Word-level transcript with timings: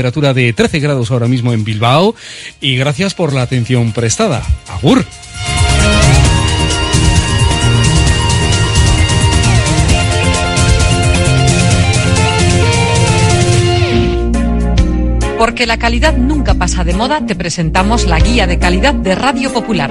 temperatura 0.00 0.32
de 0.32 0.52
13 0.52 0.78
grados 0.78 1.10
ahora 1.10 1.26
mismo 1.26 1.52
en 1.52 1.64
Bilbao 1.64 2.14
y 2.60 2.76
gracias 2.76 3.14
por 3.14 3.32
la 3.32 3.42
atención 3.42 3.90
prestada. 3.90 4.44
Agur. 4.68 5.04
Porque 15.36 15.66
la 15.66 15.78
calidad 15.78 16.16
nunca 16.16 16.54
pasa 16.54 16.84
de 16.84 16.94
moda, 16.94 17.26
te 17.26 17.34
presentamos 17.34 18.06
la 18.06 18.20
guía 18.20 18.46
de 18.46 18.60
calidad 18.60 18.94
de 18.94 19.16
Radio 19.16 19.52
Popular. 19.52 19.90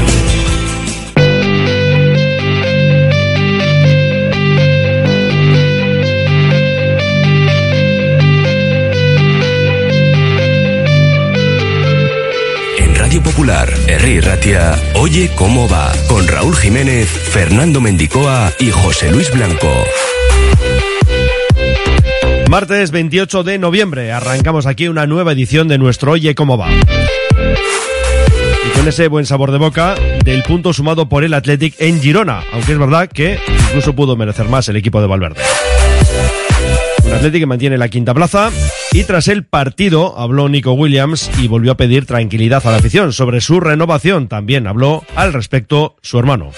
Popular, 13.21 13.69
Herri 13.87 14.19
Ratia, 14.19 14.75
Oye 14.95 15.29
cómo 15.35 15.67
va, 15.67 15.91
con 16.07 16.27
Raúl 16.27 16.55
Jiménez, 16.55 17.07
Fernando 17.07 17.81
Mendicoa 17.81 18.51
y 18.59 18.71
José 18.71 19.11
Luis 19.11 19.31
Blanco. 19.31 19.71
Martes 22.49 22.91
28 22.91 23.43
de 23.43 23.57
noviembre 23.57 24.11
arrancamos 24.11 24.65
aquí 24.65 24.87
una 24.87 25.07
nueva 25.07 25.31
edición 25.31 25.67
de 25.67 25.77
nuestro 25.77 26.13
Oye 26.13 26.35
cómo 26.35 26.57
va. 26.57 26.69
Y 28.65 28.77
con 28.77 28.87
ese 28.87 29.07
buen 29.07 29.25
sabor 29.25 29.51
de 29.51 29.57
boca 29.57 29.95
del 30.23 30.43
punto 30.43 30.73
sumado 30.73 31.09
por 31.09 31.23
el 31.23 31.33
Athletic 31.33 31.75
en 31.79 32.01
Girona, 32.01 32.43
aunque 32.53 32.73
es 32.73 32.77
verdad 32.77 33.09
que 33.09 33.39
incluso 33.67 33.93
pudo 33.95 34.15
merecer 34.15 34.47
más 34.47 34.67
el 34.69 34.75
equipo 34.75 35.01
de 35.01 35.07
Valverde. 35.07 35.41
Un 37.05 37.13
Athletic 37.13 37.41
que 37.41 37.47
mantiene 37.47 37.77
la 37.77 37.89
quinta 37.89 38.13
plaza 38.13 38.51
y 38.93 39.03
tras 39.03 39.27
el 39.27 39.45
partido 39.45 40.19
habló 40.19 40.49
Nico 40.49 40.73
Williams 40.73 41.31
y 41.39 41.47
volvió 41.47 41.71
a 41.71 41.77
pedir 41.77 42.05
tranquilidad 42.05 42.65
a 42.65 42.71
la 42.71 42.77
afición 42.77 43.13
sobre 43.13 43.41
su 43.41 43.59
renovación. 43.59 44.27
También 44.27 44.67
habló 44.67 45.03
al 45.15 45.33
respecto 45.33 45.95
su 46.01 46.19
hermano. 46.19 46.51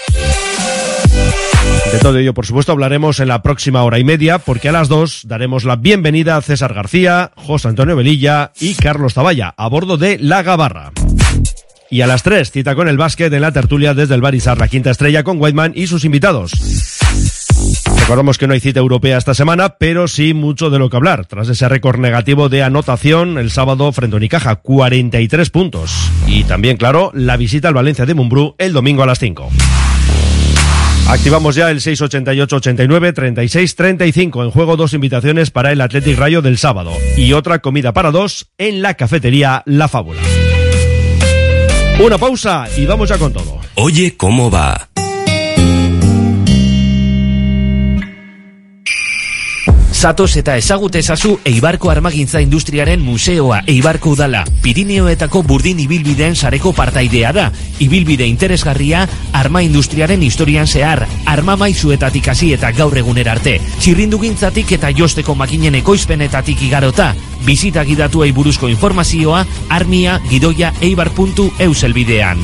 De 1.91 1.99
todo 1.99 2.17
ello, 2.17 2.33
por 2.33 2.47
supuesto, 2.47 2.71
hablaremos 2.71 3.19
en 3.19 3.27
la 3.27 3.43
próxima 3.43 3.83
hora 3.83 3.99
y 3.99 4.03
media, 4.03 4.39
porque 4.39 4.69
a 4.69 4.71
las 4.71 4.89
dos 4.89 5.21
daremos 5.27 5.63
la 5.63 5.75
bienvenida 5.75 6.35
a 6.35 6.41
César 6.41 6.73
García, 6.73 7.31
José 7.35 7.67
Antonio 7.67 7.95
Velilla 7.95 8.51
y 8.59 8.73
Carlos 8.73 9.13
Zavalla 9.13 9.53
a 9.55 9.67
bordo 9.67 9.97
de 9.97 10.17
La 10.17 10.41
Gabarra. 10.41 10.91
Y 11.91 12.01
a 12.01 12.07
las 12.07 12.23
tres, 12.23 12.49
cita 12.49 12.73
con 12.73 12.87
el 12.87 12.97
básquet 12.97 13.31
en 13.31 13.41
la 13.41 13.51
tertulia 13.51 13.93
desde 13.93 14.15
el 14.15 14.21
Barisar, 14.21 14.57
la 14.57 14.67
quinta 14.67 14.89
estrella 14.89 15.23
con 15.23 15.39
Whiteman 15.39 15.73
y 15.75 15.85
sus 15.85 16.03
invitados. 16.03 16.51
Recordamos 18.03 18.37
que 18.37 18.47
no 18.47 18.53
hay 18.53 18.59
cita 18.59 18.81
europea 18.81 19.17
esta 19.17 19.33
semana, 19.33 19.77
pero 19.79 20.09
sí 20.09 20.33
mucho 20.33 20.69
de 20.69 20.77
lo 20.77 20.89
que 20.89 20.97
hablar. 20.97 21.25
Tras 21.25 21.47
ese 21.47 21.69
récord 21.69 22.01
negativo 22.01 22.49
de 22.49 22.61
anotación 22.61 23.37
el 23.37 23.49
sábado 23.49 23.89
frente 23.93 24.15
a 24.15 24.17
Unicaja, 24.17 24.57
43 24.57 25.49
puntos. 25.49 26.11
Y 26.27 26.43
también, 26.43 26.75
claro, 26.75 27.11
la 27.13 27.37
visita 27.37 27.69
al 27.69 27.73
Valencia 27.73 28.05
de 28.05 28.13
Mumbrú 28.13 28.55
el 28.57 28.73
domingo 28.73 29.03
a 29.03 29.05
las 29.05 29.19
5. 29.19 29.49
Activamos 31.07 31.55
ya 31.55 31.71
el 31.71 31.79
688-89-36-35. 31.79 34.43
En 34.43 34.51
juego 34.51 34.75
dos 34.75 34.93
invitaciones 34.93 35.49
para 35.49 35.71
el 35.71 35.79
Athletic 35.79 36.19
Rayo 36.19 36.41
del 36.41 36.57
sábado 36.57 36.91
y 37.15 37.31
otra 37.31 37.59
comida 37.59 37.93
para 37.93 38.11
dos 38.11 38.51
en 38.57 38.81
la 38.81 38.95
cafetería 38.95 39.63
La 39.65 39.87
Fábula. 39.87 40.19
Una 42.03 42.17
pausa 42.17 42.67
y 42.75 42.85
vamos 42.85 43.07
ya 43.07 43.17
con 43.17 43.31
todo. 43.31 43.61
Oye 43.75 44.17
cómo 44.17 44.51
va. 44.51 44.89
Zatoz 50.03 50.33
eta 50.35 50.57
ezagut 50.59 50.97
ezazu 50.99 51.37
Eibarko 51.47 51.87
Armagintza 51.89 52.41
Industriaren 52.43 52.99
Museoa 52.99 53.61
Eibarko 53.71 54.11
Udala. 54.17 54.41
Pirineoetako 54.65 55.45
burdin 55.47 55.79
ibilbideen 55.79 56.35
sareko 56.35 56.73
partaidea 56.75 57.31
da. 57.31 57.45
Ibilbide 57.79 58.27
interesgarria 58.27 59.05
arma 59.31 59.63
industriaren 59.63 60.25
historian 60.27 60.67
zehar, 60.67 61.05
arma 61.25 61.55
maizuetatik 61.55 62.27
hasi 62.27 62.51
eta 62.51 62.73
gaur 62.75 62.99
egunera 62.99 63.37
arte. 63.37 63.55
Txirrindugintzatik 63.79 64.75
eta 64.75 64.91
josteko 64.91 65.37
makinen 65.39 65.79
ekoizpenetatik 65.79 66.67
igarota. 66.67 67.13
Bizita 67.47 67.87
gidatuei 67.87 68.33
buruzko 68.35 68.67
informazioa 68.75 69.45
armia 69.69 70.19
gidoia 70.27 70.75
eibar.eus 70.81 71.83
elbidean. 71.87 72.43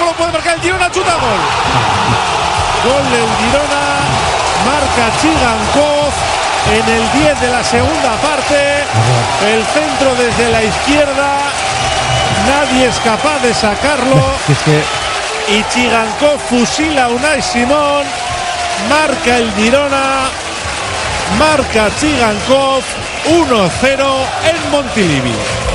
palo 0.00 0.12
puede 0.12 0.32
marcar 0.32 0.54
el 0.54 0.60
Girona, 0.62 0.90
chuta 0.90 1.14
gol. 1.14 1.40
Gol 2.84 3.04
del 3.10 3.28
Girona, 3.38 3.84
marca 4.64 5.04
Chigankov 5.20 6.12
en 6.72 6.86
el 6.96 7.12
10 7.12 7.40
de 7.40 7.48
la 7.48 7.62
segunda 7.62 8.12
parte. 8.22 8.84
El 9.46 9.62
centro 9.66 10.14
desde 10.16 10.50
la 10.50 10.62
izquierda, 10.62 11.28
nadie 12.48 12.86
es 12.86 12.98
capaz 13.00 13.38
de 13.42 13.52
sacarlo. 13.52 14.22
Y 15.48 15.62
Chigankov 15.64 16.38
fusila 16.48 17.04
a 17.04 17.08
Unai 17.08 17.42
Simón, 17.42 18.04
marca 18.88 19.36
el 19.36 19.52
Girona, 19.54 20.30
marca 21.38 21.90
Chigankov 21.98 22.82
1-0 23.26 24.26
en 24.48 24.70
Montilivi. 24.70 25.69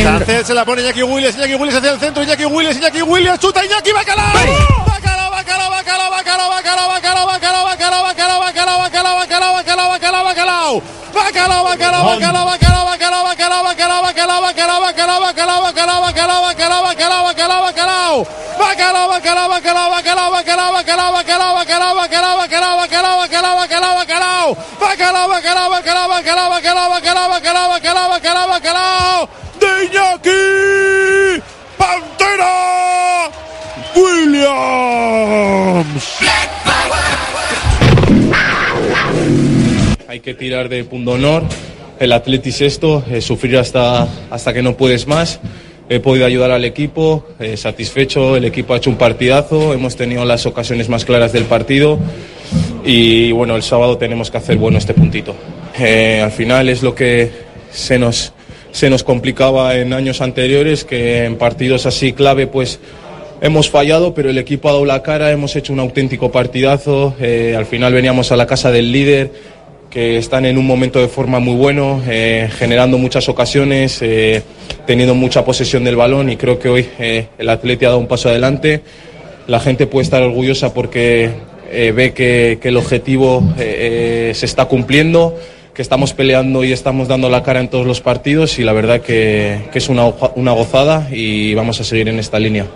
Se 0.00 0.54
la 0.54 0.64
pone 0.64 0.80
Iñaki 0.80 1.02
Williams, 1.02 1.36
Iñaki 1.36 1.54
Williams 1.56 1.76
hacia 1.76 1.90
el 1.90 2.00
centro, 2.00 2.22
Iñaki 2.22 2.46
Williams, 2.46 2.78
Iñaki 2.78 3.02
Williams, 3.02 3.38
chuta 3.38 3.62
Iñaki 3.62 3.92
Bacalao. 3.92 4.32
Bacalao, 4.32 5.30
Bacalao, 5.30 5.70
Bacalao, 5.70 6.10
Bacalao, 6.10 6.48
Bacalao, 6.50 6.88
Bacalao, 6.88 7.26
Bacalao, 7.26 7.64
Bacalao, 7.66 8.00
Bacalao, 8.00 8.78
Bacalao, 8.80 9.18
Bacalao, 9.18 9.18
Bacalao, 9.18 9.52
Bacalao, 9.52 10.24
Bacalao, 10.24 10.24
Bacalao. 10.24 10.82
Bacalao, 11.12 11.64
Bacalao, 11.64 12.04
Bacalao, 12.08 12.44
Bacalao, 12.48 12.84
Bacalao, 12.88 13.24
Bacalao, 13.28 13.62
Bacalao, 13.62 14.00
Bacalao, 14.00 14.40
Bacalao, 14.40 14.80
Bacalao, 14.80 15.20
Bacalao, 15.20 15.60
Bacalao, 15.60 16.00
Bacalao, 16.00 16.40
Bacalao, 16.40 16.82
Bacalao, 16.82 17.22
Bacalao, 17.28 17.62
Bacalao. 17.62 18.26
Bacalao, 18.60 19.08
Bacalao, 19.10 19.48
Bacalao, 19.50 19.90
Bacalao, 19.90 20.30
Bacalao, 20.30 20.72
Bacalao, 20.72 21.12
Bacalao, 21.12 21.54
Bacalao, 21.56 21.96
Bacalao, 21.96 22.76
Bacalao, 22.76 22.76
Bacalao, 22.80 23.16
Bacalao, 23.20 23.56
Bacalao, 23.60 23.94
Bacalao. 23.96 24.56
Bacalao, 24.80 25.28
Bacalao, 25.28 25.68
Bacalao, 25.70 26.08
Bacalao, 26.08 26.50
Bacalao, 26.50 26.88
Bacalao, 26.90 27.28
Bacalao, 27.28 27.68
Bacalao, 27.68 28.08
Bacalao, 28.10 28.48
Bacalao. 28.48 29.49
Hay 40.10 40.18
que 40.18 40.34
tirar 40.34 40.68
de 40.68 40.82
punto 40.82 41.12
honor. 41.12 41.44
El 42.00 42.10
Atletis 42.10 42.62
esto, 42.62 43.04
eh, 43.08 43.20
sufrir 43.20 43.56
hasta, 43.58 44.08
hasta 44.28 44.52
que 44.52 44.60
no 44.60 44.76
puedes 44.76 45.06
más. 45.06 45.38
He 45.88 46.00
podido 46.00 46.26
ayudar 46.26 46.50
al 46.50 46.64
equipo, 46.64 47.28
eh, 47.38 47.56
satisfecho, 47.56 48.36
el 48.36 48.44
equipo 48.44 48.74
ha 48.74 48.78
hecho 48.78 48.90
un 48.90 48.96
partidazo, 48.96 49.72
hemos 49.72 49.94
tenido 49.94 50.24
las 50.24 50.46
ocasiones 50.46 50.88
más 50.88 51.04
claras 51.04 51.32
del 51.32 51.44
partido 51.44 51.96
y 52.84 53.30
bueno, 53.30 53.54
el 53.54 53.62
sábado 53.62 53.98
tenemos 53.98 54.32
que 54.32 54.38
hacer 54.38 54.56
bueno 54.56 54.78
este 54.78 54.94
puntito. 54.94 55.36
Eh, 55.78 56.20
al 56.20 56.32
final 56.32 56.68
es 56.68 56.82
lo 56.82 56.92
que 56.92 57.30
se 57.70 57.96
nos, 57.96 58.32
se 58.72 58.90
nos 58.90 59.04
complicaba 59.04 59.76
en 59.76 59.92
años 59.92 60.20
anteriores, 60.22 60.84
que 60.84 61.24
en 61.24 61.36
partidos 61.36 61.86
así 61.86 62.14
clave 62.14 62.48
pues 62.48 62.80
hemos 63.40 63.70
fallado, 63.70 64.12
pero 64.12 64.30
el 64.30 64.38
equipo 64.38 64.68
ha 64.68 64.72
dado 64.72 64.84
la 64.84 65.02
cara, 65.02 65.30
hemos 65.30 65.54
hecho 65.56 65.72
un 65.72 65.80
auténtico 65.80 66.30
partidazo, 66.32 67.14
eh, 67.20 67.54
al 67.56 67.66
final 67.66 67.92
veníamos 67.92 68.32
a 68.32 68.36
la 68.36 68.46
casa 68.46 68.70
del 68.70 68.92
líder, 68.92 69.30
que 69.90 70.16
están 70.18 70.46
en 70.46 70.56
un 70.56 70.66
momento 70.66 71.00
de 71.00 71.08
forma 71.08 71.40
muy 71.40 71.54
bueno, 71.54 72.00
eh, 72.08 72.48
generando 72.56 72.96
muchas 72.96 73.28
ocasiones, 73.28 73.98
eh, 74.00 74.42
teniendo 74.86 75.16
mucha 75.16 75.44
posesión 75.44 75.82
del 75.82 75.96
balón 75.96 76.30
y 76.30 76.36
creo 76.36 76.60
que 76.60 76.68
hoy 76.68 76.88
eh, 77.00 77.26
el 77.36 77.48
Atleti 77.48 77.84
ha 77.84 77.88
dado 77.88 77.98
un 77.98 78.06
paso 78.06 78.28
adelante. 78.28 78.82
La 79.48 79.58
gente 79.58 79.88
puede 79.88 80.04
estar 80.04 80.22
orgullosa 80.22 80.72
porque 80.72 81.30
ve 81.72 82.12
que, 82.14 82.58
el 82.62 82.76
objetivo 82.76 83.42
se 83.56 84.30
está 84.30 84.66
cumpliendo, 84.66 85.36
que 85.74 85.82
estamos 85.82 86.12
peleando 86.12 86.62
y 86.62 86.72
estamos 86.72 87.08
dando 87.08 87.28
la 87.28 87.42
cara 87.42 87.58
en 87.58 87.68
todos 87.68 87.86
los 87.86 88.00
partidos 88.00 88.60
y 88.60 88.64
la 88.64 88.72
verdad 88.72 89.00
que, 89.00 89.62
que 89.72 89.78
es 89.78 89.88
una, 89.88 90.06
una 90.36 90.52
gozada 90.52 91.08
y 91.10 91.54
vamos 91.54 91.80
a 91.80 91.84
seguir 91.84 92.08
en 92.08 92.20
esta 92.20 92.38
línea. 92.38 92.66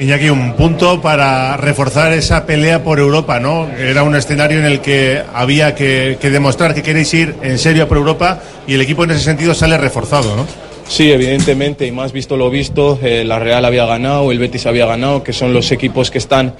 Iñaki, 0.00 0.30
un 0.30 0.52
punto 0.52 1.00
para 1.00 1.56
reforzar 1.56 2.12
esa 2.12 2.46
pelea 2.46 2.84
por 2.84 3.00
Europa, 3.00 3.40
¿no? 3.40 3.66
Era 3.76 4.04
un 4.04 4.14
escenario 4.14 4.60
en 4.60 4.64
el 4.64 4.80
que 4.80 5.20
había 5.34 5.74
que, 5.74 6.16
demostrar 6.22 6.72
que 6.72 6.84
queréis 6.84 7.12
ir 7.14 7.34
en 7.42 7.58
serio 7.58 7.88
por 7.88 7.96
Europa 7.96 8.40
y 8.68 8.74
el 8.74 8.80
equipo 8.80 9.02
en 9.02 9.10
ese 9.10 9.24
sentido 9.24 9.54
sale 9.54 9.76
reforzado, 9.76 10.36
¿no? 10.36 10.46
Sí, 10.86 11.10
evidentemente, 11.10 11.84
y 11.84 11.90
más 11.90 12.12
visto 12.12 12.36
lo 12.36 12.48
visto, 12.48 12.96
eh, 13.02 13.24
la 13.24 13.40
Real 13.40 13.64
había 13.64 13.86
ganado, 13.86 14.30
el 14.30 14.38
Betis 14.38 14.66
había 14.66 14.86
ganado, 14.86 15.24
que 15.24 15.32
son 15.32 15.52
los 15.52 15.72
equipos 15.72 16.12
que 16.12 16.18
están 16.18 16.54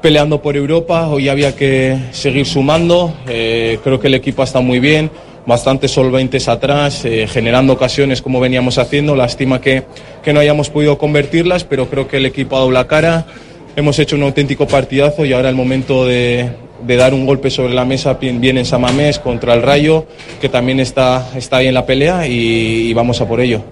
peleando 0.00 0.42
por 0.42 0.56
Europa. 0.56 1.06
Hoy 1.06 1.28
había 1.28 1.54
que 1.54 1.96
seguir 2.10 2.46
sumando. 2.46 3.14
eh, 3.28 3.78
creo 3.84 4.00
que 4.00 4.08
el 4.08 4.14
equipo 4.14 4.42
está 4.42 4.58
muy 4.58 4.80
bien, 4.80 5.08
bastante 5.46 5.88
solventes 5.88 6.48
atrás, 6.48 7.04
eh, 7.04 7.26
generando 7.28 7.72
ocasiones 7.72 8.22
como 8.22 8.40
veníamos 8.40 8.78
haciendo. 8.78 9.16
Lástima 9.16 9.60
que, 9.60 9.84
que 10.22 10.32
no 10.32 10.40
hayamos 10.40 10.70
podido 10.70 10.98
convertirlas, 10.98 11.64
pero 11.64 11.88
creo 11.88 12.08
que 12.08 12.18
el 12.18 12.26
equipo 12.26 12.56
ha 12.56 12.60
dado 12.60 12.70
la 12.70 12.86
cara. 12.86 13.26
Hemos 13.74 13.98
hecho 13.98 14.16
un 14.16 14.22
auténtico 14.22 14.66
partidazo 14.66 15.24
y 15.24 15.32
ahora 15.32 15.48
el 15.48 15.54
momento 15.56 16.04
de, 16.06 16.50
de 16.86 16.96
dar 16.96 17.14
un 17.14 17.24
golpe 17.26 17.50
sobre 17.50 17.72
la 17.74 17.84
mesa 17.84 18.14
bien 18.14 18.58
en 18.58 18.64
Samamés 18.66 19.18
contra 19.18 19.54
el 19.54 19.62
Rayo, 19.62 20.06
que 20.40 20.48
también 20.48 20.78
está, 20.78 21.30
está 21.36 21.56
ahí 21.58 21.68
en 21.68 21.74
la 21.74 21.86
pelea 21.86 22.26
y- 22.28 22.88
y 22.88 22.92
vamos 22.92 23.20
a 23.20 23.26
por 23.26 23.40
ello. 23.40 23.62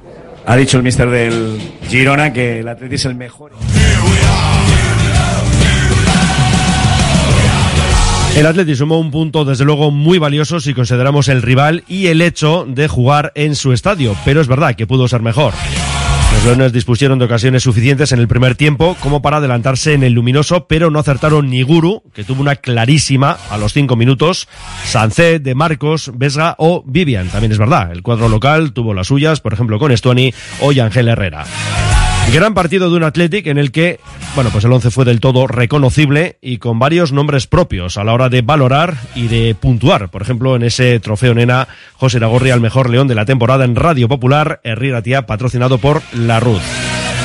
Ha 0.47 0.57
dicho 0.57 0.79
el 0.79 0.83
mister 0.83 1.09
del 1.11 1.59
Girona 1.89 2.33
que 2.33 2.61
el 2.61 2.69
Atleti 2.69 2.95
es 2.95 3.05
el 3.05 3.15
mejor. 3.15 3.53
El 8.37 8.47
Atleti 8.47 8.75
sumó 8.75 8.99
un 8.99 9.11
punto 9.11 9.45
desde 9.45 9.65
luego 9.65 9.91
muy 9.91 10.19
valioso 10.19 10.61
si 10.61 10.73
consideramos 10.73 11.29
el 11.29 11.43
rival 11.43 11.85
y 11.89 12.07
el 12.07 12.23
hecho 12.23 12.65
de 12.67 12.89
jugar 12.89 13.33
en 13.35 13.55
su 13.55 13.73
estadio, 13.73 14.17
pero 14.25 14.41
es 14.41 14.47
verdad 14.47 14.75
que 14.77 14.87
pudo 14.87 15.09
ser 15.09 15.21
mejor. 15.21 15.53
Los 16.33 16.45
Leones 16.45 16.73
dispusieron 16.73 17.19
de 17.19 17.25
ocasiones 17.25 17.65
suficientes 17.65 18.13
en 18.13 18.21
el 18.21 18.29
primer 18.29 18.55
tiempo 18.55 18.97
como 19.01 19.21
para 19.21 19.39
adelantarse 19.39 19.95
en 19.95 20.05
el 20.05 20.13
luminoso, 20.13 20.67
pero 20.69 20.91
no 20.91 21.01
acertaron 21.01 21.51
ni 21.51 21.63
Guru, 21.63 22.03
que 22.15 22.25
tuvo 22.25 22.41
una 22.41 22.57
clarísima 22.57 23.37
a 23.51 23.59
los 23.59 23.73
cinco 23.73 23.97
minutos, 23.97 24.49
Sancet, 24.85 25.43
De 25.43 25.55
Marcos, 25.55 26.13
Vesga 26.15 26.55
o 26.59 26.83
Vivian. 26.87 27.29
También 27.29 27.53
es 27.53 27.59
verdad, 27.59 27.91
el 27.93 28.03
cuadro 28.03 28.29
local 28.29 28.73
tuvo 28.73 28.95
las 28.95 29.09
suyas, 29.09 29.41
por 29.41 29.53
ejemplo 29.53 29.79
con 29.79 29.91
Estuani 29.91 30.33
o 30.61 30.71
Ángel 30.71 31.09
Herrera. 31.09 31.45
Gran 32.33 32.55
partido 32.55 32.91
de 32.91 32.97
un 32.97 33.03
Athletic 33.03 33.49
en 33.49 33.59
el 33.59 33.73
que, 33.73 33.99
bueno, 34.37 34.51
pues 34.51 34.65
el 34.65 34.73
11 34.73 34.93
fue 34.93 35.05
del 35.05 35.19
todo 35.19 35.49
reconocible 35.49 36.39
y 36.41 36.59
con 36.59 36.79
varios 36.79 37.13
nombres 37.13 37.49
propios 37.49 37.97
a 37.97 38.05
la 38.05 38.13
hora 38.13 38.29
de 38.29 38.43
valorar 38.43 38.95
y 39.17 39.27
de 39.27 39.57
puntuar. 39.57 40.11
Por 40.11 40.23
ejemplo, 40.23 40.55
en 40.55 40.63
ese 40.63 41.01
trofeo 41.01 41.35
nena, 41.35 41.67
José 41.95 42.21
Ragorri 42.21 42.51
al 42.51 42.61
mejor 42.61 42.89
león 42.89 43.09
de 43.09 43.17
la 43.17 43.25
temporada 43.25 43.65
en 43.65 43.75
Radio 43.75 44.09
Popular, 44.09 44.61
Herrera 44.63 45.03
Tía, 45.03 45.27
patrocinado 45.27 45.79
por 45.79 46.03
La 46.13 46.39
Ruz. 46.39 46.63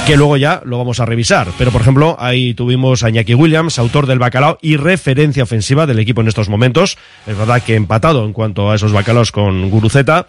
Que 0.05 0.17
luego 0.17 0.37
ya 0.37 0.61
lo 0.65 0.77
vamos 0.77 0.99
a 0.99 1.05
revisar. 1.05 1.47
Pero, 1.57 1.71
por 1.71 1.81
ejemplo, 1.81 2.15
ahí 2.19 2.53
tuvimos 2.53 3.03
a 3.03 3.09
Iñaki 3.09 3.33
Williams, 3.33 3.79
autor 3.79 4.05
del 4.05 4.19
bacalao 4.19 4.59
y 4.61 4.77
referencia 4.77 5.41
ofensiva 5.41 5.87
del 5.87 5.97
equipo 5.97 6.21
en 6.21 6.27
estos 6.27 6.47
momentos. 6.47 6.99
Es 7.25 7.35
verdad 7.35 7.63
que 7.63 7.75
empatado 7.75 8.23
en 8.23 8.31
cuanto 8.31 8.69
a 8.69 8.75
esos 8.75 8.91
bacalaos 8.91 9.31
con 9.31 9.67
Guruceta. 9.71 10.27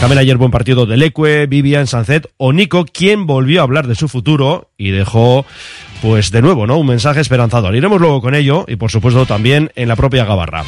También 0.00 0.18
ayer 0.20 0.38
buen 0.38 0.50
partido 0.50 0.86
de 0.86 0.96
Leque, 0.96 1.46
Vivian, 1.46 1.86
Sancet 1.86 2.30
o 2.38 2.54
Nico, 2.54 2.86
quien 2.86 3.26
volvió 3.26 3.60
a 3.60 3.64
hablar 3.64 3.88
de 3.88 3.94
su 3.94 4.08
futuro 4.08 4.70
y 4.78 4.90
dejó, 4.90 5.44
pues 6.00 6.30
de 6.30 6.40
nuevo, 6.40 6.66
¿no? 6.66 6.78
Un 6.78 6.86
mensaje 6.86 7.20
esperanzador. 7.20 7.76
Iremos 7.76 8.00
luego 8.00 8.22
con 8.22 8.34
ello 8.34 8.64
y 8.68 8.76
por 8.76 8.90
supuesto 8.90 9.26
también 9.26 9.70
en 9.76 9.88
la 9.88 9.96
propia 9.96 10.24
Gabarra. 10.24 10.64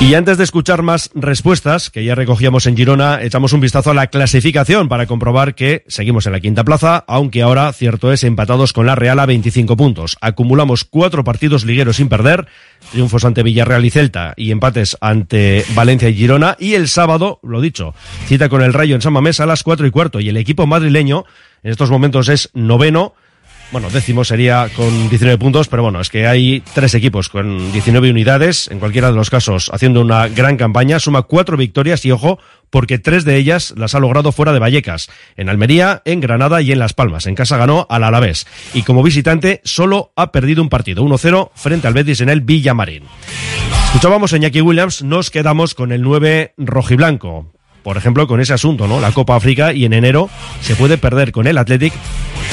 Y 0.00 0.14
antes 0.14 0.38
de 0.38 0.44
escuchar 0.44 0.82
más 0.82 1.10
respuestas 1.12 1.90
que 1.90 2.04
ya 2.04 2.14
recogíamos 2.14 2.66
en 2.66 2.76
Girona, 2.76 3.20
echamos 3.20 3.52
un 3.52 3.60
vistazo 3.60 3.90
a 3.90 3.94
la 3.94 4.06
clasificación 4.06 4.88
para 4.88 5.06
comprobar 5.06 5.56
que 5.56 5.82
seguimos 5.88 6.24
en 6.26 6.32
la 6.32 6.40
quinta 6.40 6.62
plaza, 6.62 7.04
aunque 7.08 7.42
ahora, 7.42 7.72
cierto 7.72 8.12
es, 8.12 8.22
empatados 8.22 8.72
con 8.72 8.86
la 8.86 8.94
Real 8.94 9.18
a 9.18 9.26
25 9.26 9.76
puntos. 9.76 10.16
Acumulamos 10.20 10.84
cuatro 10.84 11.24
partidos 11.24 11.64
ligueros 11.64 11.96
sin 11.96 12.08
perder, 12.08 12.46
triunfos 12.92 13.24
ante 13.24 13.42
Villarreal 13.42 13.84
y 13.84 13.90
Celta 13.90 14.34
y 14.36 14.52
empates 14.52 14.96
ante 15.00 15.64
Valencia 15.74 16.08
y 16.08 16.14
Girona. 16.14 16.56
Y 16.60 16.74
el 16.74 16.86
sábado, 16.86 17.40
lo 17.42 17.60
dicho, 17.60 17.92
cita 18.26 18.48
con 18.48 18.62
el 18.62 18.74
Rayo 18.74 18.94
en 18.94 19.02
San 19.02 19.12
Mamés 19.12 19.40
a 19.40 19.46
las 19.46 19.64
cuatro 19.64 19.84
y 19.84 19.90
cuarto. 19.90 20.20
Y 20.20 20.28
el 20.28 20.36
equipo 20.36 20.64
madrileño 20.64 21.24
en 21.64 21.72
estos 21.72 21.90
momentos 21.90 22.28
es 22.28 22.50
noveno 22.54 23.14
bueno, 23.70 23.90
décimo 23.90 24.24
sería 24.24 24.68
con 24.74 25.08
19 25.08 25.38
puntos, 25.38 25.68
pero 25.68 25.82
bueno, 25.82 26.00
es 26.00 26.08
que 26.08 26.26
hay 26.26 26.62
tres 26.74 26.94
equipos 26.94 27.28
con 27.28 27.70
19 27.72 28.10
unidades, 28.10 28.68
en 28.68 28.78
cualquiera 28.78 29.10
de 29.10 29.16
los 29.16 29.30
casos 29.30 29.70
haciendo 29.72 30.00
una 30.00 30.28
gran 30.28 30.56
campaña, 30.56 30.98
suma 30.98 31.22
cuatro 31.22 31.56
victorias 31.56 32.04
y 32.06 32.10
ojo, 32.10 32.38
porque 32.70 32.98
tres 32.98 33.24
de 33.24 33.36
ellas 33.36 33.74
las 33.76 33.94
ha 33.94 34.00
logrado 34.00 34.32
fuera 34.32 34.52
de 34.52 34.58
Vallecas, 34.58 35.10
en 35.36 35.48
Almería, 35.48 36.02
en 36.04 36.20
Granada 36.20 36.62
y 36.62 36.72
en 36.72 36.78
Las 36.78 36.94
Palmas. 36.94 37.26
En 37.26 37.34
casa 37.34 37.56
ganó 37.56 37.86
al 37.90 38.04
Alavés 38.04 38.46
y 38.72 38.82
como 38.82 39.02
visitante 39.02 39.60
solo 39.64 40.12
ha 40.16 40.32
perdido 40.32 40.62
un 40.62 40.68
partido, 40.68 41.04
1-0 41.04 41.50
frente 41.54 41.86
al 41.86 41.94
Betis 41.94 42.20
en 42.20 42.30
el 42.30 42.40
Villamarín. 42.40 43.04
Escuchábamos 43.86 44.32
a 44.32 44.36
Iñaki 44.36 44.60
Williams, 44.60 45.02
nos 45.02 45.30
quedamos 45.30 45.74
con 45.74 45.92
el 45.92 46.02
9 46.02 46.54
rojiblanco. 46.56 47.57
Por 47.82 47.96
ejemplo, 47.96 48.26
con 48.26 48.40
ese 48.40 48.52
asunto, 48.52 48.86
¿no? 48.86 49.00
La 49.00 49.12
Copa 49.12 49.36
África 49.36 49.72
y 49.72 49.84
en 49.84 49.92
enero 49.92 50.28
se 50.60 50.74
puede 50.74 50.98
perder 50.98 51.32
con 51.32 51.46
el 51.46 51.58
Athletic 51.58 51.92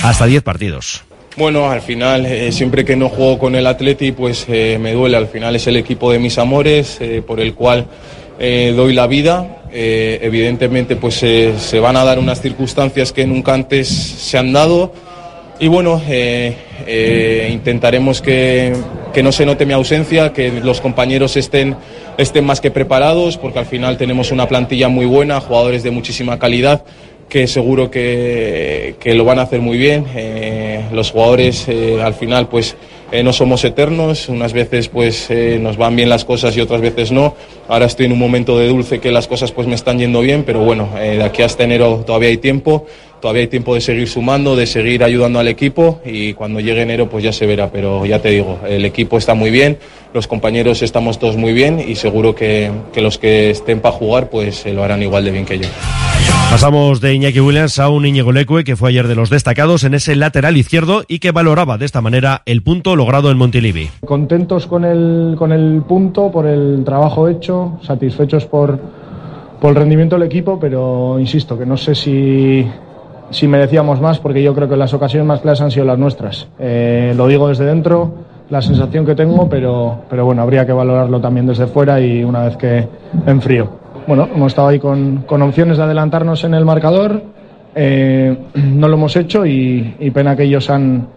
hasta 0.03 0.25
10 0.25 0.43
partidos. 0.43 1.03
Bueno, 1.37 1.69
al 1.69 1.81
final, 1.81 2.25
eh, 2.25 2.53
siempre 2.53 2.85
que 2.85 2.95
no 2.95 3.09
juego 3.09 3.37
con 3.37 3.55
el 3.55 3.67
Atleti, 3.67 4.13
pues 4.13 4.45
eh, 4.47 4.77
me 4.79 4.93
duele. 4.93 5.17
Al 5.17 5.27
final 5.27 5.53
es 5.55 5.67
el 5.67 5.75
equipo 5.75 6.09
de 6.09 6.17
mis 6.17 6.37
amores, 6.37 6.97
eh, 7.01 7.21
por 7.25 7.41
el 7.41 7.53
cual 7.53 7.87
doy 8.37 8.93
la 8.93 9.07
vida. 9.07 9.63
Evidentemente, 9.71 10.97
pues 10.97 11.15
se 11.15 11.79
van 11.79 11.95
a 11.95 12.03
dar 12.03 12.19
unas 12.19 12.41
circunstancias 12.41 13.13
que 13.13 13.25
nunca 13.25 13.53
antes 13.53 13.87
se 13.87 14.37
han 14.37 14.51
dado. 14.51 14.93
Y 15.57 15.69
bueno, 15.69 16.01
eh, 16.05 16.53
eh, 16.85 17.49
intentaremos 17.49 18.21
que, 18.21 18.73
que 19.13 19.23
no 19.23 19.31
se 19.31 19.45
note 19.45 19.65
mi 19.65 19.71
ausencia, 19.71 20.33
que 20.33 20.51
los 20.51 20.81
compañeros 20.81 21.37
estén, 21.37 21.77
estén 22.17 22.43
más 22.45 22.59
que 22.59 22.71
preparados, 22.71 23.37
porque 23.37 23.59
al 23.59 23.65
final 23.65 23.97
tenemos 23.97 24.31
una 24.31 24.49
plantilla 24.49 24.89
muy 24.89 25.05
buena, 25.05 25.39
jugadores 25.39 25.81
de 25.83 25.91
muchísima 25.91 26.37
calidad 26.39 26.83
que 27.29 27.47
seguro 27.47 27.89
que, 27.89 28.95
que 28.99 29.15
lo 29.15 29.23
van 29.23 29.39
a 29.39 29.43
hacer 29.43 29.61
muy 29.61 29.77
bien. 29.77 30.05
Eh, 30.13 30.83
los 30.91 31.11
jugadores 31.11 31.67
al 32.03 32.13
final 32.13 32.49
pues 32.49 32.75
no 33.23 33.31
somos 33.31 33.63
eternos, 33.63 34.27
unas 34.27 34.51
veces 34.51 34.89
pues 34.89 35.29
nos 35.59 35.77
van 35.77 35.95
bien 35.95 36.09
las 36.09 36.25
cosas 36.25 36.55
y 36.57 36.61
otras 36.61 36.81
veces 36.81 37.11
no. 37.13 37.33
Ahora 37.69 37.85
estoy 37.85 38.07
en 38.07 38.11
un 38.11 38.19
momento 38.19 38.59
de 38.59 38.67
dulce 38.67 38.99
que 38.99 39.11
las 39.11 39.27
cosas 39.27 39.53
pues 39.53 39.67
me 39.67 39.75
están 39.75 39.97
yendo 39.99 40.19
bien, 40.19 40.43
pero 40.43 40.59
bueno, 40.59 40.89
de 40.99 41.23
aquí 41.23 41.41
hasta 41.41 41.63
enero 41.63 42.03
todavía 42.05 42.29
hay 42.29 42.37
tiempo, 42.37 42.85
todavía 43.21 43.41
hay 43.41 43.47
tiempo 43.47 43.73
de 43.75 43.81
seguir 43.81 44.07
sumando, 44.07 44.55
de 44.55 44.65
seguir 44.65 45.03
ayudando 45.03 45.39
al 45.39 45.47
equipo 45.47 46.01
y 46.05 46.33
cuando 46.33 46.59
llegue 46.59 46.81
enero 46.81 47.09
pues 47.09 47.23
ya 47.23 47.31
se 47.31 47.45
verá, 47.45 47.69
pero 47.71 48.05
ya 48.05 48.19
te 48.19 48.29
digo, 48.29 48.59
el 48.67 48.85
equipo 48.85 49.17
está 49.17 49.33
muy 49.33 49.51
bien, 49.51 49.77
los 50.13 50.27
compañeros 50.27 50.81
estamos 50.81 51.19
todos 51.19 51.37
muy 51.37 51.53
bien 51.53 51.79
y 51.79 51.95
seguro 51.95 52.35
que, 52.35 52.71
que 52.93 53.01
los 53.01 53.17
que 53.17 53.49
estén 53.49 53.79
para 53.79 53.95
jugar 53.95 54.29
pues 54.29 54.65
eh, 54.65 54.73
lo 54.73 54.83
harán 54.83 55.01
igual 55.01 55.25
de 55.25 55.31
bien 55.31 55.45
que 55.45 55.59
yo. 55.59 55.67
Pasamos 56.49 57.01
de 57.01 57.13
Iñaki 57.13 57.39
Williams 57.39 57.79
a 57.79 57.89
un 57.89 58.05
Íñigo 58.05 58.31
Leque 58.31 58.63
que 58.63 58.75
fue 58.75 58.89
ayer 58.89 59.07
de 59.07 59.15
los 59.15 59.29
destacados 59.29 59.83
en 59.83 59.93
ese 59.93 60.15
lateral 60.15 60.55
izquierdo 60.55 61.03
y 61.07 61.19
que 61.19 61.31
valoraba 61.31 61.77
de 61.77 61.85
esta 61.85 62.01
manera 62.01 62.43
el 62.45 62.61
punto 62.61 62.95
logrado 62.95 63.31
en 63.31 63.37
Montilivi. 63.37 63.89
Contentos 64.05 64.67
con 64.67 64.85
el, 64.85 65.35
con 65.37 65.51
el 65.51 65.81
punto, 65.81 66.31
por 66.31 66.45
el 66.45 66.83
trabajo 66.85 67.27
hecho, 67.27 67.79
satisfechos 67.81 68.45
por, 68.45 68.79
por 69.59 69.71
el 69.71 69.75
rendimiento 69.75 70.15
del 70.17 70.27
equipo, 70.27 70.59
pero 70.59 71.19
insisto 71.19 71.57
que 71.57 71.65
no 71.65 71.75
sé 71.75 71.95
si, 71.95 72.65
si 73.29 73.47
merecíamos 73.47 74.01
más 74.01 74.19
porque 74.19 74.41
yo 74.43 74.53
creo 74.53 74.69
que 74.69 74.77
las 74.77 74.93
ocasiones 74.93 75.27
más 75.27 75.41
claras 75.41 75.61
han 75.61 75.71
sido 75.71 75.85
las 75.85 75.97
nuestras. 75.97 76.47
Eh, 76.59 77.13
lo 77.15 77.27
digo 77.27 77.47
desde 77.47 77.65
dentro, 77.65 78.13
la 78.49 78.61
sensación 78.61 79.05
que 79.05 79.15
tengo, 79.15 79.49
pero, 79.49 80.01
pero 80.09 80.25
bueno, 80.25 80.41
habría 80.41 80.65
que 80.65 80.73
valorarlo 80.73 81.19
también 81.19 81.47
desde 81.47 81.67
fuera 81.67 81.99
y 81.99 82.23
una 82.23 82.43
vez 82.43 82.57
que 82.57 82.87
en 83.25 83.41
frío 83.41 83.85
bueno, 84.07 84.27
hemos 84.33 84.51
estado 84.51 84.67
ahí 84.67 84.79
con, 84.79 85.23
con, 85.25 85.41
opciones 85.41 85.77
de 85.77 85.83
adelantarnos 85.83 86.43
en 86.43 86.53
el 86.53 86.65
marcador, 86.65 87.21
eh, 87.73 88.37
no 88.53 88.87
lo 88.87 88.95
hemos 88.95 89.15
hecho 89.15 89.45
y, 89.45 90.11
pena 90.13 90.35
que 90.35 90.43
ellos 90.43 90.69
han, 90.69 91.07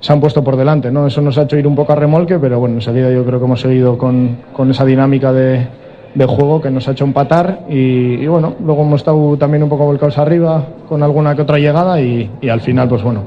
se 0.00 0.12
han 0.12 0.20
puesto 0.20 0.42
por 0.42 0.56
delante, 0.56 0.90
¿no? 0.90 1.06
Eso 1.06 1.20
nos 1.20 1.36
ha 1.38 1.42
hecho 1.42 1.58
ir 1.58 1.66
un 1.66 1.74
poco 1.74 1.92
a 1.92 1.96
remolque, 1.96 2.38
pero 2.38 2.58
bueno, 2.58 2.76
enseguida 2.76 3.10
yo 3.10 3.24
creo 3.24 3.38
que 3.38 3.44
hemos 3.44 3.60
seguido 3.60 3.98
con, 3.98 4.38
con 4.52 4.70
esa 4.70 4.84
dinámica 4.84 5.32
de, 5.32 5.66
de, 6.14 6.26
juego 6.26 6.60
que 6.60 6.70
nos 6.70 6.86
ha 6.88 6.92
hecho 6.92 7.04
empatar 7.04 7.66
y, 7.68 8.14
y, 8.14 8.26
bueno, 8.26 8.54
luego 8.64 8.82
hemos 8.82 9.00
estado 9.00 9.36
también 9.36 9.62
un 9.62 9.68
poco 9.68 9.84
volcados 9.84 10.18
arriba 10.18 10.64
con 10.88 11.02
alguna 11.02 11.34
que 11.34 11.42
otra 11.42 11.58
llegada 11.58 12.00
y, 12.00 12.30
y 12.40 12.48
al 12.48 12.60
final, 12.60 12.88
pues 12.88 13.02
bueno, 13.02 13.24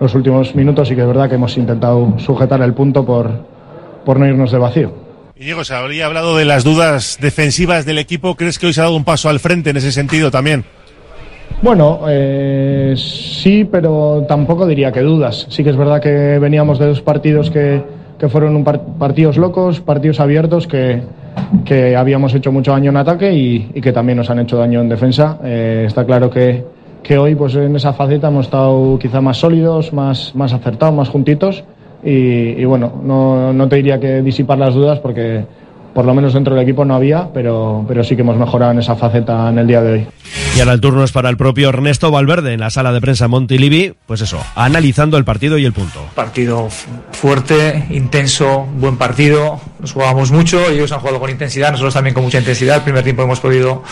los 0.00 0.14
últimos 0.14 0.54
minutos 0.54 0.88
sí 0.88 0.94
que 0.94 1.00
es 1.00 1.06
verdad 1.06 1.28
que 1.28 1.36
hemos 1.36 1.56
intentado 1.56 2.14
sujetar 2.18 2.60
el 2.62 2.74
punto 2.74 3.04
por, 3.04 3.30
por 4.04 4.18
no 4.18 4.26
irnos 4.26 4.52
de 4.52 4.58
vacío. 4.58 4.92
Y 5.34 5.44
Diego, 5.44 5.64
se 5.64 5.74
habría 5.74 6.06
hablado 6.06 6.36
de 6.36 6.46
las 6.46 6.64
dudas 6.64 7.18
defensivas 7.20 7.84
del 7.84 7.98
equipo. 7.98 8.36
¿Crees 8.36 8.58
que 8.58 8.66
hoy 8.66 8.72
se 8.72 8.80
ha 8.80 8.84
dado 8.84 8.96
un 8.96 9.04
paso 9.04 9.28
al 9.28 9.40
frente 9.40 9.70
en 9.70 9.76
ese 9.76 9.92
sentido 9.92 10.30
también? 10.30 10.64
Bueno, 11.62 12.00
eh, 12.08 12.94
sí, 12.96 13.68
pero 13.70 14.24
tampoco 14.28 14.66
diría 14.66 14.92
que 14.92 15.00
dudas. 15.00 15.46
Sí 15.50 15.62
que 15.62 15.70
es 15.70 15.76
verdad 15.76 16.00
que 16.00 16.38
veníamos 16.38 16.78
de 16.78 16.86
dos 16.86 17.02
partidos 17.02 17.50
que, 17.50 17.82
que 18.18 18.28
fueron 18.28 18.56
un 18.56 18.64
par 18.64 18.80
partidos 18.98 19.36
locos, 19.36 19.80
partidos 19.80 20.20
abiertos 20.20 20.66
que, 20.66 21.02
que, 21.64 21.96
habíamos 21.96 22.34
hecho 22.34 22.52
mucho 22.52 22.72
daño 22.72 22.90
en 22.90 22.96
ataque 22.96 23.32
y, 23.32 23.80
que 23.80 23.92
también 23.92 24.18
nos 24.18 24.30
han 24.30 24.38
hecho 24.40 24.56
daño 24.56 24.80
en 24.80 24.88
defensa. 24.88 25.38
Eh, 25.44 25.84
está 25.86 26.04
claro 26.04 26.30
que, 26.30 26.64
que 27.02 27.18
hoy, 27.18 27.34
pues 27.34 27.54
en 27.54 27.76
esa 27.76 27.92
faceta 27.92 28.28
hemos 28.28 28.46
estado 28.46 28.98
quizá 28.98 29.20
más 29.20 29.38
sólidos, 29.38 29.92
más, 29.92 30.34
más 30.34 30.52
acertados, 30.52 30.94
más 30.94 31.08
juntitos. 31.08 31.64
Y, 32.04 32.10
y, 32.10 32.64
bueno, 32.64 32.92
no, 33.02 33.52
no, 33.52 33.68
te 33.68 33.76
diría 33.76 33.98
que 33.98 34.22
disipar 34.22 34.58
las 34.58 34.74
dudas 34.74 35.00
porque 35.00 35.44
por 35.96 36.04
lo 36.04 36.12
menos 36.12 36.34
dentro 36.34 36.54
del 36.54 36.62
equipo 36.62 36.84
no 36.84 36.94
había, 36.94 37.30
pero, 37.32 37.82
pero 37.88 38.04
sí 38.04 38.16
que 38.16 38.20
hemos 38.20 38.36
mejorado 38.36 38.70
en 38.70 38.80
esa 38.80 38.96
faceta 38.96 39.48
en 39.48 39.58
el 39.58 39.66
día 39.66 39.80
de 39.80 39.92
hoy. 39.92 40.06
Y 40.54 40.60
ahora 40.60 40.74
el 40.74 40.80
turno 40.82 41.02
es 41.02 41.10
para 41.10 41.30
el 41.30 41.38
propio 41.38 41.70
Ernesto 41.70 42.10
Valverde 42.10 42.52
en 42.52 42.60
la 42.60 42.68
sala 42.68 42.92
de 42.92 43.00
prensa 43.00 43.28
Montilivi, 43.28 43.94
pues 44.04 44.20
eso, 44.20 44.38
analizando 44.56 45.16
el 45.16 45.24
partido 45.24 45.56
y 45.56 45.64
el 45.64 45.72
punto. 45.72 46.04
Partido 46.14 46.68
fuerte, 47.12 47.86
intenso, 47.88 48.66
buen 48.76 48.98
partido, 48.98 49.58
nos 49.80 49.94
jugamos 49.94 50.32
mucho, 50.32 50.68
ellos 50.68 50.92
han 50.92 51.00
jugado 51.00 51.18
con 51.18 51.30
intensidad, 51.30 51.70
nosotros 51.70 51.94
también 51.94 52.12
con 52.12 52.24
mucha 52.24 52.40
intensidad, 52.40 52.76
el 52.76 52.82
primer 52.82 53.02
tiempo 53.02 53.22
hemos 53.22 53.40
podido 53.40 53.82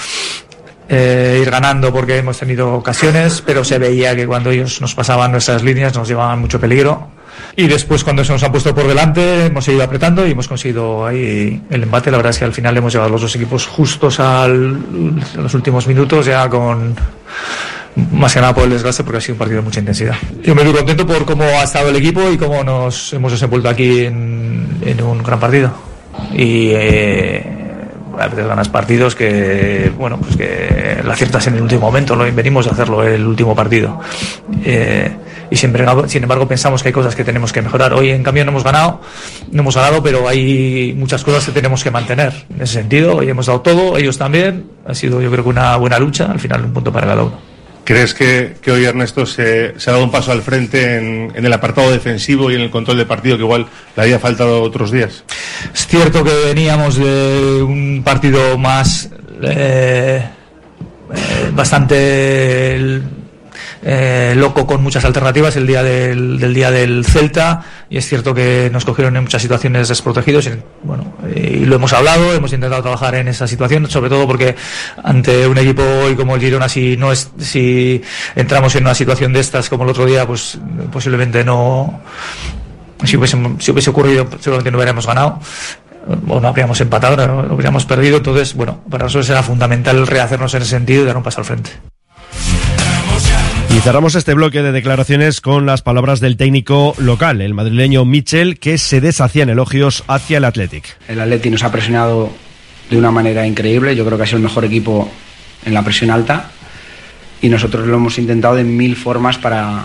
eh, 0.90 1.38
ir 1.40 1.50
ganando 1.50 1.90
porque 1.90 2.18
hemos 2.18 2.38
tenido 2.38 2.75
ocasiones, 2.75 3.42
pero 3.46 3.64
se 3.64 3.78
veía 3.78 4.14
que 4.14 4.26
cuando 4.26 4.50
ellos 4.50 4.78
nos 4.82 4.94
pasaban 4.94 5.32
nuestras 5.32 5.62
líneas 5.62 5.94
nos 5.94 6.06
llevaban 6.06 6.38
mucho 6.38 6.61
peligro. 6.61 7.13
Y 7.57 7.67
después 7.67 8.03
cuando 8.05 8.25
se 8.25 8.33
nos 8.33 8.43
han 8.43 8.50
puesto 8.50 8.75
por 8.75 8.87
delante 8.87 9.47
hemos 9.47 9.64
seguido 9.64 9.85
apretando 9.85 10.26
y 10.26 10.33
hemos 10.33 10.49
conseguido 10.49 11.07
ahí 11.07 11.62
el 11.71 11.83
embate. 11.83 12.11
La 12.11 12.17
verdad 12.17 12.31
es 12.31 12.38
que 12.38 12.45
al 12.45 12.53
final 12.53 12.76
hemos 12.76 12.93
llevado 12.93 13.11
los 13.11 13.23
dos 13.23 13.37
equipos 13.37 13.67
justos 13.67 14.21
al, 14.21 14.79
a 15.37 15.41
los 15.41 15.55
últimos 15.55 15.87
minutos 15.87 16.26
ya 16.26 16.49
con 16.49 16.95
más 18.12 18.35
que 18.35 18.41
nada 18.41 18.55
por 18.55 18.64
el 18.64 18.71
desgaste 18.71 19.05
porque 19.05 19.19
ha 19.19 19.21
sido 19.21 19.35
un 19.35 19.38
partido 19.38 19.61
de 19.61 19.64
mucha 19.64 19.81
intensidad. 19.81 20.17
Yo 20.43 20.55
me 20.55 20.62
estoy 20.62 20.76
contento 20.79 21.07
por 21.07 21.25
cómo 21.25 21.45
ha 21.45 21.62
estado 21.62 21.91
el 21.91 21.97
equipo 21.97 22.29
y 22.31 22.37
cómo 22.37 22.64
nos 22.64 23.12
hemos 23.12 23.33
desenvuelto 23.33 23.69
aquí 23.69 24.00
en, 24.05 24.79
en 24.85 25.03
un 25.03 25.23
gran 25.23 25.38
partido. 25.38 25.73
Y 26.33 26.71
eh, 26.73 27.63
a 28.18 28.28
veces 28.28 28.47
ganas 28.47 28.68
partidos 28.68 29.14
que, 29.14 29.92
bueno, 29.97 30.18
pues 30.18 30.37
que 30.37 31.00
la 31.04 31.14
aciertas 31.14 31.47
en 31.47 31.54
el 31.56 31.62
último 31.62 31.83
momento, 31.83 32.16
¿no? 32.16 32.25
Venimos 32.33 32.66
a 32.66 32.71
hacerlo 32.71 33.02
el 33.02 33.26
último 33.26 33.54
partido. 33.54 34.00
Eh, 34.64 35.11
y 35.50 35.56
siempre, 35.56 35.87
sin 36.09 36.23
embargo, 36.23 36.49
pensamos 36.49 36.83
que 36.83 36.88
hay 36.88 36.92
cosas 36.92 37.14
que 37.14 37.25
tenemos 37.25 37.52
que 37.52 37.62
mejorar. 37.62 37.92
Hoy, 37.94 38.11
en 38.11 38.23
cambio, 38.23 38.44
no 38.44 38.50
hemos 38.50 38.64
ganado, 38.64 39.00
no 39.52 39.62
hemos 39.62 39.75
ganado, 39.76 40.02
pero 40.02 40.28
hay 40.28 40.94
muchas 40.97 41.23
cosas 41.23 41.44
que 41.44 41.52
tenemos 41.52 41.85
que 41.85 41.90
mantener. 41.90 42.33
En 42.54 42.62
ese 42.62 42.75
sentido, 42.75 43.16
hoy 43.16 43.28
hemos 43.28 43.47
dado 43.47 43.61
todo, 43.61 43.97
ellos 43.97 44.18
también. 44.18 44.66
Ha 44.87 44.94
sido, 44.94 45.21
yo 45.21 45.30
creo 45.30 45.44
que 45.44 45.50
una 45.50 45.76
buena 45.76 45.99
lucha, 45.99 46.26
al 46.26 46.40
final 46.40 46.64
un 46.64 46.73
punto 46.73 46.92
para 46.92 47.06
cada 47.06 47.23
uno. 47.23 47.53
¿Crees 47.85 48.14
que, 48.14 48.57
hoy 48.71 48.85
Ernesto 48.85 49.26
se, 49.26 49.75
ha 49.87 49.91
dado 49.91 50.05
un 50.05 50.11
paso 50.11 50.33
al 50.33 50.41
frente 50.41 50.97
en, 50.97 51.33
en, 51.35 51.45
el 51.45 51.53
apartado 51.53 51.91
defensivo 51.91 52.50
y 52.50 52.55
en 52.55 52.62
el 52.62 52.71
control 52.71 52.97
de 52.97 53.05
partido 53.05 53.37
que 53.37 53.43
igual 53.43 53.67
le 53.95 54.03
había 54.03 54.19
faltado 54.19 54.62
otros 54.62 54.91
días? 54.91 55.23
Es 55.73 55.87
cierto 55.87 56.25
que 56.25 56.33
veníamos 56.47 56.97
de 56.97 57.62
un 57.62 58.03
partido 58.03 58.57
más 58.57 59.11
eh, 59.43 60.25
eh, 61.14 61.50
bastante 61.53 63.03
eh, 63.87 64.33
loco 64.35 64.67
con 64.67 64.83
muchas 64.83 65.05
alternativas 65.05 65.57
el 65.57 65.67
día 65.67 65.83
del, 65.83 66.55
día 66.55 66.71
del 66.71 67.05
Celta 67.05 67.62
y 67.91 67.99
es 67.99 68.09
cierto 68.09 68.33
que 68.33 68.71
nos 68.73 68.87
cogieron 68.87 69.14
en 69.14 69.25
muchas 69.25 69.43
situaciones 69.43 69.88
desprotegidos 69.88 70.47
y, 70.47 70.53
bueno, 70.83 71.12
y 71.37 71.67
lo 71.67 71.76
hemos 71.76 71.93
hablado, 71.93 72.33
hemos 72.33 72.50
intentado 72.55 72.81
trabajar 72.81 73.14
en 73.17 73.29
esa 73.29 73.47
situación, 73.47 73.91
sobre 73.91 74.09
todo 74.09 74.26
porque 74.26 74.57
ante 75.03 75.47
un 75.47 75.59
equipo 75.59 75.83
hoy 75.83 76.17
como 76.17 76.35
el 76.35 76.41
Girona 76.41 76.67
si 76.67 76.97
no 76.97 77.12
es, 77.12 77.31
si 77.38 78.00
entramos 78.35 78.75
en 78.75 78.85
una 78.85 78.95
situación 78.95 79.35
de 79.35 79.41
estas 79.41 79.69
como 79.69 79.85
el 79.85 79.91
otro 79.91 80.07
día, 80.07 80.26
pues 80.26 80.59
posiblemente 80.91 81.45
no 81.45 82.00
si 83.05 83.19
hubiese, 83.19 83.37
si 83.59 83.71
hubiese 83.71 83.91
ocurrido 83.91 84.26
seguramente 84.41 84.71
no 84.71 84.79
hubiéramos 84.79 85.07
ganado 85.07 85.41
o 86.29 86.41
no 86.41 86.49
habríamos 86.49 86.81
empatado, 86.81 87.19
no, 87.19 87.43
no 87.43 87.53
habríamos 87.53 87.85
perdido, 87.85 88.17
entonces 88.17 88.55
bueno, 88.55 88.81
para 88.88 89.05
nosotros 89.05 89.29
era 89.29 89.43
fundamental 89.43 90.07
rehacernos 90.07 90.55
en 90.55 90.62
ese 90.62 90.71
sentido 90.71 91.03
y 91.03 91.07
dar 91.07 91.19
un 91.19 91.23
paso 91.23 91.43
al 91.43 91.45
frente. 91.45 91.71
Y 93.75 93.81
cerramos 93.81 94.14
este 94.14 94.35
bloque 94.35 94.62
de 94.62 94.71
declaraciones 94.71 95.40
con 95.40 95.66
las 95.66 95.83
palabras 95.83 96.21
del 96.21 96.37
técnico 96.37 96.95
local, 96.97 97.40
el 97.40 97.54
madrileño 97.54 98.04
Michel, 98.04 98.61
que 98.61 98.78
se 98.78 99.00
deshacía 99.00 99.43
en 99.43 99.50
elogios 99.50 100.04
hacia 100.07 100.38
el 100.38 100.45
Athletic. 100.45 100.97
El 101.09 101.21
Athletic 101.21 101.50
nos 101.50 101.64
ha 101.64 101.73
presionado 101.73 102.31
de 102.88 102.97
una 102.97 103.11
manera 103.11 103.45
increíble, 103.45 103.97
yo 103.97 104.04
creo 104.04 104.16
que 104.16 104.23
ha 104.23 104.26
sido 104.26 104.37
el 104.37 104.45
mejor 104.45 104.64
equipo 104.64 105.11
en 105.66 105.75
la 105.75 105.83
presión 105.83 106.11
alta 106.12 106.52
y 107.43 107.49
nosotros 107.49 107.85
lo 107.88 107.97
hemos 107.97 108.16
intentado 108.16 108.54
de 108.54 108.62
mil 108.62 108.95
formas 108.95 109.38
para, 109.38 109.83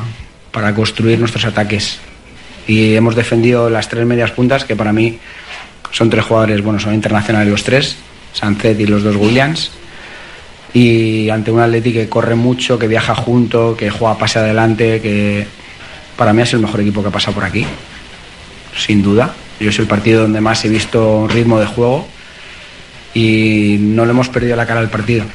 para 0.51 0.75
construir 0.75 1.17
nuestros 1.17 1.46
ataques. 1.46 2.00
Y 2.67 2.93
hemos 2.93 3.15
defendido 3.15 3.72
las 3.72 3.89
tres 3.89 4.05
medias 4.05 4.29
puntas, 4.29 4.65
que 4.65 4.75
para 4.75 4.93
mí 4.93 5.17
son 5.89 6.12
tres 6.12 6.25
jugadores, 6.25 6.62
bueno, 6.62 6.79
son 6.79 6.93
internacionales 6.93 7.50
los 7.50 7.63
tres, 7.63 7.98
Sancet 8.34 8.79
y 8.79 8.86
los 8.86 9.01
dos 9.01 9.15
Williams. 9.15 9.72
Y 10.73 11.29
ante 11.29 11.51
un 11.51 11.59
Atleti 11.59 11.93
que 11.93 12.09
corre 12.09 12.35
mucho, 12.35 12.77
que 12.77 12.88
viaja 12.88 13.15
junto, 13.15 13.75
que 13.75 13.89
juega 13.89 14.17
pase 14.17 14.39
adelante, 14.39 15.01
que 15.01 15.47
para 16.15 16.33
mí 16.33 16.41
es 16.41 16.53
el 16.53 16.59
mejor 16.59 16.81
equipo 16.81 17.01
que 17.01 17.09
ha 17.09 17.11
pasado 17.11 17.35
por 17.35 17.43
aquí, 17.43 17.65
sin 18.77 19.01
duda. 19.01 19.33
Yo 19.59 19.71
soy 19.71 19.83
el 19.83 19.89
partido 19.89 20.21
donde 20.21 20.41
más 20.41 20.63
he 20.65 20.69
visto 20.69 21.27
ritmo 21.27 21.59
de 21.59 21.65
juego 21.65 22.07
y 23.13 23.77
no 23.79 24.05
le 24.05 24.11
hemos 24.11 24.29
perdido 24.29 24.55
la 24.55 24.65
cara 24.65 24.79
al 24.79 24.89
partido. 24.89 25.25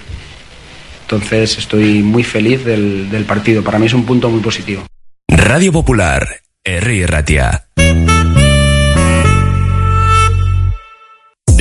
Entonces 1.02 1.58
estoy 1.58 2.02
muy 2.02 2.22
feliz 2.22 2.64
del, 2.64 3.10
del 3.10 3.24
partido. 3.24 3.62
Para 3.62 3.78
mí 3.78 3.86
es 3.86 3.94
un 3.94 4.04
punto 4.04 4.30
muy 4.30 4.40
positivo. 4.40 4.84
Radio 5.28 5.72
Popular, 5.72 6.40
Herri 6.64 7.04
Ratia. 7.04 7.66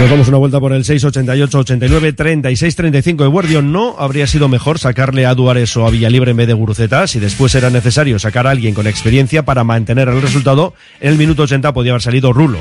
Nos 0.00 0.08
damos 0.08 0.28
una 0.28 0.38
vuelta 0.38 0.58
por 0.58 0.72
el 0.72 0.82
688 0.82 1.58
89 1.58 2.14
36 2.14 2.74
35 2.74 3.22
de 3.22 3.28
Guardio. 3.28 3.60
¿No 3.60 3.96
habría 3.98 4.26
sido 4.26 4.48
mejor 4.48 4.78
sacarle 4.78 5.26
a 5.26 5.34
Duares 5.34 5.76
o 5.76 5.86
a 5.86 5.90
Villalibre 5.90 6.30
en 6.30 6.38
vez 6.38 6.46
de 6.46 6.54
Guruceta? 6.54 7.06
Si 7.06 7.20
después 7.20 7.54
era 7.54 7.68
necesario 7.68 8.18
sacar 8.18 8.46
a 8.46 8.50
alguien 8.50 8.72
con 8.72 8.86
experiencia 8.86 9.44
para 9.44 9.62
mantener 9.62 10.08
el 10.08 10.22
resultado, 10.22 10.72
en 11.00 11.10
el 11.10 11.18
minuto 11.18 11.42
80 11.42 11.74
podía 11.74 11.92
haber 11.92 12.00
salido 12.00 12.32
Rulo. 12.32 12.58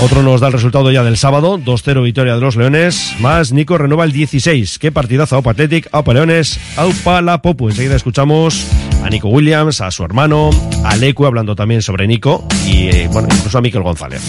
Otro 0.00 0.22
nos 0.22 0.40
da 0.40 0.46
el 0.46 0.54
resultado 0.54 0.90
ya 0.90 1.04
del 1.04 1.18
sábado, 1.18 1.58
2-0 1.58 2.02
victoria 2.02 2.36
de 2.36 2.40
los 2.40 2.56
Leones, 2.56 3.14
más 3.20 3.52
Nico 3.52 3.76
renueva 3.76 4.04
el 4.04 4.12
16. 4.12 4.78
Qué 4.78 4.90
partidazo, 4.90 5.36
Aupa 5.36 5.50
Athletic, 5.50 5.88
Aupa 5.92 6.14
Leones, 6.14 6.58
Aupa 6.76 7.20
La 7.20 7.42
Popu. 7.42 7.68
Enseguida 7.68 7.96
escuchamos 7.96 8.66
a 9.04 9.10
Nico 9.10 9.28
Williams, 9.28 9.82
a 9.82 9.90
su 9.90 10.02
hermano, 10.02 10.48
a 10.84 10.96
Lecu 10.96 11.26
hablando 11.26 11.54
también 11.54 11.82
sobre 11.82 12.06
Nico 12.06 12.48
y, 12.66 12.88
eh, 12.88 13.10
bueno, 13.12 13.28
incluso 13.30 13.58
a 13.58 13.60
Miquel 13.60 13.82
González. 13.82 14.22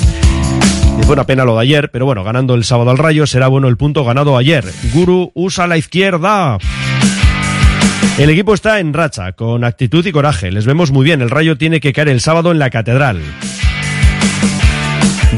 Y 0.99 1.03
fue 1.03 1.13
una 1.13 1.25
pena 1.25 1.45
lo 1.45 1.55
de 1.55 1.61
ayer, 1.61 1.91
pero 1.91 2.05
bueno, 2.05 2.23
ganando 2.23 2.55
el 2.55 2.63
sábado 2.63 2.91
al 2.91 2.97
Rayo 2.97 3.27
será 3.27 3.47
bueno 3.47 3.67
el 3.67 3.77
punto 3.77 4.03
ganado 4.03 4.37
ayer. 4.37 4.65
Guru 4.93 5.31
usa 5.33 5.67
la 5.67 5.77
izquierda. 5.77 6.57
El 8.17 8.29
equipo 8.29 8.53
está 8.53 8.79
en 8.79 8.93
racha, 8.93 9.33
con 9.33 9.65
actitud 9.65 10.05
y 10.05 10.11
coraje. 10.11 10.51
Les 10.51 10.65
vemos 10.65 10.91
muy 10.91 11.03
bien. 11.03 11.21
El 11.21 11.29
Rayo 11.29 11.57
tiene 11.57 11.81
que 11.81 11.91
caer 11.91 12.07
el 12.07 12.21
sábado 12.21 12.51
en 12.51 12.59
la 12.59 12.69
Catedral. 12.69 13.21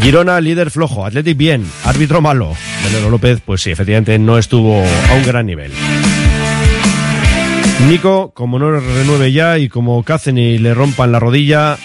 Girona, 0.01 0.39
líder 0.41 0.69
flojo. 0.69 1.05
Athletic 1.05 1.37
bien. 1.37 1.65
Árbitro 1.85 2.21
malo. 2.21 2.53
Melero 2.83 3.09
López, 3.09 3.41
pues 3.43 3.61
sí, 3.61 3.71
efectivamente 3.71 4.19
no 4.19 4.37
estuvo 4.37 4.75
a 4.75 5.13
un 5.15 5.23
gran 5.25 5.47
nivel. 5.47 5.71
Nico, 7.89 8.31
como 8.33 8.59
no 8.59 8.71
renueve 8.71 9.31
ya 9.31 9.57
y 9.57 9.69
como 9.69 10.03
y 10.25 10.57
le 10.57 10.73
rompan 10.73 11.11
la 11.11 11.19
rodilla, 11.19 11.77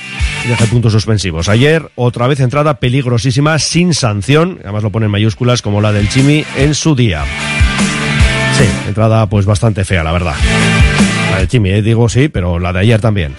deja 0.49 0.67
puntos 0.67 0.93
suspensivos. 0.93 1.49
Ayer, 1.49 1.91
otra 1.95 2.27
vez 2.27 2.41
entrada 2.41 2.81
peligrosísima, 2.81 3.59
sin 3.59 3.95
sanción, 3.95 4.59
además 4.63 4.83
lo 4.83 4.91
pone 4.91 5.07
en 5.07 5.13
mayúsculas 5.13 5.63
como 5.63 5.81
la 5.81 5.93
del 5.93 6.09
Chimi 6.09 6.45
en 6.57 6.75
su 6.75 6.95
día. 6.95 7.25
Sí, 8.59 8.65
entrada 8.89 9.27
pues 9.27 9.47
bastante 9.47 9.85
fea, 9.85 10.03
la 10.03 10.13
verdad. 10.13 10.35
La 11.31 11.39
del 11.39 11.49
Chimi, 11.49 11.71
eh, 11.71 11.83
digo 11.83 12.09
sí, 12.09 12.29
pero 12.29 12.59
la 12.59 12.73
de 12.73 12.81
ayer 12.81 13.01
también. 13.01 13.35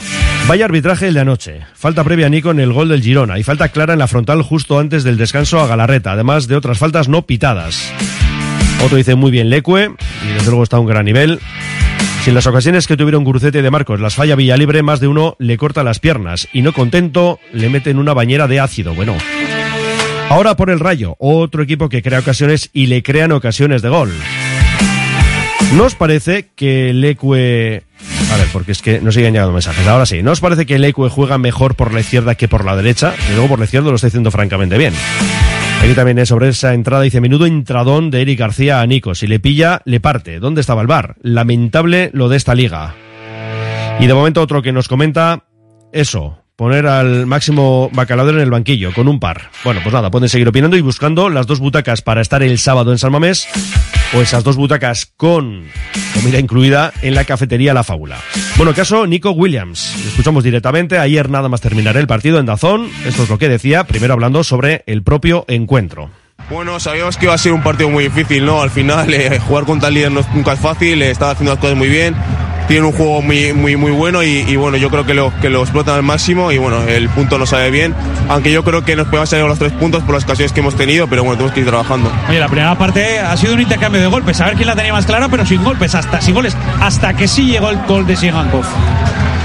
Vaya 0.48 0.66
arbitraje 0.66 1.08
el 1.08 1.14
de 1.14 1.22
anoche. 1.22 1.62
Falta 1.74 2.04
previa 2.04 2.26
a 2.26 2.30
Nico 2.30 2.52
en 2.52 2.60
el 2.60 2.74
gol 2.74 2.90
del 2.90 3.02
Girona 3.02 3.40
y 3.40 3.44
falta 3.44 3.70
clara 3.70 3.94
en 3.94 4.00
la 4.00 4.08
frontal 4.08 4.42
justo 4.42 4.80
antes 4.80 5.04
del 5.04 5.18
descanso 5.18 5.60
a 5.60 5.68
Galarreta, 5.68 6.12
además 6.12 6.48
de 6.48 6.56
otras 6.56 6.78
faltas 6.78 7.08
no 7.08 7.26
pitadas. 7.26 7.92
Otro 8.84 8.98
dice 8.98 9.16
muy 9.16 9.32
bien 9.32 9.50
Lecue 9.50 9.96
y 10.26 10.34
desde 10.34 10.48
luego 10.48 10.64
está 10.64 10.78
a 10.78 10.80
un 10.82 10.88
gran 10.88 11.06
nivel. 11.06 11.40
Si 12.24 12.30
en 12.30 12.36
las 12.36 12.48
ocasiones 12.48 12.88
que 12.88 12.96
tuvieron 12.96 13.26
Gurucete 13.26 13.62
de 13.62 13.70
Marcos 13.70 14.00
las 14.00 14.16
falla 14.16 14.38
Villalibre, 14.38 14.82
más 14.82 15.02
de 15.02 15.10
uno 15.10 15.36
le 15.40 15.58
corta 15.58 15.84
las 15.84 16.00
piernas 16.00 16.48
y 16.54 16.62
no 16.62 16.72
contento 16.72 17.38
le 17.52 17.68
mete 17.68 17.90
en 17.90 18.00
una 18.00 18.14
bañera 18.14 18.48
de 18.48 18.62
ácido. 18.62 18.96
Bueno. 18.96 19.18
Ahora 20.30 20.56
por 20.56 20.70
el 20.70 20.80
Rayo, 20.80 21.18
otro 21.20 21.64
equipo 21.64 21.90
que 21.90 22.02
crea 22.02 22.20
ocasiones 22.20 22.70
y 22.72 22.86
le 22.86 23.04
crean 23.04 23.34
ocasiones 23.34 23.82
de 23.82 23.90
gol. 23.90 24.14
¿No 25.76 25.84
os 25.84 25.96
parece 25.96 26.48
que 26.56 26.94
Lecue... 26.94 27.84
A 28.32 28.38
ver, 28.38 28.48
porque 28.54 28.72
es 28.72 28.82
que 28.82 29.02
no 29.02 29.12
siguen 29.12 29.34
llegando 29.34 29.52
mensajes. 29.52 29.86
Ahora 29.86 30.06
sí, 30.06 30.24
¿no 30.24 30.32
os 30.32 30.40
parece 30.40 30.66
que 30.66 30.80
Lecue 30.80 31.10
juega 31.10 31.38
mejor 31.38 31.76
por 31.76 31.94
la 31.94 32.00
izquierda 32.00 32.36
que 32.36 32.48
por 32.48 32.64
la 32.64 32.78
derecha? 32.78 33.14
Y 33.30 33.34
luego 33.34 33.50
por 33.50 33.60
la 33.60 33.66
izquierda 33.66 33.90
lo 33.90 33.96
está 33.96 34.08
diciendo 34.08 34.32
francamente 34.32 34.78
bien. 34.78 34.94
Aquí 35.84 35.96
también 35.96 36.18
es 36.18 36.30
sobre 36.30 36.48
esa 36.48 36.74
entrada, 36.74 37.04
dice, 37.04 37.20
menudo 37.20 37.46
entradón 37.46 38.10
de 38.10 38.22
Eric 38.22 38.40
García 38.40 38.80
a 38.80 38.88
Nico. 38.88 39.16
Si 39.16 39.28
le 39.28 39.42
pilla, 39.42 39.82
le 39.84 40.00
parte. 40.00 40.40
¿Dónde 40.40 40.62
estaba 40.62 40.80
el 40.82 40.88
bar? 40.88 41.18
Lamentable 41.22 42.10
lo 42.14 42.30
de 42.30 42.38
esta 42.38 42.56
liga. 42.56 42.96
Y 44.00 44.08
de 44.08 44.14
momento 44.14 44.42
otro 44.42 44.62
que 44.62 44.72
nos 44.72 44.88
comenta 44.88 45.44
eso, 45.92 46.40
poner 46.56 46.88
al 46.88 47.26
máximo 47.26 47.90
bacalador 47.92 48.36
en 48.36 48.40
el 48.40 48.50
banquillo, 48.50 48.94
con 48.94 49.10
un 49.10 49.20
par. 49.20 49.50
Bueno, 49.66 49.82
pues 49.84 49.94
nada, 49.94 50.10
pueden 50.10 50.30
seguir 50.30 50.48
opinando 50.48 50.78
y 50.78 50.82
buscando 50.82 51.30
las 51.30 51.48
dos 51.48 51.60
butacas 51.60 52.02
para 52.02 52.22
estar 52.22 52.44
el 52.44 52.60
sábado 52.60 52.94
en 52.94 52.98
San 52.98 53.12
Mamés 53.12 53.50
o 54.16 54.22
esas 54.22 54.44
dos 54.44 54.56
butacas 54.56 55.06
con 55.18 55.66
comida 56.14 56.40
incluida 56.40 56.94
en 57.02 57.16
la 57.16 57.26
cafetería 57.26 57.74
La 57.74 57.84
Fábula. 57.84 58.18
Bueno, 58.58 58.74
caso 58.74 59.08
Nico 59.08 59.32
Williams. 59.32 59.96
Escuchamos 60.08 60.44
directamente. 60.44 61.00
Ayer 61.00 61.30
nada 61.30 61.50
más 61.50 61.62
terminar 61.62 61.98
el 61.98 62.08
partido 62.08 62.40
en 62.40 62.46
Dazón. 62.46 62.90
Esto 63.06 63.24
es 63.24 63.30
lo 63.30 63.38
que 63.38 63.50
decía, 63.50 63.86
primero 63.86 64.14
hablando 64.14 64.44
sobre 64.44 64.84
el 64.88 65.04
propio 65.04 65.46
encuentro. 65.48 66.10
Bueno, 66.50 66.80
sabíamos 66.80 67.18
que 67.18 67.26
iba 67.26 67.34
a 67.34 67.38
ser 67.38 67.54
un 67.54 67.64
partido 67.64 67.90
muy 67.90 68.06
difícil, 68.06 68.46
¿no? 68.46 68.62
Al 68.62 68.70
final, 68.70 69.14
eh, 69.14 69.40
jugar 69.40 69.66
contra 69.66 69.88
el 69.88 69.96
líder 69.96 70.12
no, 70.12 70.22
nunca 70.34 70.54
es 70.54 70.60
fácil, 70.60 71.02
eh, 71.02 71.12
estaba 71.12 71.32
haciendo 71.32 71.52
las 71.52 71.60
cosas 71.60 71.78
muy 71.78 71.88
bien, 71.88 72.16
tiene 72.68 72.86
un 72.86 72.92
juego 72.94 73.22
muy, 73.22 73.54
muy, 73.54 73.76
muy 73.76 73.92
bueno 73.92 74.24
y, 74.24 74.40
y 74.48 74.56
bueno, 74.56 74.78
yo 74.78 74.90
creo 74.90 75.06
que 75.06 75.14
lo, 75.14 75.34
que 75.42 75.50
lo 75.50 75.62
explotan 75.62 75.96
al 75.96 76.04
máximo 76.04 76.52
y 76.52 76.58
bueno, 76.58 76.82
el 76.88 77.10
punto 77.10 77.38
no 77.38 77.46
sale 77.46 77.70
bien, 77.72 77.94
aunque 78.30 78.52
yo 78.52 78.64
creo 78.64 78.84
que 78.84 78.96
nos 78.96 79.08
podemos 79.08 79.30
salir 79.30 79.46
los 79.46 79.60
tres 79.60 79.72
puntos 79.74 80.04
por 80.04 80.16
las 80.16 80.24
ocasiones 80.24 80.52
que 80.54 80.60
hemos 80.62 80.76
tenido, 80.76 81.08
pero 81.08 81.24
bueno, 81.24 81.38
tenemos 81.38 81.54
que 81.54 81.60
ir 81.62 81.66
trabajando. 81.68 82.12
Oye, 82.30 82.40
la 82.40 82.48
primera 82.48 82.78
parte 82.78 83.20
ha 83.20 83.36
sido 83.38 83.54
un 83.54 83.62
intercambio 83.62 84.02
de 84.02 84.08
golpes, 84.08 84.40
a 84.42 84.46
ver 84.46 84.56
quién 84.56 84.68
la 84.68 84.76
tenía 84.76 84.94
más 84.94 85.06
clara, 85.06 85.28
pero 85.30 85.46
sin 85.46 85.64
golpes, 85.64 85.94
hasta 85.96 86.22
sin 86.22 86.34
goles, 86.34 86.56
hasta 86.82 87.14
que 87.14 87.28
sí 87.28 87.46
llegó 87.48 87.70
el 87.70 87.78
gol 87.88 88.06
de 88.08 88.16
Sigankov. 88.16 88.64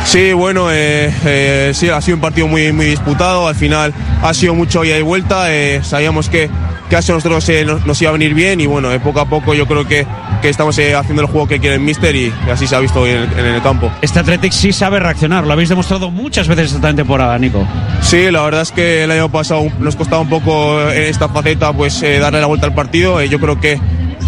Sí, 0.04 0.33
bueno, 0.33 0.70
eh, 0.70 1.12
eh, 1.26 1.72
sí, 1.74 1.90
ha 1.90 2.00
sido 2.00 2.14
un 2.16 2.20
partido 2.22 2.46
muy, 2.46 2.72
muy 2.72 2.87
disputado. 2.87 3.46
Al 3.46 3.54
final 3.54 3.92
ha 4.22 4.33
sido 4.33 4.54
mucho 4.54 4.83
ida 4.85 4.96
y 4.96 5.02
vuelta. 5.02 5.52
eh, 5.52 5.81
sabíamos 5.83 6.31
que, 6.31 6.48
que 6.88 6.96
a 6.96 7.01
nosotros 7.01 7.48
eh, 7.48 7.64
nos, 7.64 7.85
nos 7.87 8.01
iba 8.01 8.11
a 8.11 8.12
venir 8.12 8.35
bien 8.35 8.61
y 8.61 8.66
bueno, 8.66 8.90
eh, 8.92 8.98
poco 9.01 9.20
a 9.20 9.27
poco 9.27 9.55
yo 9.55 9.66
creo 9.66 9.87
que, 9.87 10.07
que 10.40 10.48
estamos 10.48 10.79
eh, 10.79 10.94
haciendo 10.94 11.22
el 11.22 11.29
juego 11.29 11.46
que 11.46 11.59
quiere 11.59 11.77
el 11.77 11.81
Mister 11.83 12.14
y, 12.16 12.33
así 12.51 12.66
se 12.66 12.74
ha 12.77 12.81
visto 12.81 13.01
hoy 13.03 13.11
en, 13.11 13.16
el- 13.18 13.38
en 13.38 13.46
el 13.55 13.62
campo. 13.62 13.90
Este 14.03 14.18
Athletic 14.20 14.53
sí 14.53 14.72
sabe 14.72 14.98
reaccionar, 14.98 15.46
lo 15.46 15.53
habéis 15.53 15.68
demostrado 15.68 16.11
muchas 16.11 16.48
veces 16.48 16.72
esta 16.72 16.94
temporada, 16.94 17.38
Nico. 17.38 17.66
Sí, 18.01 18.31
la 18.31 18.42
verdad 18.42 18.62
es 18.62 18.72
que 18.72 19.05
el 19.05 19.11
año 19.11 19.29
pasado 19.31 19.66
nos 19.81 19.96
costaba 19.96 20.22
un 20.22 20.29
poco 20.29 20.81
en 20.90 21.03
esta 21.05 21.29
faceta 21.29 21.72
pues 21.72 22.03
eh, 22.03 22.18
darle 22.18 22.40
la 22.40 22.46
vuelta 22.46 22.66
al 22.66 22.74
partido. 22.74 23.20
Eh, 23.20 23.29
yo 23.29 23.38
creo 23.38 23.61
que 23.61 23.79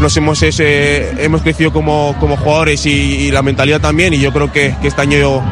nos 0.01 0.17
hemos, 0.17 0.43
hemos 0.43 1.43
crecido 1.43 1.73
como, 1.73 2.15
como 2.21 2.37
jugadores 2.37 2.85
y, 2.87 2.91
y 2.91 3.31
la 3.31 3.43
mentalidad 3.43 3.81
también 3.81 4.13
y 4.15 4.19
yo 4.19 4.33
creo 4.33 4.51
que, 4.53 4.75
que 4.81 4.89
este 4.89 5.03
año 5.03 5.19
yo, 5.19 5.43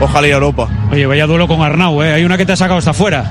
ojalá 0.00 0.26
ir 0.28 0.34
a 0.34 0.36
Europa. 0.36 0.68
Oye, 0.92 1.06
vaya 1.06 1.26
duelo 1.26 1.46
con 1.48 1.62
Arnau, 1.62 2.02
¿eh? 2.02 2.12
hay 2.12 2.24
una 2.24 2.36
que 2.36 2.46
te 2.46 2.52
ha 2.52 2.56
sacado 2.56 2.78
hasta 2.78 2.90
afuera. 2.90 3.24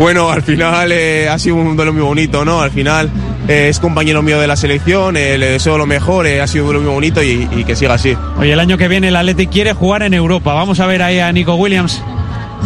Bueno, 0.00 0.30
al 0.30 0.42
final 0.42 0.90
eh, 0.92 1.28
ha 1.28 1.38
sido 1.38 1.56
un 1.56 1.76
duelo 1.76 1.92
muy 1.92 2.00
bonito, 2.00 2.42
¿no? 2.42 2.62
Al 2.62 2.70
final 2.70 3.10
eh, 3.46 3.68
es 3.68 3.78
compañero 3.78 4.22
mío 4.22 4.40
de 4.40 4.46
la 4.46 4.56
selección, 4.56 5.14
eh, 5.18 5.36
le 5.36 5.50
deseo 5.50 5.76
lo 5.76 5.84
mejor, 5.84 6.26
eh, 6.26 6.40
ha 6.40 6.46
sido 6.46 6.64
un 6.64 6.70
duelo 6.70 6.80
muy 6.86 6.94
bonito 6.94 7.22
y, 7.22 7.46
y 7.54 7.64
que 7.64 7.76
siga 7.76 7.94
así. 7.94 8.16
Oye, 8.38 8.54
el 8.54 8.60
año 8.60 8.78
que 8.78 8.88
viene 8.88 9.08
el 9.08 9.16
Athletic 9.16 9.50
quiere 9.50 9.74
jugar 9.74 10.02
en 10.02 10.14
Europa. 10.14 10.54
Vamos 10.54 10.80
a 10.80 10.86
ver 10.86 11.02
ahí 11.02 11.18
a 11.18 11.30
Nico 11.32 11.54
Williams. 11.56 12.02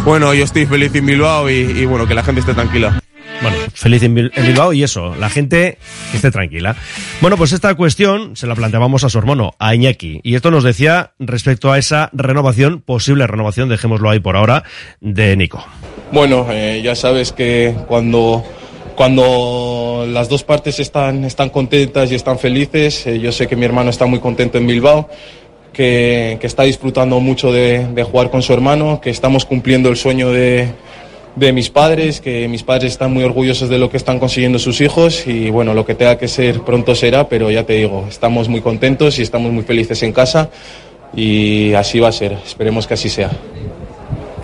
Bueno, 0.05 0.33
yo 0.33 0.45
estoy 0.45 0.65
feliz 0.65 0.95
en 0.95 1.05
Bilbao 1.05 1.49
y, 1.49 1.55
y 1.55 1.85
bueno, 1.85 2.07
que 2.07 2.13
la 2.15 2.23
gente 2.23 2.39
esté 2.39 2.53
tranquila. 2.53 3.01
Bueno, 3.41 3.57
feliz 3.73 4.01
en 4.03 4.15
Bil- 4.15 4.31
en 4.33 4.45
Bilbao 4.47 4.71
y 4.71 4.83
eso, 4.83 5.13
la 5.19 5.29
gente 5.29 5.77
que 6.11 6.15
esté 6.15 6.31
tranquila. 6.31 6.73
Bueno, 7.19 7.35
pues 7.35 7.51
esta 7.51 7.75
cuestión 7.75 8.37
se 8.37 8.47
la 8.47 8.55
planteábamos 8.55 9.03
a 9.03 9.09
su 9.09 9.17
hermano, 9.19 9.55
a 9.59 9.75
Iñaki, 9.75 10.21
y 10.23 10.35
esto 10.35 10.51
nos 10.51 10.63
decía 10.63 11.11
respecto 11.19 11.69
a 11.73 11.77
esa 11.77 12.09
renovación, 12.13 12.79
posible 12.79 13.27
renovación, 13.27 13.67
dejémoslo 13.67 14.09
ahí 14.09 14.21
por 14.21 14.37
ahora, 14.37 14.63
de 15.01 15.35
Nico. 15.35 15.65
Bueno, 16.11 16.47
eh, 16.51 16.81
ya 16.83 16.95
sabes 16.95 17.31
que 17.31 17.73
cuando, 17.87 18.43
cuando 18.95 20.05
las 20.07 20.29
dos 20.29 20.43
partes 20.43 20.79
están, 20.79 21.25
están 21.25 21.49
contentas 21.49 22.11
y 22.11 22.15
están 22.15 22.37
felices, 22.39 23.07
eh, 23.07 23.19
yo 23.19 23.31
sé 23.31 23.47
que 23.47 23.55
mi 23.55 23.65
hermano 23.65 23.89
está 23.89 24.05
muy 24.05 24.19
contento 24.19 24.57
en 24.57 24.67
Bilbao, 24.67 25.09
que, 25.73 26.37
que 26.39 26.47
está 26.47 26.63
disfrutando 26.63 27.19
mucho 27.19 27.51
de, 27.51 27.87
de 27.87 28.03
jugar 28.03 28.29
con 28.29 28.41
su 28.41 28.53
hermano, 28.53 29.01
que 29.01 29.09
estamos 29.09 29.45
cumpliendo 29.45 29.89
el 29.89 29.97
sueño 29.97 30.31
de, 30.31 30.69
de 31.35 31.51
mis 31.51 31.69
padres, 31.69 32.21
que 32.21 32.47
mis 32.47 32.63
padres 32.63 32.93
están 32.93 33.11
muy 33.11 33.23
orgullosos 33.23 33.67
de 33.67 33.77
lo 33.77 33.89
que 33.89 33.97
están 33.97 34.19
consiguiendo 34.19 34.57
sus 34.59 34.79
hijos 34.81 35.27
y 35.27 35.49
bueno, 35.49 35.73
lo 35.73 35.85
que 35.85 35.95
tenga 35.95 36.17
que 36.17 36.27
ser 36.27 36.61
pronto 36.61 36.95
será, 36.95 37.27
pero 37.27 37.51
ya 37.51 37.63
te 37.63 37.73
digo, 37.73 38.05
estamos 38.07 38.47
muy 38.47 38.61
contentos 38.61 39.19
y 39.19 39.23
estamos 39.23 39.51
muy 39.51 39.63
felices 39.63 40.01
en 40.03 40.13
casa 40.13 40.49
y 41.15 41.73
así 41.73 41.99
va 41.99 42.09
a 42.09 42.13
ser, 42.13 42.37
esperemos 42.45 42.87
que 42.87 42.93
así 42.93 43.09
sea. 43.09 43.31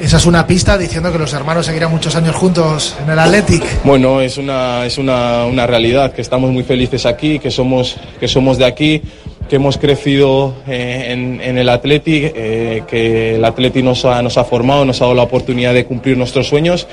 Esa 0.01 0.17
es 0.17 0.25
una 0.25 0.47
pista 0.47 0.79
diciendo 0.79 1.11
que 1.11 1.19
los 1.19 1.31
hermanos 1.31 1.67
seguirán 1.67 1.91
muchos 1.91 2.15
años 2.15 2.35
juntos 2.35 2.97
en 3.03 3.11
el 3.11 3.19
Athletic. 3.19 3.83
Bueno, 3.83 4.19
es 4.19 4.39
una, 4.39 4.83
es 4.83 4.97
una, 4.97 5.45
una 5.45 5.67
realidad, 5.67 6.11
que 6.11 6.21
estamos 6.21 6.49
muy 6.49 6.63
felices 6.63 7.05
aquí, 7.05 7.37
que 7.37 7.51
somos, 7.51 7.97
que 8.19 8.27
somos 8.27 8.57
de 8.57 8.65
aquí, 8.65 9.03
que 9.47 9.57
hemos 9.57 9.77
crecido 9.77 10.55
eh, 10.67 11.09
en, 11.09 11.39
en 11.39 11.55
el 11.59 11.69
Athletic, 11.69 12.33
eh, 12.35 12.83
que 12.87 13.35
el 13.35 13.45
Athletic 13.45 13.83
nos 13.83 14.03
ha, 14.03 14.23
nos 14.23 14.39
ha 14.39 14.43
formado, 14.43 14.85
nos 14.85 14.99
ha 15.01 15.05
dado 15.05 15.15
la 15.15 15.23
oportunidad 15.23 15.71
de 15.75 15.85
cumplir 15.85 16.17
nuestros 16.17 16.47
sueños 16.47 16.87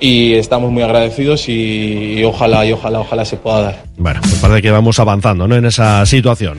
y 0.00 0.34
estamos 0.34 0.72
muy 0.72 0.82
agradecidos 0.82 1.48
y, 1.48 2.18
y 2.18 2.24
ojalá, 2.24 2.66
y 2.66 2.72
ojalá, 2.72 3.00
ojalá 3.00 3.24
se 3.24 3.36
pueda 3.36 3.62
dar. 3.62 3.84
Bueno, 3.96 4.20
pues 4.20 4.34
parece 4.34 4.62
que 4.62 4.70
vamos 4.72 4.98
avanzando 4.98 5.46
¿no? 5.46 5.54
en 5.54 5.64
esa 5.64 6.04
situación. 6.06 6.58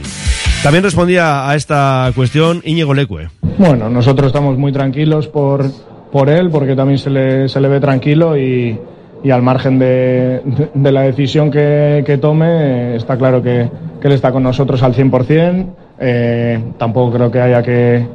También 0.63 0.83
respondía 0.83 1.49
a 1.49 1.55
esta 1.55 2.11
cuestión 2.15 2.61
Íñigo 2.65 2.93
Lecue. 2.93 3.29
Bueno, 3.57 3.89
nosotros 3.89 4.27
estamos 4.27 4.57
muy 4.57 4.71
tranquilos 4.71 5.27
por, 5.27 5.71
por 6.11 6.29
él, 6.29 6.49
porque 6.49 6.75
también 6.75 6.97
se 6.97 7.09
le, 7.09 7.49
se 7.49 7.59
le 7.61 7.67
ve 7.67 7.79
tranquilo 7.79 8.37
y, 8.37 8.77
y 9.23 9.31
al 9.31 9.41
margen 9.41 9.77
de, 9.79 10.41
de- 10.73 10.91
la 10.91 11.01
decisión 11.01 11.51
que, 11.51 12.03
que 12.05 12.17
tome, 12.17 12.95
está 12.95 13.17
claro 13.17 13.41
que, 13.41 13.69
que 14.01 14.07
él 14.07 14.13
está 14.13 14.31
con 14.31 14.43
nosotros 14.43 14.81
al 14.83 14.93
100%. 14.93 15.65
Eh, 15.99 16.59
tampoco 16.77 17.11
creo 17.13 17.29
que 17.29 17.41
haya 17.41 17.61
que, 17.61 18.05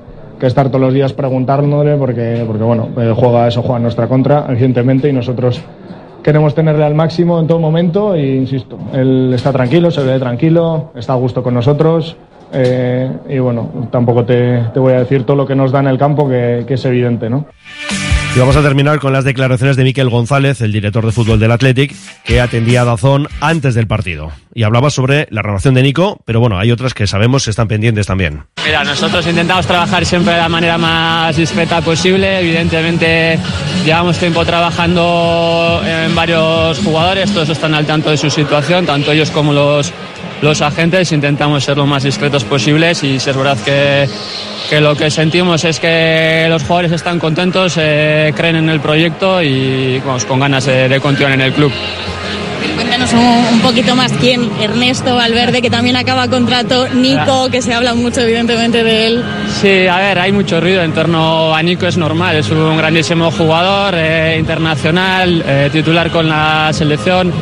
que 0.40 0.46
estar 0.46 0.68
todos 0.68 0.80
los 0.80 0.94
días 0.94 1.12
preguntándole, 1.12 1.96
porque, 1.96 2.42
porque 2.46 2.62
bueno, 2.64 2.88
eh, 2.96 3.12
juega 3.14 3.46
eso, 3.46 3.60
juega 3.62 3.76
en 3.76 3.82
nuestra 3.82 4.06
contra, 4.08 4.46
evidentemente, 4.48 5.08
y 5.08 5.12
nosotros 5.12 5.60
queremos 6.22 6.54
tenerle 6.54 6.84
al 6.84 6.94
máximo 6.94 7.38
en 7.38 7.46
todo 7.46 7.58
momento 7.60 8.14
e 8.14 8.36
insisto, 8.36 8.78
él 8.94 9.30
está 9.34 9.52
tranquilo, 9.52 9.90
se 9.90 10.02
ve 10.02 10.18
tranquilo, 10.18 10.90
está 10.94 11.12
a 11.12 11.16
gusto 11.16 11.42
con 11.42 11.52
nosotros 11.52 12.16
eh, 12.52 13.10
y 13.28 13.38
bueno, 13.38 13.88
tampoco 13.90 14.24
te, 14.24 14.64
te 14.72 14.80
voy 14.80 14.92
a 14.92 14.98
decir 15.00 15.24
todo 15.24 15.36
lo 15.36 15.46
que 15.46 15.54
nos 15.54 15.72
da 15.72 15.80
en 15.80 15.88
el 15.88 15.98
campo 15.98 16.28
que, 16.28 16.64
que 16.66 16.74
es 16.74 16.84
evidente, 16.84 17.28
¿no? 17.30 17.46
Y 18.34 18.40
vamos 18.40 18.56
a 18.56 18.62
terminar 18.62 18.98
con 18.98 19.12
las 19.12 19.22
declaraciones 19.22 19.76
de 19.76 19.84
Miquel 19.84 20.10
González, 20.10 20.60
el 20.60 20.72
director 20.72 21.06
de 21.06 21.12
fútbol 21.12 21.38
del 21.38 21.52
Athletic, 21.52 21.94
que 22.24 22.40
atendía 22.40 22.82
a 22.82 22.84
Dazón 22.84 23.28
antes 23.40 23.76
del 23.76 23.86
partido. 23.86 24.32
Y 24.52 24.64
hablaba 24.64 24.90
sobre 24.90 25.28
la 25.30 25.40
renovación 25.40 25.74
de 25.74 25.84
Nico, 25.84 26.20
pero 26.24 26.40
bueno, 26.40 26.58
hay 26.58 26.72
otras 26.72 26.94
que 26.94 27.06
sabemos 27.06 27.44
que 27.44 27.50
están 27.50 27.68
pendientes 27.68 28.08
también. 28.08 28.42
Mira, 28.66 28.82
nosotros 28.82 29.24
intentamos 29.28 29.68
trabajar 29.68 30.04
siempre 30.04 30.32
de 30.32 30.40
la 30.40 30.48
manera 30.48 30.76
más 30.78 31.36
discreta 31.36 31.80
posible. 31.80 32.40
Evidentemente, 32.40 33.38
llevamos 33.84 34.18
tiempo 34.18 34.44
trabajando 34.44 35.80
en 35.86 36.12
varios 36.16 36.80
jugadores, 36.80 37.32
todos 37.32 37.50
están 37.50 37.72
al 37.72 37.86
tanto 37.86 38.10
de 38.10 38.16
su 38.16 38.28
situación, 38.30 38.84
tanto 38.84 39.12
ellos 39.12 39.30
como 39.30 39.52
los, 39.52 39.92
los 40.44 40.60
agentes. 40.60 41.10
Intentamos 41.10 41.64
ser 41.64 41.76
lo 41.76 41.86
más 41.86 42.04
discretos 42.04 42.44
posibles 42.44 43.02
y 43.02 43.18
si 43.18 43.30
es 43.30 43.36
verdad 43.36 43.58
que, 43.64 44.08
que 44.70 44.80
lo 44.80 44.94
que 44.94 45.10
sentimos 45.10 45.64
es 45.64 45.80
que 45.80 46.46
los 46.48 46.62
jugadores 46.62 46.92
están 46.92 47.18
contentos, 47.18 47.74
eh, 47.78 48.32
creen 48.36 48.56
en 48.56 48.68
el 48.68 48.80
proyecto 48.80 49.42
y 49.42 49.98
vamos, 50.04 50.24
con 50.24 50.38
ganas 50.38 50.66
de, 50.66 50.88
de 50.88 51.00
continuar 51.00 51.32
en 51.32 51.40
el 51.40 51.52
club. 51.52 51.72
Cuéntanos 52.76 53.12
un, 53.12 53.20
un 53.20 53.60
poquito 53.60 53.94
más 53.94 54.12
quién, 54.14 54.50
Ernesto 54.60 55.14
Valverde, 55.14 55.62
que 55.62 55.70
también 55.70 55.96
acaba 55.96 56.26
contrato, 56.28 56.88
Nico, 56.88 57.48
que 57.50 57.62
se 57.62 57.72
habla 57.72 57.94
mucho 57.94 58.22
evidentemente 58.22 58.82
de 58.82 59.06
él. 59.06 59.24
Sí, 59.60 59.86
a 59.86 59.98
ver, 59.98 60.18
hay 60.18 60.32
mucho 60.32 60.60
ruido 60.60 60.82
en 60.82 60.92
torno 60.92 61.54
a 61.54 61.62
Nico, 61.62 61.86
es 61.86 61.96
normal, 61.96 62.36
es 62.36 62.50
un 62.50 62.76
grandísimo 62.76 63.30
jugador 63.30 63.94
eh, 63.96 64.36
internacional, 64.40 65.44
eh, 65.46 65.68
titular 65.72 66.10
con 66.10 66.28
la 66.28 66.70
selección, 66.72 67.32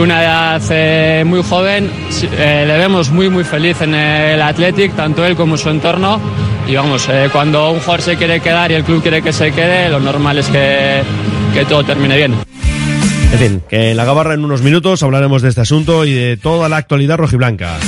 una 0.00 0.22
edad 0.22 0.62
eh, 0.70 1.22
muy 1.26 1.42
joven, 1.42 1.90
eh, 2.22 2.64
le 2.66 2.78
vemos 2.78 3.10
muy 3.10 3.28
muy 3.28 3.44
feliz 3.44 3.80
en 3.82 3.94
el 3.94 4.40
Athletic, 4.40 4.94
tanto 4.94 5.24
él 5.24 5.36
como 5.36 5.56
su 5.56 5.68
entorno, 5.68 6.20
y 6.66 6.74
vamos, 6.74 7.08
eh, 7.08 7.28
cuando 7.32 7.70
un 7.70 7.80
jugador 7.80 8.02
se 8.02 8.16
quiere 8.16 8.40
quedar 8.40 8.70
y 8.70 8.74
el 8.74 8.84
club 8.84 9.02
quiere 9.02 9.22
que 9.22 9.32
se 9.32 9.52
quede, 9.52 9.88
lo 9.88 10.00
normal 10.00 10.38
es 10.38 10.48
que, 10.48 11.02
que 11.52 11.64
todo 11.64 11.84
termine 11.84 12.16
bien. 12.16 12.34
En 13.32 13.38
fin, 13.38 13.62
que 13.68 13.90
en 13.90 13.96
la 13.96 14.04
gabarra 14.04 14.34
en 14.34 14.44
unos 14.44 14.62
minutos 14.62 15.02
hablaremos 15.02 15.42
de 15.42 15.48
este 15.48 15.62
asunto 15.62 16.04
y 16.04 16.12
de 16.12 16.36
toda 16.36 16.68
la 16.68 16.76
actualidad 16.76 17.16
rojiblanca. 17.16 17.78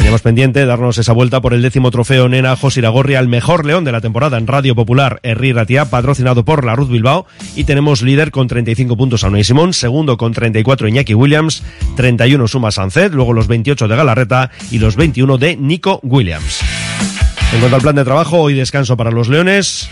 Teníamos 0.00 0.22
pendiente 0.22 0.64
darnos 0.64 0.96
esa 0.96 1.12
vuelta 1.12 1.42
por 1.42 1.52
el 1.52 1.60
décimo 1.60 1.90
trofeo 1.90 2.26
Nena 2.26 2.56
José 2.56 2.80
Iragorri 2.80 3.16
al 3.16 3.28
mejor 3.28 3.66
león 3.66 3.84
de 3.84 3.92
la 3.92 4.00
temporada 4.00 4.38
en 4.38 4.46
Radio 4.46 4.74
Popular, 4.74 5.20
Herri 5.22 5.52
Ratia, 5.52 5.90
patrocinado 5.90 6.42
por 6.42 6.64
la 6.64 6.74
Ruth 6.74 6.88
Bilbao. 6.88 7.26
Y 7.54 7.64
tenemos 7.64 8.00
líder 8.00 8.30
con 8.30 8.48
35 8.48 8.96
puntos 8.96 9.24
a 9.24 9.28
Unai 9.28 9.44
Simón, 9.44 9.74
segundo 9.74 10.16
con 10.16 10.32
34 10.32 10.88
Iñaki 10.88 11.12
Williams, 11.12 11.62
31 11.96 12.48
suma 12.48 12.70
Sancet, 12.70 13.12
luego 13.12 13.34
los 13.34 13.46
28 13.46 13.88
de 13.88 13.96
Galarreta 13.96 14.50
y 14.70 14.78
los 14.78 14.96
21 14.96 15.36
de 15.36 15.58
Nico 15.58 16.00
Williams. 16.02 16.60
En 17.52 17.58
cuanto 17.58 17.76
al 17.76 17.82
plan 17.82 17.96
de 17.96 18.04
trabajo, 18.04 18.38
hoy 18.38 18.54
descanso 18.54 18.96
para 18.96 19.10
los 19.10 19.28
leones. 19.28 19.90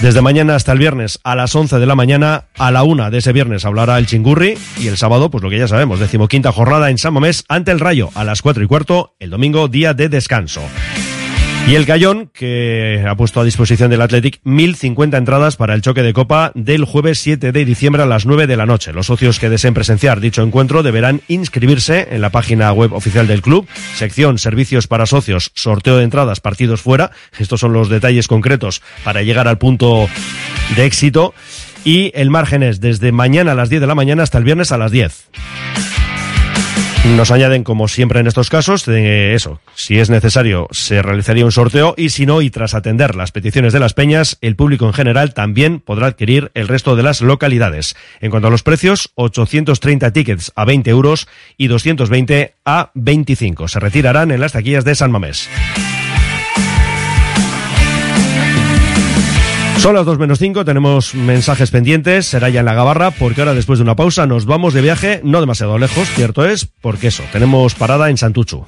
Desde 0.00 0.20
mañana 0.20 0.54
hasta 0.54 0.72
el 0.72 0.78
viernes 0.78 1.18
a 1.24 1.34
las 1.34 1.54
11 1.54 1.78
de 1.78 1.86
la 1.86 1.94
mañana, 1.94 2.44
a 2.58 2.70
la 2.70 2.82
una 2.82 3.10
de 3.10 3.18
ese 3.18 3.32
viernes 3.32 3.64
hablará 3.64 3.98
el 3.98 4.06
Chingurri 4.06 4.58
y 4.78 4.88
el 4.88 4.98
sábado, 4.98 5.30
pues 5.30 5.42
lo 5.42 5.48
que 5.48 5.58
ya 5.58 5.68
sabemos, 5.68 5.98
decimoquinta 5.98 6.52
jornada 6.52 6.90
en 6.90 6.98
San 6.98 7.14
Mamés 7.14 7.44
ante 7.48 7.72
el 7.72 7.80
Rayo 7.80 8.10
a 8.14 8.22
las 8.22 8.42
4 8.42 8.62
y 8.62 8.66
cuarto, 8.66 9.14
el 9.18 9.30
domingo 9.30 9.68
día 9.68 9.94
de 9.94 10.10
descanso. 10.10 10.60
Y 11.66 11.74
el 11.74 11.84
Gallón, 11.84 12.30
que 12.32 13.04
ha 13.08 13.16
puesto 13.16 13.40
a 13.40 13.44
disposición 13.44 13.90
del 13.90 14.00
Athletic 14.00 14.40
1.050 14.44 15.18
entradas 15.18 15.56
para 15.56 15.74
el 15.74 15.82
choque 15.82 16.04
de 16.04 16.12
Copa 16.12 16.52
del 16.54 16.84
jueves 16.84 17.18
7 17.18 17.50
de 17.50 17.64
diciembre 17.64 18.04
a 18.04 18.06
las 18.06 18.24
9 18.24 18.46
de 18.46 18.56
la 18.56 18.66
noche. 18.66 18.92
Los 18.92 19.06
socios 19.06 19.40
que 19.40 19.50
deseen 19.50 19.74
presenciar 19.74 20.20
dicho 20.20 20.44
encuentro 20.44 20.84
deberán 20.84 21.22
inscribirse 21.26 22.06
en 22.12 22.20
la 22.20 22.30
página 22.30 22.72
web 22.72 22.92
oficial 22.92 23.26
del 23.26 23.42
club, 23.42 23.66
sección 23.96 24.38
Servicios 24.38 24.86
para 24.86 25.06
Socios, 25.06 25.50
sorteo 25.54 25.96
de 25.96 26.04
entradas, 26.04 26.38
partidos 26.38 26.82
fuera. 26.82 27.10
Estos 27.36 27.58
son 27.58 27.72
los 27.72 27.88
detalles 27.88 28.28
concretos 28.28 28.80
para 29.02 29.22
llegar 29.22 29.48
al 29.48 29.58
punto 29.58 30.08
de 30.76 30.84
éxito. 30.84 31.34
Y 31.84 32.12
el 32.14 32.30
margen 32.30 32.62
es 32.62 32.80
desde 32.80 33.10
mañana 33.10 33.52
a 33.52 33.54
las 33.56 33.70
10 33.70 33.80
de 33.80 33.86
la 33.88 33.96
mañana 33.96 34.22
hasta 34.22 34.38
el 34.38 34.44
viernes 34.44 34.70
a 34.70 34.78
las 34.78 34.92
10. 34.92 35.30
Nos 37.14 37.30
añaden, 37.30 37.62
como 37.62 37.88
siempre 37.88 38.20
en 38.20 38.26
estos 38.26 38.50
casos, 38.50 38.86
eso, 38.88 39.60
si 39.74 39.98
es 39.98 40.10
necesario, 40.10 40.68
se 40.70 41.00
realizaría 41.00 41.44
un 41.44 41.52
sorteo 41.52 41.94
y 41.96 42.10
si 42.10 42.26
no, 42.26 42.42
y 42.42 42.50
tras 42.50 42.74
atender 42.74 43.14
las 43.14 43.32
peticiones 43.32 43.72
de 43.72 43.80
las 43.80 43.94
peñas, 43.94 44.36
el 44.40 44.56
público 44.56 44.86
en 44.86 44.92
general 44.92 45.32
también 45.32 45.80
podrá 45.80 46.08
adquirir 46.08 46.50
el 46.54 46.68
resto 46.68 46.96
de 46.96 47.02
las 47.02 47.22
localidades. 47.22 47.96
En 48.20 48.30
cuanto 48.30 48.48
a 48.48 48.50
los 48.50 48.62
precios, 48.62 49.12
830 49.14 50.12
tickets 50.12 50.52
a 50.56 50.64
20 50.64 50.90
euros 50.90 51.28
y 51.56 51.68
220 51.68 52.54
a 52.64 52.90
25. 52.94 53.68
Se 53.68 53.80
retirarán 53.80 54.30
en 54.30 54.40
las 54.40 54.52
taquillas 54.52 54.84
de 54.84 54.94
San 54.94 55.10
Mamés. 55.10 55.48
Son 59.86 59.94
las 59.94 60.04
2 60.04 60.18
menos 60.18 60.40
5, 60.40 60.64
tenemos 60.64 61.14
mensajes 61.14 61.70
pendientes, 61.70 62.26
será 62.26 62.48
ya 62.48 62.58
en 62.58 62.66
la 62.66 62.74
gabarra, 62.74 63.12
porque 63.12 63.42
ahora 63.42 63.54
después 63.54 63.78
de 63.78 63.84
una 63.84 63.94
pausa 63.94 64.26
nos 64.26 64.44
vamos 64.44 64.74
de 64.74 64.82
viaje, 64.82 65.20
no 65.22 65.38
demasiado 65.38 65.78
lejos, 65.78 66.08
cierto 66.08 66.44
es, 66.44 66.66
porque 66.80 67.06
eso, 67.06 67.22
tenemos 67.30 67.76
parada 67.76 68.10
en 68.10 68.16
Santuchu. 68.16 68.66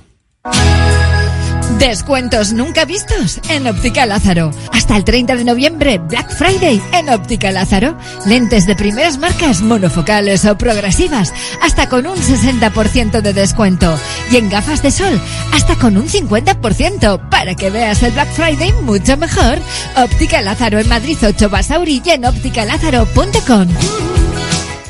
Descuentos 1.78 2.52
nunca 2.52 2.84
vistos 2.84 3.40
en 3.48 3.68
Óptica 3.68 4.04
Lázaro. 4.04 4.50
Hasta 4.72 4.96
el 4.96 5.04
30 5.04 5.36
de 5.36 5.44
noviembre, 5.44 5.98
Black 5.98 6.34
Friday 6.34 6.82
en 6.92 7.08
Óptica 7.08 7.52
Lázaro. 7.52 7.96
Lentes 8.26 8.66
de 8.66 8.74
primeras 8.74 9.18
marcas 9.18 9.62
monofocales 9.62 10.44
o 10.44 10.58
progresivas, 10.58 11.32
hasta 11.62 11.88
con 11.88 12.06
un 12.06 12.16
60% 12.16 13.20
de 13.20 13.32
descuento. 13.32 13.96
Y 14.30 14.36
en 14.36 14.50
gafas 14.50 14.82
de 14.82 14.90
sol, 14.90 15.20
hasta 15.52 15.76
con 15.76 15.96
un 15.96 16.08
50%. 16.08 17.28
Para 17.30 17.54
que 17.54 17.70
veas 17.70 18.02
el 18.02 18.12
Black 18.12 18.32
Friday 18.32 18.72
mucho 18.82 19.16
mejor. 19.16 19.58
Óptica 19.96 20.42
Lázaro 20.42 20.80
en 20.80 20.88
Madrid 20.88 21.16
8 21.22 21.48
Basauri 21.48 22.02
y 22.04 22.10
en 22.10 22.24
ópticalázaro.com. 22.24 23.68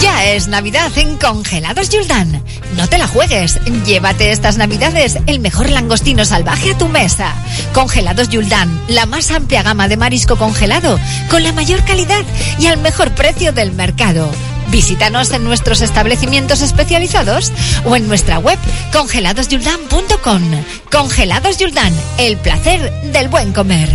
Ya 0.00 0.24
es 0.32 0.48
Navidad 0.48 0.90
en 0.96 1.18
Congelados 1.18 1.90
Yuldan. 1.90 2.42
No 2.76 2.88
te 2.88 2.96
la 2.96 3.06
juegues. 3.06 3.58
Llévate 3.84 4.32
estas 4.32 4.56
Navidades 4.56 5.18
el 5.26 5.40
mejor 5.40 5.68
langostino 5.68 6.24
salvaje 6.24 6.72
a 6.72 6.78
tu 6.78 6.88
mesa. 6.88 7.34
Congelados 7.74 8.30
Yuldan, 8.30 8.80
la 8.88 9.04
más 9.04 9.30
amplia 9.30 9.62
gama 9.62 9.88
de 9.88 9.96
marisco 9.96 10.36
congelado, 10.36 10.98
con 11.28 11.42
la 11.42 11.52
mayor 11.52 11.84
calidad 11.84 12.24
y 12.58 12.66
al 12.66 12.78
mejor 12.78 13.10
precio 13.14 13.52
del 13.52 13.72
mercado. 13.72 14.30
Visítanos 14.68 15.32
en 15.32 15.44
nuestros 15.44 15.82
establecimientos 15.82 16.62
especializados 16.62 17.52
o 17.84 17.94
en 17.94 18.08
nuestra 18.08 18.38
web 18.38 18.58
congeladosyuldan.com. 18.92 20.42
Congelados 20.90 21.58
Yuldan, 21.58 21.92
el 22.18 22.36
placer 22.38 22.90
del 23.12 23.28
buen 23.28 23.52
comer. 23.52 23.88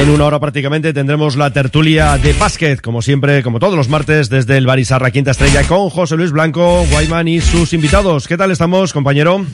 En 0.00 0.08
una 0.08 0.24
hora 0.24 0.40
prácticamente 0.40 0.94
tendremos 0.94 1.36
la 1.36 1.52
tertulia 1.52 2.16
de 2.16 2.32
básquet, 2.32 2.80
como 2.80 3.02
siempre, 3.02 3.42
como 3.42 3.58
todos 3.58 3.76
los 3.76 3.90
martes, 3.90 4.30
desde 4.30 4.56
el 4.56 4.64
Barisarra 4.64 5.10
Quinta 5.10 5.32
Estrella, 5.32 5.62
con 5.68 5.90
José 5.90 6.16
Luis 6.16 6.30
Blanco, 6.30 6.86
Guayman 6.90 7.28
y 7.28 7.42
sus 7.42 7.74
invitados. 7.74 8.26
¿Qué 8.26 8.38
tal 8.38 8.50
estamos, 8.50 8.94
compañero? 8.94 9.44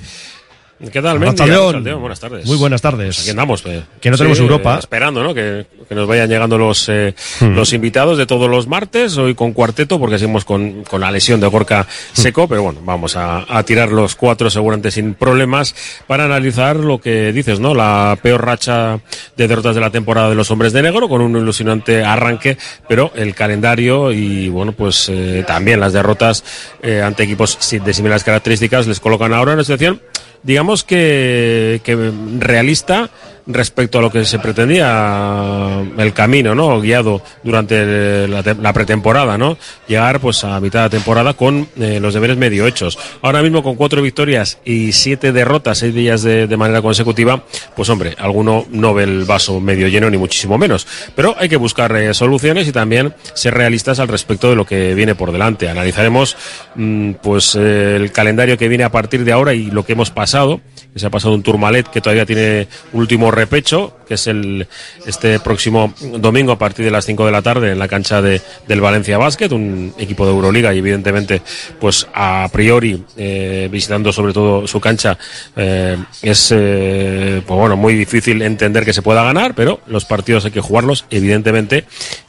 ¿Qué 0.93 1.01
tal, 1.01 1.19
Mendy? 1.19 1.29
Arrachaldeón. 1.29 1.69
Arrachaldeón, 1.69 2.01
Buenas 2.03 2.21
tardes. 2.21 2.47
Muy 2.47 2.57
buenas 2.59 2.83
tardes. 2.83 3.21
Aquí 3.21 3.31
andamos. 3.31 3.63
pues. 3.63 3.83
Que 3.99 4.11
no 4.11 4.19
tenemos 4.19 4.39
Europa. 4.39 4.77
Esperando, 4.79 5.23
¿no? 5.23 5.33
Que, 5.33 5.65
que 5.89 5.95
nos 5.95 6.07
vayan 6.07 6.29
llegando 6.29 6.59
los, 6.59 6.89
eh, 6.91 7.15
Hmm. 7.41 7.55
los 7.55 7.73
invitados 7.73 8.19
de 8.19 8.27
todos 8.27 8.51
los 8.51 8.67
martes. 8.67 9.17
Hoy 9.17 9.35
con 9.35 9.53
cuarteto, 9.55 9.99
porque 9.99 10.19
seguimos 10.19 10.45
con, 10.45 10.85
con 10.85 11.01
la 11.01 11.11
lesión 11.11 11.41
de 11.41 11.47
Gorka 11.47 11.85
Hmm. 11.85 12.21
Seco. 12.21 12.47
Pero 12.47 12.63
bueno, 12.63 12.81
vamos 12.85 13.17
a, 13.17 13.47
a 13.49 13.63
tirar 13.63 13.91
los 13.91 14.17
cuatro 14.17 14.51
seguramente 14.51 14.91
sin 14.91 15.15
problemas 15.15 15.75
para 16.07 16.25
analizar 16.27 16.77
lo 16.77 17.01
que 17.01 17.33
dices, 17.33 17.59
¿no? 17.59 17.75
La 17.75 18.19
peor 18.21 18.45
racha 18.45 19.01
de 19.35 19.49
derrotas 19.49 19.75
de 19.75 19.81
la 19.81 19.89
temporada 19.91 20.29
de 20.29 20.35
los 20.35 20.51
hombres 20.51 20.75
de 20.75 20.83
negro, 20.83 21.09
con 21.09 21.23
un 21.23 21.35
ilusionante 21.39 22.05
arranque, 22.05 22.59
pero 22.87 23.13
el 23.15 23.35
calendario 23.35 24.13
y, 24.13 24.51
bueno, 24.51 24.73
pues 24.73 25.09
eh, 25.09 25.43
también 25.47 25.81
las 25.81 25.95
derrotas 25.95 26.45
eh, 26.83 27.01
ante 27.01 27.23
equipos 27.23 27.59
de 27.83 27.95
similares 27.95 28.25
características 28.25 28.87
les 28.87 29.01
colocan 29.01 29.33
ahora 29.33 29.53
en 29.53 29.57
una 29.57 29.65
situación 29.65 30.03
digamos 30.47 30.85
que, 30.85 31.81
que 31.83 32.13
realista 32.39 33.11
respecto 33.47 33.99
a 33.99 34.03
lo 34.03 34.11
que 34.11 34.25
se 34.25 34.39
pretendía 34.39 35.83
el 35.97 36.13
camino, 36.13 36.55
¿no? 36.55 36.81
Guiado 36.81 37.23
durante 37.43 38.27
la, 38.27 38.43
la 38.61 38.73
pretemporada, 38.73 39.39
¿no? 39.39 39.57
Llegar 39.87 40.21
pues 40.21 40.43
a 40.45 40.61
mitad 40.61 40.85
de 40.85 40.91
temporada 40.91 41.35
con 41.35 41.69
eh, 41.79 42.01
los 42.01 42.15
deberes 42.15 42.37
medio 42.37 42.67
hechos. 42.67 42.99
Ahora 43.23 43.43
mismo 43.43 43.63
con 43.63 43.77
cuatro 43.77 44.03
victorias 44.03 44.59
y 44.65 44.93
siete 44.93 45.33
derrotas, 45.33 45.79
seis 45.79 45.95
días 45.95 46.23
de, 46.23 46.57
manera 46.57 46.81
consecutiva, 46.81 47.45
pues 47.75 47.89
hombre, 47.91 48.15
alguno 48.19 48.67
no 48.71 48.95
ve 48.95 49.05
el 49.05 49.25
vaso 49.25 49.61
medio 49.61 49.89
lleno 49.89 50.09
ni 50.11 50.17
muchísimo 50.17 50.59
menos. 50.59 50.87
Pero 51.15 51.35
hay 51.39 51.49
que 51.49 51.57
buscar 51.57 51.95
eh, 51.97 52.15
soluciones 52.15 52.67
y 52.67 52.73
también 52.73 53.15
ser 53.35 53.55
realistas 53.55 54.01
al 54.01 54.09
respecto 54.09 54.49
de 54.49 54.57
lo 54.57 54.65
que 54.65 54.95
viene 54.95 55.15
por 55.15 55.33
delante. 55.33 55.69
Analizaremos 55.69 56.37
mm, 56.75 57.13
pues 57.23 57.55
eh, 57.55 57.97
el 57.97 58.11
calendario 58.13 58.57
que 58.57 58.69
viene 58.69 58.85
a 58.85 58.91
partir 58.91 59.25
de 59.25 59.33
ahora 59.33 59.55
y 59.55 59.71
lo 59.71 59.85
que 59.85 59.93
hemos 59.93 60.11
pasado, 60.11 60.61
se 60.95 61.07
ha 61.07 61.11
pasado 61.11 61.35
un 61.35 61.43
Tourmalet 61.43 61.89
que 61.89 62.01
todavía 62.01 62.27
tiene 62.27 62.69
último 62.93 63.31
repecho, 63.37 63.97
que 64.09 64.15
es 64.15 64.27
el 64.27 64.67
este 65.07 65.39
próximo 65.39 65.95
domingo 66.19 66.53
a 66.53 66.59
partir 66.59 66.85
de 66.85 66.91
las 66.91 67.05
5 67.05 67.27
de 67.27 67.33
la 67.33 67.43
tarde 67.43 67.73
en 67.73 67.79
la 67.79 67.87
cancha 67.87 68.21
de, 68.21 68.41
del 68.67 68.81
Valencia 68.81 69.19
Basket, 69.19 69.53
un 69.53 69.95
equipo 69.99 70.27
de 70.27 70.33
Euroliga 70.33 70.75
y 70.75 70.79
evidentemente 70.79 71.43
pues 71.79 72.07
a 72.13 72.49
priori 72.53 73.05
eh, 73.17 73.69
visitando 73.71 74.13
sobre 74.13 74.33
todo 74.33 74.67
su 74.67 74.81
cancha 74.81 75.19
eh, 75.55 75.97
es 76.23 76.53
eh, 76.55 77.43
pues 77.47 77.59
bueno 77.59 77.77
muy 77.77 77.95
difícil 77.95 78.43
entender 78.43 78.85
que 78.85 78.93
se 78.93 79.03
pueda 79.03 79.23
ganar, 79.23 79.55
pero 79.55 79.81
los 79.87 80.05
partidos 80.05 80.45
hay 80.45 80.51
que 80.51 80.61
jugarlos 80.61 81.05
evidentemente 81.11 81.85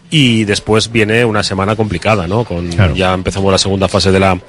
y 0.10 0.46
después 0.46 0.92
viene 0.92 1.26
una 1.26 1.44
semana 1.44 1.76
complicada, 1.76 2.28
¿no? 2.28 2.46
Con, 2.46 2.72
Ya 2.96 3.14
empezamos 3.14 3.52
la 3.52 3.58
segunda 3.58 3.88
fase 3.88 4.12
de 4.12 4.20
la, 4.20 4.40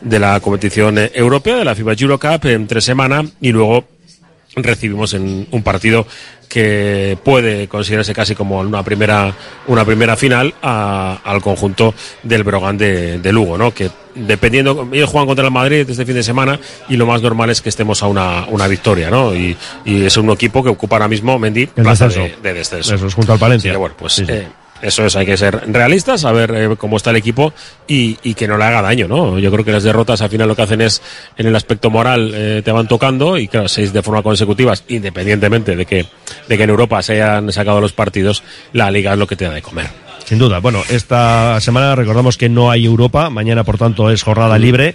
de 0.00 0.18
la 0.18 0.40
competición 0.40 0.98
europea, 1.14 1.56
de 1.56 1.64
la 1.64 1.74
FIBA 1.74 1.94
Euro 1.98 2.18
Cup, 2.18 2.46
en 2.46 2.66
tres 2.66 2.84
semanas 2.84 3.26
y 3.40 3.50
luego 3.50 3.84
recibimos 4.56 5.14
en 5.14 5.46
un 5.50 5.62
partido 5.62 6.06
que 6.48 7.16
puede 7.24 7.68
considerarse 7.68 8.12
casi 8.12 8.34
como 8.34 8.58
una 8.58 8.82
primera 8.82 9.32
una 9.68 9.84
primera 9.84 10.16
final 10.16 10.52
al 10.60 11.40
conjunto 11.40 11.94
del 12.24 12.42
Brogan 12.42 12.76
de, 12.76 13.32
Lugo, 13.32 13.56
¿no? 13.56 13.72
Que 13.72 13.88
dependiendo, 14.16 14.88
ellos 14.92 15.08
juegan 15.08 15.28
contra 15.28 15.44
el 15.44 15.52
Madrid 15.52 15.88
este 15.88 16.04
fin 16.04 16.16
de 16.16 16.24
semana 16.24 16.58
y 16.88 16.96
lo 16.96 17.06
más 17.06 17.22
normal 17.22 17.50
es 17.50 17.60
que 17.60 17.68
estemos 17.68 18.02
a 18.02 18.08
una, 18.08 18.46
una 18.48 18.66
victoria, 18.66 19.10
¿no? 19.10 19.34
Y, 19.34 19.56
es 19.86 20.16
un 20.16 20.28
equipo 20.30 20.64
que 20.64 20.70
ocupa 20.70 20.96
ahora 20.96 21.06
mismo 21.06 21.38
Mendy 21.38 21.66
plaza 21.66 22.08
de, 22.08 22.34
de, 22.42 22.54
descenso. 22.54 22.96
Eso 22.96 23.06
es 23.06 23.14
junto 23.14 23.32
al 23.32 23.38
bueno, 23.38 23.94
pues 23.96 24.18
eh, 24.18 24.48
eso 24.82 25.06
es, 25.06 25.16
hay 25.16 25.26
que 25.26 25.36
ser 25.36 25.70
realistas, 25.72 26.22
saber 26.22 26.54
eh, 26.54 26.76
cómo 26.76 26.96
está 26.96 27.10
el 27.10 27.16
equipo 27.16 27.52
y, 27.86 28.14
que 28.34 28.48
no 28.48 28.56
le 28.56 28.64
haga 28.64 28.82
daño, 28.82 29.08
¿no? 29.08 29.38
Yo 29.38 29.50
creo 29.50 29.64
que 29.64 29.72
las 29.72 29.82
derrotas 29.82 30.22
al 30.22 30.30
final 30.30 30.48
lo 30.48 30.56
que 30.56 30.62
hacen 30.62 30.80
es, 30.80 31.02
en 31.36 31.46
el 31.46 31.56
aspecto 31.56 31.90
moral, 31.90 32.32
eh, 32.34 32.62
te 32.64 32.72
van 32.72 32.88
tocando 32.88 33.36
y 33.36 33.48
claro, 33.48 33.68
seis 33.68 33.92
de 33.92 34.02
forma 34.02 34.22
consecutivas, 34.22 34.84
independientemente 34.88 35.76
de 35.76 35.84
que, 35.84 36.06
de 36.48 36.56
que 36.56 36.62
en 36.62 36.70
Europa 36.70 37.02
se 37.02 37.14
hayan 37.14 37.52
sacado 37.52 37.80
los 37.80 37.92
partidos, 37.92 38.42
la 38.72 38.90
liga 38.90 39.12
es 39.12 39.18
lo 39.18 39.26
que 39.26 39.36
te 39.36 39.44
da 39.44 39.52
de 39.52 39.62
comer. 39.62 39.88
Sin 40.24 40.38
duda. 40.38 40.60
Bueno, 40.60 40.82
esta 40.88 41.60
semana 41.60 41.96
recordamos 41.96 42.36
que 42.36 42.48
no 42.48 42.70
hay 42.70 42.86
Europa, 42.86 43.30
mañana 43.30 43.64
por 43.64 43.78
tanto 43.78 44.10
es 44.10 44.22
jornada 44.22 44.58
libre 44.58 44.94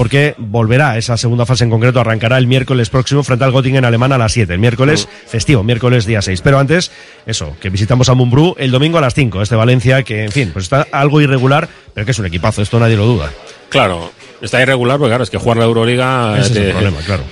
porque 0.00 0.34
volverá 0.38 0.96
esa 0.96 1.18
segunda 1.18 1.44
fase 1.44 1.64
en 1.64 1.68
concreto, 1.68 2.00
arrancará 2.00 2.38
el 2.38 2.46
miércoles 2.46 2.88
próximo 2.88 3.22
frente 3.22 3.44
al 3.44 3.52
Göttingen 3.52 3.84
alemán 3.84 4.12
a 4.12 4.16
las 4.16 4.32
7, 4.32 4.54
el 4.54 4.58
miércoles 4.58 5.06
mm. 5.06 5.28
festivo, 5.28 5.62
miércoles 5.62 6.06
día 6.06 6.22
6. 6.22 6.40
Pero 6.40 6.58
antes, 6.58 6.90
eso, 7.26 7.54
que 7.60 7.68
visitamos 7.68 8.08
a 8.08 8.14
Mumbrú 8.14 8.54
el 8.56 8.70
domingo 8.70 8.96
a 8.96 9.02
las 9.02 9.12
5, 9.12 9.42
este 9.42 9.56
Valencia, 9.56 10.02
que 10.02 10.24
en 10.24 10.32
fin, 10.32 10.50
pues 10.54 10.64
está 10.64 10.86
algo 10.90 11.20
irregular, 11.20 11.68
pero 11.92 12.06
que 12.06 12.12
es 12.12 12.18
un 12.18 12.24
equipazo, 12.24 12.62
esto 12.62 12.80
nadie 12.80 12.96
lo 12.96 13.04
duda. 13.04 13.30
Claro, 13.68 14.10
está 14.40 14.62
irregular, 14.62 14.98
porque 14.98 15.10
claro, 15.10 15.24
es 15.24 15.30
que 15.30 15.38
jugar 15.38 15.58
la 15.58 15.64
Euroliga 15.64 16.38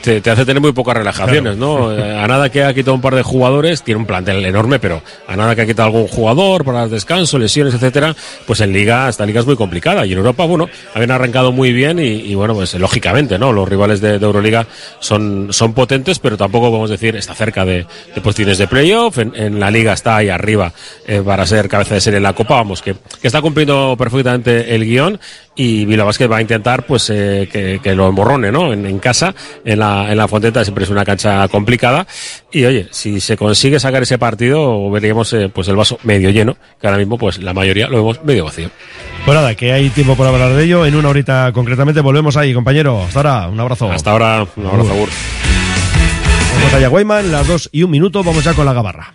te, 0.03 0.21
te, 0.21 0.31
hace 0.31 0.45
tener 0.45 0.61
muy 0.61 0.73
pocas 0.73 0.97
relajaciones, 0.97 1.57
¿no? 1.57 1.89
A 2.19 2.27
nada 2.27 2.51
que 2.51 2.63
ha 2.65 2.75
quitado 2.75 2.95
un 2.95 3.01
par 3.01 3.15
de 3.15 3.23
jugadores, 3.23 3.83
tiene 3.83 4.01
un 4.01 4.07
plantel 4.07 4.45
enorme, 4.45 4.79
pero 4.79 5.03
a 5.27 5.37
nada 5.37 5.55
que 5.55 5.63
ha 5.63 5.67
quitado 5.67 5.87
algún 5.87 6.09
jugador 6.09 6.65
para 6.65 6.89
descanso, 6.89 7.39
lesiones, 7.39 7.75
etcétera, 7.75 8.15
pues 8.47 8.61
en 8.61 8.73
Liga, 8.73 9.09
esta 9.09 9.25
Liga 9.25 9.41
es 9.41 9.47
muy 9.47 9.57
complicada. 9.57 10.05
Y 10.07 10.13
en 10.13 10.19
Europa, 10.19 10.45
bueno, 10.45 10.69
habían 10.95 11.11
arrancado 11.11 11.53
muy 11.53 11.73
bien 11.73 11.99
y, 11.99 12.35
bueno, 12.35 12.55
pues 12.55 12.75
lógicamente, 12.75 13.39
¿no? 13.39 13.53
Los 13.53 13.69
rivales 13.69 14.01
de, 14.01 14.15
Euroliga 14.15 14.67
son, 15.01 15.49
son 15.51 15.73
potentes, 15.73 16.19
pero 16.19 16.37
tampoco 16.37 16.69
podemos 16.69 16.91
decir 16.91 17.17
está 17.17 17.35
cerca 17.35 17.65
de, 17.65 17.87
de 18.15 18.21
posiciones 18.21 18.59
de 18.59 18.67
playoff. 18.67 19.19
En, 19.19 19.59
la 19.59 19.71
Liga 19.71 19.93
está 19.93 20.17
ahí 20.17 20.29
arriba 20.29 20.73
eh, 21.07 21.23
para 21.25 21.47
ser 21.47 21.69
cabeza 21.69 21.95
de 21.95 22.01
serie 22.01 22.19
en 22.19 22.23
la 22.23 22.33
Copa, 22.33 22.57
vamos, 22.57 22.83
que, 22.83 22.95
que 23.21 23.27
está 23.27 23.41
cumpliendo 23.41 23.97
perfectamente 23.99 24.75
el 24.75 24.85
guion 24.85 25.19
y 25.59 25.85
Vila 25.85 26.05
Vázquez 26.05 26.31
va 26.31 26.37
a 26.37 26.41
intentar 26.41 26.87
pues 26.87 27.11
eh, 27.11 27.49
que, 27.83 27.95
lo 27.95 28.09
emborrone 28.09 28.53
¿no? 28.53 28.73
En, 28.73 28.99
casa, 29.01 29.35
en 29.65 29.81
la, 29.81 30.11
en 30.11 30.17
la 30.17 30.29
Fonteta 30.29 30.65
siempre 30.65 30.85
es 30.85 30.91
una 30.91 31.05
cancha 31.05 31.47
complicada 31.49 32.07
y 32.53 32.65
oye, 32.65 32.87
si 32.93 33.19
se 33.21 33.37
consigue 33.37 33.81
sacar 33.81 34.05
ese 34.05 34.19
partido 34.19 34.89
veríamos 34.89 35.33
eh, 35.33 35.51
pues 35.53 35.67
el 35.67 35.75
vaso 35.75 35.99
medio 36.05 36.31
lleno, 36.31 36.57
que 36.81 36.87
ahora 36.87 36.99
mismo 36.99 37.19
pues 37.19 37.39
la 37.39 37.53
mayoría 37.53 37.89
lo 37.89 37.97
vemos 37.97 38.25
medio 38.25 38.45
vacío. 38.45 38.71
Pues 39.25 39.35
nada, 39.35 39.57
que 39.57 39.73
hay 39.73 39.91
tiempo 39.91 40.17
para 40.17 40.31
hablar 40.31 40.53
de 40.53 40.65
ello, 40.65 40.87
en 40.87 40.95
una 40.95 41.09
horita 41.09 41.51
concretamente 41.53 42.01
volvemos 42.03 42.37
ahí 42.37 42.55
compañero, 42.55 43.03
hasta 43.03 43.19
ahora, 43.19 43.49
un 43.49 43.59
abrazo. 43.59 43.91
Hasta 43.91 44.13
ahora, 44.13 44.47
un 44.55 44.67
abrazo. 44.67 44.95
Vamos 46.55 46.73
allá, 46.73 46.89
Guayman, 46.89 47.33
las 47.33 47.49
dos 47.49 47.69
y 47.73 47.83
un 47.83 47.91
minuto, 47.91 48.23
vamos 48.23 48.45
ya 48.45 48.55
con 48.55 48.65
la 48.65 48.73
gabarra. 48.73 49.15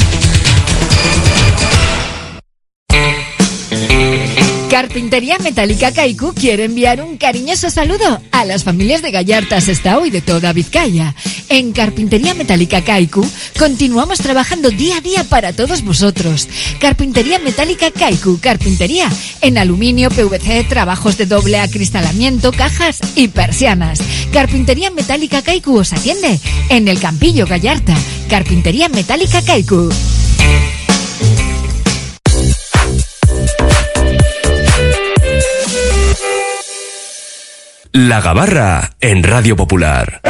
Carpintería 4.71 5.37
Metálica 5.37 5.91
Kaiku 5.91 6.33
quiere 6.33 6.63
enviar 6.63 7.01
un 7.01 7.17
cariñoso 7.17 7.69
saludo 7.69 8.21
a 8.31 8.45
las 8.45 8.63
familias 8.63 9.01
de 9.01 9.11
Gallarta, 9.11 9.59
Sestao 9.59 10.05
y 10.05 10.11
de 10.11 10.21
toda 10.21 10.53
Vizcaya. 10.53 11.13
En 11.49 11.73
Carpintería 11.73 12.33
Metálica 12.35 12.81
Kaiku 12.81 13.29
continuamos 13.59 14.19
trabajando 14.19 14.69
día 14.69 14.95
a 14.95 15.01
día 15.01 15.25
para 15.25 15.51
todos 15.51 15.83
vosotros. 15.83 16.47
Carpintería 16.79 17.37
Metálica 17.39 17.91
Kaiku, 17.91 18.39
carpintería 18.39 19.09
en 19.41 19.57
aluminio, 19.57 20.09
PVC, 20.09 20.65
trabajos 20.69 21.17
de 21.17 21.25
doble 21.25 21.59
acristalamiento, 21.59 22.53
cajas 22.53 23.01
y 23.15 23.27
persianas. 23.27 23.99
Carpintería 24.31 24.89
Metálica 24.89 25.41
Kaiku 25.41 25.79
os 25.79 25.91
atiende 25.91 26.39
en 26.69 26.87
el 26.87 26.97
Campillo 26.97 27.45
Gallarta. 27.45 27.97
Carpintería 28.29 28.87
Metálica 28.87 29.41
Kaiku. 29.41 29.89
La 37.93 38.21
Gabarra 38.21 38.91
en 39.01 39.21
Radio 39.21 39.57
Popular. 39.57 40.21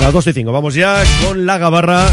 Las 0.00 0.12
2 0.12 0.26
y 0.26 0.32
5. 0.32 0.50
Vamos 0.50 0.74
ya 0.74 1.00
con 1.24 1.46
la 1.46 1.58
gabarra 1.58 2.08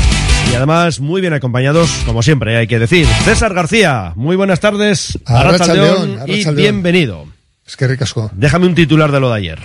y 0.51 0.55
además 0.55 0.99
muy 0.99 1.21
bien 1.21 1.33
acompañados, 1.33 1.89
como 2.05 2.23
siempre, 2.23 2.57
hay 2.57 2.67
que 2.67 2.79
decir. 2.79 3.05
César 3.25 3.53
García, 3.53 4.13
muy 4.15 4.35
buenas 4.35 4.59
tardes. 4.59 5.17
Arrachaldeón, 5.25 6.11
y 6.11 6.13
Arrachaldeón. 6.15 6.55
bienvenido. 6.55 7.25
Es 7.65 7.75
que 7.75 7.87
ricasco. 7.87 8.31
Déjame 8.33 8.65
un 8.67 8.75
titular 8.75 9.11
de 9.11 9.19
lo 9.19 9.29
de 9.29 9.37
ayer. 9.37 9.59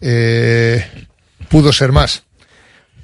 Eh, 0.00 0.84
pudo 1.48 1.72
ser 1.72 1.92
más. 1.92 2.24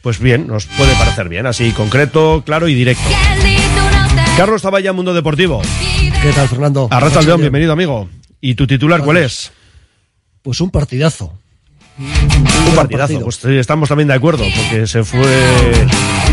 Pues 0.03 0.19
bien, 0.21 0.47
nos 0.47 0.67
puede 0.67 0.95
parecer 0.95 1.29
bien, 1.29 1.47
así 1.47 1.73
concreto, 1.73 2.43
claro 2.47 2.69
y 2.69 2.75
directo. 2.75 3.05
Carlos 4.37 4.63
Taballa, 4.63 4.93
Mundo 4.93 5.13
Deportivo. 5.15 5.63
¿Qué 6.23 6.33
tal, 6.33 6.49
Fernando? 6.49 6.89
Arrachaldeón, 6.91 7.41
bienvenido, 7.41 7.73
amigo. 7.73 8.09
¿Y 8.41 8.55
tu 8.55 8.67
titular 8.67 9.03
cuál 9.03 9.19
es? 9.19 9.53
Pues 10.43 10.61
un 10.61 10.71
partidazo. 10.71 11.39
Un 11.99 12.75
partidazo, 12.75 13.21
pues 13.21 13.37
sí, 13.37 13.57
estamos 13.57 13.89
también 13.89 14.09
de 14.09 14.15
acuerdo, 14.15 14.45
porque 14.55 14.87
se 14.87 15.03
fue 15.03 15.27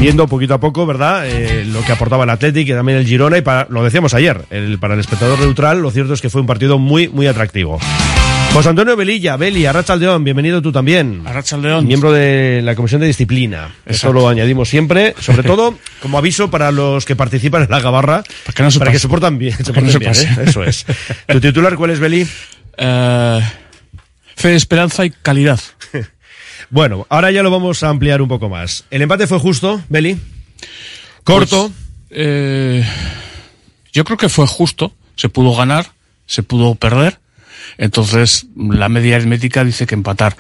viendo 0.02 0.28
poquito 0.28 0.54
a 0.54 0.60
poco, 0.60 0.86
¿verdad? 0.86 1.26
Eh, 1.26 1.64
lo 1.66 1.82
que 1.84 1.94
aportaba 1.94 2.26
el 2.26 2.30
Athletic 2.30 2.68
y 2.68 2.72
también 2.72 2.98
el 2.98 3.06
Girona, 3.06 3.38
y 3.38 3.42
para, 3.42 3.68
lo 3.70 3.84
decíamos 3.84 4.14
ayer, 4.14 4.44
el, 4.50 4.78
para 4.78 4.96
el 4.96 5.00
espectador 5.00 5.40
neutral, 5.40 5.82
lo 5.82 5.90
cierto 5.92 6.14
es 6.14 6.22
que 6.22 6.30
fue 6.30 6.42
un 6.42 6.48
partido 6.48 6.80
muy, 6.80 7.08
muy 7.08 7.28
atractivo. 7.28 7.80
José 8.52 8.70
Antonio 8.70 8.96
Velilla, 8.96 9.36
Beli, 9.36 9.66
Arrachaldeón, 9.66 10.24
bienvenido 10.24 10.62
tú 10.62 10.72
también. 10.72 11.24
Arrachaldeón. 11.26 11.88
Miembro 11.88 12.12
de 12.12 12.62
la 12.62 12.76
Comisión 12.76 13.02
de 13.02 13.08
Disciplina. 13.08 13.74
Eso 13.86 14.14
lo 14.14 14.28
añadimos 14.28 14.70
siempre, 14.70 15.16
sobre 15.20 15.42
todo 15.48 15.76
como 16.02 16.20
aviso 16.20 16.52
para 16.52 16.72
los 16.72 17.06
que 17.06 17.16
participan 17.16 17.64
en 17.64 17.72
la 17.72 17.80
gabarra, 17.80 18.22
para 18.46 18.54
que, 18.54 18.64
no 18.64 18.70
se 18.70 18.80
para 18.80 18.92
que 18.92 19.00
se 19.00 19.08
portan 19.08 19.40
bien. 19.40 19.58
se 19.58 19.72
no 19.72 20.14
se. 20.14 20.26
¿eh? 20.26 20.30
Eso 20.46 20.64
es. 20.64 20.86
¿Tu 21.28 21.40
titular 21.40 21.76
cuál 21.76 21.92
es, 21.92 22.00
Beli? 22.00 22.28
Eh, 22.78 23.42
fe, 24.36 24.56
esperanza 24.56 25.06
y 25.06 25.12
calidad. 25.12 25.60
Bueno, 26.70 27.06
ahora 27.10 27.30
ya 27.30 27.44
lo 27.44 27.52
vamos 27.52 27.84
a 27.84 27.90
ampliar 27.90 28.20
un 28.22 28.28
poco 28.28 28.50
más. 28.50 28.86
El 28.90 29.04
empate 29.04 29.28
fue 29.28 29.38
justo, 29.38 29.82
Beli. 29.90 30.18
Corto. 31.24 31.68
Pues, 31.68 32.10
eh, 32.10 32.84
yo 33.92 34.04
creo 34.04 34.18
que 34.18 34.30
fue 34.30 34.48
justo. 34.48 34.92
Se 35.16 35.30
pudo 35.30 35.56
ganar, 35.56 35.92
se 36.26 36.42
pudo 36.42 36.74
perder. 36.74 37.20
Entonces, 37.78 38.48
la 38.56 38.90
media 38.90 39.16
aritmética 39.16 39.64
dice 39.64 39.86
que 39.86 39.96
empatar. 39.96 40.36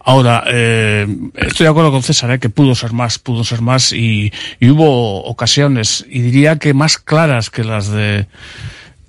Ahora, 0.00 0.44
eh, 0.46 1.06
estoy 1.34 1.64
de 1.64 1.70
acuerdo 1.70 1.90
con 1.90 2.02
César, 2.02 2.30
eh, 2.30 2.38
que 2.38 2.48
pudo 2.48 2.74
ser 2.74 2.92
más, 2.92 3.18
pudo 3.18 3.44
ser 3.44 3.60
más 3.60 3.92
y, 3.92 4.32
y 4.60 4.70
hubo 4.70 5.24
ocasiones, 5.24 6.04
y 6.08 6.20
diría 6.20 6.58
que 6.58 6.74
más 6.74 6.98
claras 6.98 7.50
que 7.50 7.64
las 7.64 7.88
de, 7.88 8.26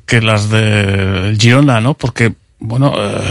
que 0.05 0.21
las 0.21 0.49
de 0.49 1.35
Girona, 1.39 1.81
¿no? 1.81 1.95
Porque, 1.95 2.33
bueno, 2.59 2.93
eh, 2.97 3.21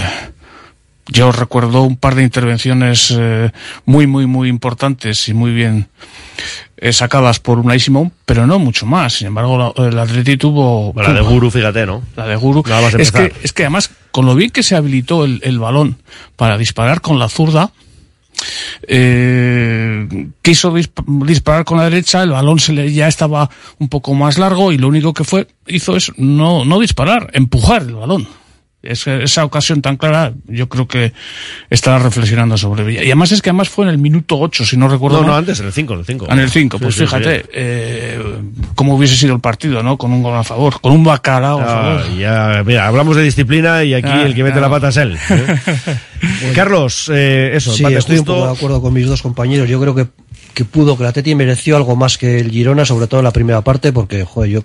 yo 1.09 1.33
recuerdo 1.33 1.83
un 1.83 1.97
par 1.97 2.15
de 2.15 2.23
intervenciones 2.23 3.15
eh, 3.17 3.51
muy, 3.85 4.07
muy, 4.07 4.27
muy 4.27 4.49
importantes 4.49 5.29
y 5.29 5.35
muy 5.35 5.53
bien 5.53 5.89
eh, 6.79 6.93
sacadas 6.93 7.41
por 7.41 7.59
Unai 7.59 7.79
Simón, 7.81 8.13
pero 8.25 8.47
no 8.47 8.59
mucho 8.59 8.87
más. 8.87 9.15
Sin 9.15 9.27
embargo, 9.29 9.75
la- 9.77 9.87
el 9.89 9.99
Atleti 9.99 10.37
tuvo... 10.37 10.93
La 10.97 11.13
de 11.13 11.21
Guru, 11.21 11.51
fíjate, 11.51 11.85
¿no? 11.87 12.03
La 12.17 12.27
de 12.27 12.37
Guru. 12.37 12.63
Es 13.03 13.13
que, 13.13 13.33
es 13.43 13.53
que 13.53 13.63
además, 13.65 13.91
con 14.11 14.27
lo 14.27 14.35
bien 14.35 14.51
que 14.51 14.63
se 14.63 14.77
habilitó 14.77 15.25
el, 15.25 15.41
el 15.45 15.59
balón 15.59 15.99
para 16.37 16.57
disparar 16.59 17.01
con 17.01 17.19
la 17.19 17.29
zurda, 17.29 17.71
eh, 18.89 20.29
quiso 20.43 20.73
disp- 20.73 21.05
disparar 21.27 21.65
con 21.65 21.79
la 21.79 21.85
derecha, 21.85 22.23
el 22.23 22.31
balón 22.31 22.59
se 22.59 22.73
le 22.73 22.93
ya 22.93 23.09
estaba 23.09 23.49
un 23.79 23.89
poco 23.89 24.15
más 24.15 24.39
largo 24.39 24.73
y 24.73 24.79
lo 24.79 24.89
único 24.89 25.13
que 25.15 25.25
fue 25.25 25.47
hizo 25.67 25.97
es 25.97 26.13
no, 26.17 26.65
no 26.65 26.81
disparar, 26.81 27.31
empujar 27.35 27.83
el 27.83 27.95
balón. 27.95 28.27
Es 28.85 29.07
esa 29.07 29.45
ocasión 29.45 29.81
tan 29.83 29.97
clara, 29.97 30.33
yo 30.47 30.69
creo 30.69 30.87
que 30.87 31.13
estaba 31.71 31.99
reflexionando 31.99 32.57
sobre 32.59 32.85
ella. 32.91 33.03
Y 33.03 33.07
además 33.07 33.33
es 33.33 33.41
que 33.43 33.51
además 33.51 33.69
fue 33.69 33.85
en 33.87 33.91
el 33.91 33.99
minuto 33.99 34.39
8, 34.39 34.65
si 34.67 34.77
no 34.77 34.89
recuerdo 34.89 35.23
No, 35.23 35.29
no, 35.29 35.37
antes, 35.37 35.59
en 35.61 35.67
el 35.67 35.73
5, 35.73 35.93
en 35.95 35.99
el 36.01 36.05
5. 36.07 36.27
En 36.31 36.39
el 36.39 36.51
5, 36.51 36.79
pues 36.79 36.95
Sí, 36.95 37.01
fíjate, 37.03 37.41
sí. 37.43 37.47
eh, 37.53 38.23
cómo 38.75 38.95
hubiese 38.95 39.17
sido 39.17 39.35
el 39.35 39.41
partido, 39.41 39.83
¿no? 39.83 39.97
Con 39.97 40.13
un 40.13 40.23
gol 40.23 40.37
a 40.37 40.45
favor, 40.45 40.81
con 40.81 40.93
un 40.93 41.03
bacalao 41.05 41.61
a 41.61 41.65
Ah, 41.65 41.67
favor. 41.99 42.19
ya, 42.19 42.63
mira, 42.65 42.87
hablamos 42.87 43.17
de 43.17 43.23
disciplina 43.23 43.83
y 43.85 43.95
aquí 43.95 44.09
Ah, 44.11 44.23
el 44.27 44.35
que 44.35 44.45
mete 44.45 44.61
la 44.61 44.69
pata 44.71 44.89
es 44.89 44.97
él. 44.99 45.17
¿eh? 45.31 45.59
Carlos, 46.55 47.11
eh, 47.13 47.53
eso, 47.55 47.73
Sí, 47.73 47.85
estoy 47.85 48.17
justo. 48.19 48.33
un 48.33 48.39
poco 48.41 48.47
de 48.53 48.57
acuerdo 48.57 48.83
con 48.83 48.93
mis 48.93 49.07
dos 49.07 49.23
compañeros. 49.23 49.69
Yo 49.69 49.81
creo 49.81 49.95
que, 49.95 50.07
que 50.55 50.65
pudo, 50.65 50.97
que 50.97 51.03
la 51.03 51.11
Atleti 51.11 51.35
mereció 51.35 51.77
algo 51.77 51.97
más 51.97 52.17
que 52.17 52.39
el 52.39 52.51
Girona, 52.51 52.85
sobre 52.85 53.07
todo 53.07 53.21
en 53.21 53.25
la 53.25 53.33
primera 53.33 53.61
parte, 53.63 53.93
porque, 53.93 54.25
joder, 54.25 54.51
yo 54.51 54.61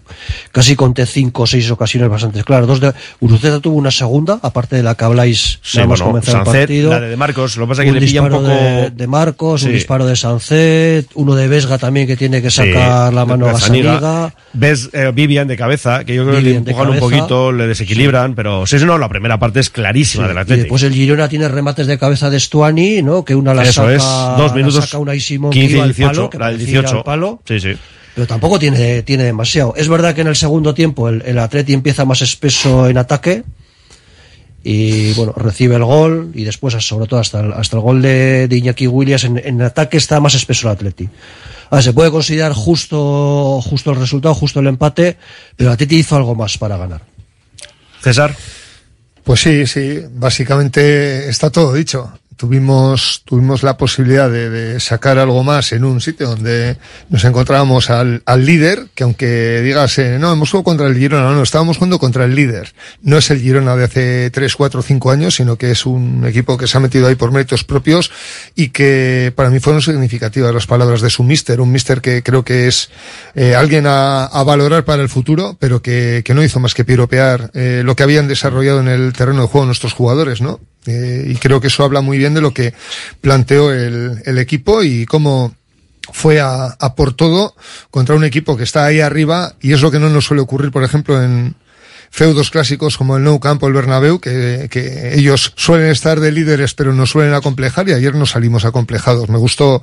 casi 0.52 0.76
conté 0.76 1.06
cinco 1.06 1.44
o 1.44 1.48
seis 1.48 1.70
ocasiones 1.72 2.10
bastante 2.10 2.44
claras. 2.44 2.68
Dos 2.68 2.80
de, 2.80 2.94
Uruceta 3.20 3.60
tuvo 3.60 3.76
una 3.78 3.92
segunda, 3.92 4.40
aparte 4.42 4.76
de 4.78 4.84
la 4.84 4.96
que 4.96 5.06
habláis 5.06 5.60
Sí, 5.62 5.78
nada 5.78 5.90
más 5.90 6.00
bueno, 6.00 6.12
comenzar 6.12 6.36
el 6.40 6.46
Sancet, 6.46 6.62
partido. 6.62 6.90
la 6.92 7.00
de, 7.02 7.10
de 7.10 7.18
Marcos, 7.18 7.58
lo 7.58 7.66
que 7.66 7.70
pasa 7.70 7.82
es 7.82 7.86
que 7.86 7.90
un 7.90 7.96
le 8.00 8.06
pilla 8.06 8.22
un 8.22 8.30
disparo 8.30 8.44
poco. 8.48 8.56
de, 8.64 8.90
de 8.92 9.08
Marcos, 9.08 9.64
un 9.64 9.68
Sí. 9.70 9.74
disparo 9.74 10.06
de 10.06 10.16
Sancet, 10.16 11.08
uno 11.16 11.36
de 11.36 11.48
Vesga 11.48 11.78
también 11.78 12.08
que 12.08 12.16
tiene 12.16 12.42
que 12.42 12.52
sacar 12.52 13.10
Sí, 13.10 13.16
la 13.16 13.26
mano 13.26 13.48
a. 13.48 13.54
Gazzaniga. 13.54 14.34
Ves 14.54 14.90
eh, 14.94 15.12
Vivian 15.14 15.48
de 15.48 15.58
cabeza, 15.58 16.04
que 16.06 16.16
yo 16.16 16.24
creo 16.24 16.36
que 16.36 16.42
le 16.42 16.48
Vivian 16.54 16.68
empujan 16.68 16.90
un 16.90 17.00
poquito, 17.00 17.52
le 17.52 17.68
desequilibran, 17.68 18.36
pero 18.36 18.66
sí, 18.66 18.80
sí, 18.80 18.86
no, 18.86 18.98
la 18.98 19.10
primera 19.10 19.38
parte 19.40 19.60
es 19.60 19.70
clarísima 19.70 20.28
del 20.28 20.38
Y 20.38 20.40
Atlético. 20.40 20.64
después 20.64 20.84
el 20.84 20.94
Girona 20.94 21.28
tiene 21.30 21.48
remates 21.48 21.88
de 21.88 21.98
cabeza 21.98 22.30
de 22.30 22.40
Stuani, 22.40 23.02
¿no? 23.02 23.24
Que 23.26 23.36
una 23.36 23.54
la 23.54 23.64
Eso 23.64 23.74
saca, 23.74 23.94
es, 23.94 24.04
dos 24.38 24.54
minutos, 24.56 24.86
saca 24.86 24.98
Unai 25.00 25.20
Simón 25.20 25.52
que 25.52 25.62
15 25.62 25.79
y 25.80 25.82
al 25.82 25.94
18, 25.96 26.12
palo, 26.14 26.30
que 26.30 26.38
la 26.38 26.48
del 26.48 26.56
parecía 26.58 26.72
ir 26.72 26.78
al 26.78 26.84
18. 26.86 27.04
palo. 27.04 27.42
Sí, 27.46 27.60
sí. 27.60 27.74
Pero 28.16 28.28
tampoco 28.28 28.60
tiene, 28.60 29.04
tiene 29.04 29.24
demasiado. 29.24 29.74
Es 29.76 29.88
verdad 29.88 30.14
que 30.14 30.22
en 30.22 30.28
el 30.28 30.36
segundo 30.36 30.74
tiempo 30.74 31.10
el, 31.10 31.22
el 31.26 31.40
Atleti 31.40 31.74
empieza 31.74 32.06
más 32.06 32.22
espeso 32.22 32.88
en 32.88 32.98
ataque 32.98 33.44
y 34.64 35.14
bueno, 35.14 35.34
recibe 35.36 35.76
el 35.76 35.86
gol 35.86 36.32
y 36.34 36.44
después, 36.44 36.74
sobre 36.84 37.08
todo 37.08 37.20
hasta 37.20 37.40
el, 37.40 37.54
hasta 37.54 37.78
el 37.78 37.82
gol 37.82 38.02
de, 38.02 38.48
de 38.48 38.58
Iñaki 38.58 38.88
Williams, 38.88 39.24
en, 39.24 39.38
en 39.38 39.62
ataque 39.62 39.98
está 39.98 40.20
más 40.20 40.36
espeso 40.36 40.68
el 40.68 40.74
Atleti. 40.74 41.08
Ahora, 41.70 41.82
se 41.82 41.94
puede 41.94 42.12
considerar 42.12 42.52
justo, 42.54 43.62
justo 43.62 43.92
el 43.92 43.98
resultado, 43.98 44.34
justo 44.36 44.60
el 44.60 44.68
empate, 44.68 45.18
pero 45.56 45.70
el 45.70 45.74
Atleti 45.76 45.98
hizo 45.98 46.16
algo 46.16 46.36
más 46.36 46.58
para 46.58 46.78
ganar. 46.78 47.02
César. 48.02 48.36
Pues 49.24 49.42
sí, 49.42 49.68
sí, 49.68 50.00
básicamente 50.12 51.30
está 51.30 51.52
todo 51.52 51.74
dicho. 51.74 52.19
Tuvimos, 52.40 53.24
tuvimos 53.26 53.64
la 53.64 53.76
posibilidad 53.76 54.32
de, 54.32 54.50
de 54.50 54.80
sacar 54.80 55.18
algo 55.18 55.44
más 55.44 55.74
en 55.74 55.84
un 55.84 56.00
sitio 56.00 56.30
donde 56.30 56.78
nos 57.10 57.26
encontrábamos 57.26 57.90
al, 57.90 58.24
al 58.26 58.46
líder, 58.46 58.88
que 58.96 59.04
aunque 59.04 59.60
digas, 59.60 59.98
eh, 59.98 60.18
no, 60.18 60.32
hemos 60.32 60.50
jugado 60.50 60.64
contra 60.64 60.88
el 60.88 60.98
Girona, 60.98 61.34
no, 61.34 61.44
estábamos 61.44 61.76
jugando 61.76 62.00
contra 62.00 62.24
el 62.24 62.34
líder. 62.34 62.74
No 63.02 63.18
es 63.18 63.30
el 63.30 63.42
Girona 63.42 63.76
de 63.76 63.84
hace 63.84 64.30
3, 64.30 64.56
4, 64.56 64.82
5 64.82 65.12
años, 65.12 65.36
sino 65.36 65.58
que 65.58 65.72
es 65.72 65.86
un 65.86 66.26
equipo 66.26 66.58
que 66.58 66.66
se 66.66 66.78
ha 66.78 66.80
metido 66.80 67.10
ahí 67.10 67.16
por 67.16 67.34
méritos 67.34 67.66
propios 67.66 68.10
y 68.56 68.70
que 68.70 69.34
para 69.36 69.50
mí 69.50 69.60
fueron 69.60 69.82
significativas 69.82 70.54
las 70.54 70.66
palabras 70.66 71.02
de 71.02 71.10
su 71.10 71.26
mister, 71.26 71.60
un 71.60 71.74
mister 71.74 72.00
que 72.00 72.24
creo 72.24 72.46
que 72.46 72.70
es 72.70 72.90
eh, 73.36 73.54
alguien 73.54 73.86
a, 73.86 74.24
a 74.24 74.44
valorar 74.46 74.86
para 74.86 75.02
el 75.02 75.10
futuro, 75.10 75.58
pero 75.60 75.82
que, 75.82 76.22
que 76.24 76.34
no 76.34 76.42
hizo 76.42 76.62
más 76.62 76.74
que 76.74 76.86
piropear 76.86 77.52
eh, 77.54 77.82
lo 77.84 77.98
que 77.98 78.04
habían 78.04 78.30
desarrollado 78.30 78.80
en 78.80 78.88
el 78.88 79.12
terreno 79.12 79.42
de 79.42 79.48
juego 79.50 79.66
nuestros 79.66 79.92
jugadores, 79.92 80.40
¿no? 80.40 80.62
Eh, 80.86 81.26
y 81.28 81.36
creo 81.36 81.60
que 81.60 81.68
eso 81.68 81.84
habla 81.84 82.02
muy 82.02 82.18
bien 82.18 82.34
de 82.34 82.42
lo 82.42 82.54
que 82.54 82.74
planteó 83.22 83.72
el, 83.72 84.22
el 84.26 84.38
equipo 84.38 84.82
y 84.82 85.06
cómo 85.06 85.54
fue 86.12 86.40
a, 86.40 86.66
a 86.80 86.96
por 86.96 87.14
todo 87.14 87.56
contra 87.92 88.16
un 88.16 88.24
equipo 88.24 88.58
que 88.58 88.64
está 88.64 88.86
ahí 88.86 89.00
arriba 89.02 89.54
y 89.62 89.74
es 89.74 89.82
lo 89.82 89.92
que 89.92 90.00
no 90.00 90.10
nos 90.10 90.26
suele 90.26 90.42
ocurrir, 90.42 90.72
por 90.72 90.84
ejemplo, 90.84 91.22
en, 91.22 91.56
feudos 92.10 92.50
clásicos 92.52 92.98
como 92.98 93.18
el 93.18 93.24
Nou 93.24 93.40
Camp 93.40 93.62
o 93.64 93.68
el 93.68 93.74
Bernabéu, 93.74 94.20
que, 94.20 94.68
que 94.70 95.16
ellos 95.16 95.54
suelen 95.56 95.90
estar 95.90 96.20
de 96.20 96.32
líderes 96.32 96.74
pero 96.74 96.94
no 96.94 97.06
suelen 97.06 97.34
acomplejar 97.34 97.88
y 97.90 97.94
ayer 97.94 98.16
nos 98.16 98.32
salimos 98.32 98.66
acomplejados. 98.66 99.30
Me 99.30 99.38
gustó, 99.38 99.82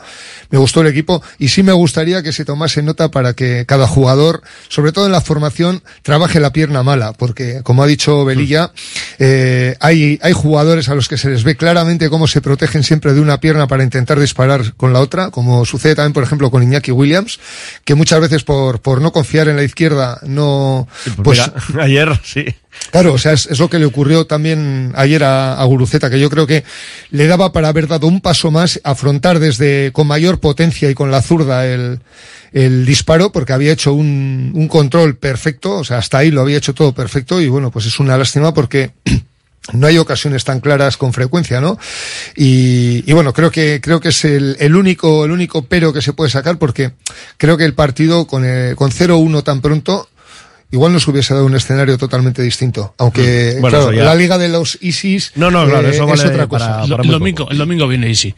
me 0.50 0.58
gustó 0.58 0.80
el 0.80 0.88
equipo 0.88 1.22
y 1.38 1.48
sí 1.48 1.62
me 1.62 1.72
gustaría 1.72 2.22
que 2.22 2.32
se 2.32 2.44
tomase 2.44 2.82
nota 2.82 3.10
para 3.10 3.34
que 3.34 3.64
cada 3.66 3.86
jugador, 3.86 4.42
sobre 4.68 4.92
todo 4.92 5.06
en 5.06 5.12
la 5.12 5.20
formación, 5.20 5.82
trabaje 6.02 6.40
la 6.40 6.52
pierna 6.52 6.82
mala, 6.82 7.12
porque 7.12 7.62
como 7.62 7.82
ha 7.82 7.86
dicho 7.86 8.24
Belilla, 8.24 8.72
eh, 9.18 9.76
hay, 9.80 10.18
hay 10.22 10.32
jugadores 10.32 10.88
a 10.88 10.94
los 10.94 11.08
que 11.08 11.18
se 11.18 11.30
les 11.30 11.44
ve 11.44 11.56
claramente 11.56 12.10
cómo 12.10 12.26
se 12.26 12.40
protegen 12.40 12.82
siempre 12.82 13.14
de 13.14 13.20
una 13.20 13.40
pierna 13.40 13.66
para 13.66 13.84
intentar 13.84 14.18
disparar 14.18 14.74
con 14.74 14.92
la 14.92 15.00
otra, 15.00 15.30
como 15.30 15.64
sucede 15.64 15.94
también, 15.94 16.12
por 16.12 16.22
ejemplo, 16.22 16.50
con 16.50 16.62
Iñaki 16.62 16.92
Williams, 16.92 17.38
que 17.84 17.94
muchas 17.94 18.20
veces 18.20 18.44
por, 18.44 18.80
por 18.80 19.00
no 19.00 19.12
confiar 19.12 19.48
en 19.48 19.56
la 19.56 19.62
izquierda 19.62 20.18
no, 20.22 20.88
pues, 21.22 21.38
mira, 21.38 21.54
ayer 21.82 22.15
sí. 22.24 22.44
Claro, 22.90 23.14
o 23.14 23.18
sea, 23.18 23.32
es, 23.32 23.46
es, 23.46 23.58
lo 23.58 23.68
que 23.68 23.78
le 23.78 23.86
ocurrió 23.86 24.26
también 24.26 24.92
ayer 24.94 25.24
a, 25.24 25.54
a, 25.54 25.64
Guruceta, 25.64 26.10
que 26.10 26.20
yo 26.20 26.30
creo 26.30 26.46
que 26.46 26.64
le 27.10 27.26
daba 27.26 27.52
para 27.52 27.68
haber 27.68 27.88
dado 27.88 28.06
un 28.06 28.20
paso 28.20 28.50
más, 28.50 28.80
afrontar 28.84 29.38
desde 29.38 29.92
con 29.92 30.06
mayor 30.06 30.40
potencia 30.40 30.90
y 30.90 30.94
con 30.94 31.10
la 31.10 31.22
zurda 31.22 31.66
el, 31.66 32.00
el 32.52 32.86
disparo, 32.86 33.32
porque 33.32 33.52
había 33.52 33.72
hecho 33.72 33.92
un, 33.92 34.52
un 34.54 34.68
control 34.68 35.16
perfecto, 35.16 35.78
o 35.78 35.84
sea, 35.84 35.98
hasta 35.98 36.18
ahí 36.18 36.30
lo 36.30 36.42
había 36.42 36.58
hecho 36.58 36.74
todo 36.74 36.92
perfecto, 36.92 37.40
y 37.40 37.48
bueno, 37.48 37.70
pues 37.70 37.86
es 37.86 37.98
una 37.98 38.16
lástima 38.16 38.54
porque 38.54 38.92
no 39.72 39.86
hay 39.86 39.98
ocasiones 39.98 40.44
tan 40.44 40.60
claras 40.60 40.96
con 40.96 41.12
frecuencia, 41.12 41.60
¿no? 41.60 41.78
Y, 42.36 43.02
y 43.06 43.12
bueno, 43.12 43.32
creo 43.32 43.50
que, 43.50 43.80
creo 43.82 44.00
que 44.00 44.10
es 44.10 44.24
el, 44.24 44.56
el, 44.60 44.76
único, 44.76 45.24
el 45.24 45.32
único 45.32 45.62
pero 45.62 45.92
que 45.92 46.02
se 46.02 46.12
puede 46.12 46.30
sacar 46.30 46.58
porque 46.58 46.92
creo 47.36 47.56
que 47.56 47.64
el 47.64 47.74
partido 47.74 48.26
con, 48.26 48.44
eh, 48.44 48.74
con 48.76 48.90
0-1 48.90 49.42
tan 49.42 49.60
pronto 49.60 50.08
igual 50.70 50.92
nos 50.92 51.06
hubiese 51.08 51.34
dado 51.34 51.46
un 51.46 51.54
escenario 51.54 51.96
totalmente 51.98 52.42
distinto. 52.42 52.94
Aunque, 52.98 53.56
bueno, 53.60 53.78
claro, 53.78 53.92
la 53.92 54.14
liga 54.14 54.38
de 54.38 54.48
los 54.48 54.78
ISIS 54.80 55.32
no, 55.36 55.50
no, 55.50 55.66
claro, 55.66 55.88
eso 55.88 56.02
eh, 56.02 56.06
vale 56.06 56.22
es 56.22 56.30
otra 56.30 56.46
cosa. 56.46 56.66
Para, 56.80 56.86
para 56.88 57.02
el, 57.02 57.10
domingo, 57.10 57.48
el 57.50 57.58
domingo 57.58 57.88
viene 57.88 58.06
Easy. 58.08 58.34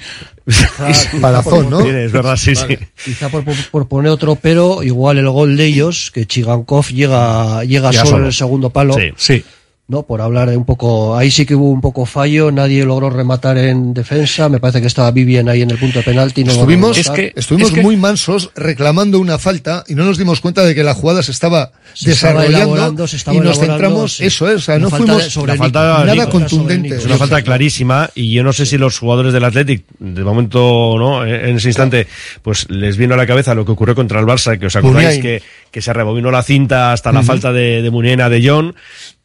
Palazón, 1.20 1.70
¿no? 1.70 1.81
Es 1.81 2.12
verdad, 2.12 2.37
sí, 2.37 2.55
sí. 2.55 2.79
Quizá 3.05 3.29
por, 3.29 3.45
por, 3.70 3.89
poner 3.89 4.11
otro 4.11 4.37
pero, 4.37 4.83
igual 4.83 5.18
el 5.18 5.29
gol 5.29 5.57
de 5.57 5.66
ellos, 5.66 6.11
que 6.12 6.26
Chigankov 6.26 6.89
llega, 6.89 7.64
llega 7.64 7.93
solo, 7.93 8.07
solo. 8.07 8.18
en 8.18 8.26
el 8.26 8.33
segundo 8.33 8.70
palo. 8.70 8.95
Sí, 8.95 9.12
sí. 9.16 9.45
¿No? 9.89 10.03
Por 10.03 10.20
hablar 10.20 10.51
de 10.51 10.57
un 10.59 10.66
poco, 10.66 11.16
ahí 11.16 11.30
sí 11.30 11.47
que 11.47 11.55
hubo 11.55 11.70
un 11.70 11.80
poco 11.80 12.05
fallo, 12.05 12.53
nadie 12.53 12.84
logró 12.84 13.09
rematar 13.09 13.57
en 13.57 13.95
defensa, 13.95 14.51
me 14.51 14.61
parece 14.61 14.82
que 14.82 14.86
estaba 14.86 15.11
Vivian 15.12 15.49
ahí 15.49 15.62
en 15.62 15.70
el 15.70 15.78
punto 15.78 16.01
de 16.01 16.05
penalti. 16.05 16.45
No 16.45 16.53
estuvimos 16.53 16.97
logró 16.99 17.14
rematar. 17.14 17.39
estuvimos 17.39 17.72
muy 17.82 17.97
mansos 17.97 18.51
reclamando 18.55 19.18
una 19.18 19.39
falta 19.39 19.84
y 19.89 19.95
no 19.95 20.05
nos 20.05 20.18
dimos 20.18 20.43
cuenta 20.43 20.62
de 20.66 20.74
que 20.74 20.84
la 20.84 20.93
jugada 20.93 21.22
se 21.22 21.30
estaba 21.32 21.72
Se 21.95 22.11
desarrollando 22.11 22.57
elaborando, 22.59 23.07
se 23.07 23.16
estaba 23.16 23.34
y 23.39 23.41
nos 23.41 23.59
centramos, 23.59 24.16
sí. 24.16 24.26
eso 24.26 24.47
es, 24.51 24.57
o 24.57 24.61
sea, 24.61 24.78
no 24.78 24.91
falta 24.91 25.07
fuimos 25.07 25.24
de- 25.24 25.30
sobre 25.30 25.57
nada 25.57 26.05
Nico. 26.12 26.30
contundente. 26.30 26.97
Es 26.97 27.07
una 27.07 27.16
falta 27.16 27.41
clarísima 27.41 28.11
y 28.14 28.30
yo 28.34 28.45
no 28.45 28.53
sé 28.53 28.66
si 28.66 28.76
los 28.76 28.99
jugadores 28.99 29.32
del 29.32 29.45
Athletic, 29.45 29.84
de 29.99 30.22
momento, 30.22 30.97
¿no? 30.99 31.24
En 31.24 31.57
ese 31.57 31.68
instante, 31.68 32.07
pues 32.43 32.68
les 32.68 32.99
vino 32.99 33.14
a 33.14 33.16
la 33.16 33.26
cabeza 33.26 33.55
lo 33.55 33.64
que 33.64 33.72
ocurrió 33.72 33.95
contra 33.95 34.20
el 34.20 34.26
Barça, 34.26 34.59
que 34.59 34.66
os 34.66 34.76
acordáis 34.76 35.18
que, 35.18 35.43
que 35.70 35.80
se 35.80 35.95
rebobinó 35.95 36.30
la 36.30 36.43
cinta 36.43 36.93
hasta 36.93 37.11
la 37.11 37.22
falta 37.22 37.55
de, 37.55 37.80
de 37.80 37.91
Muniena 37.91 38.28
de 38.28 38.47
John 38.47 38.74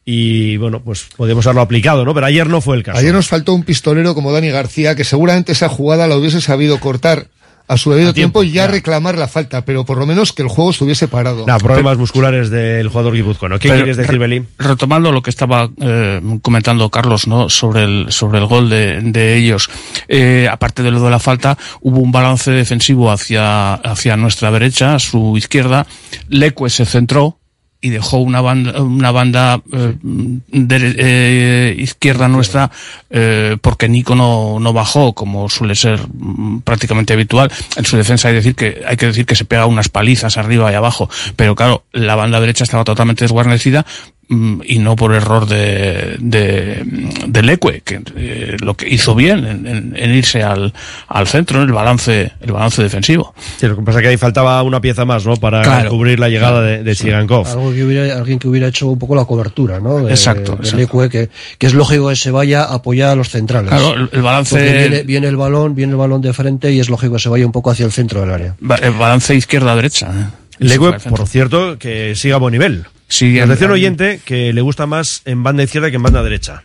y 0.04 0.56
bueno, 0.58 0.82
pues 0.82 1.06
podemos 1.16 1.46
haberlo 1.46 1.62
aplicado, 1.62 2.04
¿no? 2.04 2.12
Pero 2.14 2.26
ayer 2.26 2.48
no 2.48 2.60
fue 2.60 2.76
el 2.76 2.82
caso. 2.82 2.98
Ayer 2.98 3.14
nos 3.14 3.28
faltó 3.28 3.54
un 3.54 3.62
pistolero 3.62 4.14
como 4.14 4.32
Dani 4.32 4.50
García, 4.50 4.94
que 4.94 5.04
seguramente 5.04 5.52
esa 5.52 5.68
jugada 5.68 6.06
la 6.06 6.16
hubiese 6.16 6.40
sabido 6.40 6.78
cortar 6.78 7.28
a 7.66 7.78
su 7.78 7.90
debido 7.90 8.10
A 8.10 8.12
tiempo, 8.12 8.40
tiempo, 8.40 8.52
y 8.52 8.54
ya 8.54 8.66
ya. 8.66 8.70
reclamar 8.72 9.16
la 9.16 9.26
falta, 9.26 9.64
pero 9.64 9.86
por 9.86 9.96
lo 9.96 10.04
menos 10.04 10.34
que 10.34 10.42
el 10.42 10.48
juego 10.48 10.70
estuviese 10.70 11.08
parado. 11.08 11.46
Nah, 11.46 11.56
problemas 11.56 11.96
musculares 11.96 12.50
del 12.50 12.88
jugador 12.88 13.14
guipuzcoano. 13.14 13.58
¿Qué 13.58 13.68
Pero, 13.68 13.80
quieres 13.80 13.96
decir, 13.96 14.18
Belín? 14.18 14.48
Retomando 14.58 15.10
lo 15.10 15.22
que 15.22 15.30
estaba 15.30 15.70
eh, 15.80 16.20
comentando 16.42 16.90
Carlos, 16.90 17.26
¿no? 17.26 17.48
Sobre 17.48 17.84
el, 17.84 18.06
sobre 18.10 18.40
el 18.40 18.46
gol 18.46 18.68
de, 18.68 19.00
de 19.00 19.38
ellos. 19.38 19.70
Eh, 20.08 20.46
aparte 20.50 20.82
de 20.82 20.90
lo 20.90 21.02
de 21.02 21.10
la 21.10 21.18
falta, 21.18 21.56
hubo 21.80 22.00
un 22.00 22.12
balance 22.12 22.50
defensivo 22.50 23.10
hacia, 23.10 23.72
hacia 23.74 24.18
nuestra 24.18 24.50
derecha, 24.50 24.96
a 24.96 24.98
su 24.98 25.34
izquierda. 25.38 25.86
Leque 26.28 26.68
se 26.68 26.84
centró 26.84 27.38
y 27.84 27.90
dejó 27.90 28.16
una 28.16 28.40
banda, 28.40 28.80
una 28.80 29.10
banda 29.10 29.60
eh, 29.70 29.94
de- 30.00 30.94
eh, 30.98 31.76
izquierda 31.78 32.28
nuestra 32.28 32.70
eh, 33.10 33.58
porque 33.60 33.90
Nico 33.90 34.14
no, 34.14 34.58
no 34.58 34.72
bajó 34.72 35.12
como 35.12 35.50
suele 35.50 35.74
ser 35.74 36.00
mm, 36.10 36.60
prácticamente 36.60 37.12
habitual. 37.12 37.52
En 37.76 37.84
su 37.84 37.98
defensa 37.98 38.28
hay 38.28 38.34
decir 38.34 38.54
que 38.54 38.82
hay 38.88 38.96
que 38.96 39.06
decir 39.08 39.26
que 39.26 39.34
se 39.36 39.44
pega 39.44 39.66
unas 39.66 39.90
palizas 39.90 40.38
arriba 40.38 40.72
y 40.72 40.74
abajo. 40.74 41.10
Pero 41.36 41.54
claro 41.54 41.84
la 41.92 42.14
banda 42.14 42.40
derecha 42.40 42.64
estaba 42.64 42.84
totalmente 42.84 43.24
desguarnecida 43.24 43.84
y 44.28 44.78
no 44.78 44.96
por 44.96 45.14
error 45.14 45.46
de, 45.46 46.16
de, 46.18 46.82
de 47.26 47.42
Leque, 47.42 47.82
que 47.84 48.00
eh, 48.16 48.56
lo 48.60 48.74
que 48.74 48.88
hizo 48.88 49.14
bien 49.14 49.44
en, 49.46 49.66
en- 49.66 49.94
en 49.96 50.14
irse 50.14 50.42
al, 50.42 50.72
al 51.08 51.26
centro, 51.26 51.60
en 51.62 51.68
el 51.68 51.72
balance, 51.74 52.32
el 52.40 52.52
balance 52.52 52.82
defensivo. 52.82 53.34
Sí, 53.58 53.66
lo 53.66 53.76
que 53.76 53.82
pasa 53.82 53.98
es 53.98 54.02
que 54.02 54.08
ahí 54.08 54.16
faltaba 54.16 54.62
una 54.62 54.80
pieza 54.80 55.04
más, 55.04 55.26
¿no? 55.26 55.36
Para 55.36 55.62
Claro. 55.62 55.90
cubrir 55.90 56.18
la 56.18 56.28
llegada 56.28 56.62
de, 56.62 56.82
de 56.82 56.96
Chigankov. 56.96 57.46
Algo 57.46 57.72
que 57.72 57.84
hubiera, 57.84 58.16
alguien 58.16 58.38
que 58.38 58.48
hubiera 58.48 58.66
hecho 58.68 58.88
un 58.88 58.98
poco 58.98 59.14
la 59.14 59.24
cobertura, 59.24 59.78
¿no? 59.80 59.98
De- 59.98 60.10
Exacto, 60.10 60.52
de 60.56 60.68
exacto. 60.68 61.00
Leque, 61.02 61.10
que, 61.26 61.30
que 61.58 61.66
es 61.66 61.74
lógico 61.74 62.08
que 62.08 62.16
se 62.16 62.30
vaya 62.30 62.64
a 62.64 62.74
apoyar 62.74 63.10
a 63.10 63.14
los 63.14 63.28
centrales. 63.28 63.68
Claro, 63.70 63.94
el, 63.94 64.08
el 64.12 64.22
balance, 64.22 64.56
Porque 64.56 64.72
viene, 64.72 65.02
viene 65.02 65.28
el 65.28 65.36
balón, 65.36 65.74
viene 65.74 65.92
el 65.92 65.98
balón 65.98 66.20
de 66.22 66.32
frente 66.32 66.72
y 66.72 66.80
es 66.80 66.88
lógico 66.88 67.14
que 67.14 67.18
se 67.20 67.28
vaya 67.28 67.44
un 67.46 67.52
poco 67.52 67.70
hacia 67.70 67.84
el 67.86 67.92
centro 67.92 68.20
del 68.20 68.30
área. 68.30 68.56
el 68.82 68.92
balance 68.92 69.34
izquierda-derecha. 69.34 70.06
¿eh? 70.08 70.26
Leque, 70.58 70.92
por 71.10 71.26
cierto, 71.26 71.78
que 71.78 72.14
siga 72.14 72.36
a 72.36 72.38
buen 72.38 72.52
nivel. 72.52 72.84
Sí, 73.08 73.38
Nos 73.38 73.48
decía 73.50 73.66
un 73.66 73.72
en- 73.72 73.78
oyente 73.80 74.20
que 74.24 74.52
le 74.52 74.60
gusta 74.60 74.86
más 74.86 75.22
en 75.24 75.42
banda 75.42 75.62
izquierda 75.62 75.90
que 75.90 75.96
en 75.96 76.02
banda 76.02 76.22
derecha. 76.22 76.62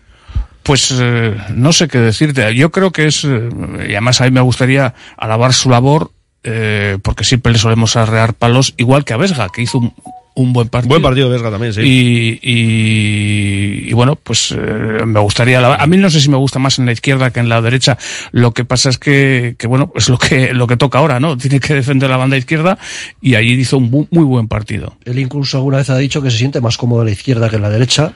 Pues 0.64 0.94
eh, 1.00 1.36
no 1.56 1.74
sé 1.74 1.88
qué 1.88 2.00
decirte. 2.00 2.54
Yo 2.56 2.72
creo 2.72 2.92
que 2.92 3.08
es, 3.08 3.24
eh, 3.24 3.50
y 3.88 3.92
además 3.92 4.22
a 4.22 4.26
mí 4.26 4.32
me 4.32 4.42
gustaría 4.42 4.94
alabar 5.18 5.54
su 5.54 5.70
labor, 5.70 6.12
eh, 6.44 6.98
porque 7.02 7.24
siempre 7.24 7.52
le 7.52 7.58
solemos 7.60 7.96
arrear 7.96 8.34
palos, 8.34 8.74
igual 8.78 9.04
que 9.06 9.14
a 9.14 9.18
Vesga, 9.18 9.48
que 9.50 9.62
hizo 9.64 9.80
un, 9.80 9.94
un 10.40 10.54
buen 10.54 10.70
partido. 10.70 10.90
Buen 10.90 11.02
partido 11.02 11.30
Vesga 11.30 11.52
también, 11.52 11.74
sí. 11.74 11.82
Y, 11.82 12.40
y, 12.42 13.90
y 13.90 13.94
bueno, 13.94 14.16
pues 14.16 14.52
eh, 14.58 15.04
me 15.06 15.20
gustaría 15.20 15.58
alabar. 15.58 15.82
A 15.82 15.88
mí 15.88 15.98
no 15.98 16.10
sé 16.10 16.22
si 16.22 16.30
me 16.30 16.38
gusta 16.38 16.60
más 16.60 16.80
en 16.80 16.86
la 16.86 16.92
izquierda 16.92 17.32
que 17.32 17.40
en 17.40 17.50
la 17.50 17.62
derecha. 17.62 17.98
Lo 18.32 18.54
que 18.54 18.64
pasa 18.66 18.90
es 18.90 18.98
que, 18.98 19.56
que 19.58 19.68
bueno, 19.68 19.92
es 19.96 20.08
lo 20.10 20.18
que, 20.18 20.54
lo 20.54 20.68
que 20.68 20.78
toca 20.78 21.00
ahora, 21.00 21.20
¿no? 21.20 21.38
Tiene 21.38 21.60
que 21.60 21.74
defender 21.74 22.10
la 22.10 22.18
banda 22.18 22.38
izquierda 22.38 22.78
y 23.22 23.36
allí 23.36 23.54
hizo 23.54 23.78
un 23.78 23.92
bu- 23.92 24.08
muy 24.12 24.24
buen 24.24 24.48
partido. 24.48 24.96
Él 25.06 25.20
incluso 25.20 25.58
alguna 25.58 25.78
vez 25.78 25.90
ha 25.90 25.98
dicho 25.98 26.22
que 26.22 26.32
se 26.32 26.38
siente 26.38 26.62
más 26.62 26.78
cómodo 26.78 27.02
en 27.02 27.08
la 27.08 27.12
izquierda 27.14 27.50
que 27.50 27.56
en 27.56 27.62
la 27.64 27.70
derecha, 27.70 28.14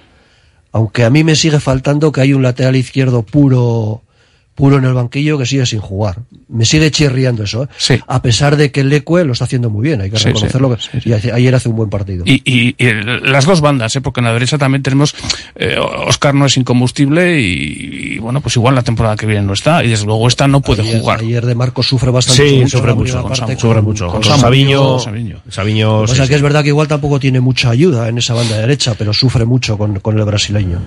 aunque 0.71 1.03
a 1.03 1.09
mí 1.09 1.24
me 1.24 1.36
sigue 1.36 1.59
faltando 1.59 2.11
que 2.11 2.21
hay 2.21 2.34
un 2.34 2.43
lateral 2.43 2.76
izquierdo 2.76 3.24
puro 3.24 4.03
puro 4.56 4.78
en 4.78 4.86
el 4.86 4.93
banquillo 4.93 5.38
que 5.38 5.45
sigue 5.45 5.66
sin 5.66 5.80
jugar. 5.80 6.18
Me 6.47 6.64
sigue 6.66 6.91
chirriando 6.91 7.43
eso, 7.43 7.68
¿eh? 7.89 7.99
A 8.08 8.22
pesar 8.22 8.56
de 8.56 8.72
que 8.72 8.82
el 8.82 8.89
Leque 8.89 9.24
lo 9.26 9.34
está 9.34 9.45
haciendo 9.45 9.70
muy 9.72 9.82
bien, 9.84 10.01
hay 10.01 10.12
que 10.12 10.18
Sí, 10.20 10.26
reconocerlo. 10.26 10.78
sí, 10.80 10.99
y 11.06 11.14
ayer 11.14 11.56
hace 11.56 11.70
un 11.70 11.76
buen 11.76 11.89
partido. 11.89 12.24
Y, 12.28 12.41
y- 12.45 12.76
y 12.78 12.91
las 13.26 13.45
dos 13.45 13.62
bandas, 13.62 13.95
¿eh? 13.95 14.01
porque 14.01 14.20
en 14.20 14.26
la 14.26 14.34
derecha 14.34 14.58
también 14.60 14.84
tenemos, 14.84 15.16
eh, 15.56 15.78
Oscar 16.08 16.36
no 16.36 16.45
es 16.45 16.56
incombustible 16.58 17.41
y, 17.41 18.14
y, 18.14 18.18
bueno, 18.20 18.41
pues 18.41 18.56
igual 18.56 18.76
la 18.76 18.84
temporada 18.84 19.16
que 19.16 19.26
viene 19.26 19.41
no 19.41 19.54
está 19.54 19.84
y 19.84 19.89
desde 19.89 20.06
luego 20.06 20.28
esta 20.28 20.47
no 20.47 20.62
puede 20.62 20.84
ayer, 20.84 20.99
jugar. 21.01 21.20
ayer 21.22 21.45
de 21.45 21.56
Marcos 21.56 21.88
sufre 21.88 22.12
bastante. 22.12 22.43
Sí, 22.43 22.56
sobre 22.58 22.70
sufre 22.70 22.93
mucho, 22.93 23.24
con 23.24 23.36
Samu, 23.36 23.60
sufre 23.60 23.82
mucho. 23.82 24.08
Con 24.10 24.24
Sabiño, 24.24 24.99
Sabiño, 24.99 26.01
sí, 26.06 26.12
pasa 26.12 26.24
es 26.24 26.28
sí. 26.28 26.30
que 26.30 26.36
es 26.36 26.41
verdad 26.43 26.62
que 26.62 26.70
igual 26.70 26.88
tampoco 26.88 27.20
tiene 27.20 27.39
mucha 27.39 27.70
ayuda 27.72 28.08
en 28.08 28.18
esa 28.20 28.34
banda 28.36 28.58
derecha, 28.58 28.93
pero 28.97 29.14
sufre 29.14 29.45
mucho 29.45 29.78
con, 29.78 29.99
con 29.99 30.18
el 30.20 30.26
brasileño. 30.26 30.80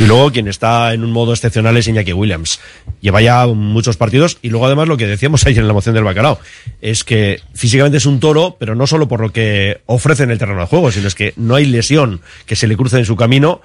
Y 0.00 0.06
luego 0.06 0.32
quien 0.32 0.48
está 0.48 0.94
en 0.94 1.04
un 1.04 1.12
modo 1.12 1.32
excepcional 1.32 1.76
es 1.76 1.86
Iñaki 1.86 2.12
Williams. 2.12 2.60
Lleva 3.00 3.20
ya 3.20 3.46
muchos 3.46 3.96
partidos 3.96 4.38
y 4.42 4.48
luego 4.48 4.66
además 4.66 4.88
lo 4.88 4.96
que 4.96 5.06
decíamos 5.06 5.46
ayer 5.46 5.60
en 5.60 5.68
la 5.68 5.74
moción 5.74 5.94
del 5.94 6.04
bacalao 6.04 6.40
es 6.80 7.04
que 7.04 7.40
físicamente 7.54 7.98
es 7.98 8.06
un 8.06 8.20
toro, 8.20 8.56
pero 8.58 8.74
no 8.74 8.86
solo 8.86 9.08
por 9.08 9.20
lo 9.20 9.30
que 9.30 9.80
ofrece 9.86 10.24
en 10.24 10.30
el 10.30 10.38
terreno 10.38 10.60
de 10.60 10.66
juego, 10.66 10.90
sino 10.90 11.08
es 11.08 11.14
que 11.14 11.34
no 11.36 11.54
hay 11.54 11.66
lesión 11.66 12.20
que 12.46 12.56
se 12.56 12.66
le 12.66 12.76
cruce 12.76 12.98
en 12.98 13.04
su 13.04 13.16
camino 13.16 13.60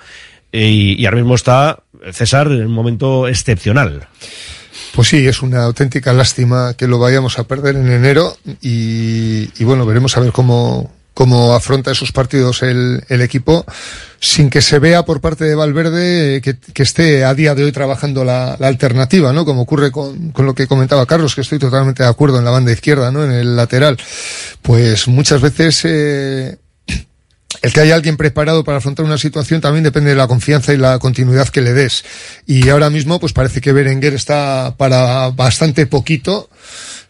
y, 0.51 1.01
y 1.01 1.05
ahora 1.05 1.17
mismo 1.17 1.36
está 1.36 1.80
César 2.11 2.47
en 2.47 2.65
un 2.65 2.73
momento 2.73 3.28
excepcional. 3.28 4.07
Pues 4.93 5.09
sí, 5.09 5.28
es 5.28 5.41
una 5.41 5.63
auténtica 5.63 6.13
lástima 6.13 6.73
que 6.75 6.88
lo 6.88 6.99
vayamos 6.99 7.39
a 7.39 7.43
perder 7.43 7.75
en 7.75 7.91
enero 7.91 8.36
y, 8.61 9.49
y 9.59 9.63
bueno, 9.63 9.86
veremos 9.86 10.17
a 10.17 10.21
ver 10.21 10.32
cómo, 10.32 10.91
cómo 11.18 11.55
afronta 11.55 11.89
esos 11.89 12.11
partidos 12.11 12.61
el, 12.61 13.03
el 13.09 13.22
equipo 13.22 13.65
sin 14.20 14.51
que 14.51 14.61
se 14.61 14.78
vea 14.78 15.03
por 15.03 15.20
parte 15.20 15.45
de 15.45 15.55
Valverde 15.55 16.41
que, 16.43 16.59
que 16.59 16.84
esté 16.84 17.26
a 17.26 17.34
día 17.34 17.55
de 17.55 17.63
hoy 17.63 17.72
trabajando 17.72 18.24
la, 18.24 18.55
la 18.59 18.68
alternativa, 18.68 19.34
¿no? 19.34 19.43
Como 19.43 19.63
ocurre 19.63 19.89
con, 19.91 20.32
con 20.32 20.45
lo 20.45 20.53
que 20.53 20.68
comentaba 20.68 21.07
Carlos, 21.07 21.34
que 21.34 21.41
estoy 21.41 21.57
totalmente 21.57 22.03
de 22.03 22.09
acuerdo 22.09 22.38
en 22.38 22.45
la 22.45 22.51
banda 22.51 22.72
izquierda, 22.72 23.11
¿no? 23.11 23.24
En 23.24 23.32
el 23.32 23.55
lateral. 23.55 23.97
Pues 24.61 25.07
muchas 25.07 25.41
veces, 25.41 25.82
eh, 25.86 26.59
el 27.63 27.74
que 27.74 27.80
haya 27.80 27.95
alguien 27.95 28.15
preparado 28.15 28.63
para 28.63 28.78
afrontar 28.78 29.03
una 29.03 29.18
situación 29.18 29.59
también 29.59 29.84
depende 29.84 30.11
de 30.11 30.15
la 30.18 30.28
confianza 30.28 30.72
y 30.72 30.78
la 30.78 30.99
continuidad 30.99 31.49
que 31.49 31.61
le 31.61 31.74
des. 31.74 32.05
Y 32.45 32.70
ahora 32.70 32.91
mismo, 32.91 33.20
pues 33.20 33.34
parece 33.34 33.59
que 33.59 33.74
Berenguer 33.74 34.13
está 34.13 34.76
para 34.78 35.30
bastante 35.32 35.88
poquito, 35.88 36.51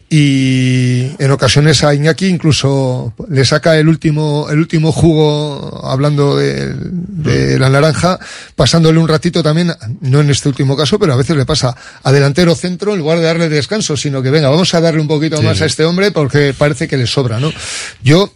y 0.10 1.12
en 1.20 1.32
ocasiones 1.32 1.84
a 1.84 1.94
Iñaki 1.94 2.28
incluso 2.28 3.14
le 3.30 3.44
saca 3.44 3.78
el 3.78 3.90
último 3.90 4.48
el 4.50 4.60
último 4.60 4.94
jugo 4.94 5.82
hablando 5.84 6.38
de, 6.38 6.74
de, 6.76 7.60
la 7.60 7.70
naranja 7.70 8.18
pasándole 8.56 9.00
un 9.00 9.08
ratito 9.10 9.44
también 9.44 9.74
no 10.00 10.22
en 10.22 10.30
este 10.30 10.48
último 10.48 10.78
caso 10.78 10.98
pero 10.98 11.12
a 11.12 11.18
veces 11.18 11.36
le 11.36 11.46
pasa 11.46 11.76
a 12.04 12.12
delantero 12.14 12.56
centro 12.56 12.94
en 12.94 13.00
lugar 13.00 13.18
de 13.20 13.26
darle 13.26 13.50
descanso 13.50 13.98
sino 13.98 14.22
que 14.22 14.30
venga 14.30 14.50
vamos 14.50 14.74
a 14.74 14.80
darle 14.80 15.02
un 15.02 15.10
poquito 15.10 15.38
Sí, 15.38 15.44
más 15.44 15.62
a 15.62 15.66
este 15.66 15.84
hombre 15.84 16.12
porque 16.12 16.56
parece 16.58 16.88
que 16.88 16.96
le 16.96 17.06
sobra 17.06 17.42
no 17.42 17.52
yo 18.02 18.32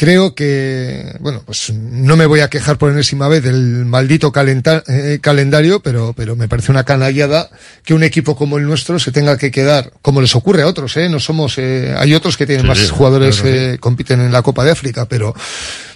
Creo 0.00 0.34
que, 0.34 1.14
bueno, 1.20 1.42
pues 1.44 1.70
no 1.74 2.16
me 2.16 2.24
voy 2.24 2.40
a 2.40 2.48
quejar 2.48 2.78
por 2.78 2.90
enésima 2.90 3.28
vez 3.28 3.42
del 3.42 3.84
maldito 3.84 4.32
calenta- 4.32 4.82
eh, 4.88 5.18
calendario, 5.20 5.80
pero, 5.80 6.14
pero 6.16 6.36
me 6.36 6.48
parece 6.48 6.72
una 6.72 6.84
canallada 6.84 7.50
que 7.84 7.92
un 7.92 8.02
equipo 8.02 8.34
como 8.34 8.56
el 8.56 8.64
nuestro 8.64 8.98
se 8.98 9.12
tenga 9.12 9.36
que 9.36 9.50
quedar, 9.50 9.92
como 10.00 10.22
les 10.22 10.34
ocurre 10.34 10.62
a 10.62 10.68
otros, 10.68 10.96
¿eh? 10.96 11.10
No 11.10 11.20
somos, 11.20 11.58
eh, 11.58 11.94
hay 11.98 12.14
otros 12.14 12.38
que 12.38 12.46
tienen 12.46 12.62
Sí, 12.64 12.68
más 12.68 12.78
sí, 12.78 12.88
jugadores 12.88 13.42
claro 13.42 13.54
que 13.54 13.78
compiten 13.78 14.22
en 14.22 14.32
la 14.32 14.40
Copa 14.40 14.64
de 14.64 14.70
África, 14.70 15.04
pero 15.06 15.34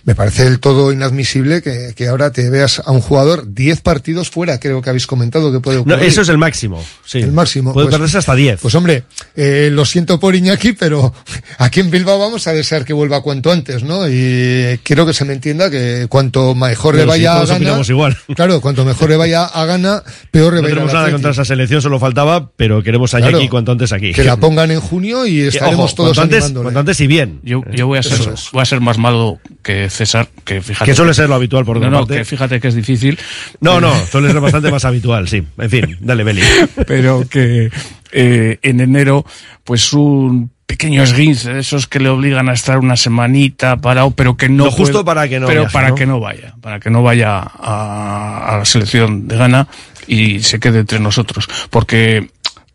me 0.05 0.15
parece 0.15 0.45
del 0.45 0.61
todo 0.61 0.93
inadmisible 0.93 1.63
que, 1.63 1.93
que 1.97 2.09
ahora 2.09 2.31
te 2.31 2.51
veas 2.51 2.83
a 2.85 2.91
un 2.93 3.01
jugador 3.01 3.45
10 3.55 3.81
partidos 3.81 4.29
fuera, 4.31 4.61
creo 4.61 4.83
que 4.83 4.91
habéis 4.91 5.07
comentado 5.07 5.51
que 5.53 5.61
puede 5.61 5.77
No, 5.79 5.83
ocurrir. 5.83 6.05
eso 6.05 6.21
es 6.21 6.29
el 6.29 6.37
máximo. 6.39 6.85
Sí. 7.07 7.21
El 7.21 7.33
máximo. 7.33 7.73
Puede 7.73 7.87
Pues- 7.87 7.95
perderse 7.97 8.19
hasta 8.19 8.35
10. 8.35 8.61
Pues 8.61 8.75
hombre, 8.75 9.05
eh, 9.37 9.71
lo 9.73 9.85
siento 9.85 10.21
por 10.21 10.35
Iñaki, 10.35 10.73
pero 10.75 11.15
aquí 11.59 11.81
en 11.81 11.91
Bilbao 11.91 12.19
vamos 12.19 12.47
a 12.47 12.53
desear 12.53 12.85
que 12.85 12.93
vuelva 12.93 13.23
cuanto 13.23 13.51
antes, 13.51 13.83
¿no? 13.83 14.09
Y 14.09 14.79
quiero 14.83 15.07
que 15.07 15.15
se 15.15 15.25
me 15.25 15.33
entienda 15.33 15.71
que 15.71 16.07
cuanto 16.09 16.55
mejor 16.55 16.95
le 16.97 17.05
Bueno, 17.07 17.15
sí, 17.15 17.19
vaya 17.21 17.33
a 17.33 17.45
todos 17.47 17.59
gana, 17.59 17.83
igual. 17.89 18.19
claro, 18.37 18.61
cuanto 18.61 18.85
mejor 18.85 19.09
le 19.11 19.17
vaya 19.17 19.45
a 19.45 19.65
gana, 19.65 20.03
peor 20.31 20.55
le 20.55 20.61
No 20.61 20.63
va 20.63 20.69
a 20.69 20.71
ir 20.71 20.75
tenemos 20.77 20.93
nada 20.95 21.11
contra 21.11 21.31
esa 21.31 21.45
selección, 21.45 21.81
solo 21.81 21.99
faltaba, 21.99 22.51
pero 22.57 22.83
queremos 22.83 23.15
a 23.15 23.19
Claro. 23.19 23.39
Iñaki 23.39 23.49
cuanto 23.49 23.73
antes 23.73 23.93
aquí. 23.93 24.13
Que 24.13 24.25
la 24.25 24.37
pongan 24.39 24.71
en 24.71 24.81
junio 24.81 25.27
y 25.27 25.41
estaremos 25.43 25.93
Ojo, 25.93 25.95
todos 25.97 26.17
cuanto 26.19 26.37
antes, 26.37 26.51
cuanto 26.53 26.81
antes 26.81 27.01
y 27.01 27.07
bien. 27.07 27.41
Yo, 27.43 27.63
yo 27.73 27.87
voy 27.87 27.99
a 27.99 28.03
ser, 28.03 28.21
es. 28.35 28.51
voy 28.53 28.61
a 28.61 28.65
ser 28.67 28.81
más 28.81 28.99
malo 28.99 29.39
que 29.63 29.89
César, 29.95 30.29
que 30.45 30.61
fíjate. 30.61 30.91
Que 30.91 30.95
suele 30.97 31.15
ser 31.15 31.29
lo 31.29 31.35
habitual 31.37 31.65
por 31.65 31.81
no, 31.81 31.89
no, 31.91 32.01
parte. 32.01 32.17
que 32.19 32.25
fíjate 32.25 32.61
que 32.61 32.69
es 32.69 32.75
difícil. 32.75 33.19
No, 33.61 33.81
no, 33.81 33.95
suele 34.11 34.31
ser 34.31 34.41
bastante 34.41 34.71
más 34.71 34.85
habitual, 34.85 35.29
sí. 35.29 35.43
En 35.59 35.71
fin, 35.71 35.97
dale, 36.01 36.25
Beli. 36.25 36.43
pero 36.87 37.27
que 37.29 37.71
eh, 38.13 38.59
en 38.63 38.81
enero, 38.81 39.25
pues 39.65 39.93
un 39.93 40.51
pequeño 40.67 41.03
esguince 41.03 41.53
de 41.53 41.61
esos 41.61 41.87
que 41.87 42.01
le 42.01 42.09
obligan 42.09 42.49
a 42.49 42.53
estar 42.55 42.79
una 42.79 42.97
semanita 42.97 43.77
parado, 43.77 44.11
pero 44.13 44.37
que 44.37 44.49
no 44.49 44.65
Lo 44.65 44.71
justo 44.71 44.93
puede- 44.93 45.05
para 45.05 45.29
que 45.29 45.39
no 45.39 45.47
pero 45.47 45.61
viaje, 45.63 45.73
para 45.73 45.89
¿no? 45.91 45.95
que 45.95 46.07
no 46.07 46.21
vaya, 46.21 46.55
para 46.61 46.81
que 46.81 46.91
no 46.91 47.03
vaya 47.03 47.39
a, 47.39 48.55
a 48.55 48.59
la 48.59 48.65
selección 48.65 49.29
de 49.29 49.37
Ghana 49.37 49.69
y 50.07 50.41
se 50.41 50.59
quede 50.61 50.81
entre 50.81 50.99
nosotros, 51.01 51.49
porque 51.71 52.29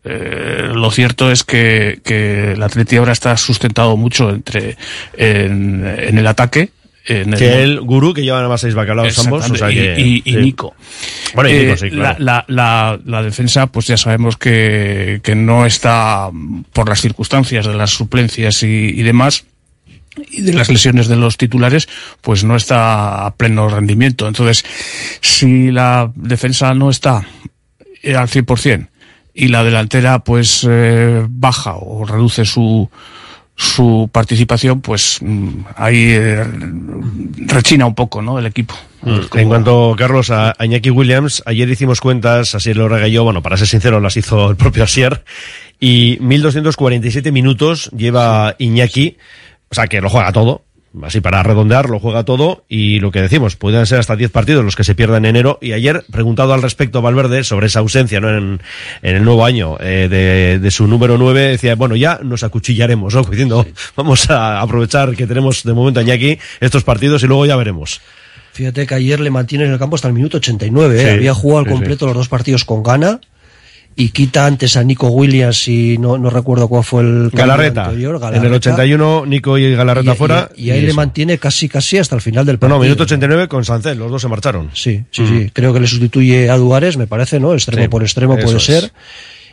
eh, 0.04 0.70
lo 0.72 0.90
cierto 0.92 1.30
es 1.30 1.44
que, 1.44 2.00
que 2.04 2.52
el 2.52 2.62
Atleti 2.62 2.96
ahora 2.96 3.12
está 3.12 3.36
sustentado 3.36 3.96
mucho 3.96 4.30
entre 4.30 4.76
en, 5.16 5.84
en 5.84 6.16
el 6.16 6.26
ataque. 6.26 6.70
En 7.10 7.32
Que 7.32 7.62
el 7.62 7.80
gurú, 7.80 8.14
que 8.14 8.22
llevan 8.22 8.40
además 8.40 8.60
seis 8.60 8.74
bacalaos 8.74 9.18
ambos, 9.18 9.50
o 9.50 9.54
sea 9.56 9.68
que... 9.68 9.94
y, 9.98 10.02
y- 10.16 10.22
y 10.24 10.32
sí. 10.34 10.36
Nico. 10.36 10.74
Bueno, 11.34 11.50
y 11.50 11.54
Eh, 11.54 11.76
sí, 11.76 11.90
claro. 11.90 12.16
la, 12.20 12.44
la, 12.46 12.94
la, 12.94 13.00
la 13.04 13.22
defensa, 13.22 13.66
pues 13.66 13.86
ya 13.88 13.96
sabemos 13.96 14.36
que, 14.36 15.20
que 15.22 15.34
no 15.34 15.66
está 15.66 16.30
por 16.72 16.88
las 16.88 17.00
circunstancias 17.00 17.66
de 17.66 17.74
las 17.74 17.90
suplencias 17.90 18.62
y, 18.62 18.66
y 18.66 19.02
demás 19.02 19.44
y 20.30 20.42
de 20.42 20.52
las 20.52 20.68
lesiones 20.68 21.06
de 21.08 21.16
los 21.16 21.36
titulares, 21.36 21.88
pues 22.20 22.42
no 22.44 22.56
está 22.56 23.26
a 23.26 23.34
pleno 23.36 23.68
rendimiento. 23.68 24.26
Entonces, 24.28 24.64
si 25.20 25.70
la 25.70 26.10
defensa 26.14 26.74
no 26.74 26.90
está 26.90 27.26
eh, 28.02 28.14
al 28.16 28.28
100% 28.28 28.88
y 29.34 29.48
la 29.48 29.62
delantera 29.64 30.18
pues 30.18 30.66
eh, 30.68 31.24
baja 31.28 31.74
o 31.76 32.04
reduce 32.04 32.44
su 32.44 32.90
su 33.60 34.08
participación, 34.10 34.80
pues 34.80 35.18
mm, 35.20 35.48
ahí 35.76 36.12
eh, 36.12 36.44
rechina 37.46 37.84
un 37.84 37.94
poco, 37.94 38.22
¿no? 38.22 38.38
El 38.38 38.46
equipo. 38.46 38.74
Mm, 39.02 39.36
En 39.36 39.48
cuanto, 39.48 39.94
Carlos, 39.98 40.30
a, 40.30 40.56
Iñaki 40.58 40.88
Williams, 40.88 41.42
ayer 41.44 41.68
hicimos 41.68 42.00
cuentas, 42.00 42.54
así 42.54 42.72
lo 42.72 43.06
yo, 43.06 43.22
bueno, 43.22 43.42
para 43.42 43.58
ser 43.58 43.66
sincero, 43.66 44.00
las 44.00 44.16
hizo 44.16 44.48
el 44.48 44.56
propio 44.56 44.84
Asier, 44.84 45.24
y 45.78 46.16
1247 46.22 47.32
minutos 47.32 47.90
lleva 47.94 48.56
Iñaki, 48.58 49.18
o 49.68 49.74
sea, 49.74 49.88
que 49.88 50.00
lo 50.00 50.08
juega 50.08 50.32
todo, 50.32 50.64
así 51.02 51.20
para 51.20 51.42
redondear, 51.42 51.88
lo 51.88 52.00
juega 52.00 52.24
todo, 52.24 52.64
y 52.68 53.00
lo 53.00 53.10
que 53.10 53.22
decimos, 53.22 53.56
pueden 53.56 53.86
ser 53.86 53.98
hasta 53.98 54.16
10 54.16 54.30
partidos 54.30 54.64
los 54.64 54.76
que 54.76 54.84
se 54.84 54.94
pierdan 54.94 55.24
en 55.24 55.36
enero, 55.36 55.58
y 55.60 55.72
ayer, 55.72 56.04
preguntado 56.10 56.52
al 56.52 56.62
respecto 56.62 56.98
a 56.98 57.00
Valverde 57.02 57.44
sobre 57.44 57.66
esa 57.66 57.80
ausencia, 57.80 58.20
¿no? 58.20 58.28
En, 58.30 58.60
en 59.02 59.16
el 59.16 59.24
nuevo 59.24 59.44
año, 59.44 59.76
eh, 59.80 60.08
de, 60.10 60.58
de 60.58 60.70
su 60.70 60.86
número 60.86 61.18
9, 61.18 61.40
decía, 61.48 61.74
bueno, 61.74 61.96
ya 61.96 62.20
nos 62.22 62.42
acuchillaremos, 62.42 63.14
¿no? 63.14 63.22
Diciendo, 63.30 63.66
vamos 63.96 64.28
a 64.30 64.60
aprovechar 64.60 65.14
que 65.14 65.26
tenemos 65.26 65.62
de 65.62 65.72
momento 65.72 66.00
a 66.00 66.02
Iñaki 66.02 66.38
estos 66.60 66.84
partidos 66.84 67.22
y 67.22 67.26
luego 67.26 67.46
ya 67.46 67.56
veremos. 67.56 68.00
Fíjate 68.52 68.86
que 68.86 68.94
ayer 68.94 69.20
le 69.20 69.30
mantiene 69.30 69.64
en 69.64 69.72
el 69.72 69.78
campo 69.78 69.94
hasta 69.94 70.08
el 70.08 70.14
minuto 70.14 70.38
89. 70.38 70.96
¿eh? 70.96 71.04
Sí, 71.04 71.10
Había 71.10 71.34
jugado 71.34 71.60
al 71.60 71.64
sí, 71.66 71.70
completo 71.70 72.06
los 72.06 72.16
dos 72.16 72.28
partidos 72.28 72.64
con 72.64 72.82
Gana 72.82 73.20
y 73.96 74.10
quita 74.10 74.46
antes 74.46 74.76
a 74.76 74.84
Nico 74.84 75.08
Williams 75.08 75.68
y 75.68 75.98
no, 75.98 76.16
no 76.16 76.30
recuerdo 76.30 76.68
cuál 76.68 76.84
fue 76.84 77.02
el 77.02 77.30
Galarreta. 77.32 77.84
anterior, 77.86 78.10
En 78.10 78.14
el 78.14 78.20
Galarreta. 78.20 78.56
81, 78.56 79.26
Nico 79.26 79.58
y 79.58 79.74
Galarreta 79.74 80.10
Y- 80.10 80.14
y- 80.14 80.16
fuera. 80.16 80.50
Y, 80.56 80.70
ahí 80.70 80.80
le 80.82 80.92
mantiene 80.94 81.36
casi 81.38 81.68
casi 81.68 81.98
hasta 81.98 82.14
el 82.14 82.22
final 82.22 82.46
del 82.46 82.54
No, 82.56 82.60
partido. 82.60 82.78
no, 82.78 82.82
minuto 82.84 83.02
89 83.02 83.48
con 83.48 83.64
Sancel, 83.64 83.98
los 83.98 84.10
dos 84.10 84.22
se 84.22 84.28
marcharon. 84.28 84.70
Sí, 84.72 85.04
sí, 85.10 85.26
sí. 85.26 85.50
Creo 85.52 85.74
que 85.74 85.80
le 85.80 85.86
sustituye 85.86 86.48
a 86.48 86.56
Duárez, 86.56 86.96
me 86.96 87.06
parece, 87.06 87.40
¿no? 87.40 87.52
Extremo 87.52 87.82
Sí, 87.82 87.88
por 87.88 88.02
extremo 88.02 88.34
puede 88.38 88.56
es. 88.56 88.92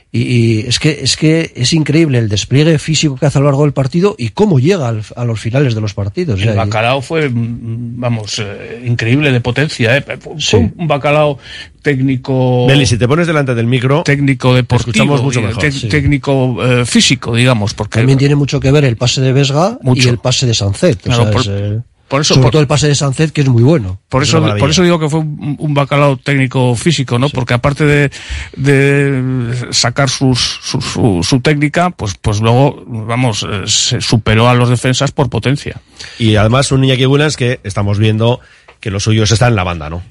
Y, 0.10 0.22
y 0.22 0.60
es 0.62 0.80
que 0.80 1.00
es 1.02 1.18
que 1.18 1.52
es 1.54 1.74
increíble 1.74 2.18
el 2.18 2.30
despliegue 2.30 2.80
físico 2.80 3.18
que 3.18 3.26
hace 3.26 3.40
a 3.40 3.42
lo 3.42 3.48
largo 3.48 3.64
del 3.64 3.74
partido 3.74 4.16
y 4.18 4.30
cómo 4.30 4.58
llega 4.58 4.88
al- 4.88 5.04
a 5.18 5.26
los 5.26 5.38
finales 5.40 5.76
de 5.76 5.82
los 5.82 5.94
partidos. 5.94 6.42
El 6.42 6.50
O 6.50 6.54
sea, 6.54 6.64
bacalao 6.64 7.02
fue, 7.02 7.28
mm, 7.30 8.00
vamos, 8.00 8.40
eh, 8.40 8.84
increíble 8.86 9.34
de 9.34 9.42
potencia, 9.42 9.98
¿eh? 9.98 10.02
Fue 10.02 10.18
Sí. 10.40 10.56
un- 10.56 10.74
un 10.78 10.88
bacalao 10.88 11.38
técnico. 11.82 12.66
Beli, 12.68 12.86
si 12.86 12.98
te 12.98 13.08
pones 13.08 13.28
delante 13.28 13.54
del 13.56 13.66
micro, 13.68 14.04
técnico 14.04 14.54
deportivo, 14.56 14.92
escuchamos 14.92 15.22
mucho 15.24 15.40
y 15.40 15.44
mejor. 15.44 15.72
Sí. 15.72 15.88
técnico 15.90 16.58
eh, 16.64 16.86
físico, 16.86 17.36
digamos, 17.36 17.74
porque 17.74 18.00
También 18.00 18.18
tiene 18.18 18.36
mucho 18.36 18.60
que 18.60 18.72
ver 18.72 18.86
el 18.86 18.96
pase 18.98 19.22
de 19.22 19.34
Vesga 19.34 19.78
y 19.82 19.86
Mucho. 19.86 20.10
el 20.10 20.20
pase 20.20 20.46
de 20.48 20.54
Sancet. 20.54 21.00
O 21.00 21.04
Claro, 21.04 21.24
sea, 21.24 21.32
por- 21.32 21.42
es, 21.42 21.48
eh, 21.50 21.80
por 22.08 22.22
eso- 22.22 22.34
sobre 22.36 22.44
por- 22.46 22.52
todo 22.52 22.62
el 22.62 22.68
pase 22.68 22.88
de 22.88 22.96
Sancet, 22.96 23.32
que 23.32 23.42
es 23.42 23.50
muy 23.50 23.64
bueno. 23.64 24.00
Por 24.10 24.24
Es 24.24 24.30
eso, 24.30 24.42
por 24.58 24.70
eso 24.70 24.84
digo 24.84 25.00
que 25.00 25.10
fue 25.10 25.20
un, 25.20 25.56
un 25.60 25.74
bacalao 25.74 26.18
técnico 26.18 26.76
físico, 26.76 27.20
¿no? 27.20 27.30
Porque 27.30 27.54
aparte 27.54 27.86
de, 27.86 28.12
de 28.56 29.68
sacar 29.72 30.10
sus, 30.10 30.60
su, 30.64 30.82
su, 30.82 31.22
su 31.24 31.40
técnica, 31.42 31.90
pues, 31.92 32.16
pues 32.22 32.40
luego, 32.42 32.84
vamos, 32.88 33.46
eh, 33.50 33.64
se 33.66 34.02
superó 34.02 34.50
a 34.50 34.54
los 34.56 34.70
defensas 34.70 35.12
por 35.12 35.30
potencia. 35.30 35.82
y 36.20 36.36
además 36.36 36.72
un 36.72 36.84
Iñaki 36.84 37.06
Williams 37.06 37.38
que 37.38 37.60
estamos 37.64 38.00
viendo 38.00 38.40
que 38.80 38.92
los 38.92 39.04
suyos 39.04 39.32
están 39.32 39.50
en 39.50 39.56
la 39.56 39.64
banda, 39.64 39.90
¿no? 39.90 40.04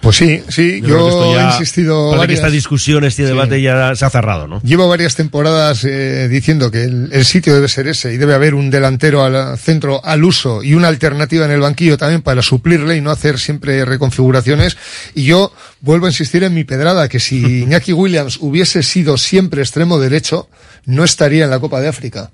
Pues 0.00 0.16
sí, 0.16 0.42
sí, 0.48 0.80
yo, 0.82 1.08
esto 1.08 1.38
he 1.38 1.44
insistido 1.44 2.10
Parece 2.10 2.26
que 2.28 2.34
esta 2.34 2.50
discusión, 2.50 3.04
este 3.04 3.22
Sí. 3.22 3.28
debate 3.28 3.60
ya 3.62 3.94
se 3.94 4.04
ha 4.04 4.10
cerrado, 4.10 4.46
¿no? 4.48 4.60
Llevo 4.62 4.88
varias 4.88 5.14
temporadas 5.14 5.84
eh, 5.84 6.28
diciendo 6.28 6.70
que 6.70 6.84
el, 6.84 7.10
el 7.12 7.24
sitio 7.24 7.54
debe 7.54 7.68
ser 7.68 7.86
ese 7.88 8.12
y 8.12 8.16
debe 8.16 8.34
haber 8.34 8.54
un 8.54 8.70
delantero 8.70 9.22
al 9.22 9.58
centro 9.58 10.04
al 10.04 10.24
uso 10.24 10.62
y 10.62 10.74
una 10.74 10.88
alternativa 10.88 11.44
en 11.44 11.50
el 11.52 11.60
banquillo 11.60 11.96
también 11.96 12.22
para 12.22 12.42
suplirle 12.42 12.96
y 12.96 13.00
no 13.00 13.10
hacer 13.10 13.38
siempre 13.38 13.84
reconfiguraciones. 13.84 14.76
Y 15.14 15.24
yo 15.24 15.52
vuelvo 15.80 16.06
a 16.06 16.10
insistir 16.10 16.42
en 16.44 16.54
mi 16.54 16.64
pedrada 16.64 17.08
que 17.08 17.20
si 17.20 17.62
Iñaki 17.62 17.92
Williams 17.92 18.38
hubiese 18.40 18.82
sido 18.82 19.16
siempre 19.18 19.62
extremo 19.62 19.98
derecho, 19.98 20.48
no 20.86 21.04
estaría 21.04 21.44
en 21.44 21.50
la 21.50 21.58
Copa 21.60 21.80
de 21.80 21.88
África, 21.88 22.30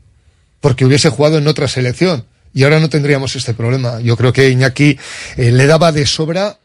porque 0.61 0.85
hubiese 0.85 1.09
jugado 1.11 1.39
en 1.39 1.47
otra 1.47 1.69
selección. 1.69 2.25
Y 2.57 2.63
ahora 2.63 2.79
no 2.79 2.89
tendríamos 2.89 3.35
este 3.35 3.53
problema. 3.53 4.01
Yo 4.01 4.17
creo 4.17 4.33
que 4.33 4.49
Iñaki 4.49 4.97
eh, 5.37 5.51
le 5.51 5.67
daba 5.67 5.91
de 5.91 6.07
sobra 6.07 6.57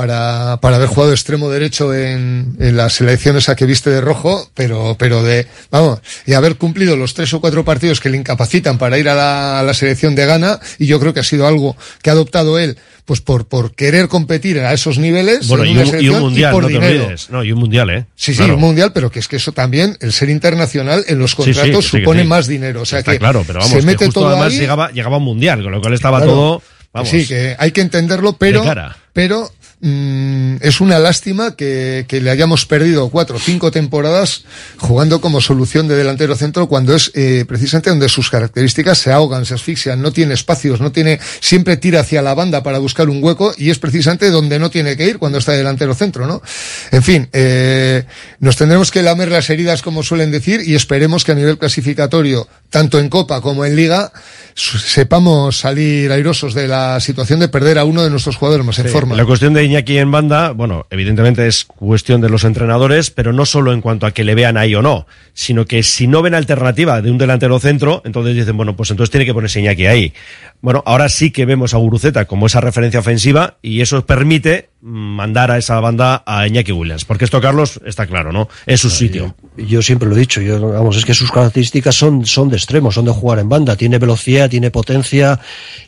para, 0.00 0.56
para 0.62 0.76
haber 0.76 0.88
jugado 0.88 1.12
extremo 1.12 1.50
derecho 1.50 1.94
en, 1.94 2.56
en 2.58 2.74
la 2.74 2.88
selección 2.88 3.36
esa 3.36 3.54
que 3.54 3.66
viste 3.66 3.90
de 3.90 4.00
rojo, 4.00 4.50
pero, 4.54 4.96
pero 4.98 5.22
de, 5.22 5.46
vamos, 5.70 6.00
y 6.26 6.32
haber 6.32 6.56
cumplido 6.56 6.96
los 6.96 7.12
tres 7.12 7.34
o 7.34 7.40
cuatro 7.42 7.66
partidos 7.66 8.00
que 8.00 8.08
le 8.08 8.16
incapacitan 8.16 8.78
para 8.78 8.96
ir 8.98 9.10
a 9.10 9.14
la, 9.14 9.60
a 9.60 9.62
la 9.62 9.74
selección 9.74 10.14
de 10.14 10.24
Ghana, 10.24 10.58
y 10.78 10.86
yo 10.86 10.98
creo 11.00 11.12
que 11.12 11.20
ha 11.20 11.22
sido 11.24 11.46
algo 11.46 11.76
que 12.02 12.08
ha 12.08 12.14
adoptado 12.14 12.58
él, 12.58 12.78
pues 13.04 13.20
por, 13.20 13.46
por 13.46 13.74
querer 13.74 14.08
competir 14.08 14.60
a 14.60 14.72
esos 14.72 14.96
niveles. 14.96 15.46
Bueno, 15.48 15.64
en 15.64 15.70
y 15.70 15.76
un, 15.76 15.82
y 15.82 15.86
selección 15.90 16.14
un 16.14 16.20
mundial, 16.22 16.52
por 16.52 16.62
no 16.62 16.68
te 16.68 16.74
dinero. 16.74 17.04
olvides. 17.04 17.28
No, 17.30 17.44
y 17.44 17.52
un 17.52 17.58
mundial, 17.60 17.90
¿eh? 17.90 18.06
Sí, 18.16 18.32
sí, 18.32 18.38
Claro. 18.38 18.54
un 18.54 18.60
mundial, 18.60 18.92
pero 18.94 19.10
que 19.10 19.18
es 19.18 19.28
que 19.28 19.36
eso 19.36 19.52
también, 19.52 19.98
el 20.00 20.14
ser 20.14 20.30
internacional 20.30 21.04
en 21.08 21.18
los 21.18 21.32
sí, 21.32 21.36
contratos 21.36 21.84
sí, 21.84 21.98
supone 22.00 22.22
sí. 22.22 22.28
más 22.28 22.46
dinero. 22.46 22.80
O 22.80 22.86
sea 22.86 23.00
Está 23.00 23.12
que 23.12 23.18
claro, 23.18 23.44
pero 23.46 23.58
vamos, 23.58 23.70
se 23.74 23.80
que 23.80 23.86
mete 23.86 24.06
justo 24.06 24.20
todo 24.20 24.30
además 24.30 24.54
ahí. 24.54 24.60
llegaba, 24.60 24.90
llegaba 24.92 25.16
a 25.16 25.18
un 25.18 25.24
mundial, 25.24 25.62
con 25.62 25.72
lo 25.72 25.80
cual 25.82 25.92
estaba 25.92 26.18
Claro. 26.20 26.32
todo, 26.32 26.62
vamos. 26.94 27.10
Sí, 27.10 27.26
que 27.26 27.54
hay 27.58 27.72
que 27.72 27.82
entenderlo, 27.82 28.32
pero, 28.38 28.64
pero 29.12 29.50
mm, 29.80 30.56
es 30.60 30.80
una 30.80 30.98
lástima 30.98 31.56
que, 31.56 32.04
que, 32.08 32.20
le 32.20 32.30
hayamos 32.30 32.66
perdido 32.66 33.08
cuatro 33.08 33.36
o 33.36 33.40
cinco 33.40 33.70
temporadas 33.70 34.44
jugando 34.78 35.20
como 35.20 35.40
solución 35.40 35.88
de 35.88 35.96
delantero 35.96 36.34
centro 36.36 36.66
cuando 36.68 36.94
es 36.94 37.10
eh, 37.14 37.44
precisamente 37.46 37.90
donde 37.90 38.08
sus 38.08 38.30
características 38.30 38.98
se 38.98 39.12
ahogan, 39.12 39.46
se 39.46 39.54
asfixian, 39.54 40.00
no 40.02 40.12
tiene 40.12 40.34
espacios, 40.34 40.80
no 40.80 40.92
tiene, 40.92 41.20
siempre 41.40 41.76
tira 41.76 42.00
hacia 42.00 42.22
la 42.22 42.34
banda 42.34 42.62
para 42.62 42.78
buscar 42.78 43.08
un 43.08 43.22
hueco 43.22 43.52
y 43.56 43.70
es 43.70 43.78
precisamente 43.78 44.30
donde 44.30 44.58
no 44.58 44.70
tiene 44.70 44.96
que 44.96 45.06
ir 45.06 45.18
cuando 45.18 45.38
está 45.38 45.52
delantero 45.52 45.94
centro, 45.94 46.26
¿no? 46.26 46.42
En 46.90 47.02
fin, 47.02 47.28
eh, 47.32 48.04
nos 48.38 48.56
tendremos 48.56 48.90
que 48.90 49.02
lamer 49.02 49.30
las 49.30 49.50
heridas 49.50 49.82
como 49.82 50.02
suelen 50.02 50.30
decir 50.30 50.62
y 50.66 50.74
esperemos 50.74 51.24
que 51.24 51.32
a 51.32 51.34
nivel 51.34 51.58
clasificatorio, 51.58 52.48
tanto 52.70 52.98
en 52.98 53.08
Copa 53.08 53.40
como 53.40 53.64
en 53.64 53.76
Liga, 53.76 54.12
sepamos 54.54 55.58
salir 55.58 56.12
airosos 56.12 56.54
de 56.54 56.68
la 56.68 57.00
situación 57.00 57.40
de 57.40 57.48
perder 57.48 57.78
a 57.78 57.84
uno 57.84 58.02
de 58.02 58.10
nuestros 58.10 58.36
jugadores 58.36 58.64
más 58.66 58.78
en 58.78 58.86
Sí, 58.86 58.92
forma. 58.92 59.16
La 59.16 59.24
cuestión 59.24 59.54
de 59.54 59.62
Iñaki 59.70 59.98
en 59.98 60.10
banda, 60.10 60.50
bueno, 60.50 60.86
evidentemente 60.90 61.46
es 61.46 61.64
cuestión 61.64 62.20
de 62.20 62.28
los 62.28 62.44
entrenadores, 62.44 63.10
pero 63.10 63.32
no 63.32 63.46
solo 63.46 63.72
en 63.72 63.80
cuanto 63.80 64.06
a 64.06 64.10
que 64.10 64.24
le 64.24 64.34
vean 64.34 64.56
ahí 64.56 64.74
o 64.74 64.82
no, 64.82 65.06
sino 65.32 65.64
que 65.64 65.82
si 65.82 66.06
no 66.06 66.22
ven 66.22 66.34
alternativa 66.34 67.00
de 67.00 67.10
un 67.10 67.18
delantero 67.18 67.58
centro, 67.60 68.02
entonces 68.04 68.34
dicen, 68.34 68.56
bueno, 68.56 68.74
pues 68.76 68.90
entonces 68.90 69.10
tiene 69.10 69.24
que 69.26 69.34
ponerse 69.34 69.60
Iñaki 69.60 69.86
ahí. 69.86 70.12
Bueno, 70.60 70.82
ahora 70.84 71.08
sí 71.08 71.30
que 71.30 71.46
vemos 71.46 71.72
a 71.72 71.78
Guruceta 71.78 72.26
como 72.26 72.46
esa 72.46 72.60
referencia 72.60 73.00
ofensiva 73.00 73.56
y 73.62 73.80
eso 73.80 74.04
permite 74.04 74.68
mandar 74.82 75.50
a 75.50 75.58
esa 75.58 75.78
banda 75.80 76.22
a 76.26 76.46
Iñaki 76.46 76.72
Williams, 76.72 77.04
porque 77.04 77.24
esto, 77.26 77.40
Carlos, 77.40 77.80
está 77.86 78.06
claro, 78.06 78.32
¿no? 78.32 78.48
Es 78.66 78.80
su 78.80 78.90
sitio. 78.90 79.34
Yo 79.56 79.82
siempre 79.82 80.08
lo 80.08 80.16
he 80.16 80.20
dicho, 80.20 80.40
yo, 80.40 80.58
vamos, 80.72 80.96
es 80.96 81.04
que 81.04 81.12
sus 81.14 81.30
características 81.30 81.94
son, 81.94 82.24
son 82.26 82.48
de 82.48 82.56
extremo, 82.56 82.90
son 82.90 83.04
de 83.04 83.10
jugar 83.10 83.38
en 83.40 83.48
banda. 83.48 83.76
Tiene 83.76 83.98
velocidad, 83.98 84.48
tiene 84.48 84.70
potencia, 84.70 85.38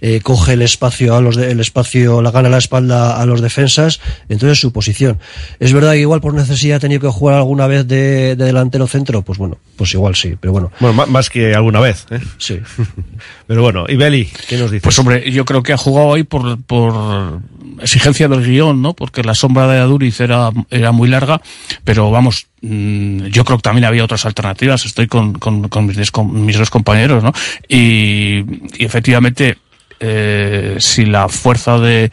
eh, 0.01 0.21
coge 0.23 0.55
el 0.55 0.63
espacio 0.63 1.17
a 1.17 1.21
los 1.23 1.37
de- 1.37 1.51
el 1.51 1.61
espacio, 1.61 2.21
la 2.21 2.31
gana 2.31 2.49
la 2.51 2.59
espalda 2.59 3.19
a 3.21 3.25
los 3.27 3.41
defensas, 3.73 4.01
entonces 4.29 4.61
su 4.61 4.73
posición. 4.73 5.19
Es 5.59 5.73
verdad 5.73 5.93
que 5.93 6.01
igual 6.01 6.21
por 6.21 6.35
necesidad 6.35 6.77
ha 6.77 6.81
tenido 6.81 7.01
que 7.01 7.09
jugar 7.09 7.37
alguna 7.37 7.67
vez 7.67 7.87
de, 7.87 8.37
de 8.37 8.45
delantero 8.45 8.87
centro, 8.87 9.23
pues 9.23 9.39
bueno, 9.39 9.59
pues 9.77 9.93
igual 9.95 10.15
sí, 10.15 10.35
pero 10.41 10.53
bueno. 10.53 10.71
Bueno, 10.81 10.95
ma- 10.95 11.07
más 11.07 11.31
que 11.31 11.55
alguna 11.55 11.81
vez, 11.81 12.07
¿eh? 12.11 12.21
Sí. 12.39 12.61
Pero 13.47 13.63
bueno, 13.63 13.85
y 13.89 13.97
Beli, 13.97 14.29
¿qué 14.49 14.57
nos 14.57 14.71
dices? 14.71 14.83
Pues 14.83 14.99
hombre, 14.99 15.31
yo 15.31 15.45
creo 15.45 15.63
que 15.63 15.73
ha 15.73 15.77
jugado 15.77 16.15
ahí 16.15 16.23
por, 16.23 16.61
por 16.63 17.41
exigencia 17.81 18.29
del 18.29 18.45
guion, 18.45 18.81
¿no? 18.81 18.95
Porque 18.95 19.23
la 19.23 19.35
sombra 19.35 19.67
de 19.67 19.79
Aduriz 19.79 20.21
era, 20.21 20.51
era 20.71 20.93
muy 20.93 21.09
larga, 21.09 21.41
pero 21.85 22.11
vamos, 22.11 22.47
mm, 22.63 23.27
yo 23.27 23.45
creo 23.45 23.59
que 23.59 23.63
también 23.63 23.85
había 23.85 24.05
otras 24.05 24.25
alternativas. 24.25 24.87
Estoy 24.87 25.07
con, 25.07 25.35
con, 25.35 25.69
con 25.69 25.87
mis, 25.87 26.11
con 26.11 26.45
mis 26.47 26.57
dos 26.59 26.71
compañeros, 26.71 27.23
¿no? 27.23 27.33
Y, 27.69 28.45
y 28.79 28.85
efectivamente, 28.85 29.59
eh, 30.03 30.77
si 30.81 31.07
la 31.07 31.29
fuerza 31.29 31.79
de, 31.79 32.11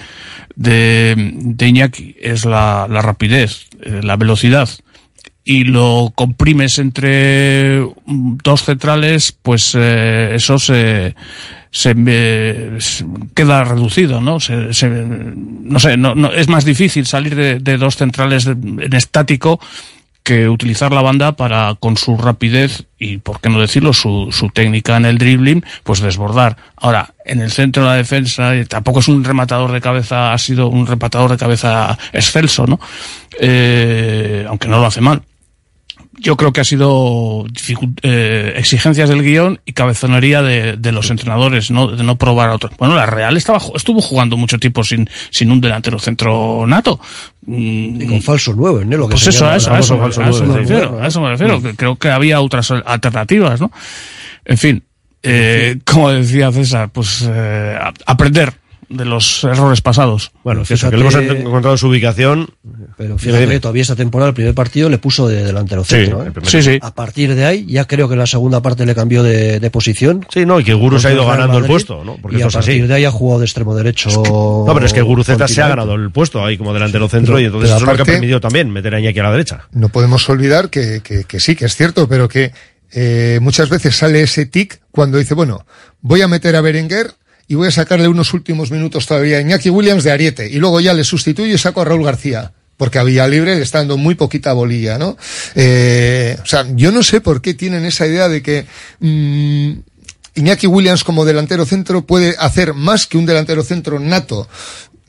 de, 0.55 1.15
de 1.17 1.67
Iñaki 1.67 2.15
es 2.21 2.45
la, 2.45 2.87
la 2.89 3.01
rapidez, 3.01 3.65
eh, 3.81 4.01
la 4.03 4.15
velocidad, 4.15 4.69
y 5.43 5.63
lo 5.63 6.11
comprimes 6.15 6.77
entre 6.77 7.79
dos 8.05 8.63
centrales, 8.63 9.31
pues 9.41 9.73
eh, 9.75 10.33
eso 10.35 10.59
se, 10.59 11.15
se, 11.71 11.95
queda 13.33 13.63
reducido, 13.63 14.21
¿no? 14.21 14.39
Se, 14.39 14.73
se- 14.73 14.87
no 14.89 15.79
sé, 15.79 15.97
no, 15.97 16.13
no- 16.13 16.31
es 16.31 16.49
más 16.49 16.65
difícil 16.65 17.07
salir 17.07 17.35
de, 17.35 17.59
dos 17.77 17.95
centrales 17.95 18.45
en 18.45 18.93
estático 18.93 19.59
que 20.29 20.47
utilizar 20.47 20.91
la 20.91 21.01
banda 21.01 21.31
para, 21.31 21.73
con 21.79 21.97
su 21.97 22.15
rapidez 22.15 22.85
y, 22.99 23.17
por 23.17 23.41
qué 23.41 23.49
no 23.49 23.59
decirlo, 23.59 23.93
su, 23.93 24.27
su 24.31 24.49
técnica 24.49 24.95
en 24.95 25.05
el 25.05 25.17
dribbling, 25.17 25.65
pues 25.83 26.01
desbordar. 26.01 26.55
Ahora, 26.75 27.15
en 27.25 27.41
el 27.41 27.49
centro 27.49 27.81
de 27.81 27.89
la 27.89 27.95
defensa, 27.95 28.55
eh, 28.55 28.65
tampoco 28.65 28.99
es 28.99 29.07
un 29.07 29.23
rematador 29.23 29.71
de 29.71 29.81
cabeza, 29.81 30.31
ha 30.31 30.37
sido 30.37 30.67
un 30.67 30.85
rematador 30.85 31.31
de 31.31 31.37
cabeza 31.37 31.97
excelso, 32.13 32.67
¿no? 32.67 32.79
Eh, 33.39 34.45
aunque 34.47 34.67
no 34.67 34.77
lo 34.77 34.85
hace 34.85 35.01
mal 35.01 35.23
yo 36.19 36.37
creo 36.37 36.53
que 36.53 36.61
ha 36.61 36.63
sido 36.63 37.45
eh, 38.01 38.53
exigencias 38.57 39.09
del 39.09 39.23
guion 39.23 39.59
y 39.65 39.73
cabezonería 39.73 40.41
de, 40.41 40.77
de 40.77 40.91
los 40.91 41.09
entrenadores, 41.09 41.71
¿no? 41.71 41.87
De 41.87 42.03
no 42.03 42.17
probar 42.17 42.49
a 42.49 42.55
otros. 42.55 42.73
Bueno, 42.77 42.95
la 42.95 43.05
Real 43.05 43.37
estaba, 43.37 43.59
estuvo 43.75 44.01
jugando 44.01 44.37
mucho 44.37 44.59
tiempo 44.59 44.83
sin, 44.83 45.09
sin 45.29 45.51
un 45.51 45.61
delantero 45.61 45.99
centro 45.99 46.65
nato. 46.67 46.99
Y 47.47 48.05
con 48.05 48.21
falso 48.21 48.53
nuevo, 48.53 48.83
¿no? 48.83 48.97
Lo 48.97 49.07
que 49.07 49.13
Pues 49.13 49.27
eso, 49.27 49.47
a 49.47 49.55
eso, 49.55 49.73
a 49.73 49.79
eso, 49.79 50.01
a 50.03 50.29
eso 50.29 50.45
me 50.45 50.57
refiero, 50.57 51.01
a 51.01 51.07
eso 51.07 51.21
me 51.21 51.29
refiero, 51.29 51.61
creo 51.75 51.95
que 51.95 52.09
había 52.09 52.41
otras 52.41 52.71
alternativas, 52.71 53.59
¿no? 53.59 53.71
En 54.45 54.57
fin, 54.57 54.83
eh, 55.23 55.79
como 55.85 56.11
decía 56.11 56.51
César, 56.51 56.89
pues 56.89 57.27
eh, 57.27 57.77
aprender 58.05 58.53
de 58.89 59.05
los 59.05 59.43
errores 59.43 59.81
pasados. 59.81 60.31
Bueno, 60.43 60.63
que 60.63 60.73
eso, 60.73 60.89
que 60.89 60.95
le 60.97 61.01
hemos 61.03 61.15
Fíjate- 61.15 61.41
encontrado 61.41 61.77
su 61.77 61.87
ubicación. 61.89 62.49
Pero 62.97 63.17
fíjate 63.19 63.47
que 63.47 63.59
todavía 63.59 63.83
esta 63.83 63.95
temporada, 63.95 64.29
el 64.29 64.33
primer 64.33 64.55
partido 64.55 64.89
le 64.89 64.97
puso 64.97 65.27
de 65.27 65.43
delantero 65.43 65.83
Sí, 65.83 65.91
centro. 65.95 66.23
¿eh? 66.25 66.31
Sí, 66.43 66.61
sí. 66.63 66.79
A 66.81 66.93
partir 66.95 67.35
de 67.35 67.45
ahí, 67.45 67.65
ya 67.67 67.85
creo 67.85 68.07
que 68.07 68.13
en 68.15 68.19
la 68.19 68.25
segunda 68.25 68.61
parte 68.61 68.85
le 68.85 68.95
cambió 68.95 69.21
de, 69.23 69.59
de 69.59 69.69
posición. 69.71 70.25
Sí, 70.33 70.45
no, 70.45 70.59
y 70.59 70.63
que 70.63 70.73
Guru 70.73 70.99
se 70.99 71.09
ha 71.09 71.13
ido 71.13 71.25
ganando 71.27 71.59
el 71.59 71.65
puesto, 71.65 72.03
¿no? 72.03 72.17
Porque 72.21 72.37
y 72.37 72.41
esto 72.41 72.47
a 72.47 72.49
es 72.49 72.55
así. 72.55 72.71
partir 72.71 72.87
de 72.87 72.93
ahí 72.95 73.05
ha 73.05 73.11
jugado 73.11 73.39
de 73.41 73.45
extremo 73.45 73.75
derecho. 73.75 74.09
No, 74.09 74.73
pero 74.73 74.85
es 74.85 74.93
que 74.93 75.01
Guruceta 75.03 75.47
se 75.47 75.61
ha 75.61 75.67
ganado 75.69 75.93
el 75.95 76.11
puesto 76.11 76.43
ahí 76.43 76.57
como 76.57 76.73
delantero 76.73 77.07
centro 77.07 77.35
Pero- 77.35 77.41
y 77.41 77.45
entonces 77.45 77.69
eso 77.69 77.77
es 77.79 77.83
lo 77.85 77.95
que 77.95 78.01
ha 78.01 78.05
permitido 78.05 78.41
también 78.41 78.69
meter 78.71 78.95
a 78.95 78.99
Iñaki 78.99 79.19
a 79.19 79.23
la 79.23 79.31
derecha. 79.31 79.67
No 79.71 79.89
podemos 79.89 80.27
olvidar 80.29 80.69
que, 80.69 81.01
que, 81.03 81.25
que 81.25 81.39
sí, 81.39 81.55
que 81.55 81.65
es 81.65 81.75
cierto, 81.75 82.07
pero 82.09 82.27
que 82.27 82.51
eh, 82.91 83.37
muchas 83.41 83.69
veces 83.69 83.95
sale 83.95 84.21
ese 84.23 84.47
tic 84.47 84.81
cuando 84.89 85.19
dice, 85.19 85.35
bueno, 85.35 85.63
voy 86.01 86.21
a 86.23 86.27
meter 86.27 86.55
a 86.55 86.61
Berenguer 86.61 87.11
y 87.49 87.55
voy 87.55 87.67
a 87.67 87.71
sacarle 87.71 88.07
unos 88.07 88.33
últimos 88.33 88.71
minutos 88.71 89.07
todavía 89.07 89.39
a 89.39 89.41
Iñaki 89.41 89.69
Williams 89.71 90.03
de 90.05 90.11
Ariete 90.11 90.47
y 90.47 90.57
luego 90.59 90.79
ya 90.79 90.93
le 90.93 91.03
sustituyo 91.03 91.53
y 91.53 91.57
saco 91.57 91.81
a 91.81 91.85
Raúl 91.85 92.05
García. 92.05 92.53
Porque 92.77 92.97
a 92.97 93.03
Villalibre 93.03 93.55
le 93.57 93.61
está 93.61 93.79
dando 93.79 93.97
muy 93.97 94.15
poquita 94.15 94.53
bolilla, 94.53 94.97
¿no? 94.97 95.17
Eh, 95.55 96.37
o 96.41 96.45
sea, 96.45 96.65
yo 96.75 96.93
no 96.93 97.03
sé 97.03 97.19
por 97.19 97.41
qué 97.41 97.53
tienen 97.53 97.83
esa 97.83 98.07
idea 98.07 98.29
de 98.29 98.41
que 98.41 98.65
mm, 99.01 99.71
Iñaki 100.35 100.67
Williams 100.67 101.03
como 101.03 101.25
delantero 101.25 101.65
centro 101.65 102.05
puede 102.05 102.35
hacer 102.39 102.73
más 102.73 103.05
que 103.05 103.17
un 103.17 103.25
delantero 103.25 103.63
centro 103.63 103.99
nato. 103.99 104.47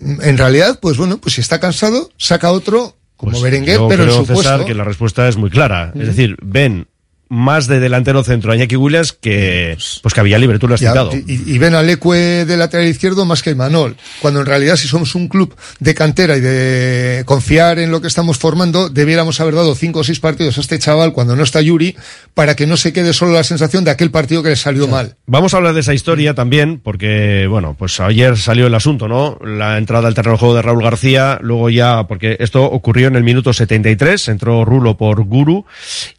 En 0.01 0.37
realidad, 0.37 0.81
pues 0.81 0.97
bueno, 0.97 1.19
pues 1.19 1.37
si 1.37 1.43
está 1.43 1.61
cansado, 1.61 2.11
saca 2.17 2.51
otro 2.51 2.97
como 3.17 3.33
Pues 3.33 3.43
Berenguer, 3.43 3.77
yo 3.77 3.87
pero 3.87 4.03
en 4.05 4.09
creo, 4.09 4.21
su 4.21 4.27
César, 4.27 4.57
puesto. 4.57 4.67
que 4.67 4.75
la 4.75 4.83
respuesta 4.85 5.29
es 5.29 5.37
muy 5.37 5.51
clara. 5.51 5.93
Es 5.95 6.07
decir, 6.07 6.37
ven 6.43 6.89
más 7.31 7.69
de 7.69 7.79
delantero 7.81 8.25
centro 8.25 8.51
a 8.53 8.57
Iñaki 8.57 8.75
Williams 8.77 9.13
que, 9.13 9.79
pues 10.03 10.13
que 10.13 10.21
a 10.21 10.23
Villalibre, 10.25 10.59
tú 10.59 10.67
lo 10.69 10.75
has 10.75 10.81
Ya, 10.81 10.91
citado. 10.91 11.13
y, 11.15 11.55
y 11.55 11.59
ven 11.59 11.75
al 11.77 11.89
Ecue 11.89 12.45
de 12.45 12.57
lateral 12.57 12.89
izquierdo 12.89 13.25
más 13.25 13.43
que 13.43 13.55
Manol. 13.55 13.97
Cuando 14.21 14.41
en 14.41 14.47
realidad, 14.47 14.75
si 14.77 14.89
somos 14.89 15.15
un 15.15 15.29
club 15.29 15.55
de 15.79 15.95
cantera 15.95 16.37
y 16.37 16.41
de 16.41 17.23
confiar 17.27 17.79
en 17.79 17.93
lo 17.93 18.01
que 18.01 18.09
estamos 18.09 18.37
formando, 18.37 18.89
debiéramos 18.89 19.41
haber 19.41 19.55
dado 19.55 19.75
cinco 19.77 20.01
o 20.01 20.05
seis 20.05 20.19
partidos 20.19 20.59
a 20.59 20.61
este 20.61 20.79
chaval 20.81 21.13
cuando 21.13 21.37
no 21.37 21.45
está 21.45 21.61
Yuri, 21.61 21.97
para 22.35 22.57
que 22.57 22.67
no 22.67 22.77
se 22.77 22.93
quede 22.93 23.13
solo 23.13 23.33
la 23.33 23.45
sensación 23.45 23.85
de 23.85 23.93
aquel 23.93 24.11
partido 24.11 24.43
que 24.43 24.49
le 24.51 24.57
salió 24.57 24.89
mal. 24.89 25.17
Vamos 25.27 25.55
a 25.55 25.59
hablar 25.59 25.75
de 25.75 25.81
esa 25.81 25.95
historia 25.95 26.35
también, 26.35 26.81
porque, 26.81 27.47
bueno, 27.49 27.77
pues 27.79 28.01
ayer 28.01 28.37
salió 28.39 28.67
el 28.67 28.75
asunto, 28.75 29.07
¿no? 29.07 29.39
La 29.45 29.79
entrada 29.79 30.09
al 30.09 30.15
terreno 30.15 30.33
de 30.35 30.41
juego 30.41 30.55
de 30.57 30.63
Raúl 30.63 30.83
García, 30.83 31.39
luego 31.43 31.71
ya, 31.71 32.09
porque 32.09 32.37
esto 32.41 32.65
ocurrió 32.65 33.07
en 33.07 33.15
el 33.15 33.23
minuto 33.23 33.53
73, 33.53 34.27
entró 34.29 34.65
Rulo 34.65 34.97
por 34.97 35.23
Guru, 35.23 35.65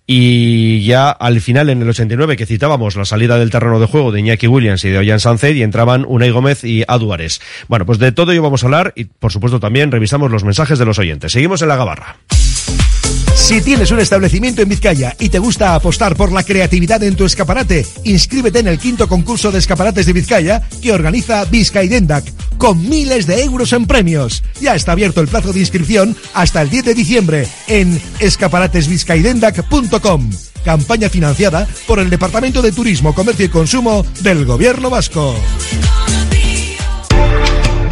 y 0.08 0.84
ya 0.84 1.10
al 1.10 1.40
final, 1.42 1.70
en 1.70 1.82
el 1.82 1.90
89, 1.90 2.36
que 2.38 2.46
citábamos 2.46 2.96
la 2.96 3.06
salida 3.06 3.38
del 3.38 3.50
terreno 3.50 3.80
de 3.80 3.86
juego 3.86 4.12
de 4.12 4.20
Iñaki 4.20 4.48
Williams 4.48 4.84
y 4.84 4.90
de 4.90 4.98
Ollán 4.98 5.20
Sánchez, 5.20 5.56
y 5.56 5.64
entraban 5.64 6.06
Unai 6.08 6.32
Gómez 6.32 6.64
y 6.64 6.84
Aduares. 6.88 7.42
Bueno, 7.68 7.86
pues 7.86 8.00
de 8.00 8.12
todo 8.12 8.32
ello 8.32 8.42
vamos 8.42 8.64
a 8.64 8.68
hablar, 8.68 8.94
y 8.96 9.06
por 9.06 9.32
supuesto 9.32 9.60
también 9.60 9.92
revisamos 9.92 10.32
los 10.32 10.44
mensajes 10.44 10.80
de 10.80 10.86
los 10.86 11.00
oyentes. 11.00 11.32
Seguimos 11.32 11.62
en 11.62 11.70
la 11.70 11.76
gabarra. 11.76 12.18
Si 13.36 13.62
tienes 13.62 13.92
un 13.92 14.00
establecimiento 14.00 14.62
en 14.62 14.70
Vizcaya 14.70 15.16
y 15.20 15.28
te 15.30 15.40
gusta 15.40 15.76
apostar 15.76 16.16
por 16.16 16.32
la 16.32 16.44
creatividad 16.44 17.04
en 17.04 17.16
tu 17.16 17.26
escaparate, 17.26 17.86
inscríbete 18.04 18.60
en 18.60 18.68
el 18.68 18.78
quinto 18.80 19.08
concurso 19.08 19.52
de 19.52 19.60
escaparates 19.60 20.06
de 20.06 20.14
Vizcaya 20.14 20.62
que 20.82 20.94
organiza 20.94 21.44
Vizcaidendac, 21.46 22.24
con 22.58 22.88
miles 22.88 23.28
de 23.28 23.44
euros 23.44 23.74
en 23.74 23.88
premios. 23.88 24.42
Ya 24.62 24.76
está 24.76 24.94
abierto 24.94 25.20
el 25.22 25.28
plazo 25.28 25.52
de 25.52 25.60
inscripción 25.60 26.16
hasta 26.34 26.62
el 26.62 26.70
10 26.70 26.86
de 26.86 26.94
diciembre 26.94 27.46
en 27.68 28.02
escaparatesvizcaidendac.com. 28.20 30.30
Campaña 30.64 31.10
financiada 31.10 31.68
por 31.88 32.00
el 32.00 32.10
Departamento 32.10 32.62
de 32.62 32.72
Turismo, 32.72 33.14
Comercio 33.14 33.46
y 33.46 33.50
Consumo 33.50 34.06
del 34.22 34.46
Gobierno 34.46 34.90
Vasco. 34.90 35.36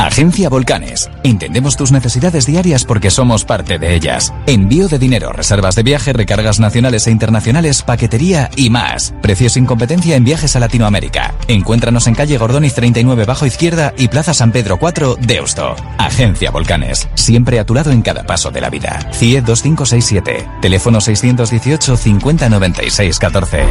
Agencia 0.09 0.49
Volcanes. 0.49 1.07
Entendemos 1.21 1.77
tus 1.77 1.91
necesidades 1.91 2.47
diarias 2.47 2.83
porque 2.83 3.11
somos 3.11 3.45
parte 3.45 3.77
de 3.77 3.93
ellas. 3.93 4.33
Envío 4.47 4.87
de 4.87 4.97
dinero, 4.97 5.31
reservas 5.31 5.75
de 5.75 5.83
viaje, 5.83 6.13
recargas 6.13 6.59
nacionales 6.59 7.05
e 7.05 7.11
internacionales, 7.11 7.83
paquetería 7.83 8.49
y 8.55 8.71
más. 8.71 9.13
Precios 9.21 9.53
sin 9.53 9.67
competencia 9.67 10.15
en 10.15 10.23
viajes 10.23 10.55
a 10.55 10.59
Latinoamérica. 10.59 11.35
Encuéntranos 11.47 12.07
en 12.07 12.15
calle 12.15 12.39
Gordoniz 12.39 12.73
39 12.73 13.25
bajo 13.25 13.45
izquierda 13.45 13.93
y 13.97 14.07
Plaza 14.07 14.33
San 14.33 14.51
Pedro 14.51 14.79
4 14.79 15.15
Deusto. 15.21 15.75
Agencia 15.99 16.49
Volcanes. 16.49 17.07
Siempre 17.13 17.59
a 17.59 17.65
tu 17.67 17.75
lado 17.75 17.91
en 17.91 18.01
cada 18.01 18.23
paso 18.23 18.49
de 18.49 18.61
la 18.61 18.71
vida. 18.71 19.11
CIE 19.13 19.41
2567. 19.41 20.47
Teléfono 20.59 21.01
618 21.01 21.95
50 21.95 22.49
96 22.49 23.19
14. 23.19 23.63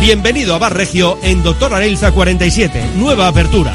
Bienvenido 0.00 0.54
a 0.54 0.58
Bar 0.58 0.76
Regio 0.76 1.18
en 1.24 1.42
Doctor 1.42 1.74
Arelza 1.74 2.12
47, 2.12 2.92
nueva 2.98 3.26
apertura. 3.26 3.74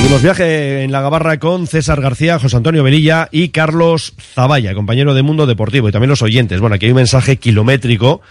Seguimos 0.00 0.22
viaje 0.22 0.82
en 0.82 0.92
la 0.92 1.02
Gabarra 1.02 1.38
con 1.38 1.66
César 1.66 2.00
García, 2.00 2.38
José 2.38 2.56
Antonio 2.56 2.82
Velilla 2.82 3.28
y 3.30 3.50
Carlos 3.50 4.14
Zavalla, 4.18 4.72
compañero 4.72 5.12
de 5.12 5.22
Mundo 5.22 5.44
Deportivo 5.44 5.90
y 5.90 5.92
también 5.92 6.08
los 6.08 6.22
oyentes. 6.22 6.58
Bueno, 6.58 6.76
aquí 6.76 6.86
hay 6.86 6.92
un 6.92 6.96
mensaje 6.96 7.36
kilométrico 7.36 8.22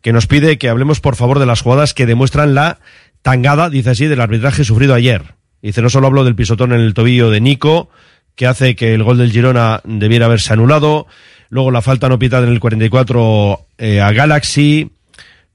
que 0.00 0.14
nos 0.14 0.26
pide 0.26 0.56
que 0.56 0.70
hablemos 0.70 1.00
por 1.00 1.14
favor 1.14 1.38
de 1.38 1.44
las 1.44 1.60
jugadas 1.60 1.92
que 1.92 2.06
demuestran 2.06 2.54
la 2.54 2.78
tangada, 3.20 3.68
dice 3.68 3.90
así, 3.90 4.06
del 4.06 4.22
arbitraje 4.22 4.64
sufrido 4.64 4.94
ayer. 4.94 5.34
Dice, 5.60 5.82
no 5.82 5.90
solo 5.90 6.06
hablo 6.06 6.24
del 6.24 6.34
pisotón 6.34 6.72
en 6.72 6.80
el 6.80 6.94
tobillo 6.94 7.28
de 7.28 7.42
Nico, 7.42 7.90
que 8.34 8.46
hace 8.46 8.74
que 8.74 8.94
el 8.94 9.02
gol 9.02 9.18
del 9.18 9.32
Girona 9.32 9.82
debiera 9.84 10.24
haberse 10.24 10.54
anulado, 10.54 11.06
luego 11.50 11.70
la 11.70 11.82
falta 11.82 12.08
no 12.08 12.18
pitada 12.18 12.46
en 12.46 12.54
el 12.54 12.58
44 12.58 13.66
eh, 13.76 14.00
a 14.00 14.12
Galaxy, 14.12 14.90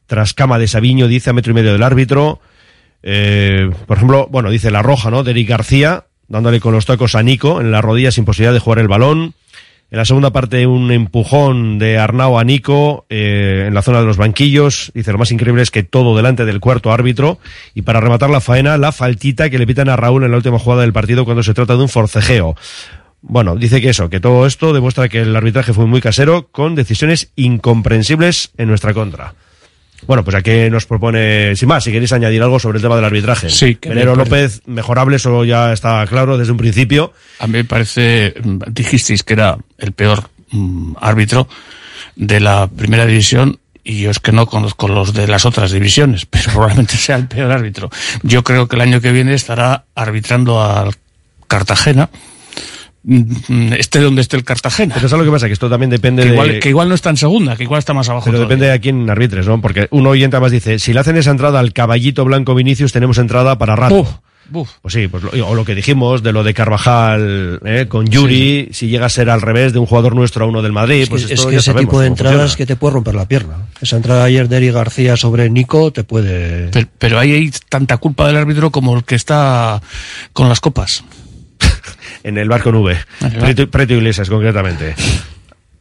tras 0.05 0.35
cama 0.35 0.59
de 0.59 0.67
Sabiño, 0.67 1.07
dice 1.07 1.31
a 1.31 1.33
metro 1.33 1.51
y 1.51 1.55
medio 1.55 1.73
del 1.73 1.81
árbitro, 1.81 2.41
eh, 3.03 3.69
por 3.85 3.97
ejemplo, 3.97 4.27
bueno, 4.29 4.49
dice 4.49 4.71
la 4.71 4.81
roja, 4.81 5.11
¿no? 5.11 5.23
De 5.23 5.31
Eric 5.31 5.49
García, 5.49 6.05
dándole 6.27 6.59
con 6.59 6.73
los 6.73 6.85
tacos 6.85 7.15
a 7.15 7.23
Nico 7.23 7.61
en 7.61 7.71
la 7.71 7.81
rodilla 7.81 8.11
sin 8.11 8.25
posibilidad 8.25 8.53
de 8.53 8.59
jugar 8.59 8.79
el 8.79 8.87
balón. 8.87 9.33
En 9.89 9.97
la 9.97 10.03
segunda 10.03 10.31
parte, 10.31 10.67
un 10.67 10.91
empujón 10.91 11.79
de 11.79 11.97
Arnau 11.97 12.37
a 12.37 12.43
Nico 12.43 13.05
eh, 13.09 13.65
en 13.67 13.73
la 13.73 13.81
zona 13.81 14.01
de 14.01 14.05
los 14.05 14.17
banquillos. 14.17 14.91
Dice, 14.93 15.13
lo 15.13 15.17
más 15.17 15.31
increíble 15.31 15.61
es 15.61 15.71
que 15.71 15.83
todo 15.83 16.17
delante 16.17 16.43
del 16.43 16.59
cuarto 16.59 16.91
árbitro. 16.91 17.39
Y 17.73 17.83
para 17.83 18.01
rematar 18.01 18.29
la 18.29 18.41
faena, 18.41 18.77
la 18.77 18.91
faltita 18.91 19.49
que 19.49 19.57
le 19.57 19.65
pitan 19.65 19.87
a 19.87 19.95
Raúl 19.95 20.25
en 20.25 20.31
la 20.31 20.37
última 20.37 20.59
jugada 20.59 20.81
del 20.81 20.91
partido 20.91 21.23
cuando 21.23 21.41
se 21.41 21.53
trata 21.53 21.77
de 21.77 21.83
un 21.83 21.89
forcejeo. 21.89 22.55
Bueno, 23.21 23.55
dice 23.55 23.79
que 23.79 23.89
eso, 23.89 24.09
que 24.09 24.19
todo 24.19 24.45
esto 24.45 24.73
demuestra 24.73 25.07
que 25.07 25.21
el 25.21 25.35
arbitraje 25.35 25.73
fue 25.73 25.85
muy 25.85 26.01
casero, 26.01 26.49
con 26.51 26.75
decisiones 26.75 27.31
incomprensibles 27.35 28.51
en 28.57 28.67
nuestra 28.67 28.93
contra. 28.93 29.35
Bueno, 30.05 30.23
pues 30.23 30.35
aquí 30.35 30.69
nos 30.69 30.85
propone, 30.85 31.55
sin 31.55 31.67
más, 31.67 31.83
si 31.83 31.91
queréis 31.91 32.13
añadir 32.13 32.41
algo 32.43 32.59
sobre 32.59 32.77
el 32.77 32.83
tema 32.83 32.95
del 32.95 33.05
arbitraje. 33.05 33.49
Sí, 33.49 33.77
Venero 33.81 34.15
me 34.15 34.23
López, 34.23 34.61
mejorable, 34.65 35.15
eso 35.15 35.43
ya 35.43 35.73
está 35.73 36.05
claro 36.07 36.37
desde 36.37 36.51
un 36.51 36.57
principio. 36.57 37.13
A 37.39 37.47
mí 37.47 37.53
me 37.53 37.63
parece, 37.63 38.35
mm, 38.41 38.59
dijisteis 38.67 39.23
que 39.23 39.33
era 39.33 39.57
el 39.77 39.93
peor 39.93 40.29
mm, 40.51 40.93
árbitro 41.01 41.47
de 42.15 42.39
la 42.39 42.67
primera 42.67 43.05
división 43.05 43.59
y 43.83 44.01
yo 44.01 44.11
es 44.11 44.19
que 44.19 44.33
no 44.33 44.47
conozco 44.47 44.89
los 44.89 45.13
de 45.13 45.27
las 45.27 45.45
otras 45.45 45.71
divisiones, 45.71 46.25
pero 46.29 46.51
probablemente 46.51 46.97
sea 46.97 47.15
el 47.15 47.27
peor 47.27 47.51
árbitro. 47.51 47.89
Yo 48.21 48.43
creo 48.43 48.67
que 48.67 48.75
el 48.75 48.81
año 48.81 49.01
que 49.01 49.11
viene 49.11 49.33
estará 49.33 49.85
arbitrando 49.95 50.61
al 50.61 50.93
Cartagena, 51.47 52.09
esté 53.77 53.99
donde 53.99 54.21
esté 54.21 54.35
el 54.37 54.43
Cartagena. 54.43 54.95
Pero 54.95 55.07
¿sabes 55.07 55.25
lo 55.25 55.31
que 55.31 55.35
pasa? 55.35 55.47
Que 55.47 55.53
esto 55.53 55.69
también 55.69 55.89
depende 55.89 56.23
Que 56.23 56.29
de... 56.29 56.33
igual, 56.33 56.59
que 56.59 56.69
igual 56.69 56.89
no 56.89 56.95
está 56.95 57.09
en 57.09 57.17
segunda, 57.17 57.55
que 57.55 57.63
igual 57.63 57.79
está 57.79 57.93
más 57.93 58.09
abajo. 58.09 58.25
Pero 58.25 58.37
todavía. 58.37 58.47
depende 58.55 58.65
de 58.67 58.73
a 58.73 58.79
quién 58.79 59.09
arbitres, 59.09 59.47
¿no? 59.47 59.61
Porque 59.61 59.87
un 59.91 60.05
oyente 60.07 60.39
más 60.39 60.51
dice, 60.51 60.79
si 60.79 60.93
le 60.93 60.99
hacen 60.99 61.15
esa 61.17 61.31
entrada 61.31 61.59
al 61.59 61.73
caballito 61.73 62.25
blanco 62.25 62.53
Vinicius, 62.55 62.91
tenemos 62.91 63.17
entrada 63.17 63.57
para 63.57 63.75
rato. 63.75 63.95
Buf, 63.95 64.09
buf. 64.49 64.69
Pues 64.81 64.93
sí, 64.93 65.07
pues 65.07 65.23
lo, 65.23 65.47
o 65.47 65.55
lo 65.55 65.63
que 65.65 65.73
dijimos 65.75 66.21
de 66.23 66.31
lo 66.33 66.43
de 66.43 66.53
Carvajal 66.53 67.59
¿eh? 67.65 67.85
con 67.87 68.07
Yuri, 68.07 68.69
si 68.71 68.87
llega 68.87 69.05
a 69.05 69.09
ser 69.09 69.29
al 69.29 69.41
revés 69.41 69.73
de 69.73 69.79
un 69.79 69.85
jugador 69.85 70.15
nuestro 70.15 70.45
a 70.45 70.47
uno 70.47 70.61
del 70.61 70.71
Madrid, 70.73 71.01
Es 71.03 71.05
que, 71.07 71.11
pues 71.11 71.23
es 71.25 71.31
esto 71.31 71.47
que 71.47 71.53
ya 71.53 71.59
ese 71.59 71.65
sabemos 71.67 71.89
tipo 71.89 72.01
de 72.01 72.07
entradas 72.07 72.37
funciona. 72.37 72.57
que 72.57 72.65
te 72.65 72.75
puede 72.75 72.93
romper 72.93 73.15
la 73.15 73.27
pierna. 73.27 73.55
Esa 73.81 73.95
entrada 73.95 74.23
ayer 74.25 74.47
de 74.49 74.57
Eric 74.57 74.73
García 74.73 75.15
sobre 75.17 75.49
Nico 75.49 75.91
te 75.91 76.03
puede... 76.03 76.69
Pero, 76.71 76.87
pero 76.97 77.19
ahí 77.19 77.31
hay 77.31 77.51
tanta 77.69 77.97
culpa 77.97 78.27
del 78.27 78.37
árbitro 78.37 78.69
como 78.71 78.95
el 78.97 79.03
que 79.03 79.15
está 79.15 79.81
con 80.33 80.49
las 80.49 80.59
copas. 80.59 81.03
En 82.27 82.37
el 82.37 82.49
barco 82.49 82.73
nube. 82.73 82.97
Preto 83.71 83.93
Iglesias, 83.93 84.29
concretamente. 84.29 84.95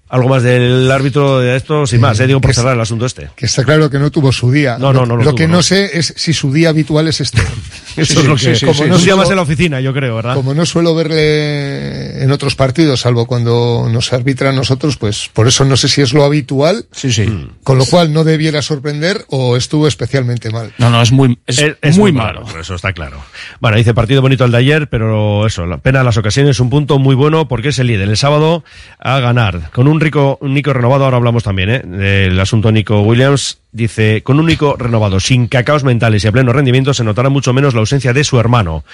Algo 0.08 0.28
más 0.28 0.42
del 0.44 0.88
árbitro 0.90 1.40
de 1.40 1.56
esto, 1.56 1.86
sin 1.86 2.00
más, 2.00 2.18
eh, 2.20 2.26
digo 2.28 2.40
por 2.40 2.54
cerrar 2.54 2.74
el 2.74 2.80
asunto 2.80 3.06
este. 3.06 3.28
Que 3.34 3.46
está 3.46 3.64
claro 3.64 3.90
que 3.90 3.98
no 3.98 4.10
tuvo 4.12 4.30
su 4.30 4.52
día. 4.52 4.78
No, 4.78 4.92
no, 4.92 5.04
no 5.04 5.16
lo 5.16 5.24
Lo 5.24 5.30
tuvo, 5.30 5.34
que 5.36 5.48
no. 5.48 5.54
no 5.56 5.62
sé 5.62 5.98
es 5.98 6.14
si 6.16 6.32
su 6.32 6.52
día 6.52 6.68
habitual 6.68 7.08
es 7.08 7.20
este. 7.20 7.42
Eso 7.96 8.20
es 8.20 8.26
lo 8.26 8.36
que 8.36 8.58
como 8.66 8.84
no 8.86 8.94
un 8.96 9.00
día 9.02 9.14
suelo- 9.14 9.16
más 9.16 9.30
en 9.30 9.36
la 9.36 9.42
oficina, 9.42 9.80
yo 9.80 9.92
creo, 9.94 10.16
¿verdad? 10.16 10.34
Como 10.34 10.52
no 10.54 10.66
suelo 10.66 10.94
verle 10.94 12.22
en 12.22 12.30
otros 12.30 12.54
partidos, 12.54 13.00
salvo 13.00 13.26
cuando 13.26 13.88
nos 13.90 14.12
arbitra 14.12 14.50
a 14.50 14.52
nosotros, 14.52 14.96
pues 14.96 15.30
por 15.32 15.48
eso 15.48 15.64
no 15.64 15.76
sé 15.76 15.88
si 15.88 16.02
es 16.02 16.12
lo 16.12 16.24
habitual. 16.24 16.86
Sí, 16.92 17.10
sí. 17.12 17.48
Con 17.64 17.78
lo 17.78 17.86
cual 17.86 18.12
no 18.12 18.22
debiera 18.24 18.62
sorprender 18.62 19.24
o 19.28 19.56
estuvo 19.56 19.88
especialmente 19.88 20.50
mal. 20.50 20.72
No, 20.78 20.90
no, 20.90 21.00
es 21.02 21.10
muy, 21.12 21.38
es, 21.46 21.58
Es, 21.58 21.76
es 21.82 21.98
muy 21.98 22.12
malo. 22.12 22.44
eso 22.60 22.74
está 22.74 22.92
claro. 22.92 23.18
Bueno, 23.60 23.76
dice 23.76 23.94
partido 23.94 24.22
bonito 24.22 24.44
el 24.44 24.52
de 24.52 24.58
ayer, 24.58 24.88
pero 24.88 25.46
eso, 25.46 25.66
la 25.66 25.78
pena 25.78 26.00
en 26.00 26.06
las 26.06 26.16
ocasiones, 26.16 26.60
un 26.60 26.70
punto 26.70 26.98
muy 26.98 27.14
bueno 27.14 27.48
porque 27.48 27.68
es 27.70 27.78
el 27.78 27.86
líder. 27.88 28.08
El 28.08 28.16
sábado 28.16 28.62
a 28.98 29.18
ganar. 29.20 29.70
Con 29.72 29.88
un 29.88 29.95
rico, 30.00 30.38
un 30.40 30.54
Nico 30.54 30.72
renovado, 30.72 31.04
ahora 31.04 31.16
hablamos 31.16 31.44
también, 31.44 31.70
¿eh? 31.70 31.82
Del 31.84 32.38
asunto 32.40 32.72
Nico 32.72 33.00
Williams. 33.02 33.60
Dice, 33.72 34.22
con 34.22 34.38
un 34.38 34.46
Nico 34.46 34.76
renovado, 34.78 35.20
sin 35.20 35.48
cacaos 35.48 35.84
mentales 35.84 36.24
y 36.24 36.28
a 36.28 36.32
pleno 36.32 36.52
rendimiento, 36.52 36.94
se 36.94 37.04
notará 37.04 37.28
mucho 37.28 37.52
menos 37.52 37.74
la 37.74 37.80
ausencia 37.80 38.12
de 38.12 38.24
su 38.24 38.38
hermano. 38.38 38.84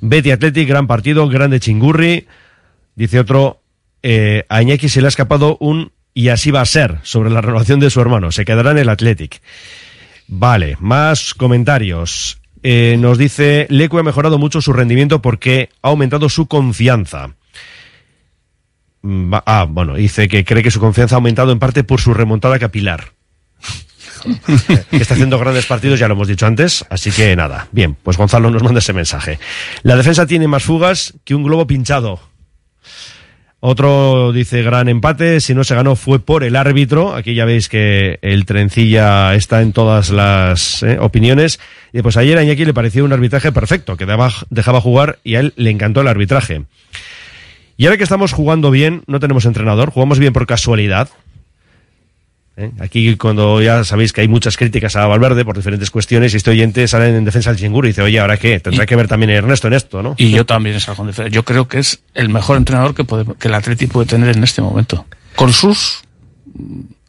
Betty 0.00 0.30
Athletic, 0.30 0.68
gran 0.68 0.86
partido, 0.86 1.28
grande 1.28 1.60
chingurri. 1.60 2.26
Dice 2.94 3.20
otro, 3.20 3.60
eh, 4.02 4.44
a 4.48 4.62
Iñaki 4.62 4.88
se 4.88 5.00
le 5.00 5.06
ha 5.06 5.08
escapado 5.08 5.56
un 5.60 5.92
y 6.14 6.28
así 6.28 6.50
va 6.50 6.60
a 6.60 6.66
ser 6.66 6.98
sobre 7.02 7.30
la 7.30 7.40
renovación 7.40 7.80
de 7.80 7.90
su 7.90 8.00
hermano. 8.00 8.32
Se 8.32 8.44
quedará 8.44 8.72
en 8.72 8.78
el 8.78 8.88
Athletic. 8.88 9.40
Vale, 10.28 10.76
más 10.80 11.34
comentarios. 11.34 12.40
Eh, 12.62 12.96
nos 12.98 13.16
dice, 13.16 13.66
Lecu 13.70 13.98
ha 13.98 14.02
mejorado 14.02 14.38
mucho 14.38 14.60
su 14.60 14.72
rendimiento 14.72 15.22
porque 15.22 15.70
ha 15.82 15.88
aumentado 15.88 16.28
su 16.28 16.46
confianza. 16.46 17.30
Mm, 19.02 19.34
Ah, 19.46 19.66
bueno, 19.68 19.94
dice 19.94 20.28
que 20.28 20.44
cree 20.44 20.62
que 20.62 20.70
su 20.70 20.80
confianza 20.80 21.14
ha 21.14 21.18
aumentado 21.18 21.52
en 21.52 21.58
parte 21.58 21.84
por 21.84 22.00
su 22.00 22.14
remontada 22.14 22.58
capilar. 22.58 23.12
que 24.90 24.96
está 24.96 25.14
haciendo 25.14 25.38
grandes 25.38 25.66
partidos, 25.66 25.98
ya 25.98 26.06
lo 26.06 26.14
hemos 26.14 26.28
dicho 26.28 26.46
antes, 26.46 26.84
así 26.90 27.10
que 27.10 27.34
nada. 27.36 27.68
Bien, 27.72 27.96
pues 28.02 28.16
Gonzalo 28.16 28.50
nos 28.50 28.62
manda 28.62 28.80
ese 28.80 28.92
mensaje. 28.92 29.38
La 29.82 29.96
defensa 29.96 30.26
tiene 30.26 30.46
más 30.46 30.62
fugas 30.62 31.14
que 31.24 31.34
un 31.34 31.42
globo 31.42 31.66
pinchado. 31.66 32.20
Otro 33.62 34.32
dice 34.32 34.62
gran 34.62 34.88
empate, 34.88 35.40
si 35.40 35.54
no 35.54 35.64
se 35.64 35.74
ganó 35.74 35.94
fue 35.94 36.18
por 36.18 36.44
el 36.44 36.56
árbitro. 36.56 37.14
Aquí 37.14 37.34
ya 37.34 37.44
veis 37.44 37.68
que 37.68 38.18
el 38.22 38.46
trencilla 38.46 39.34
está 39.34 39.60
en 39.60 39.72
todas 39.74 40.08
las 40.08 40.82
eh, 40.82 40.96
opiniones. 40.98 41.60
Y 41.92 42.00
pues 42.00 42.16
ayer 42.16 42.38
a 42.38 42.42
Iñaki 42.42 42.64
le 42.64 42.72
pareció 42.72 43.04
un 43.04 43.12
arbitraje 43.12 43.52
perfecto, 43.52 43.98
que 43.98 44.06
dejaba 44.48 44.80
jugar 44.80 45.18
y 45.24 45.34
a 45.34 45.40
él 45.40 45.52
le 45.56 45.70
encantó 45.70 46.00
el 46.00 46.08
arbitraje. 46.08 46.62
Y 47.80 47.86
ahora 47.86 47.96
que 47.96 48.04
estamos 48.04 48.34
jugando 48.34 48.70
bien, 48.70 49.04
no 49.06 49.20
tenemos 49.20 49.46
entrenador, 49.46 49.90
jugamos 49.90 50.18
bien 50.18 50.34
por 50.34 50.46
casualidad. 50.46 51.08
¿Eh? 52.58 52.72
Aquí 52.78 53.16
cuando 53.16 53.62
ya 53.62 53.84
sabéis 53.84 54.12
que 54.12 54.20
hay 54.20 54.28
muchas 54.28 54.58
críticas 54.58 54.96
a 54.96 55.06
Valverde 55.06 55.46
por 55.46 55.56
diferentes 55.56 55.90
cuestiones 55.90 56.34
y 56.34 56.36
este 56.36 56.50
oyente 56.50 56.86
sale 56.86 57.08
en 57.16 57.24
defensa 57.24 57.48
del 57.48 57.58
Chinguro 57.58 57.88
y 57.88 57.92
dice, 57.92 58.02
oye, 58.02 58.20
¿ahora 58.20 58.36
qué? 58.36 58.60
Tendrá 58.60 58.84
que 58.84 58.96
ver 58.96 59.08
también 59.08 59.30
Ernesto 59.30 59.68
en 59.68 59.72
esto, 59.72 60.02
¿no? 60.02 60.14
Y 60.18 60.30
yo 60.30 60.44
también 60.44 60.78
salgo 60.78 61.04
en 61.04 61.06
defensa. 61.06 61.30
Yo 61.30 61.42
creo 61.46 61.68
que 61.68 61.78
es 61.78 62.02
el 62.12 62.28
mejor 62.28 62.58
entrenador 62.58 62.94
que, 62.94 63.04
puede, 63.04 63.24
que 63.38 63.48
el 63.48 63.54
Atleti 63.54 63.86
puede 63.86 64.06
tener 64.06 64.36
en 64.36 64.44
este 64.44 64.60
momento. 64.60 65.06
Con 65.34 65.54
sus 65.54 66.02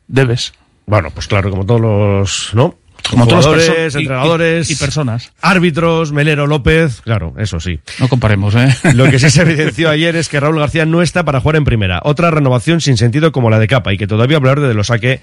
debes. 0.07 0.53
Bueno, 0.86 1.09
pues 1.11 1.28
claro, 1.28 1.49
como 1.49 1.65
todos 1.65 1.82
los, 1.82 2.51
¿no? 2.53 2.76
Como 3.10 3.28
todos 3.28 3.45
los 3.45 3.56
Jugadores, 3.66 3.93
perso- 3.95 3.99
entrenadores 3.99 4.70
y- 4.70 4.74
y 4.74 4.76
personas. 4.78 5.32
árbitros, 5.41 6.12
Melero 6.12 6.47
López, 6.47 7.02
claro, 7.02 7.34
eso 7.38 7.60
sí. 7.60 7.80
No 7.99 8.08
comparemos, 8.08 8.56
¿eh? 8.56 8.70
Lo 8.93 9.10
que 9.10 9.20
sí 9.20 9.30
se 9.30 9.41
evidenció 9.43 9.89
ayer 9.89 10.16
es 10.16 10.30
que 10.30 10.39
Raúl 10.39 10.60
García 10.60 10.86
no 10.86 11.02
está 11.02 11.24
para 11.26 11.41
jugar 11.41 11.58
en 11.58 11.66
primera. 11.66 11.99
Otra 12.04 12.32
renovación 12.32 12.80
sin 12.82 12.97
sentido 12.97 13.32
como 13.32 13.49
la 13.49 13.60
de 13.60 13.68
Capa 13.68 13.91
y 13.93 13.97
que 13.97 14.08
todavía 14.08 14.38
hablar 14.38 14.60
de 14.62 14.74
lo 14.74 14.84
saque 14.84 15.22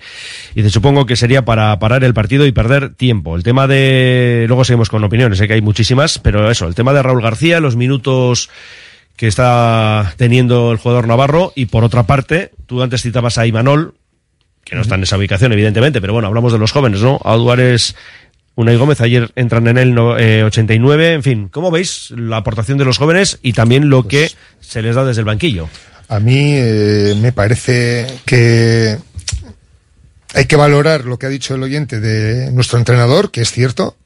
y 0.54 0.62
te 0.62 0.70
supongo 0.70 1.06
que 1.06 1.16
sería 1.16 1.44
para 1.44 1.78
parar 1.78 2.04
el 2.04 2.14
partido 2.14 2.44
y 2.46 2.52
perder 2.52 2.94
tiempo. 2.94 3.36
El 3.36 3.42
tema 3.42 3.66
de... 3.66 4.44
Luego 4.48 4.64
seguimos 4.64 4.88
con 4.90 5.02
opiniones, 5.04 5.38
sé 5.38 5.46
que 5.48 5.54
hay 5.54 5.62
muchísimas, 5.62 6.18
pero 6.18 6.50
eso, 6.50 6.66
el 6.66 6.74
tema 6.74 6.92
de 6.92 7.02
Raúl 7.02 7.22
García, 7.22 7.60
los 7.60 7.76
minutos 7.76 8.50
que 9.16 9.26
está 9.26 10.14
teniendo 10.16 10.70
el 10.70 10.78
jugador 10.78 11.08
Navarro 11.08 11.52
y 11.56 11.66
por 11.66 11.82
otra 11.84 12.04
parte, 12.04 12.52
tú 12.66 12.82
antes 12.82 13.02
citabas 13.02 13.36
a 13.38 13.46
Imanol, 13.46 13.94
que 14.68 14.76
no 14.76 14.82
está 14.82 14.96
en 14.96 15.02
esa 15.02 15.16
ubicación 15.16 15.52
evidentemente, 15.52 16.00
pero 16.00 16.12
bueno, 16.12 16.28
hablamos 16.28 16.52
de 16.52 16.58
los 16.58 16.72
jóvenes, 16.72 17.00
¿no? 17.00 17.18
Auduares... 17.24 17.94
Unai 18.54 18.76
Gómez, 18.76 19.00
ayer 19.00 19.30
entran 19.36 19.68
en 19.68 19.78
el 19.78 19.94
no- 19.94 20.18
eh, 20.18 20.42
89, 20.42 21.12
en 21.12 21.22
fin, 21.22 21.48
¿cómo 21.48 21.70
veis 21.70 22.10
la 22.16 22.38
aportación 22.38 22.76
de 22.76 22.84
los 22.84 22.98
jóvenes 22.98 23.38
y 23.40 23.52
también 23.52 23.88
lo 23.88 24.08
que 24.08 24.32
se 24.58 24.82
les 24.82 24.96
da 24.96 25.04
desde 25.04 25.20
el 25.20 25.26
banquillo? 25.26 25.68
A 26.08 26.18
mí 26.18 26.54
eh, 26.56 27.14
me 27.20 27.30
parece 27.30 28.08
que 28.24 28.98
hay 30.34 30.44
que 30.46 30.56
valorar 30.56 31.04
lo 31.04 31.20
que 31.20 31.26
ha 31.26 31.28
dicho 31.28 31.54
el 31.54 31.62
oyente 31.62 32.00
de 32.00 32.50
nuestro 32.50 32.80
entrenador, 32.80 33.30
que 33.30 33.42
es 33.42 33.52
cierto. 33.52 33.96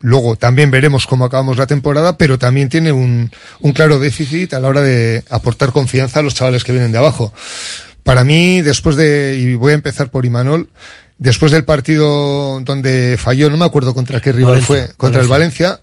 Luego 0.00 0.34
también 0.34 0.72
veremos 0.72 1.06
cómo 1.06 1.24
acabamos 1.24 1.56
la 1.56 1.68
temporada, 1.68 2.18
pero 2.18 2.40
también 2.40 2.68
tiene 2.68 2.90
un, 2.90 3.30
un 3.60 3.72
claro 3.72 4.00
déficit 4.00 4.52
a 4.54 4.58
la 4.58 4.66
hora 4.66 4.80
de 4.80 5.22
aportar 5.30 5.70
confianza 5.70 6.18
a 6.18 6.22
los 6.24 6.34
chavales 6.34 6.64
que 6.64 6.72
vienen 6.72 6.90
de 6.90 6.98
abajo. 6.98 7.32
Para 8.02 8.24
mí, 8.24 8.62
después 8.62 8.96
de, 8.96 9.38
y 9.38 9.54
voy 9.54 9.72
a 9.72 9.76
empezar 9.76 10.10
por 10.10 10.26
Imanol, 10.26 10.68
después 11.18 11.52
del 11.52 11.64
partido 11.64 12.60
donde 12.60 13.16
falló, 13.16 13.48
no 13.48 13.56
me 13.56 13.64
acuerdo 13.64 13.94
contra 13.94 14.20
qué 14.20 14.32
rival 14.32 14.54
Valencia, 14.54 14.86
fue, 14.86 14.94
contra 14.96 15.22
el 15.22 15.28
Valencia, 15.28 15.80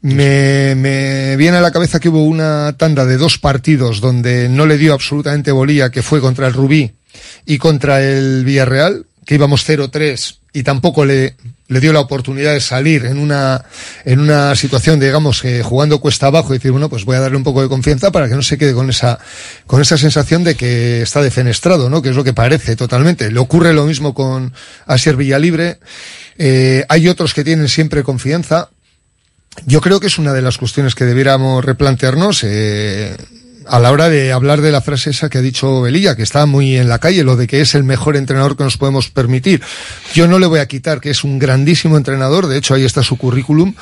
me, 0.00 0.74
me 0.74 1.36
viene 1.36 1.58
a 1.58 1.60
la 1.60 1.70
cabeza 1.70 2.00
que 2.00 2.08
hubo 2.08 2.24
una 2.24 2.74
tanda 2.76 3.04
de 3.04 3.16
dos 3.16 3.38
partidos 3.38 4.00
donde 4.00 4.48
no 4.48 4.66
le 4.66 4.78
dio 4.78 4.92
absolutamente 4.92 5.52
bolilla, 5.52 5.90
que 5.90 6.02
fue 6.02 6.20
contra 6.20 6.48
el 6.48 6.54
Rubí 6.54 6.92
y 7.46 7.58
contra 7.58 8.02
el 8.02 8.44
Villarreal, 8.44 9.06
que 9.24 9.36
íbamos 9.36 9.68
0-3 9.68 10.39
y 10.52 10.62
tampoco 10.62 11.04
le, 11.04 11.36
le 11.70 11.78
dio 11.78 11.92
la 11.92 12.00
oportunidad 12.00 12.52
de 12.52 12.60
salir 12.60 13.04
en 13.04 13.18
una, 13.18 13.64
en 14.04 14.18
una 14.18 14.56
situación, 14.56 14.98
digamos, 14.98 15.44
eh, 15.44 15.62
jugando 15.62 16.00
cuesta 16.00 16.26
abajo 16.26 16.52
y 16.52 16.58
decir, 16.58 16.72
bueno, 16.72 16.88
pues 16.88 17.04
voy 17.04 17.16
a 17.16 17.20
darle 17.20 17.36
un 17.36 17.44
poco 17.44 17.62
de 17.62 17.68
confianza 17.68 18.10
para 18.10 18.28
que 18.28 18.34
no 18.34 18.42
se 18.42 18.58
quede 18.58 18.74
con 18.74 18.90
esa, 18.90 19.20
con 19.68 19.80
esa 19.80 19.96
sensación 19.96 20.42
de 20.42 20.56
que 20.56 21.02
está 21.02 21.22
defenestrado, 21.22 21.88
¿no? 21.88 22.02
Que 22.02 22.08
es 22.08 22.16
lo 22.16 22.24
que 22.24 22.32
parece 22.32 22.74
totalmente. 22.74 23.30
Le 23.30 23.38
ocurre 23.38 23.72
lo 23.72 23.86
mismo 23.86 24.14
con 24.14 24.52
Asier 24.86 25.16
Villalibre. 25.16 25.78
Eh, 26.38 26.84
hay 26.88 27.06
otros 27.06 27.34
que 27.34 27.44
tienen 27.44 27.68
siempre 27.68 28.02
confianza. 28.02 28.70
Yo 29.66 29.80
creo 29.80 30.00
que 30.00 30.08
es 30.08 30.18
una 30.18 30.32
de 30.32 30.42
las 30.42 30.58
cuestiones 30.58 30.96
que 30.96 31.04
debiéramos 31.04 31.64
replantearnos 31.64 32.42
eh, 32.42 33.16
a 33.70 33.78
la 33.78 33.92
hora 33.92 34.08
de 34.08 34.32
hablar 34.32 34.62
de 34.62 34.72
la 34.72 34.80
frase 34.80 35.10
esa 35.10 35.28
que 35.28 35.38
ha 35.38 35.42
dicho 35.42 35.80
Belilla, 35.80 36.16
que 36.16 36.24
está 36.24 36.44
muy 36.44 36.76
en 36.76 36.88
la 36.88 36.98
calle, 36.98 37.22
lo 37.22 37.36
de 37.36 37.46
que 37.46 37.60
es 37.60 37.76
el 37.76 37.84
mejor 37.84 38.16
entrenador 38.16 38.56
que 38.56 38.64
nos 38.64 38.76
podemos 38.76 39.10
permitir. 39.10 39.62
Yo 40.12 40.26
no 40.26 40.40
le 40.40 40.46
voy 40.46 40.58
a 40.58 40.66
quitar 40.66 41.00
que 41.00 41.10
es 41.10 41.22
un 41.22 41.38
grandísimo 41.38 41.96
entrenador, 41.96 42.48
de 42.48 42.58
hecho 42.58 42.74
ahí 42.74 42.84
está 42.84 43.04
su 43.04 43.16
currículum, 43.16 43.74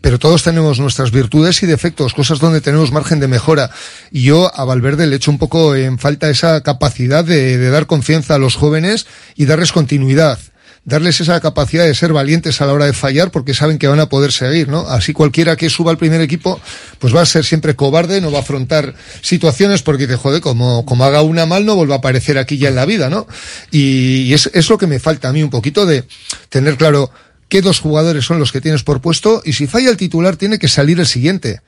pero 0.00 0.20
todos 0.20 0.44
tenemos 0.44 0.78
nuestras 0.78 1.10
virtudes 1.10 1.60
y 1.64 1.66
defectos, 1.66 2.14
cosas 2.14 2.38
donde 2.38 2.60
tenemos 2.60 2.92
margen 2.92 3.18
de 3.18 3.26
mejora. 3.26 3.70
Y 4.12 4.22
yo 4.22 4.52
a 4.54 4.64
Valverde 4.64 5.08
le 5.08 5.16
echo 5.16 5.32
un 5.32 5.38
poco 5.38 5.74
en 5.74 5.98
falta 5.98 6.30
esa 6.30 6.60
capacidad 6.60 7.24
de, 7.24 7.58
de 7.58 7.70
dar 7.70 7.86
confianza 7.86 8.36
a 8.36 8.38
los 8.38 8.54
jóvenes 8.54 9.06
y 9.34 9.46
darles 9.46 9.72
continuidad 9.72 10.38
darles 10.84 11.20
esa 11.20 11.40
capacidad 11.40 11.84
de 11.84 11.94
ser 11.94 12.12
valientes 12.12 12.60
a 12.60 12.66
la 12.66 12.72
hora 12.72 12.86
de 12.86 12.92
fallar 12.92 13.30
porque 13.30 13.54
saben 13.54 13.78
que 13.78 13.86
van 13.86 14.00
a 14.00 14.08
poder 14.08 14.32
seguir, 14.32 14.68
¿no? 14.68 14.88
Así 14.88 15.12
cualquiera 15.12 15.56
que 15.56 15.70
suba 15.70 15.92
al 15.92 15.98
primer 15.98 16.20
equipo, 16.20 16.60
pues 16.98 17.14
va 17.14 17.22
a 17.22 17.26
ser 17.26 17.44
siempre 17.44 17.76
cobarde, 17.76 18.20
no 18.20 18.32
va 18.32 18.38
a 18.38 18.42
afrontar 18.42 18.94
situaciones 19.20 19.82
porque 19.82 20.06
dice, 20.06 20.16
joder, 20.16 20.40
como, 20.40 20.84
como 20.84 21.04
haga 21.04 21.22
una 21.22 21.46
mal 21.46 21.64
no 21.64 21.76
vuelva 21.76 21.96
a 21.96 21.98
aparecer 21.98 22.36
aquí 22.38 22.58
ya 22.58 22.68
en 22.68 22.74
la 22.74 22.84
vida, 22.84 23.08
¿no? 23.10 23.26
Y 23.70 24.32
es, 24.32 24.50
es 24.54 24.68
lo 24.68 24.78
que 24.78 24.86
me 24.88 24.98
falta 24.98 25.28
a 25.28 25.32
mí 25.32 25.42
un 25.42 25.50
poquito 25.50 25.86
de 25.86 26.04
tener 26.48 26.76
claro 26.76 27.10
qué 27.48 27.62
dos 27.62 27.80
jugadores 27.80 28.24
son 28.24 28.38
los 28.38 28.50
que 28.50 28.60
tienes 28.60 28.82
por 28.82 29.00
puesto 29.00 29.42
y 29.44 29.52
si 29.52 29.66
falla 29.66 29.90
el 29.90 29.96
titular 29.96 30.36
tiene 30.36 30.58
que 30.58 30.68
salir 30.68 30.98
el 30.98 31.06
siguiente. 31.06 31.60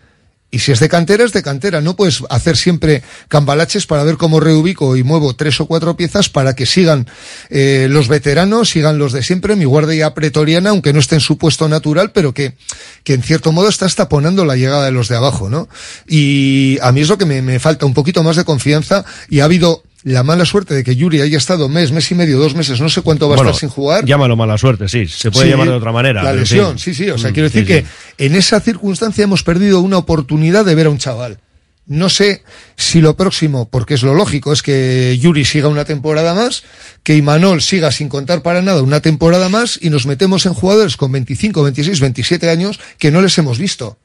Y 0.55 0.61
si 0.61 0.70
es 0.70 0.78
de 0.78 0.88
cantera, 0.88 1.24
es 1.24 1.32
de 1.32 1.42
cantera. 1.42 1.80
No 1.80 1.96
puedes 1.96 2.22
hacer 2.30 2.57
siempre 2.57 3.02
cambalaches 3.26 3.86
para 3.86 4.05
ver 4.05 4.16
cómo 4.16 4.38
reubico 4.38 4.96
y 4.96 5.02
muevo 5.02 5.34
tres 5.34 5.61
o 5.61 5.66
cuatro 5.66 5.96
piezas 5.96 6.28
para 6.28 6.55
que 6.55 6.64
sigan 6.64 7.09
eh, 7.50 7.88
los 7.90 8.07
veteranos, 8.07 8.70
sigan 8.70 8.96
los 8.96 9.12
de 9.12 9.24
siempre, 9.24 9.57
mi 9.57 9.64
guardia 9.64 10.14
pretoriana, 10.14 10.70
aunque 10.70 10.92
no 10.92 11.00
esté 11.00 11.16
en 11.16 11.22
su 11.22 11.38
puesto 11.38 11.68
natural, 11.68 12.12
pero 12.12 12.32
que, 12.32 12.55
que 13.02 13.14
en 13.14 13.24
cierto 13.24 13.50
modo 13.50 13.68
está 13.68 13.88
taponando 13.88 14.44
la 14.44 14.55
llegada 14.55 14.84
de 14.84 14.92
los 14.92 15.09
de 15.09 15.16
abajo, 15.16 15.50
¿no? 15.50 15.68
Y 16.07 16.78
a 16.82 16.92
mí 16.92 17.00
es 17.00 17.09
lo 17.09 17.18
que 17.18 17.26
me, 17.26 17.42
me 17.42 17.59
falta, 17.59 17.84
un 17.84 17.94
poquito 17.94 18.22
más 18.22 18.36
de 18.36 18.44
confianza 18.44 19.05
y 19.28 19.40
ha 19.40 19.46
habido 19.46 19.82
la 20.05 20.22
mala 20.22 20.44
suerte 20.44 20.74
de 20.74 20.84
que 20.84 20.94
Yuri 20.96 21.22
haya 21.22 21.38
estado 21.38 21.68
mes, 21.68 21.90
mes 21.90 22.11
y 22.11 22.14
medio, 22.14 22.38
dos 22.38 22.55
meses, 22.55 22.78
no 22.80 22.88
sé 22.90 23.00
cuánto 23.00 23.26
va 23.28 23.36
a 23.36 23.38
estar 23.38 23.55
sin 23.55 23.70
jugar. 23.70 24.05
Llámalo 24.05 24.36
mala 24.36 24.59
suerte, 24.59 24.86
sí, 24.88 25.07
se 25.09 25.30
puede 25.30 25.46
Sí, 25.46 25.50
llamar 25.50 25.68
de 25.68 25.74
otra 25.74 25.92
manera. 25.92 26.22
La 26.22 26.32
lesión, 26.34 26.78
sí, 26.78 26.94
sí. 26.94 27.09
O 27.11 27.16
sea, 27.18 27.30
Mm, 27.30 27.32
quiero 27.32 27.48
decir 27.48 27.62
sí, 27.62 27.66
que 27.66 27.84
en 28.24 28.34
esa 28.36 28.61
circunstancia 28.61 29.24
hemos 29.24 29.42
perdido 29.42 29.80
una 29.80 29.96
oportunidad 29.98 30.64
de 30.66 30.74
ver 30.74 30.86
a 30.86 30.90
un 30.90 30.98
chaval. 30.98 31.38
No 31.86 32.09
sé 32.09 32.42
si 32.76 33.00
lo 33.02 33.14
próximo, 33.16 33.68
porque 33.68 33.94
es 33.94 34.02
lo 34.02 34.14
lógico, 34.14 34.52
es 34.52 34.62
que 34.62 35.18
Yuri 35.20 35.44
siga 35.44 35.68
una 35.68 35.84
temporada 35.84 36.34
más, 36.34 36.64
que 37.02 37.14
Imanol 37.16 37.61
siga 37.61 37.90
sin 37.90 38.09
contar 38.09 38.42
para 38.42 38.62
nada 38.62 38.80
una 38.82 39.00
temporada 39.00 39.48
más 39.50 39.78
y 39.82 39.90
nos 39.90 40.07
metemos 40.07 40.46
en 40.46 40.55
jugadores 40.55 40.96
con 40.96 41.12
25, 41.12 41.62
26, 41.62 42.00
27 42.00 42.48
años 42.50 42.80
que 42.98 43.11
no 43.11 43.20
les 43.22 43.36
hemos 43.38 43.59
visto. 43.59 43.98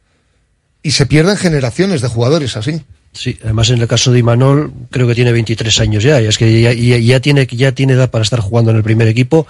Y 0.83 0.91
se 0.91 1.05
pierden 1.05 1.37
generaciones 1.37 2.01
de 2.01 2.07
jugadores 2.09 2.55
así. 2.57 2.81
Sí, 3.11 3.37
además 3.43 3.69
en 3.71 3.81
el 3.81 3.87
caso 3.87 4.11
de 4.11 4.19
Imanol 4.19 4.71
creo 4.91 5.07
que 5.07 5.15
tiene 5.15 5.31
23 5.31 5.79
años 5.79 6.03
ya, 6.03 6.21
y 6.21 6.25
es 6.25 6.37
que 6.37 6.61
ya, 6.61 7.19
tiene, 7.19 7.47
ya 7.47 7.71
tiene 7.71 7.93
edad 7.93 8.11
para 8.11 8.23
estar 8.23 8.39
jugando 8.39 8.71
en 8.71 8.77
el 8.77 8.83
primer 8.83 9.07
equipo. 9.07 9.47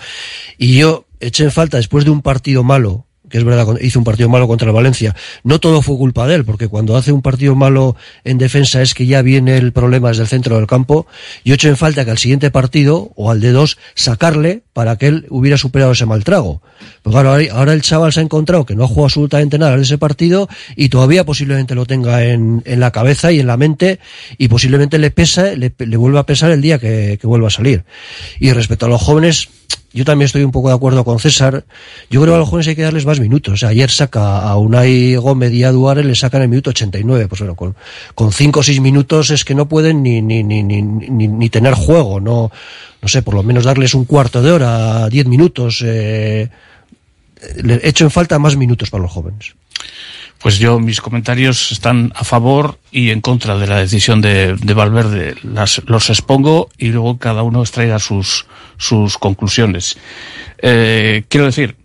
Y 0.58 0.78
yo 0.78 1.06
eché 1.20 1.44
en 1.44 1.52
falta 1.52 1.78
después 1.78 2.06
de 2.06 2.12
un 2.12 2.22
partido 2.22 2.64
malo, 2.64 3.06
que 3.30 3.38
es 3.38 3.44
verdad, 3.44 3.68
hizo 3.82 4.00
un 4.00 4.06
partido 4.06 4.30
malo 4.30 4.48
contra 4.48 4.68
el 4.68 4.74
Valencia, 4.74 5.16
no 5.44 5.60
todo 5.60 5.82
fue 5.82 5.98
culpa 5.98 6.28
de 6.28 6.36
él, 6.36 6.46
porque 6.46 6.68
cuando 6.68 6.98
hace 6.98 7.12
un 7.12 7.22
partido 7.22 7.56
malo 7.56 7.96
en 8.24 8.38
defensa 8.38 8.82
es 8.82 8.94
que 8.94 9.06
ya 9.06 9.22
viene 9.22 9.58
el 9.58 9.72
problema 9.72 10.10
desde 10.10 10.24
el 10.24 10.28
centro 10.28 10.56
del 10.58 10.68
campo, 10.68 11.08
yo 11.46 11.54
eché 11.56 11.70
en 11.70 11.78
falta 11.78 12.04
que 12.06 12.12
al 12.12 12.18
siguiente 12.18 12.52
partido, 12.52 13.12
o 13.16 13.32
al 13.32 13.40
de 13.42 13.52
dos, 13.52 13.78
sacarle 13.96 14.64
para 14.74 14.98
que 14.98 15.08
él 15.08 15.26
hubiera 15.30 15.58
superado 15.58 15.92
ese 15.92 16.06
mal 16.06 16.24
trago. 16.24 16.62
Claro, 17.04 17.32
ahora- 17.32 17.44
ahora 17.54 17.74
el 17.74 17.82
chaval 17.82 18.14
se 18.14 18.20
ha 18.22 18.24
encontrado 18.24 18.66
que 18.66 18.76
no 18.76 18.84
ha 18.84 18.88
jugado 18.88 19.06
absolutamente 19.06 19.58
nada 19.58 19.76
de 19.76 19.84
ese 19.84 19.98
partido 19.98 20.48
y 20.76 20.90
todavía 20.90 21.26
posiblemente 21.26 21.76
lo 21.76 21.86
tenga 21.86 22.24
en, 22.24 22.62
en 22.66 22.80
la 22.80 22.92
cabeza 22.92 23.32
y 23.32 23.40
en 23.40 23.48
la 23.48 23.58
mente 23.58 24.00
y 24.38 24.48
posiblemente 24.48 24.98
le 24.98 25.12
pesa, 25.12 25.54
le, 25.56 25.74
le 25.78 25.98
vuelva 25.98 26.22
a 26.22 26.26
pesar 26.26 26.52
el 26.52 26.62
día 26.62 26.80
que, 26.80 27.18
que 27.20 27.28
vuelva 27.28 27.48
a 27.48 27.52
salir. 27.52 27.84
Y 28.40 28.52
respecto 28.54 28.86
a 28.86 28.90
los 28.90 29.02
jóvenes, 29.02 29.50
yo 29.92 30.06
también 30.06 30.28
estoy 30.28 30.44
un 30.44 30.52
poco 30.52 30.70
de 30.70 30.76
acuerdo 30.76 31.04
con 31.04 31.20
César. 31.20 31.66
Yo 32.10 32.22
creo 32.22 32.34
que 32.34 32.36
a 32.36 32.40
los 32.40 32.50
jóvenes 32.50 32.68
hay 32.68 32.76
que 32.76 32.84
darles 32.84 33.06
más 33.06 33.20
minutos. 33.20 33.56
O 33.56 33.58
sea, 33.58 33.70
ayer 33.70 33.90
saca 33.90 34.40
a 34.42 34.56
Unai 34.58 35.16
Gómez 35.16 35.52
y 35.52 35.64
a 35.64 35.72
Duárez, 35.72 36.06
le 36.06 36.14
sacan 36.16 36.44
el 36.44 36.50
minuto 36.50 36.70
89. 36.70 37.28
Pues 37.28 37.40
bueno, 37.40 37.56
con, 37.56 37.76
con 38.14 38.32
cinco 38.32 38.60
o 38.60 38.64
seis 38.64 38.80
minutos 38.82 39.32
es 39.32 39.44
que 39.44 39.56
no 39.56 39.68
pueden 39.68 40.04
ni, 40.04 40.22
ni, 40.22 40.44
ni, 40.44 40.62
ni, 40.62 40.82
ni, 40.82 41.50
tener 41.50 41.74
juego. 41.74 42.20
No, 42.20 42.52
no 43.02 43.08
sé, 43.08 43.24
por 43.24 43.34
lo 43.34 43.42
menos 43.42 43.64
darles 43.64 43.96
un 43.96 44.06
cuarto 44.06 44.44
de 44.44 44.52
hora, 44.52 45.10
diez 45.10 45.26
minutos. 45.26 45.84
Eh, 45.84 46.50
le 47.64 47.80
echo 47.84 48.04
en 48.04 48.12
falta 48.12 48.38
más 48.38 48.56
minutos 48.58 48.92
para 48.92 49.02
los 49.04 49.12
jóvenes. 49.12 49.56
Pues 50.42 50.58
yo, 50.58 50.80
mis 50.80 51.02
comentarios 51.02 51.72
están 51.72 52.14
a 52.16 52.24
favor 52.24 52.80
y 52.92 53.10
en 53.10 53.22
contra 53.22 53.58
de 53.58 53.68
la 53.68 53.78
decisión 53.78 54.22
de, 54.22 54.56
de 54.56 54.74
Valverde. 54.74 55.36
Las, 55.44 55.82
los 55.86 56.10
expongo 56.10 56.70
y 56.78 56.88
luego 56.88 57.18
cada 57.18 57.44
uno 57.44 57.62
extraiga 57.62 58.00
sus, 58.00 58.46
sus 58.78 59.18
conclusiones. 59.18 59.98
Eh, 60.60 61.24
quiero 61.28 61.46
decir, 61.46 61.76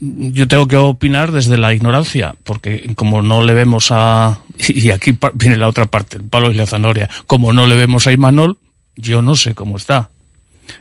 yo 0.00 0.48
tengo 0.48 0.68
que 0.68 0.76
opinar 0.76 1.32
desde 1.32 1.56
la 1.56 1.74
ignorancia, 1.74 2.34
porque 2.44 2.92
como 2.94 3.22
no 3.22 3.42
le 3.42 3.54
vemos 3.54 3.88
a, 3.90 4.40
y 4.68 4.90
aquí 4.90 5.18
viene 5.34 5.56
la 5.56 5.68
otra 5.68 5.86
parte, 5.86 6.18
el 6.18 6.24
palo 6.24 6.50
y 6.50 6.54
la 6.54 6.66
zanahoria, 6.66 7.08
como 7.26 7.52
no 7.52 7.66
le 7.66 7.76
vemos 7.76 8.06
a 8.06 8.12
Imanol, 8.12 8.58
yo 8.96 9.22
no 9.22 9.34
sé 9.36 9.54
cómo 9.54 9.76
está. 9.76 10.10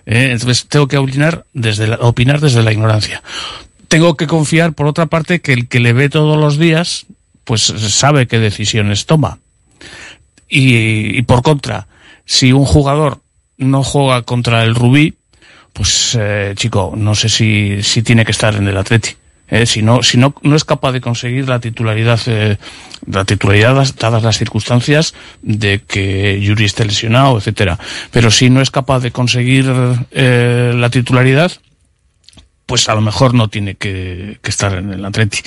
Eh, 0.05 0.29
entonces 0.31 0.67
tengo 0.67 0.87
que 0.87 0.97
opinar 0.97 1.45
desde 1.53 1.87
la, 1.87 1.95
opinar 1.97 2.39
desde 2.39 2.63
la 2.63 2.71
ignorancia. 2.71 3.23
Tengo 3.87 4.15
que 4.17 4.27
confiar, 4.27 4.73
por 4.73 4.87
otra 4.87 5.07
parte, 5.07 5.41
que 5.41 5.53
el 5.53 5.67
que 5.67 5.79
le 5.79 5.93
ve 5.93 6.09
todos 6.09 6.37
los 6.37 6.57
días, 6.57 7.05
pues 7.43 7.61
sabe 7.63 8.27
qué 8.27 8.39
decisiones 8.39 9.05
toma. 9.05 9.39
Y, 10.49 11.17
y 11.17 11.21
por 11.23 11.41
contra, 11.41 11.87
si 12.25 12.51
un 12.53 12.65
jugador 12.65 13.19
no 13.57 13.83
juega 13.83 14.21
contra 14.23 14.63
el 14.63 14.75
Rubí, 14.75 15.15
pues 15.73 16.15
eh, 16.19 16.53
chico, 16.55 16.93
no 16.95 17.15
sé 17.15 17.29
si, 17.29 17.81
si 17.81 18.03
tiene 18.03 18.25
que 18.25 18.31
estar 18.31 18.55
en 18.55 18.67
el 18.67 18.77
Atleti. 18.77 19.11
Eh, 19.49 19.65
si 19.65 19.81
no, 19.81 20.01
si 20.03 20.17
no, 20.17 20.33
no 20.41 20.55
es 20.55 20.63
capaz 20.63 20.93
de 20.93 21.01
conseguir 21.01 21.47
la 21.49 21.59
titularidad, 21.59 22.19
eh, 22.27 22.57
la 23.07 23.25
titularidad 23.25 23.75
das- 23.75 23.95
dadas 23.95 24.23
las 24.23 24.37
circunstancias 24.37 25.13
de 25.41 25.81
que 25.81 26.39
Yuri 26.41 26.65
esté 26.65 26.85
lesionado, 26.85 27.37
etcétera. 27.37 27.77
Pero 28.11 28.31
si 28.31 28.49
no 28.49 28.61
es 28.61 28.71
capaz 28.71 29.01
de 29.01 29.11
conseguir 29.11 29.65
eh, 30.11 30.73
la 30.75 30.89
titularidad, 30.89 31.51
pues 32.65 32.89
a 32.89 32.95
lo 32.95 33.01
mejor 33.01 33.33
no 33.33 33.49
tiene 33.49 33.75
que, 33.75 34.39
que 34.41 34.49
estar 34.49 34.73
en 34.73 34.93
el 34.93 35.05
Atleti. 35.05 35.39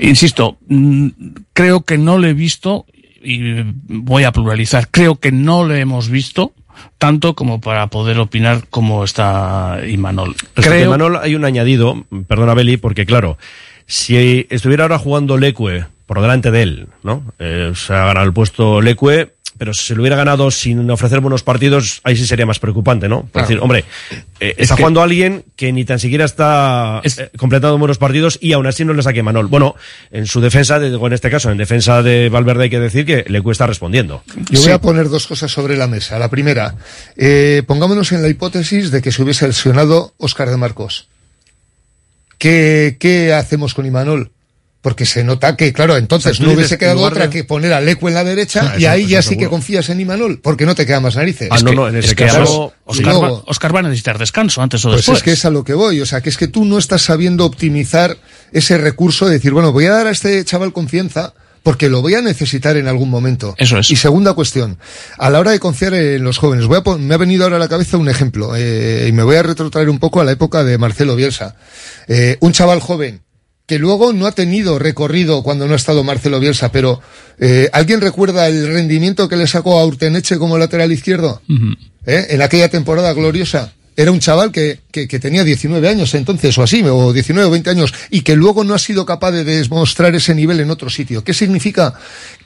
Insisto, 0.00 0.58
mm, 0.68 1.08
creo 1.52 1.82
que 1.82 1.98
no 1.98 2.18
le 2.18 2.30
he 2.30 2.34
visto, 2.34 2.86
y 3.22 3.62
voy 3.86 4.24
a 4.24 4.32
pluralizar, 4.32 4.88
creo 4.90 5.16
que 5.16 5.32
no 5.32 5.66
le 5.66 5.80
hemos 5.80 6.08
visto 6.08 6.52
tanto 6.98 7.34
como 7.34 7.60
para 7.60 7.88
poder 7.88 8.18
opinar 8.18 8.64
cómo 8.70 9.04
está 9.04 9.80
Imanol. 9.86 10.36
Creo, 10.54 10.86
Imanol 10.86 11.16
hay 11.16 11.34
un 11.34 11.44
añadido, 11.44 12.04
perdona 12.26 12.54
Beli, 12.54 12.76
porque 12.76 13.06
claro, 13.06 13.38
si 13.86 14.46
estuviera 14.50 14.84
ahora 14.84 14.98
jugando 14.98 15.38
Leque 15.38 15.84
por 16.08 16.20
delante 16.22 16.50
de 16.50 16.62
él, 16.62 16.88
¿no? 17.04 17.22
Eh, 17.38 17.72
se 17.76 17.92
ha 17.92 18.06
ganado 18.06 18.26
el 18.26 18.32
puesto 18.32 18.80
Leque, 18.80 19.34
pero 19.58 19.74
si 19.74 19.84
se 19.88 19.94
lo 19.94 20.00
hubiera 20.02 20.16
ganado 20.16 20.50
sin 20.50 20.88
ofrecer 20.90 21.20
buenos 21.20 21.42
partidos, 21.42 22.00
ahí 22.04 22.16
sí 22.16 22.26
sería 22.26 22.46
más 22.46 22.58
preocupante, 22.60 23.08
¿no? 23.10 23.22
Por 23.22 23.30
Claro. 23.32 23.46
decir, 23.48 23.60
hombre, 23.62 23.84
eh, 24.40 24.54
Es 24.56 24.62
está 24.62 24.76
que- 24.76 24.82
jugando 24.82 25.02
alguien 25.02 25.44
que 25.54 25.70
ni 25.72 25.84
tan 25.84 25.98
siquiera 25.98 26.24
está 26.24 27.02
eh, 27.04 27.28
completando 27.36 27.76
buenos 27.76 27.98
partidos 27.98 28.38
y 28.40 28.52
aún 28.54 28.66
así 28.66 28.84
no 28.86 28.94
le 28.94 29.02
saque 29.02 29.22
Manol. 29.22 29.48
Bueno, 29.48 29.74
en 30.10 30.26
su 30.26 30.40
defensa, 30.40 30.78
de- 30.78 30.94
o 30.94 31.06
en 31.06 31.12
este 31.12 31.28
caso, 31.28 31.50
en 31.50 31.58
defensa 31.58 32.02
de 32.02 32.30
Valverde 32.30 32.64
hay 32.64 32.70
que 32.70 32.78
decir 32.80 33.04
que 33.04 33.24
Leque 33.28 33.50
está 33.50 33.66
respondiendo. 33.66 34.22
Yo 34.50 34.62
voy 34.62 34.70
a 34.72 34.80
poner 34.80 35.08
dos 35.10 35.26
cosas 35.26 35.50
sobre 35.52 35.76
la 35.76 35.88
mesa. 35.88 36.18
La 36.18 36.30
primera, 36.30 36.76
eh, 37.16 37.62
pongámonos 37.66 38.12
en 38.12 38.22
la 38.22 38.28
hipótesis 38.28 38.90
de 38.92 39.02
que 39.02 39.12
se 39.12 39.22
hubiese 39.22 39.46
lesionado 39.46 40.14
Óscar 40.16 40.48
de 40.48 40.56
Marcos. 40.56 41.08
¿Qué, 42.38 42.96
qué 43.00 43.32
hacemos 43.32 43.74
con 43.74 43.84
Imanol? 43.86 44.30
Porque 44.80 45.04
se 45.06 45.24
nota 45.24 45.56
que, 45.56 45.72
claro, 45.72 45.96
entonces 45.96 46.32
O 46.32 46.34
sea, 46.36 46.44
tú 46.44 46.50
no 46.50 46.56
hubiese 46.56 46.78
quedado 46.78 47.00
otra 47.02 47.24
de- 47.24 47.30
que 47.30 47.42
poner 47.42 47.72
a 47.72 47.80
Leco 47.80 48.06
en 48.08 48.14
la 48.14 48.22
derecha 48.22 48.60
Ah, 48.74 48.74
y 48.78 48.82
eso- 48.84 48.90
ahí 48.92 49.00
eso 49.02 49.10
ya 49.10 49.22
sí 49.22 49.36
que 49.36 49.48
confías 49.48 49.88
en 49.88 50.00
Imanol, 50.00 50.40
porque 50.40 50.66
no 50.66 50.76
te 50.76 50.86
queda 50.86 51.00
más 51.00 51.16
narices. 51.16 51.48
Ah, 51.50 51.58
no, 51.64 51.72
no, 51.72 51.88
en 51.88 51.96
ese 51.96 52.10
es 52.10 52.14
que 52.14 52.26
caso- 52.26 52.72
Oscar, 52.84 53.08
va, 53.08 53.12
luego- 53.18 53.44
Oscar 53.48 53.74
va 53.74 53.80
a 53.80 53.82
necesitar 53.82 54.18
descanso 54.18 54.62
antes 54.62 54.84
o 54.84 54.90
Pues 54.90 54.98
después. 54.98 55.18
es 55.18 55.24
que 55.24 55.32
es 55.32 55.44
a 55.44 55.50
lo 55.50 55.64
que 55.64 55.74
voy, 55.74 56.00
o 56.00 56.06
sea, 56.06 56.20
que 56.20 56.28
es 56.28 56.36
que 56.36 56.46
tú 56.46 56.64
no 56.64 56.78
estás 56.78 57.02
sabiendo 57.02 57.44
optimizar 57.44 58.16
ese 58.52 58.78
recurso 58.78 59.26
de 59.26 59.32
decir, 59.32 59.52
bueno, 59.52 59.72
voy 59.72 59.86
a 59.86 59.90
dar 59.90 60.06
a 60.06 60.10
este 60.10 60.44
chaval 60.44 60.72
confianza 60.72 61.34
porque 61.64 61.88
lo 61.90 62.00
voy 62.00 62.14
a 62.14 62.22
necesitar 62.22 62.76
en 62.76 62.86
algún 62.86 63.10
momento. 63.10 63.56
Eso 63.58 63.78
es. 63.78 63.90
Y 63.90 63.96
segunda 63.96 64.32
cuestión, 64.34 64.78
a 65.18 65.28
la 65.28 65.40
hora 65.40 65.50
de 65.50 65.58
confiar 65.58 65.92
en 65.94 66.22
los 66.22 66.38
jóvenes, 66.38 66.66
voy 66.66 66.78
a 66.78 66.82
pon- 66.82 67.04
me 67.04 67.14
ha 67.14 67.18
venido 67.18 67.42
ahora 67.42 67.56
a 67.56 67.58
la 67.58 67.68
cabeza 67.68 67.96
un 67.98 68.08
ejemplo 68.08 68.52
eh, 68.56 69.06
y 69.08 69.12
me 69.12 69.24
voy 69.24 69.34
a 69.36 69.42
retrotraer 69.42 69.90
un 69.90 69.98
poco 69.98 70.20
a 70.20 70.24
la 70.24 70.30
época 70.32 70.62
de 70.62 70.78
Marcelo 70.78 71.16
Bielsa. 71.16 71.56
Eh, 72.06 72.36
un 72.40 72.52
chaval 72.52 72.78
joven 72.80 73.22
que 73.68 73.78
luego 73.78 74.14
no 74.14 74.26
ha 74.26 74.32
tenido 74.32 74.78
recorrido 74.78 75.42
cuando 75.42 75.66
no 75.68 75.74
ha 75.74 75.76
estado 75.76 76.02
Marcelo 76.02 76.40
Bielsa, 76.40 76.72
pero 76.72 77.00
eh, 77.38 77.68
¿alguien 77.74 78.00
recuerda 78.00 78.48
el 78.48 78.66
rendimiento 78.66 79.28
que 79.28 79.36
le 79.36 79.46
sacó 79.46 79.78
a 79.78 79.84
Urteneche 79.84 80.38
como 80.38 80.56
lateral 80.56 80.90
izquierdo? 80.90 81.42
¿eh? 82.06 82.26
en 82.30 82.42
aquella 82.42 82.70
temporada 82.70 83.12
gloriosa. 83.12 83.74
Era 83.94 84.10
un 84.10 84.20
chaval 84.20 84.52
que, 84.52 84.80
que, 84.90 85.06
que 85.06 85.18
tenía 85.18 85.44
19 85.44 85.86
años 85.86 86.14
entonces, 86.14 86.56
o 86.56 86.62
así, 86.62 86.82
o 86.82 87.12
19 87.12 87.48
o 87.48 87.50
20 87.50 87.68
años, 87.68 87.92
y 88.10 88.22
que 88.22 88.36
luego 88.36 88.64
no 88.64 88.72
ha 88.72 88.78
sido 88.78 89.04
capaz 89.04 89.32
de 89.32 89.44
demostrar 89.44 90.14
ese 90.14 90.34
nivel 90.34 90.60
en 90.60 90.70
otro 90.70 90.88
sitio. 90.88 91.22
¿Qué 91.22 91.34
significa? 91.34 91.94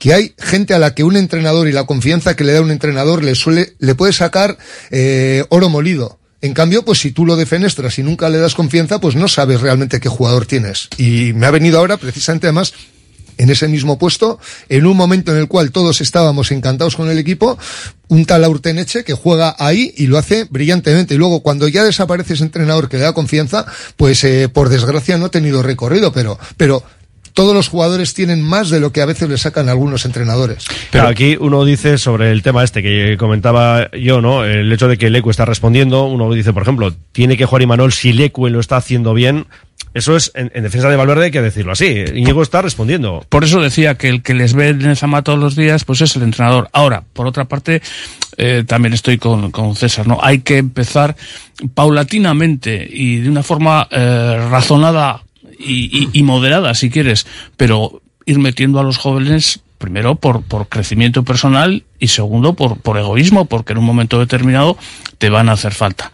Que 0.00 0.14
hay 0.14 0.34
gente 0.38 0.74
a 0.74 0.78
la 0.78 0.94
que 0.94 1.04
un 1.04 1.16
entrenador 1.16 1.68
y 1.68 1.72
la 1.72 1.84
confianza 1.84 2.34
que 2.34 2.44
le 2.44 2.54
da 2.54 2.62
un 2.62 2.70
entrenador 2.70 3.22
le 3.22 3.34
suele, 3.34 3.74
le 3.78 3.94
puede 3.94 4.12
sacar 4.12 4.58
eh, 4.90 5.44
oro 5.50 5.68
molido. 5.68 6.18
En 6.42 6.54
cambio, 6.54 6.84
pues 6.84 6.98
si 6.98 7.12
tú 7.12 7.24
lo 7.24 7.36
defenestras 7.36 7.98
y 8.00 8.02
nunca 8.02 8.28
le 8.28 8.38
das 8.38 8.56
confianza, 8.56 9.00
pues 9.00 9.14
no 9.14 9.28
sabes 9.28 9.60
realmente 9.60 10.00
qué 10.00 10.08
jugador 10.08 10.44
tienes. 10.44 10.88
Y 10.98 11.32
me 11.34 11.46
ha 11.46 11.52
venido 11.52 11.78
ahora, 11.78 11.96
precisamente 11.98 12.48
además, 12.48 12.74
en 13.38 13.48
ese 13.48 13.68
mismo 13.68 13.96
puesto, 13.96 14.40
en 14.68 14.86
un 14.86 14.96
momento 14.96 15.32
en 15.32 15.38
el 15.38 15.48
cual 15.48 15.70
todos 15.70 16.00
estábamos 16.00 16.50
encantados 16.50 16.96
con 16.96 17.08
el 17.10 17.18
equipo, 17.18 17.58
un 18.08 18.26
tal 18.26 18.44
Aurteneche 18.44 19.04
que 19.04 19.14
juega 19.14 19.54
ahí 19.58 19.94
y 19.96 20.08
lo 20.08 20.18
hace 20.18 20.44
brillantemente. 20.50 21.14
Y 21.14 21.18
luego, 21.18 21.42
cuando 21.42 21.68
ya 21.68 21.84
desaparece 21.84 22.34
ese 22.34 22.44
entrenador 22.44 22.88
que 22.88 22.98
le 22.98 23.04
da 23.04 23.12
confianza, 23.12 23.64
pues 23.96 24.22
eh, 24.24 24.48
por 24.48 24.68
desgracia 24.68 25.18
no 25.18 25.26
ha 25.26 25.30
tenido 25.30 25.62
recorrido, 25.62 26.12
pero, 26.12 26.38
pero 26.56 26.82
todos 27.32 27.54
los 27.54 27.68
jugadores 27.68 28.14
tienen 28.14 28.42
más 28.42 28.70
de 28.70 28.80
lo 28.80 28.92
que 28.92 29.00
a 29.00 29.06
veces 29.06 29.28
le 29.28 29.38
sacan 29.38 29.68
algunos 29.68 30.04
entrenadores. 30.04 30.66
Pero 30.90 31.08
aquí 31.08 31.36
uno 31.38 31.64
dice 31.64 31.98
sobre 31.98 32.30
el 32.30 32.42
tema 32.42 32.64
este 32.64 32.82
que 32.82 33.16
comentaba 33.18 33.90
yo, 33.92 34.20
¿no? 34.20 34.44
El 34.44 34.72
hecho 34.72 34.88
de 34.88 34.98
que 34.98 35.10
Leque 35.10 35.30
está 35.30 35.44
respondiendo, 35.44 36.04
uno 36.04 36.32
dice, 36.32 36.52
por 36.52 36.62
ejemplo, 36.62 36.94
tiene 37.12 37.36
que 37.36 37.46
jugar 37.46 37.62
Imanol 37.62 37.92
si 37.92 38.12
Leque 38.12 38.50
lo 38.50 38.60
está 38.60 38.76
haciendo 38.76 39.14
bien. 39.14 39.46
Eso 39.94 40.16
es, 40.16 40.32
en, 40.34 40.50
en 40.54 40.62
defensa 40.62 40.88
de 40.88 40.96
Valverde 40.96 41.26
hay 41.26 41.30
que 41.30 41.42
decirlo 41.42 41.72
así. 41.72 42.04
Íñigo 42.14 42.42
está 42.42 42.62
respondiendo. 42.62 43.24
Por 43.28 43.44
eso 43.44 43.60
decía 43.60 43.96
que 43.96 44.08
el 44.08 44.22
que 44.22 44.32
les 44.32 44.54
ve 44.54 44.68
en 44.68 44.82
el 44.82 44.96
Zama 44.96 45.22
todos 45.22 45.38
los 45.38 45.54
días, 45.54 45.84
pues 45.84 46.00
es 46.00 46.16
el 46.16 46.22
entrenador. 46.22 46.70
Ahora, 46.72 47.04
por 47.12 47.26
otra 47.26 47.44
parte, 47.44 47.82
eh, 48.38 48.64
también 48.66 48.94
estoy 48.94 49.18
con, 49.18 49.50
con 49.50 49.76
César, 49.76 50.06
¿no? 50.06 50.18
Hay 50.22 50.38
que 50.38 50.56
empezar 50.56 51.14
paulatinamente 51.74 52.88
y 52.90 53.18
de 53.20 53.28
una 53.28 53.42
forma 53.42 53.86
eh, 53.90 54.48
razonada 54.50 55.22
y, 55.64 55.90
y- 56.04 56.08
y 56.12 56.22
moderada, 56.22 56.74
si 56.74 56.90
quieres, 56.90 57.26
pero 57.56 58.02
ir 58.26 58.38
metiendo 58.38 58.78
a 58.80 58.84
los 58.84 58.96
jóvenes 58.98 59.60
primero 59.78 60.14
por, 60.14 60.42
por 60.44 60.68
crecimiento 60.68 61.24
personal 61.24 61.82
y 61.98 62.06
segundo 62.06 62.54
por, 62.54 62.76
por 62.78 62.98
egoísmo, 62.98 63.46
porque 63.46 63.72
en 63.72 63.78
un 63.78 63.84
momento 63.84 64.20
determinado 64.20 64.76
te 65.18 65.28
van 65.28 65.48
a 65.48 65.52
hacer 65.52 65.72
falta. 65.74 66.12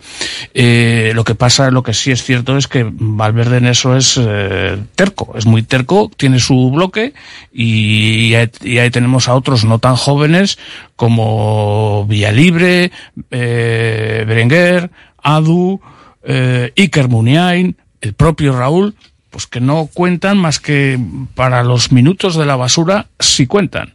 Eh, 0.54 1.12
lo 1.14 1.22
que 1.22 1.34
pasa, 1.34 1.70
lo 1.70 1.82
que 1.82 1.92
sí 1.92 2.10
es 2.10 2.24
cierto 2.24 2.56
es 2.56 2.66
que 2.66 2.86
Valverde 2.90 3.58
en 3.58 3.66
eso 3.66 3.94
es 3.94 4.18
eh, 4.18 4.78
terco, 4.94 5.34
es 5.36 5.44
muy 5.44 5.62
terco, 5.64 6.10
tiene 6.16 6.38
su 6.40 6.70
bloque 6.70 7.12
y, 7.52 8.32
ahí- 8.36 8.50
y 8.62 8.78
ahí 8.78 8.88
tenemos 8.90 9.28
a 9.28 9.34
otros 9.34 9.66
no 9.66 9.78
tan 9.78 9.96
jóvenes 9.96 10.58
como 10.96 12.06
Villalibre, 12.08 12.90
eh, 13.30 14.24
Berenguer, 14.26 14.90
Adu, 15.22 15.78
eh, 16.22 16.72
Iker 16.76 17.08
Muniain, 17.08 17.76
el 18.00 18.14
propio 18.14 18.56
Raúl, 18.58 18.94
pues 19.38 19.46
que 19.46 19.60
no 19.60 19.88
cuentan 19.94 20.36
más 20.36 20.58
que 20.58 20.98
para 21.36 21.62
los 21.62 21.92
minutos 21.92 22.34
de 22.34 22.44
la 22.44 22.56
basura 22.56 23.06
si 23.20 23.46
cuentan. 23.46 23.94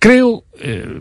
Creo, 0.00 0.42
eh, 0.60 1.00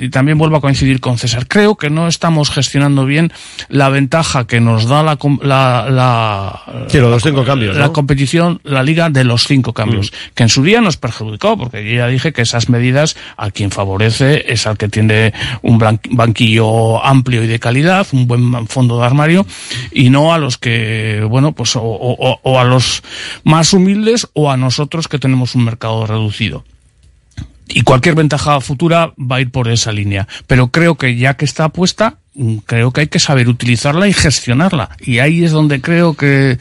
y 0.00 0.08
también 0.10 0.38
vuelvo 0.38 0.56
a 0.56 0.60
coincidir 0.60 1.00
con 1.00 1.18
César, 1.18 1.46
creo 1.48 1.76
que 1.76 1.90
no 1.90 2.08
estamos 2.08 2.50
gestionando 2.50 3.04
bien 3.04 3.32
la 3.68 3.88
ventaja 3.88 4.46
que 4.46 4.60
nos 4.60 4.86
da 4.86 5.02
la, 5.02 5.18
la, 5.42 5.86
la, 5.90 6.62
Sí, 6.88 6.98
los 6.98 7.22
cinco 7.22 7.44
cambios, 7.44 7.76
la 7.76 7.86
¿no? 7.86 7.92
competición, 7.92 8.60
la 8.64 8.82
liga 8.82 9.10
de 9.10 9.24
los 9.24 9.46
cinco 9.46 9.72
cambios, 9.72 10.12
que 10.34 10.44
en 10.44 10.48
su 10.48 10.62
día 10.62 10.80
nos 10.80 10.96
perjudicó, 10.96 11.56
porque 11.58 11.84
yo 11.84 11.96
ya 11.98 12.06
dije 12.06 12.32
que 12.32 12.42
esas 12.42 12.68
medidas 12.68 13.16
a 13.36 13.50
quien 13.50 13.70
favorece 13.70 14.44
es 14.52 14.66
al 14.66 14.78
que 14.78 14.88
tiene 14.88 15.32
un 15.62 15.78
banquillo 16.10 17.04
amplio 17.04 17.42
y 17.42 17.46
de 17.46 17.58
calidad, 17.58 18.06
un 18.12 18.26
buen 18.26 18.66
fondo 18.68 18.98
de 18.98 19.04
armario, 19.06 19.46
y 19.90 20.10
no 20.10 20.32
a 20.32 20.38
los 20.38 20.58
que, 20.58 21.24
bueno, 21.28 21.52
pues 21.52 21.76
o, 21.76 21.82
o- 21.82 22.40
o 22.42 22.60
a 22.60 22.64
los 22.64 23.02
más 23.44 23.72
humildes 23.72 24.28
o 24.34 24.50
a 24.50 24.56
nosotros 24.56 25.08
que 25.08 25.18
tenemos 25.18 25.54
un 25.54 25.64
mercado 25.64 26.06
reducido. 26.06 26.64
Y 27.74 27.82
cualquier 27.82 28.14
ventaja 28.14 28.60
futura 28.60 29.14
va 29.18 29.36
a 29.36 29.40
ir 29.40 29.50
por 29.50 29.68
esa 29.68 29.92
línea. 29.92 30.28
Pero 30.46 30.68
creo 30.68 30.96
que 30.96 31.16
ya 31.16 31.34
que 31.34 31.44
está 31.44 31.70
puesta, 31.70 32.18
creo 32.66 32.92
que 32.92 33.02
hay 33.02 33.06
que 33.08 33.18
saber 33.18 33.48
utilizarla 33.48 34.08
y 34.08 34.12
gestionarla. 34.12 34.90
Y 35.00 35.18
ahí 35.18 35.44
es 35.44 35.50
donde 35.52 35.80
creo 35.80 36.14
que 36.14 36.58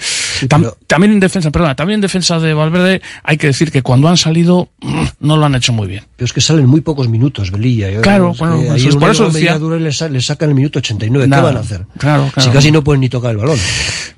tam- 0.47 0.73
también 0.87 1.13
en 1.13 1.19
defensa, 1.19 1.51
perdona, 1.51 1.75
también 1.75 1.95
en 1.97 2.01
defensa 2.01 2.39
de 2.39 2.53
Valverde 2.53 3.01
hay 3.23 3.37
que 3.37 3.47
decir 3.47 3.71
que 3.71 3.81
cuando 3.81 4.07
han 4.09 4.17
salido 4.17 4.69
mm, 4.81 5.03
no 5.21 5.37
lo 5.37 5.45
han 5.45 5.55
hecho 5.55 5.71
muy 5.73 5.87
bien. 5.87 6.03
Pero 6.17 6.25
es 6.25 6.33
que 6.33 6.41
salen 6.41 6.65
muy 6.65 6.81
pocos 6.81 7.07
minutos, 7.07 7.51
Velilla. 7.51 7.89
Yo- 7.89 8.01
Claro, 8.01 8.31
es 8.31 8.37
bueno, 8.39 8.57
que 8.59 8.65
eso 8.65 8.73
ayer 8.73 8.89
es- 8.89 8.95
por 8.95 9.09
eso 9.11 9.29
decía- 9.29 9.57
le, 9.59 9.91
sa- 9.93 10.09
le 10.09 10.21
sacan 10.21 10.49
el 10.49 10.55
minuto 10.55 10.79
89. 10.79 11.27
Nada. 11.27 11.41
¿Qué 11.41 11.45
van 11.47 11.57
a 11.57 11.59
hacer? 11.61 11.85
Claro, 11.97 12.29
claro. 12.33 12.49
Si 12.49 12.53
casi 12.53 12.71
no 12.71 12.83
pueden 12.83 13.01
ni 13.01 13.09
tocar 13.09 13.31
el 13.31 13.37
balón. 13.37 13.57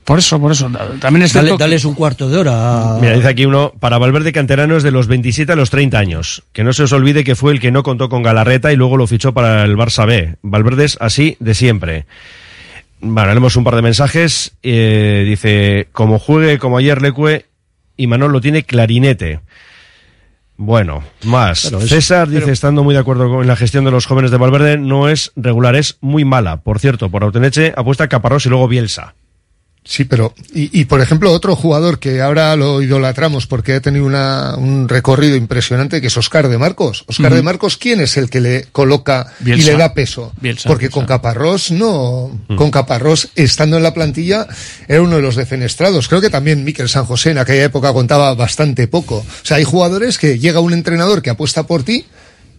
Por 0.03 0.19
eso, 0.19 0.37
por 0.39 0.51
eso. 0.51 0.69
También 0.99 1.23
es 1.23 1.31
Dale, 1.33 1.47
cierto 1.47 1.57
que- 1.57 1.63
dales 1.63 1.85
un 1.85 1.93
cuarto 1.93 2.29
de 2.29 2.37
hora. 2.37 2.95
a- 2.95 2.99
Mira, 2.99 3.13
dice 3.15 3.27
aquí 3.29 3.45
uno, 3.45 3.71
para 3.79 3.97
Valverde 3.97 4.33
Canterano 4.33 4.75
es 4.75 4.83
de 4.83 4.91
los 4.91 5.07
27 5.07 5.53
a 5.53 5.55
los 5.55 5.69
30 5.69 5.97
años. 5.99 6.43
Que 6.51 6.63
no 6.65 6.73
se 6.73 6.83
os 6.83 6.91
olvide 6.91 7.23
que 7.23 7.35
fue 7.35 7.53
el 7.53 7.59
que 7.61 7.71
no 7.71 7.83
contó 7.83 8.09
con 8.09 8.21
Galarreta 8.23 8.73
y 8.73 8.75
luego 8.75 8.97
lo 8.97 9.07
fichó 9.07 9.33
para 9.33 9.63
el 9.63 9.77
Barça 9.77 10.05
B. 10.05 10.35
Valverde 10.41 10.85
es 10.85 10.97
así 10.99 11.37
de 11.43 11.53
siempre. 11.53 12.05
Bueno, 13.01 13.31
leemos 13.31 13.55
un 13.55 13.63
par 13.63 13.75
de 13.75 13.81
mensajes. 13.81 14.53
Eh, 14.63 15.23
dice, 15.27 15.87
como 15.91 16.19
juegue 16.19 16.57
como 16.59 16.77
ayer 16.77 17.01
Lecue, 17.01 17.45
y 17.97 18.07
Manol 18.07 18.31
lo 18.31 18.41
tiene 18.41 18.63
clarinete. 18.63 19.39
Bueno, 20.55 21.03
más. 21.23 21.61
Claro, 21.61 21.79
es- 21.79 21.89
César 21.89 22.27
dice, 22.29 22.41
pero- 22.41 22.53
estando 22.53 22.83
muy 22.83 22.93
de 22.93 22.99
acuerdo 23.01 23.27
con 23.29 23.45
la 23.47 23.55
gestión 23.55 23.85
de 23.85 23.91
los 23.91 24.05
jóvenes 24.05 24.31
de 24.31 24.37
Valverde, 24.37 24.77
no 24.77 25.09
es 25.09 25.31
regular, 25.35 25.75
es 25.75 25.97
muy 25.99 26.25
mala. 26.25 26.57
Por 26.61 26.79
cierto, 26.79 27.09
por 27.09 27.23
Auteneche 27.23 27.73
apuesta 27.75 28.07
Caparrós 28.07 28.45
y 28.45 28.49
luego 28.49 28.67
Bielsa. 28.67 29.15
Sí, 29.85 30.05
pero, 30.05 30.33
y, 30.53 30.79
y, 30.79 30.85
por 30.85 31.01
ejemplo, 31.01 31.31
otro 31.31 31.57
jugador 31.57 31.99
que 31.99 32.21
ahora 32.21 32.55
lo 32.55 32.81
idolatramos 32.81 33.47
porque 33.47 33.73
ha 33.73 33.81
tenido 33.81 34.05
una, 34.05 34.55
un 34.55 34.87
recorrido 34.87 35.35
impresionante, 35.35 35.99
que 35.99 36.07
es 36.07 36.17
Oscar 36.17 36.47
de 36.47 36.57
Marcos. 36.57 37.03
Oscar 37.07 37.33
de 37.33 37.41
Marcos, 37.41 37.77
¿quién 37.77 37.99
es 37.99 38.15
el 38.15 38.29
que 38.29 38.39
le 38.39 38.65
coloca 38.71 39.33
y 39.45 39.55
le 39.55 39.75
da 39.75 39.93
peso? 39.93 40.31
Bielsa, 40.39 40.69
porque 40.69 40.85
Bielsa. 40.85 40.93
con 40.95 41.05
Caparrós 41.05 41.71
no, 41.71 42.31
con 42.55 42.71
Caparrós, 42.71 43.29
estando 43.35 43.75
en 43.75 43.83
la 43.83 43.93
plantilla, 43.93 44.47
era 44.87 45.01
uno 45.01 45.17
de 45.17 45.21
los 45.21 45.35
defenestrados. 45.35 46.07
Creo 46.07 46.21
que 46.21 46.29
también 46.29 46.63
Miquel 46.63 46.87
San 46.87 47.05
José 47.05 47.31
en 47.31 47.39
aquella 47.39 47.65
época 47.65 47.91
contaba 47.91 48.33
bastante 48.35 48.87
poco. 48.87 49.17
O 49.17 49.45
sea, 49.45 49.57
hay 49.57 49.65
jugadores 49.65 50.17
que 50.17 50.39
llega 50.39 50.61
un 50.61 50.73
entrenador 50.73 51.21
que 51.21 51.29
apuesta 51.29 51.67
por 51.67 51.83
ti, 51.83 52.05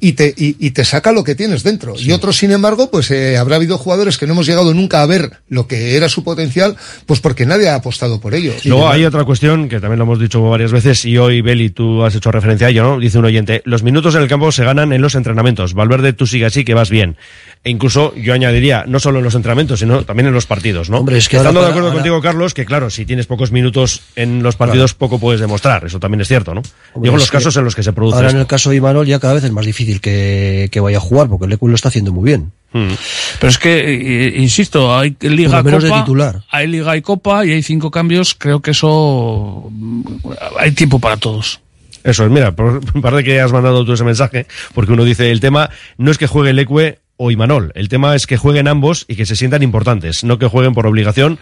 y 0.06 0.12
te, 0.12 0.34
y, 0.36 0.56
y 0.58 0.70
te 0.72 0.84
saca 0.84 1.12
lo 1.12 1.24
que 1.24 1.34
tienes 1.34 1.62
dentro. 1.62 1.94
Y 1.98 2.12
otros, 2.12 2.36
sin 2.36 2.50
embargo, 2.52 2.90
pues 2.90 3.10
eh, 3.10 3.38
habrá 3.38 3.56
habido 3.56 3.78
jugadores 3.78 4.18
que 4.18 4.26
no 4.26 4.34
hemos 4.34 4.46
llegado 4.46 4.74
nunca 4.74 5.02
a 5.02 5.06
ver 5.06 5.30
lo 5.48 5.66
que 5.66 5.96
era 5.96 6.08
su 6.10 6.22
potencial, 6.22 6.76
pues 7.06 7.20
porque 7.20 7.46
nadie 7.46 7.68
ha 7.70 7.76
apostado 7.76 8.20
por 8.20 8.34
ellos. 8.34 8.66
Luego 8.66 8.88
hay 8.88 9.04
otra 9.06 9.24
cuestión 9.24 9.68
que 9.68 9.80
también 9.80 9.98
lo 9.98 10.04
hemos 10.04 10.20
dicho 10.20 10.42
varias 10.42 10.72
veces 10.72 11.04
y 11.06 11.16
hoy, 11.16 11.40
Beli, 11.40 11.70
tú 11.70 12.04
has 12.04 12.14
hecho 12.14 12.30
referencia 12.30 12.66
a 12.66 12.70
ello, 12.70 12.82
¿no? 12.82 12.98
Dice 13.00 13.18
un 13.18 13.24
oyente, 13.24 13.62
los 13.64 13.82
minutos 13.82 14.14
en 14.14 14.22
el 14.22 14.28
campo 14.28 14.52
se 14.52 14.62
ganan 14.64 14.92
en 14.92 15.00
los 15.00 15.14
entrenamientos. 15.14 15.72
Valverde, 15.72 16.12
tú 16.12 16.26
sigue 16.26 16.44
así 16.44 16.64
que 16.64 16.74
vas 16.74 16.90
bien. 16.90 17.16
E 17.64 17.70
incluso 17.70 18.14
yo 18.14 18.34
añadiría, 18.34 18.84
no 18.86 19.00
solo 19.00 19.20
en 19.20 19.24
los 19.24 19.34
entrenamientos, 19.34 19.80
sino 19.80 20.04
también 20.04 20.26
en 20.26 20.34
los 20.34 20.44
partidos, 20.44 20.90
¿no? 20.90 20.98
Hombre, 20.98 21.16
es 21.16 21.30
que 21.30 21.38
Estando 21.38 21.62
de 21.62 21.68
acuerdo 21.68 21.88
ahora- 21.88 21.94
contigo, 21.96 22.20
Carlos, 22.20 22.52
que 22.52 22.66
claro, 22.66 22.90
si 22.90 23.06
tienes 23.06 23.26
pocos 23.26 23.52
minutos 23.52 24.02
en 24.16 24.42
los 24.42 24.56
partidos, 24.56 24.92
poco 24.92 25.18
puedes 25.18 25.40
demostrar. 25.40 25.86
Eso 25.86 25.98
también 25.98 26.20
es 26.20 26.28
cierto, 26.28 26.52
¿no? 26.52 26.60
Hombre, 26.92 27.08
Digo 27.08 27.16
los 27.16 27.30
que 27.30 27.38
casos 27.38 27.56
en 27.56 27.64
los 27.64 27.74
que 27.74 27.82
se 27.82 27.94
produce 27.94 28.16
Ahora 28.16 28.30
en 28.30 28.36
el 28.36 28.46
caso 28.46 28.68
de 28.68 28.76
Imanol 28.76 29.06
ya 29.06 29.18
cada 29.18 29.32
vez 29.34 29.44
es 29.44 29.50
más 29.50 29.64
difícil 29.64 29.93
que, 30.00 30.68
que 30.70 30.80
vaya 30.80 30.98
a 30.98 31.00
jugar 31.00 31.28
porque 31.28 31.44
el 31.44 31.50
Lecu 31.50 31.68
lo 31.68 31.74
está 31.74 31.88
haciendo 31.88 32.12
muy 32.12 32.24
bien. 32.24 32.52
Pero 32.72 33.50
es 33.50 33.58
que, 33.58 34.34
insisto, 34.36 34.96
hay 34.96 35.16
Liga 35.20 35.62
menos 35.62 35.84
de 35.84 35.90
Copa, 35.90 36.02
titular. 36.02 36.42
hay 36.50 36.66
Liga 36.66 36.96
y 36.96 37.02
Copa 37.02 37.46
y 37.46 37.52
hay 37.52 37.62
cinco 37.62 37.92
cambios, 37.92 38.34
creo 38.34 38.60
que 38.60 38.72
eso 38.72 39.70
hay 40.58 40.72
tiempo 40.72 40.98
para 40.98 41.16
todos. 41.16 41.60
Eso 42.02 42.24
es, 42.24 42.30
mira, 42.30 42.50
por 42.52 42.80
parte 43.00 43.22
que 43.22 43.40
has 43.40 43.52
mandado 43.52 43.84
tú 43.84 43.92
ese 43.92 44.02
mensaje, 44.02 44.46
porque 44.74 44.92
uno 44.92 45.04
dice, 45.04 45.30
el 45.30 45.38
tema 45.38 45.70
no 45.98 46.10
es 46.10 46.18
que 46.18 46.26
juegue 46.26 46.50
el 46.50 46.58
Ecue 46.58 46.98
o 47.16 47.30
Imanol, 47.30 47.70
el 47.76 47.88
tema 47.88 48.16
es 48.16 48.26
que 48.26 48.36
jueguen 48.36 48.66
ambos 48.66 49.04
y 49.06 49.14
que 49.14 49.24
se 49.24 49.36
sientan 49.36 49.62
importantes, 49.62 50.24
no 50.24 50.40
que 50.40 50.48
jueguen 50.48 50.74
por 50.74 50.88
obligación, 50.88 51.38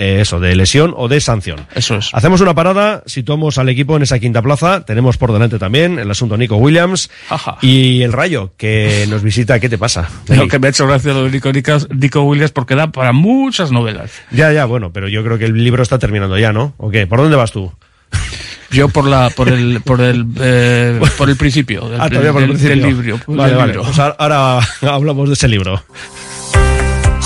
eh, 0.00 0.20
eso, 0.22 0.40
de 0.40 0.56
lesión 0.56 0.92
o 0.96 1.06
de 1.08 1.20
sanción. 1.20 1.60
Eso 1.74 1.96
es. 1.96 2.08
Hacemos 2.12 2.40
una 2.40 2.54
parada, 2.54 3.02
situamos 3.06 3.58
al 3.58 3.68
equipo 3.68 3.96
en 3.96 4.02
esa 4.02 4.18
quinta 4.18 4.42
plaza, 4.42 4.84
tenemos 4.84 5.16
por 5.18 5.32
delante 5.32 5.58
también 5.58 5.98
el 5.98 6.10
asunto 6.10 6.36
Nico 6.36 6.56
Williams 6.56 7.10
y 7.62 8.02
el 8.02 8.12
Rayo, 8.12 8.52
que 8.56 9.06
nos 9.08 9.22
visita, 9.22 9.60
¿qué 9.60 9.68
te 9.68 9.78
pasa? 9.78 10.08
Lo 10.28 10.48
que 10.48 10.58
me 10.58 10.66
ha 10.66 10.70
hecho 10.70 10.86
gracia 10.86 11.12
lo 11.12 11.24
de 11.24 11.30
Nico, 11.30 11.52
Nico, 11.52 11.76
Nico 11.94 12.22
Williams 12.22 12.50
porque 12.52 12.74
da 12.74 12.90
para 12.90 13.12
muchas 13.12 13.70
novelas. 13.70 14.10
Ya, 14.30 14.52
ya, 14.52 14.64
bueno, 14.64 14.90
pero 14.92 15.06
yo 15.08 15.22
creo 15.22 15.38
que 15.38 15.44
el 15.44 15.62
libro 15.62 15.82
está 15.82 15.98
terminando 15.98 16.38
ya, 16.38 16.52
¿no? 16.52 16.74
¿O 16.78 16.90
qué? 16.90 17.06
¿Por 17.06 17.20
dónde 17.20 17.36
vas 17.36 17.52
tú? 17.52 17.72
Yo 18.72 18.88
por 18.88 19.04
la, 19.06 19.30
por 19.30 19.48
el, 19.48 19.80
por 19.82 20.00
el, 20.00 20.24
eh, 20.40 21.00
por 21.18 21.28
el 21.28 21.36
principio 21.36 21.88
del, 21.88 22.00
Ah, 22.00 22.08
todavía 22.08 22.32
por 22.32 22.42
el 22.42 22.48
del- 22.48 22.56
principio. 22.58 22.86
del 22.86 22.96
libro. 22.96 23.20
Vale, 23.26 23.48
del 23.50 23.58
vale. 23.58 23.72
libro. 23.72 23.84
Pues 23.86 23.98
ahora 23.98 24.58
hablamos 24.82 25.28
de 25.28 25.34
ese 25.34 25.48
libro. 25.48 25.82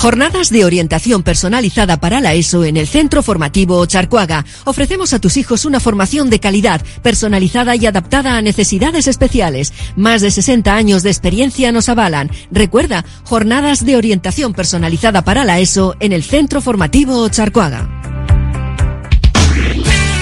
Jornadas 0.05 0.51
de 0.51 0.63
orientación 0.65 1.23
personalizada 1.23 1.99
para 1.99 2.21
la 2.21 2.35
ESO 2.35 2.63
en 2.63 2.77
el 2.77 2.85
Centro 2.85 3.23
Formativo 3.23 3.83
Charcuaga. 3.87 4.45
Ofrecemos 4.65 5.13
a 5.13 5.19
tus 5.19 5.35
hijos 5.35 5.65
una 5.65 5.79
formación 5.79 6.29
de 6.29 6.39
calidad, 6.39 6.79
personalizada 7.01 7.75
y 7.75 7.87
adaptada 7.87 8.37
a 8.37 8.43
necesidades 8.43 9.07
especiales. 9.07 9.73
Más 9.95 10.21
de 10.21 10.29
60 10.29 10.75
años 10.75 11.01
de 11.01 11.09
experiencia 11.09 11.71
nos 11.71 11.89
avalan. 11.89 12.29
Recuerda, 12.51 13.03
jornadas 13.23 13.83
de 13.83 13.97
orientación 13.97 14.53
personalizada 14.53 15.23
para 15.23 15.43
la 15.43 15.59
ESO 15.59 15.95
en 15.99 16.13
el 16.13 16.21
Centro 16.21 16.61
Formativo 16.61 17.27
Charcuaga. 17.29 18.14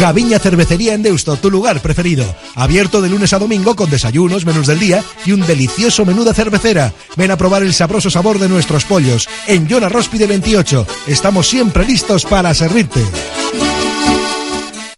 Gaviña 0.00 0.38
Cervecería 0.38 0.94
en 0.94 1.02
Deusto, 1.02 1.36
tu 1.36 1.50
lugar 1.50 1.80
preferido. 1.80 2.24
Abierto 2.54 3.02
de 3.02 3.08
lunes 3.08 3.32
a 3.32 3.38
domingo 3.38 3.74
con 3.74 3.90
desayunos, 3.90 4.46
menús 4.46 4.68
del 4.68 4.78
día 4.78 5.02
y 5.26 5.32
un 5.32 5.40
delicioso 5.44 6.04
menú 6.04 6.22
de 6.24 6.34
cervecera. 6.34 6.92
Ven 7.16 7.32
a 7.32 7.36
probar 7.36 7.62
el 7.64 7.74
sabroso 7.74 8.08
sabor 8.08 8.38
de 8.38 8.48
nuestros 8.48 8.84
pollos. 8.84 9.28
En 9.48 9.66
Yona 9.66 9.88
Róspide 9.88 10.26
28. 10.26 10.86
Estamos 11.08 11.48
siempre 11.48 11.84
listos 11.84 12.24
para 12.24 12.54
servirte. 12.54 13.00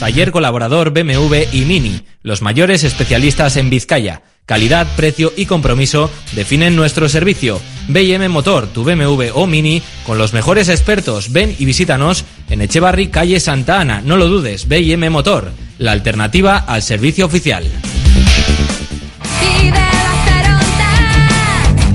taller 0.00 0.32
colaborador 0.32 0.92
BMW 0.92 1.44
y 1.52 1.66
Mini, 1.66 2.00
los 2.22 2.40
mayores 2.40 2.84
especialistas 2.84 3.58
en 3.58 3.68
Vizcaya. 3.68 4.22
Calidad, 4.46 4.86
precio 4.96 5.30
y 5.36 5.44
compromiso 5.44 6.10
definen 6.32 6.74
nuestro 6.74 7.08
servicio. 7.08 7.60
BM 7.86 8.30
Motor, 8.30 8.66
tu 8.66 8.82
BMW 8.82 9.26
o 9.34 9.46
Mini, 9.46 9.82
con 10.04 10.16
los 10.16 10.32
mejores 10.32 10.70
expertos. 10.70 11.32
Ven 11.32 11.54
y 11.58 11.66
visítanos 11.66 12.24
en 12.48 12.62
Echevarri, 12.62 13.08
calle 13.08 13.38
Santa 13.40 13.78
Ana. 13.78 14.00
No 14.02 14.16
lo 14.16 14.26
dudes, 14.26 14.66
BM 14.68 15.10
Motor, 15.10 15.52
la 15.76 15.92
alternativa 15.92 16.56
al 16.56 16.80
servicio 16.80 17.26
oficial. 17.26 17.64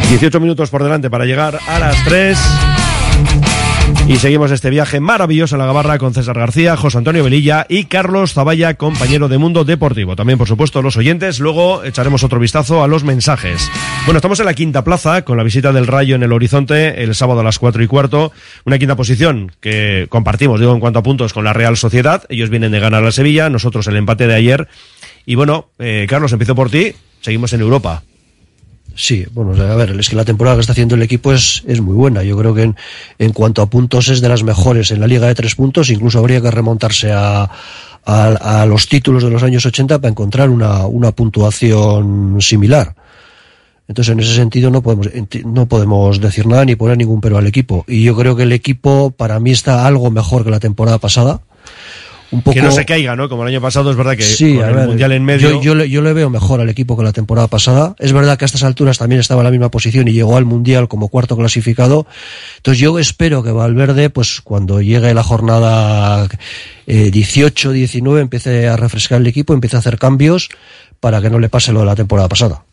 18 0.10 0.40
minutos 0.40 0.70
por 0.70 0.84
delante 0.84 1.10
para 1.10 1.26
llegar 1.26 1.60
a 1.68 1.80
las 1.80 2.02
3. 2.06 2.38
Y 4.08 4.18
seguimos 4.18 4.52
este 4.52 4.70
viaje 4.70 5.00
maravilloso 5.00 5.56
en 5.56 5.60
la 5.60 5.66
Gabarra 5.66 5.98
con 5.98 6.14
César 6.14 6.38
García, 6.38 6.78
José 6.78 7.00
Antonio 7.00 7.24
Velilla 7.24 7.66
y 7.68 7.86
Carlos 7.86 8.34
Zavalla, 8.34 8.76
compañero 8.76 9.28
de 9.28 9.40
Mundo 9.40 9.66
Deportivo. 9.66 10.16
También, 10.16 10.38
por 10.38 10.48
supuesto, 10.48 10.84
los 10.84 10.96
oyentes. 10.96 11.40
Luego 11.40 11.84
echaremos 11.84 12.24
otro 12.24 12.40
vistazo 12.40 12.84
a 12.84 12.88
los 12.88 13.04
mensajes. 13.04 13.68
Bueno, 14.06 14.20
estamos 14.20 14.40
en 14.40 14.46
la 14.46 14.54
quinta 14.54 14.84
plaza 14.84 15.24
con 15.24 15.38
la 15.38 15.44
visita 15.44 15.74
del 15.74 15.88
Rayo 15.88 16.16
en 16.16 16.22
el 16.22 16.34
horizonte 16.34 17.04
el 17.04 17.16
sábado 17.16 17.40
a 17.40 17.44
las 17.44 17.58
4 17.58 17.82
y 17.82 17.88
cuarto. 17.88 18.32
Una 18.64 18.78
quinta 18.78 18.96
posición 18.96 19.52
que 19.60 20.06
compartimos, 20.08 20.60
digo, 20.60 20.74
en 20.74 20.80
cuanto 20.80 21.00
a 21.00 21.04
puntos 21.04 21.34
con 21.34 21.44
la 21.44 21.54
Real 21.54 21.76
Sociedad. 21.76 22.26
Ellos 22.30 22.52
vienen 22.52 22.72
de 22.72 22.80
ganar 22.80 23.04
a 23.04 23.12
Sevilla, 23.12 23.50
nosotros 23.50 23.88
el 23.88 23.96
empate 23.96 24.28
de 24.28 24.36
ayer. 24.36 24.68
Y 25.26 25.34
bueno, 25.34 25.70
eh, 25.80 26.06
Carlos, 26.08 26.32
empiezo 26.32 26.54
por 26.54 26.70
ti. 26.70 26.94
Seguimos 27.22 27.54
en 27.54 27.62
Europa. 27.62 28.04
Sí, 28.96 29.26
bueno, 29.34 29.52
a 29.62 29.76
ver, 29.76 29.92
es 30.00 30.10
que 30.10 30.16
la 30.16 30.24
temporada 30.24 30.56
que 30.56 30.62
está 30.62 30.72
haciendo 30.72 30.96
el 30.96 31.02
equipo 31.02 31.34
es, 31.34 31.64
es 31.68 31.82
muy 31.82 31.96
buena. 31.96 32.24
Yo 32.24 32.38
creo 32.38 32.54
que 32.54 32.64
en, 32.64 32.76
en 33.20 33.34
cuanto 33.34 33.62
a 33.62 33.70
puntos 33.70 34.08
es 34.08 34.22
de 34.22 34.30
las 34.30 34.44
mejores 34.44 34.90
en 34.92 35.02
la 35.02 35.08
liga 35.08 35.28
de 35.28 35.36
tres 35.36 35.56
puntos. 35.56 35.90
Incluso 35.90 36.20
habría 36.20 36.42
que 36.42 36.50
remontarse 36.50 37.12
a, 37.12 37.50
a, 38.06 38.62
a 38.62 38.66
los 38.66 38.88
títulos 38.88 39.24
de 39.24 39.30
los 39.30 39.44
años 39.44 39.66
80 39.66 40.00
para 40.00 40.10
encontrar 40.10 40.50
una, 40.50 40.86
una 40.86 41.12
puntuación 41.12 42.38
similar. 42.40 42.96
Entonces, 43.88 44.14
en 44.14 44.20
ese 44.20 44.34
sentido, 44.34 44.72
no 44.72 44.82
podemos, 44.82 45.10
no 45.46 45.68
podemos 45.68 46.20
decir 46.20 46.48
nada 46.48 46.66
ni 46.66 46.76
poner 46.76 46.98
ningún 46.98 47.22
pero 47.22 47.38
al 47.38 47.46
equipo. 47.48 47.86
Y 47.88 48.04
yo 48.04 48.16
creo 48.16 48.36
que 48.36 48.44
el 48.44 48.52
equipo, 48.52 49.12
para 49.12 49.40
mí, 49.40 49.52
está 49.52 49.86
algo 49.86 50.10
mejor 50.10 50.44
que 50.44 50.50
la 50.50 50.60
temporada 50.60 50.98
pasada. 50.98 51.42
Un 52.32 52.42
poco... 52.42 52.54
Que 52.56 52.62
no 52.62 52.72
se 52.72 52.86
caiga, 52.86 53.16
¿no? 53.16 53.30
Como 53.30 53.44
el 53.44 53.50
año 53.50 53.62
pasado 53.62 53.92
es 53.92 53.98
verdad 53.98 54.16
que 54.16 54.24
Sí, 54.24 54.56
con 54.56 54.68
el 54.68 54.76
ver, 54.76 54.88
Mundial 54.88 55.12
en 55.12 55.24
medio... 55.24 55.50
Yo, 55.50 55.62
yo 55.62 55.76
le, 55.76 55.90
yo 55.90 56.02
le 56.02 56.14
veo 56.14 56.30
mejor 56.30 56.62
al 56.62 56.70
equipo 56.70 56.98
que 56.98 57.04
la 57.04 57.14
temporada 57.14 57.48
pasada. 57.48 57.96
Es 58.00 58.14
verdad 58.14 58.38
que 58.38 58.46
a 58.46 58.48
estas 58.48 58.64
alturas 58.64 58.98
también 58.98 59.22
estaba 59.22 59.42
en 59.42 59.46
la 59.46 59.52
misma 59.52 59.70
posición 59.70 60.08
y 60.08 60.14
llegó 60.14 60.38
al 60.38 60.46
Mundial 60.46 60.88
como 60.88 61.10
cuarto 61.10 61.38
clasificado. 61.38 62.08
Entonces 62.58 62.80
yo 62.80 62.98
espero 63.00 63.44
que 63.44 63.52
Valverde, 63.52 64.10
pues 64.10 64.42
cuando 64.42 64.82
llegue 64.82 65.14
la 65.14 65.24
jornada 65.24 66.28
eh, 66.88 67.12
18-19, 67.12 68.22
empiece 68.22 68.68
a 68.68 68.78
refrescar 68.78 69.22
el 69.22 69.28
equipo, 69.28 69.54
empiece 69.54 69.76
a 69.76 69.80
hacer 69.80 69.98
cambios 69.98 70.50
para 71.00 71.22
que 71.22 71.30
no 71.30 71.40
le 71.40 71.50
pase 71.50 71.72
lo 71.72 71.82
de 71.82 71.86
la 71.86 71.96
temporada 71.96 72.28
pasada. 72.28 72.64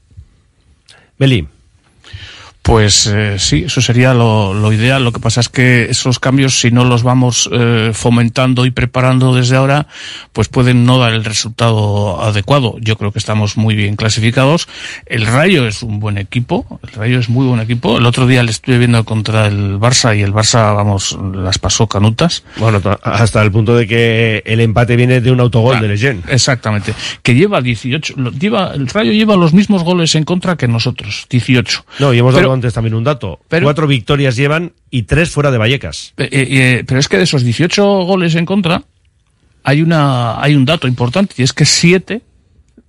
Beli. 1.18 1.46
Pues 2.62 3.08
eh, 3.12 3.40
sí, 3.40 3.64
eso 3.66 3.80
sería 3.80 4.14
lo, 4.14 4.54
lo 4.54 4.72
ideal. 4.72 5.02
Lo 5.04 5.10
que 5.12 5.18
pasa 5.18 5.40
es 5.40 5.48
que 5.48 5.90
esos 5.90 6.20
cambios, 6.20 6.60
si 6.60 6.70
no 6.70 6.84
los 6.84 7.02
vamos 7.02 7.50
eh, 7.52 7.90
fomentando 7.92 8.64
y 8.66 8.70
preparando 8.70 9.34
desde 9.34 9.56
ahora, 9.56 9.88
pues 10.32 10.48
pueden 10.48 10.86
no 10.86 10.98
dar 10.98 11.12
el 11.12 11.24
resultado 11.24 12.22
adecuado. 12.22 12.76
Yo 12.80 12.96
creo 12.96 13.10
que 13.10 13.18
estamos 13.18 13.56
muy 13.56 13.74
bien 13.74 13.96
clasificados. 13.96 14.68
El 15.06 15.26
Rayo 15.26 15.66
es 15.66 15.82
un 15.82 15.98
buen 15.98 16.18
equipo. 16.18 16.80
El 16.84 16.92
Rayo 16.92 17.18
es 17.18 17.28
muy 17.28 17.46
buen 17.46 17.58
equipo. 17.60 17.98
El 17.98 18.06
otro 18.06 18.28
día 18.28 18.44
le 18.44 18.52
estuve 18.52 18.78
viendo 18.78 19.04
contra 19.04 19.46
el 19.48 19.78
Barça 19.80 20.16
y 20.16 20.22
el 20.22 20.32
Barça, 20.32 20.74
vamos, 20.74 21.18
las 21.34 21.58
pasó 21.58 21.88
canutas. 21.88 22.44
Bueno, 22.58 22.80
hasta 23.02 23.42
el 23.42 23.50
punto 23.50 23.74
de 23.74 23.88
que 23.88 24.42
el 24.46 24.60
empate 24.60 24.94
viene 24.94 25.20
de 25.20 25.32
un 25.32 25.40
autogol 25.40 25.80
de 25.80 25.88
Leyen. 25.88 26.22
Exactamente. 26.28 26.94
Que 27.24 27.34
lleva 27.34 27.60
18, 27.60 28.14
lo- 28.18 28.30
lleva, 28.30 28.72
el 28.74 28.86
Rayo 28.86 29.10
lleva 29.10 29.34
los 29.36 29.52
mismos 29.52 29.82
goles 29.82 30.14
en 30.14 30.22
contra 30.24 30.56
que 30.56 30.68
nosotros, 30.68 31.26
18. 31.28 31.84
No, 31.98 32.14
y 32.14 32.18
hemos 32.20 32.32
dado 32.34 32.42
Pero- 32.44 32.51
antes 32.52 32.74
también 32.74 32.94
un 32.94 33.04
dato. 33.04 33.40
pero- 33.48 33.64
Cuatro 33.66 33.86
victorias 33.86 34.36
llevan 34.36 34.72
y 34.90 35.02
tres 35.04 35.30
fuera 35.30 35.50
de 35.50 35.58
Vallecas. 35.58 36.14
Eh, 36.16 36.28
eh, 36.32 36.84
pero 36.86 37.00
es 37.00 37.08
que 37.08 37.16
de 37.18 37.24
esos 37.24 37.42
18 37.42 37.84
goles 38.04 38.34
en 38.34 38.46
contra, 38.46 38.82
hay 39.64 39.82
una, 39.82 40.40
hay 40.42 40.54
un 40.54 40.64
dato 40.64 40.86
importante, 40.88 41.34
y 41.38 41.42
es 41.42 41.52
que 41.52 41.64
7 41.64 42.22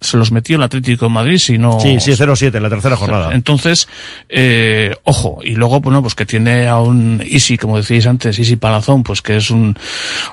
se 0.03 0.17
los 0.17 0.31
metió 0.31 0.57
el 0.57 0.63
Atlético 0.63 1.05
de 1.05 1.11
Madrid, 1.11 1.37
si 1.37 1.57
no... 1.57 1.79
Sí, 1.79 1.99
sí, 1.99 2.11
0-7 2.11 2.55
en 2.55 2.63
la 2.63 2.69
tercera 2.69 2.95
jornada. 2.95 3.33
Entonces, 3.33 3.87
eh, 4.29 4.95
ojo, 5.03 5.39
y 5.43 5.55
luego, 5.55 5.79
bueno, 5.81 6.01
pues 6.01 6.13
que 6.15 6.25
tiene 6.25 6.67
a 6.67 6.79
un 6.79 7.21
Easy, 7.25 7.57
como 7.57 7.77
decíais 7.77 8.05
antes, 8.05 8.37
Easy 8.37 8.55
Palazón, 8.57 9.03
pues 9.03 9.21
que 9.21 9.37
es 9.37 9.49
un, 9.49 9.75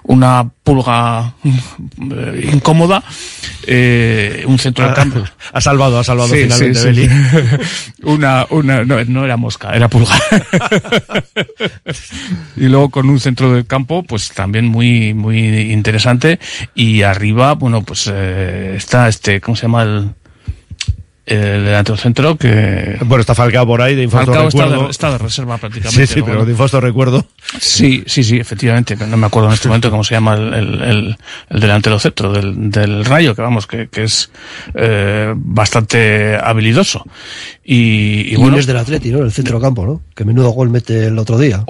una 0.03 0.49
pulga 0.63 1.35
eh, 1.45 2.51
incómoda, 2.53 3.03
eh, 3.67 4.45
un 4.47 4.59
centro 4.59 4.85
de 4.85 4.91
Ah, 4.91 4.95
campo. 4.95 5.23
Ha 5.53 5.61
salvado, 5.61 5.99
ha 5.99 6.05
salvado 6.05 6.29
Sí, 6.29 6.43
finalmente, 6.43 6.79
sí, 6.79 6.87
Beli. 6.87 7.09
sí. 7.09 7.93
una, 8.05 8.47
una, 8.51 8.85
no, 8.85 9.03
no 9.05 9.25
era 9.25 9.37
mosca, 9.37 9.75
era 9.75 9.89
pulga. 9.89 10.15
y 12.57 12.65
luego 12.69 12.91
con 12.91 13.09
un 13.09 13.21
centro 13.21 13.53
del 13.53 13.67
campo, 13.67 14.03
pues 14.03 14.31
también 14.31 14.67
muy, 14.67 15.15
muy 15.15 15.73
interesante. 15.73 16.39
Y 16.75 17.03
arriba, 17.03 17.55
bueno, 17.55 17.83
pues 17.83 18.11
eh, 18.13 18.75
está 18.77 19.09
este, 19.09 19.41
¿cómo 19.41 19.57
se 19.57 19.60
llama 19.62 19.82
el, 19.82 20.11
el 21.27 21.65
delantero 21.65 21.97
centro? 21.97 22.37
Que 22.37 22.97
Bueno, 23.05 23.20
está 23.20 23.35
Falcao 23.35 23.65
por 23.66 23.82
ahí, 23.82 23.95
de 23.95 24.03
infausto 24.03 24.32
Falcao 24.32 24.49
está 24.49 24.62
recuerdo. 24.65 24.85
de, 24.87 24.91
está 24.91 25.11
de 25.12 25.19
reserva 25.19 25.59
prácticamente. 25.59 26.07
Sí, 26.07 26.15
sí, 26.15 26.23
pero 26.23 26.45
de 26.45 26.53
infausto 26.53 26.81
recuerdo. 26.81 27.24
Sí, 27.61 28.03
sí, 28.07 28.24
sí, 28.24 28.39
efectivamente. 28.39 28.97
No 28.97 29.16
me 29.16 29.27
acuerdo 29.27 29.49
en 29.49 29.55
este 29.55 29.69
momento 29.69 29.91
cómo 29.91 30.03
se 30.05 30.15
llama 30.15 30.35
el, 30.35 30.53
el, 30.55 30.82
el- 30.82 31.16
el 31.51 31.61
delantero 31.61 31.99
centro 31.99 32.32
del, 32.32 32.70
del 32.70 33.05
Rayo, 33.05 33.35
que 33.37 33.43
vamos, 33.43 33.66
que, 33.66 33.89
que 33.89 34.05
es 34.05 34.31
eh, 34.74 35.32
bastante 35.37 36.37
habilidoso. 36.37 37.05
Y, 37.73 38.31
y 38.31 38.33
Y, 38.33 38.37
bueno, 38.37 38.57
es 38.59 38.67
del 38.67 38.79
Atleti, 38.79 39.11
¿no? 39.13 39.19
El 39.21 39.31
centro 39.31 39.61
campo, 39.61 39.87
¿no? 39.87 40.03
Que 40.17 40.25
menudo 40.25 40.51
gol 40.51 40.71
mete 40.71 41.07
el 41.07 41.17
otro 41.21 41.39
día. 41.39 41.65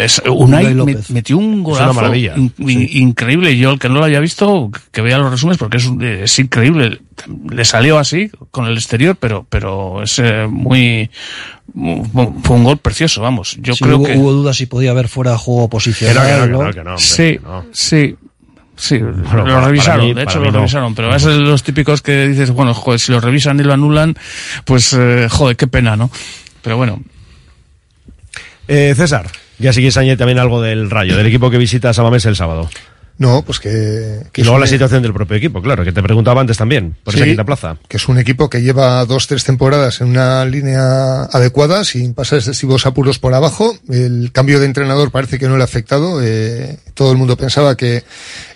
es- 0.00 0.22
Unai 0.30 0.72
López. 0.74 1.10
metió 1.10 1.38
un 1.38 1.44
Es 1.46 1.54
una 1.54 1.62
golazo 1.64 1.94
maravilla, 1.94 2.34
in- 2.36 2.52
in- 2.58 2.88
increíble. 3.08 3.58
Yo, 3.58 3.72
el 3.72 3.80
que 3.80 3.88
no 3.88 3.96
lo 3.96 4.04
haya 4.04 4.20
visto, 4.20 4.70
que 4.92 5.00
vea 5.00 5.18
los 5.18 5.28
resúmenes, 5.28 5.58
porque 5.58 5.78
es, 5.78 5.86
un- 5.86 6.04
es 6.04 6.38
increíble. 6.38 7.00
Le 7.50 7.64
salió 7.64 7.98
así, 7.98 8.30
con 8.52 8.66
el 8.66 8.74
exterior, 8.74 9.16
pero, 9.18 9.44
pero 9.48 10.04
es 10.04 10.20
eh, 10.20 10.46
muy, 10.48 11.10
mu- 11.74 12.04
fue 12.44 12.54
un 12.56 12.62
gol 12.62 12.76
precioso, 12.78 13.20
vamos. 13.20 13.56
Yo 13.60 13.74
Sí, 13.74 13.82
creo 13.82 13.96
hubo, 13.98 14.06
que... 14.06 14.16
hubo 14.18 14.30
dudas 14.32 14.56
si 14.56 14.66
podía 14.66 14.92
haber 14.92 15.08
fuera 15.08 15.36
juego 15.36 15.68
posicional, 15.68 16.48
¿no? 16.52 16.96
sí, 16.96 17.38
sí. 17.72 18.14
Sí, 18.80 18.98
lo 18.98 19.60
revisaron, 19.60 20.06
mí- 20.06 20.14
de 20.14 20.22
hecho 20.22 20.38
lo 20.40 20.50
no. 20.50 20.58
revisaron, 20.60 20.94
pero 20.94 21.14
es 21.14 21.22
de 21.22 21.36
los 21.36 21.62
típicos 21.62 22.00
que 22.00 22.26
dices, 22.26 22.50
bueno, 22.50 22.72
joder, 22.72 22.98
si 22.98 23.12
lo 23.12 23.20
revisan 23.20 23.60
y 23.60 23.62
lo 23.62 23.74
anulan, 23.74 24.14
pues 24.64 24.94
eh, 24.98 25.26
joder, 25.30 25.56
qué 25.56 25.66
pena, 25.66 25.96
¿no? 25.96 26.10
Pero 26.62 26.76
bueno, 26.78 27.00
Eh, 28.68 28.94
César, 28.96 29.26
ya 29.58 29.72
si 29.72 29.80
quieres 29.80 29.96
añadir 29.96 30.16
también 30.18 30.38
algo 30.38 30.62
del 30.62 30.90
Rayo, 30.90 31.16
del 31.16 31.26
equipo 31.26 31.50
que 31.50 31.58
visita 31.58 31.92
Samamés 31.92 32.24
el 32.26 32.36
sábado. 32.36 32.70
No, 33.20 33.42
pues 33.42 33.60
que... 33.60 34.22
que 34.32 34.40
y 34.40 34.44
luego 34.44 34.58
la 34.58 34.64
un- 34.64 34.68
situación 34.70 35.02
del 35.02 35.12
propio 35.12 35.36
equipo, 35.36 35.60
claro, 35.60 35.84
que 35.84 35.92
te 35.92 36.02
preguntaba 36.02 36.40
antes 36.40 36.56
también, 36.56 36.96
por 37.04 37.14
esa 37.14 37.22
Sí, 37.24 37.28
quinta 37.28 37.44
plaza. 37.44 37.76
Que 37.86 37.98
es 37.98 38.08
un 38.08 38.18
equipo 38.18 38.48
que 38.48 38.62
lleva 38.62 39.04
dos, 39.04 39.26
tres 39.26 39.44
temporadas 39.44 40.00
en 40.00 40.08
una 40.08 40.42
línea 40.46 41.24
adecuada, 41.24 41.84
sin 41.84 42.14
pasar 42.14 42.38
excesivos 42.38 42.86
apuros 42.86 43.18
por 43.18 43.34
abajo. 43.34 43.76
El 43.90 44.30
cambio 44.32 44.58
de 44.58 44.64
entrenador 44.64 45.10
parece 45.10 45.38
que 45.38 45.48
no 45.48 45.58
le 45.58 45.62
ha 45.62 45.66
afectado. 45.66 46.22
Eh, 46.22 46.78
todo 46.94 47.12
el 47.12 47.18
mundo 47.18 47.36
pensaba 47.36 47.76
que 47.76 48.04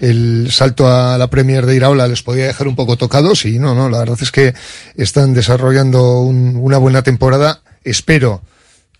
el 0.00 0.48
salto 0.50 0.88
a 0.88 1.18
la 1.18 1.28
Premier 1.28 1.66
de 1.66 1.76
Iraola 1.76 2.08
les 2.08 2.22
podía 2.22 2.46
dejar 2.46 2.66
un 2.66 2.74
poco 2.74 2.96
tocados 2.96 3.44
y 3.44 3.58
no, 3.58 3.74
no, 3.74 3.90
la 3.90 3.98
verdad 3.98 4.16
es 4.22 4.32
que 4.32 4.54
están 4.96 5.34
desarrollando 5.34 6.20
un- 6.20 6.56
una 6.56 6.78
buena 6.78 7.02
temporada. 7.02 7.60
Espero 7.84 8.40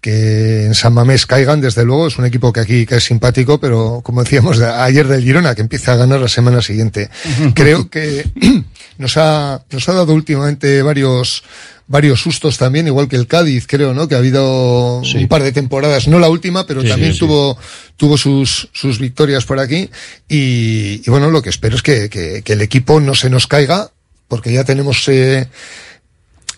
que 0.05 0.66
en 0.66 0.74
San 0.74 0.93
Mamés 0.93 1.24
caigan, 1.24 1.62
desde 1.62 1.82
luego, 1.82 2.09
es 2.09 2.18
un 2.18 2.26
equipo 2.26 2.52
que 2.52 2.60
aquí 2.60 2.85
que 2.85 2.97
es 2.97 3.05
simpático, 3.05 3.59
pero 3.59 4.02
como 4.05 4.22
decíamos 4.22 4.59
de- 4.59 4.66
ayer 4.66 5.09
del 5.09 5.22
Girona, 5.24 5.55
que 5.55 5.62
empieza 5.62 5.94
a 5.94 5.97
ganar 5.97 6.20
la 6.20 6.28
semana 6.28 6.60
siguiente. 6.60 7.09
Creo 7.55 7.89
que 7.89 8.28
nos 8.98 9.16
ha, 9.16 9.62
nos 9.70 9.89
ha 9.89 9.93
dado 9.94 10.12
últimamente 10.12 10.82
varios, 10.82 11.43
varios 11.86 12.20
sustos 12.20 12.59
también, 12.59 12.86
igual 12.86 13.09
que 13.09 13.16
el 13.16 13.26
Cádiz, 13.26 13.66
creo, 13.66 13.94
¿no? 13.94 14.06
Que 14.06 14.14
ha 14.14 14.18
habido 14.18 14.98
un 14.98 15.26
par 15.28 15.43
de 15.43 15.52
temporadas, 15.52 16.06
no 16.06 16.18
la 16.18 16.28
última, 16.28 16.66
pero 16.66 16.82
Sí, 16.82 16.89
también 16.89 17.14
sí. 17.14 17.20
tuvo, 17.20 17.56
tuvo 17.97 18.18
sus, 18.18 18.68
sus 18.74 18.98
victorias 18.98 19.47
por 19.47 19.59
aquí. 19.59 19.89
Y, 20.28 21.01
y 21.02 21.09
bueno, 21.10 21.31
lo 21.31 21.40
que 21.40 21.48
espero 21.48 21.76
es 21.76 21.82
que, 21.82 22.10
que, 22.10 22.43
que 22.43 22.52
el 22.52 22.60
equipo 22.60 23.01
no 23.01 23.14
se 23.14 23.31
nos 23.31 23.47
caiga, 23.47 23.90
porque 24.28 24.52
ya 24.52 24.64
tenemos, 24.64 25.09
eh, 25.09 25.48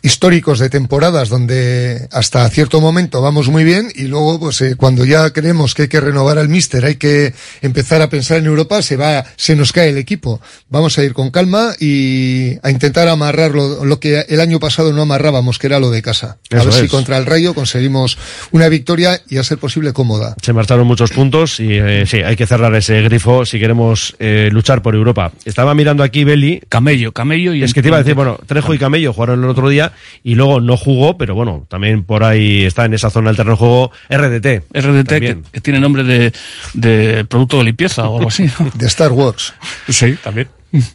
históricos 0.07 0.61
de 0.61 0.71
temporadas 0.71 1.29
donde 1.29 2.07
hasta 2.13 2.49
cierto 2.49 2.81
momento 2.81 3.21
vamos 3.21 3.49
muy 3.49 3.65
bien 3.65 3.89
y 3.93 4.05
luego 4.05 4.39
pues 4.39 4.61
eh, 4.61 4.77
cuando 4.77 5.05
ya 5.05 5.31
creemos 5.31 5.75
que 5.75 5.83
hay 5.83 5.89
que 5.89 6.01
renovar 6.01 6.39
al 6.39 6.49
míster, 6.49 6.85
hay 6.85 6.95
que 6.95 7.35
empezar 7.61 8.01
a 8.03 8.09
pensar 8.09 8.39
en 8.39 8.47
Europa, 8.47 8.83
se 8.83 8.97
va 8.97 9.25
se 9.35 9.57
nos 9.57 9.73
cae 9.73 9.89
el 9.89 9.99
equipo. 9.99 10.41
Vamos 10.69 10.97
a 10.97 11.03
ir 11.03 11.13
con 11.13 11.33
calma 11.33 11.75
y 11.81 12.53
a 12.63 12.71
intentar 12.71 13.09
amarrar 13.09 13.51
lo, 13.51 13.85
lo 13.85 13.99
que 13.99 14.25
el 14.29 14.41
año 14.41 14.61
pasado 14.61 14.93
no 14.93 15.03
amarrábamos, 15.03 15.59
que 15.59 15.67
era 15.67 15.81
lo 15.81 15.91
de 15.91 16.03
casa. 16.03 16.39
A 16.53 16.63
ver 16.63 16.73
si 16.73 16.87
contra 16.87 17.19
el 17.19 17.27
Rayo 17.27 17.53
conseguimos 17.53 18.17
una 18.53 18.69
victoria 18.69 19.21
y 19.29 19.39
a 19.39 19.43
ser 19.43 19.59
posible 19.59 19.93
cómoda. 19.93 20.37
Se 20.41 20.53
marcharon 20.53 20.87
muchos 20.87 21.11
puntos 21.11 21.59
y 21.59 21.73
eh, 21.73 22.05
sí, 22.07 22.19
hay 22.19 22.37
que 22.37 22.47
cerrar 22.47 22.73
ese 22.77 23.03
grifo 23.03 23.45
si 23.45 23.59
queremos 23.59 24.15
eh, 24.21 24.51
luchar 24.53 24.83
por 24.83 24.95
Europa. 24.95 25.33
Estaba 25.45 25.75
mirando 25.75 26.05
aquí 26.05 26.23
Beli. 26.23 26.63
Camello, 26.69 27.11
Camello 27.11 27.55
y 27.55 27.65
Es 27.65 27.75
que 27.75 27.83
te 27.83 27.89
iba 27.89 27.97
a 27.97 28.03
decir, 28.03 28.15
bueno, 28.15 28.39
Trejo 28.47 28.73
y 28.73 28.79
Camello 28.79 29.13
jugaron 29.13 29.43
el 29.43 29.51
otro 29.51 29.69
día 29.69 29.95
y 30.23 30.35
luego 30.35 30.61
no 30.61 30.77
jugó, 30.77 31.17
pero 31.17 31.35
bueno, 31.35 31.67
también 31.69 32.05
por 32.05 32.25
ahí 32.25 32.65
está 32.65 32.85
en 32.85 32.95
esa 32.95 33.11
zona 33.11 33.31
del 33.31 33.37
terreno 33.37 33.55
de 33.55 33.59
juego 33.59 33.91
RDT. 34.11 34.65
RDT 34.73 35.09
que, 35.09 35.61
tiene 35.61 35.81
nombre 35.81 36.05
de, 36.05 36.33
de 36.75 37.25
producto 37.25 37.59
de 37.59 37.65
limpieza 37.65 38.09
o 38.09 38.19
algo 38.19 38.29
así. 38.29 38.45
¿no? 38.59 38.71
De 38.75 38.87
Star 38.87 39.13
Wars. 39.13 39.55
Sí, 39.89 40.17
también. 40.23 40.49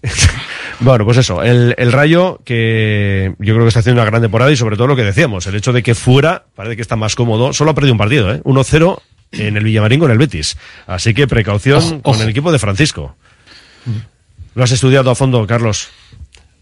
Bueno, 0.84 1.06
pues 1.06 1.18
eso, 1.18 1.44
el, 1.44 1.76
el 1.78 1.92
Rayo 1.92 2.40
que 2.44 3.36
yo 3.38 3.54
creo 3.54 3.66
que 3.66 3.68
está 3.68 3.82
haciendo 3.82 4.02
una 4.02 4.10
gran 4.10 4.20
temporada 4.20 4.52
y 4.52 4.58
sobre 4.58 4.78
todo 4.78 4.88
lo 4.88 4.96
que 4.96 5.04
decíamos, 5.04 5.46
el 5.46 5.54
hecho 5.54 5.74
de 5.74 5.84
que 5.84 5.94
fuera 5.94 6.46
parece 6.56 6.76
que 6.76 6.82
está 6.82 6.96
más 6.96 7.14
cómodo, 7.14 7.54
solo 7.54 7.70
ha 7.70 7.76
perdido 7.76 7.94
un 7.94 8.00
partido, 8.00 8.34
¿eh? 8.34 8.42
1-0 8.44 9.00
en 9.34 9.58
el 9.58 9.64
Villamarín 9.64 10.00
con 10.00 10.10
el 10.10 10.18
Betis. 10.18 10.58
Así 10.88 11.14
que 11.14 11.28
precaución 11.28 11.78
Ojo, 11.78 12.02
con 12.02 12.16
ojo. 12.16 12.24
el 12.24 12.30
equipo 12.30 12.52
de 12.52 12.58
Francisco. 12.58 13.16
¿Lo 14.56 14.64
has 14.64 14.72
estudiado 14.72 15.12
a 15.12 15.16
fondo, 15.16 15.46
Carlos? 15.46 15.90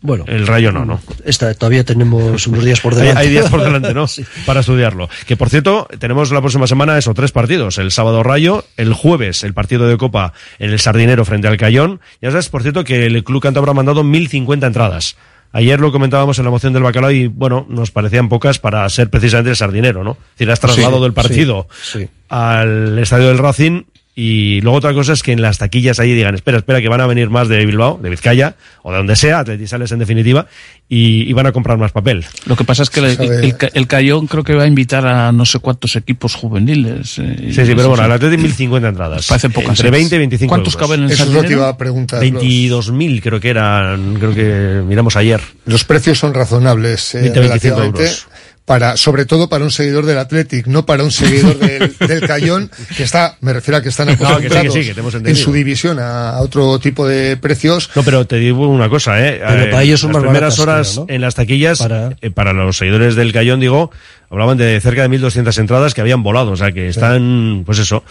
Bueno. 0.02 0.24
El 0.28 0.48
Rayo 0.48 0.72
no, 0.72 0.86
¿no? 0.86 1.02
Esta, 1.26 1.54
todavía 1.54 1.84
tenemos 1.84 2.48
unos 2.48 2.64
días 2.64 2.80
por 2.80 2.96
delante. 2.96 3.20
hay 3.20 3.30
días 3.30 3.50
por 3.50 3.62
delante, 3.62 3.94
¿no? 3.94 4.06
Para 4.46 4.62
estudiarlo. 4.62 5.10
Que 5.28 5.36
por 5.36 5.50
cierto, 5.50 5.88
tenemos 6.00 6.32
la 6.32 6.40
próxima 6.40 6.68
semana 6.68 6.98
eso, 6.98 7.14
tres 7.14 7.32
partidos. 7.32 7.78
El 7.78 7.92
sábado 7.92 8.24
Rayo, 8.24 8.66
el 8.78 8.94
jueves 8.94 9.44
el 9.44 9.54
partido 9.54 9.88
de 9.88 9.98
Copa 9.98 10.34
en 10.58 10.70
el 10.72 10.80
Sardinero 10.80 11.26
frente 11.26 11.48
al 11.48 11.58
Cayón. 11.58 12.00
Ya 12.22 12.32
sabes, 12.32 12.50
por 12.50 12.62
cierto, 12.62 12.84
que 12.84 13.06
el 13.06 13.24
Club 13.24 13.42
Cántabro 13.42 13.72
ha 13.72 13.76
mandado 13.76 14.04
1.050 14.04 14.68
entradas. 14.68 15.18
Ayer 15.52 15.80
lo 15.80 15.92
comentábamos 15.92 16.38
en 16.38 16.46
la 16.46 16.52
moción 16.52 16.74
del 16.74 16.84
bacalao 16.84 17.12
y, 17.12 17.28
bueno, 17.28 17.66
nos 17.70 17.90
parecían 17.90 18.30
pocas 18.30 18.60
para 18.60 18.88
ser 18.90 19.10
precisamente 19.10 19.50
el 19.50 19.56
Sardinero, 19.56 20.04
¿no? 20.04 20.12
Es 20.12 20.18
decir, 20.38 20.52
has 20.52 20.60
trasladado 20.60 21.00
Sí, 21.00 21.06
el 21.06 21.14
partido 21.14 21.68
sí, 21.82 22.00
sí. 22.02 22.10
al 22.30 23.00
estadio 23.00 23.30
del 23.30 23.40
Racing 23.40 23.84
Y 24.22 24.60
luego 24.60 24.80
otra 24.80 24.94
cosa 24.94 25.14
es 25.14 25.24
que 25.24 25.32
en 25.32 25.42
las 25.42 25.60
taquillas 25.60 25.98
ahí 26.02 26.14
digan, 26.14 26.36
espera, 26.36 26.58
espera, 26.58 26.82
que 26.82 26.90
van 26.90 27.00
a 27.00 27.08
venir 27.08 27.30
más 27.30 27.48
de 27.48 27.66
Bilbao, 27.66 27.98
de 28.04 28.10
Vizcaya, 28.10 28.56
o 28.84 28.92
de 28.92 28.98
donde 28.98 29.16
sea, 29.16 29.40
atletizales 29.40 29.94
en 29.94 30.00
definitiva, 30.00 30.46
y, 30.90 31.22
y 31.30 31.32
van 31.32 31.46
a 31.46 31.54
comprar 31.54 31.78
más 31.78 31.94
papel. 31.94 32.26
Lo 32.46 32.58
que 32.58 32.66
pasa 32.66 32.84
es 32.84 32.90
que 32.90 33.00
el, 33.00 33.06
el, 33.22 33.56
el 33.74 33.88
Cayón 33.88 34.28
creo 34.28 34.44
que 34.44 34.56
va 34.56 34.64
a 34.64 34.68
invitar 34.68 35.08
a 35.08 35.32
no 35.32 35.46
sé 35.46 35.60
cuántos 35.60 35.96
equipos 35.96 36.36
juveniles. 36.36 37.18
eh, 37.20 37.52
Sí, 37.54 37.66
sí, 37.66 37.74
pero 37.76 37.88
bueno, 37.90 38.04
el 38.04 38.12
Athletic 38.12 38.40
1050 38.42 38.90
entradas. 38.90 39.26
Parece 39.26 39.50
pocas, 39.52 39.70
Entre 39.80 39.88
¿eh? 39.88 39.92
20 39.92 40.16
y 40.16 40.18
25 40.20 40.50
¿Cuántos 40.50 40.74
euros. 40.74 40.88
caben 40.90 41.04
en 41.06 41.12
Eso 41.12 41.24
es 41.24 41.30
lo 41.30 41.42
que 41.44 41.54
iba 41.54 41.70
a 41.70 41.78
preguntar. 41.78 42.22
22.000 42.22 43.22
creo 43.22 43.40
que 43.40 43.50
eran, 43.50 44.16
creo 44.16 44.34
que 44.34 44.82
miramos 44.86 45.16
ayer. 45.16 45.40
Los 45.66 45.86
precios 45.86 46.20
son 46.20 46.34
razonables, 46.34 47.16
eh, 47.16 47.22
20, 47.22 47.40
25 47.40 47.48
relativamente. 47.80 48.02
euros. 48.04 48.28
Para, 48.70 48.98
sobre 48.98 49.26
todo 49.26 49.50
para 49.50 49.64
un 49.64 49.72
seguidor 49.72 50.06
del 50.06 50.20
Athletic, 50.20 50.68
no 50.68 50.86
para 50.86 51.04
un 51.04 51.10
seguidor 51.10 51.58
del, 51.58 51.98
del 52.08 52.22
Cayón, 52.22 52.70
que 52.96 53.02
está, 53.02 53.36
me 53.42 53.52
refiero 53.52 53.80
a 53.80 53.82
que 53.82 53.90
están 53.90 54.10
No, 54.10 54.14
que 54.14 54.18
sí, 54.20 54.22
que 54.22 54.28
acostumbrados 54.30 54.74
sí, 54.76 55.24
que 55.24 55.30
en 55.32 55.36
su 55.36 55.52
división 55.52 55.98
a, 55.98 56.30
a 56.36 56.42
otro 56.42 56.78
tipo 56.78 57.08
de 57.08 57.36
precios. 57.38 57.90
No, 57.96 58.04
pero 58.04 58.28
te 58.28 58.36
digo 58.36 58.68
una 58.68 58.88
cosa, 58.88 59.26
¿eh? 59.26 59.42
Pero 59.44 59.64
Eh, 59.64 59.68
para 59.72 59.82
ellos 59.82 60.00
son 60.00 60.12
las 60.14 60.22
más 60.22 60.30
primeras 60.30 60.58
baratas, 60.60 60.60
horas 60.60 60.92
creo, 60.92 61.06
¿no? 61.08 61.14
en 61.16 61.22
las 61.22 61.34
taquillas, 61.34 61.82
eh, 62.22 62.30
para... 62.30 62.54
los 62.54 62.78
seguidores 62.78 63.16
del 63.16 63.34
Cayón, 63.34 63.60
digo, 63.60 63.90
hablaban 64.30 64.60
de 64.60 64.80
cerca 64.82 65.02
de 65.02 65.10
1.200 65.18 65.58
entradas 65.58 65.96
que 65.96 66.02
habían 66.02 66.22
volado, 66.22 66.52
o 66.52 66.56
sea 66.56 66.72
que 66.72 66.90
están, 66.90 67.64
pues 67.66 67.80
eso, 67.80 68.04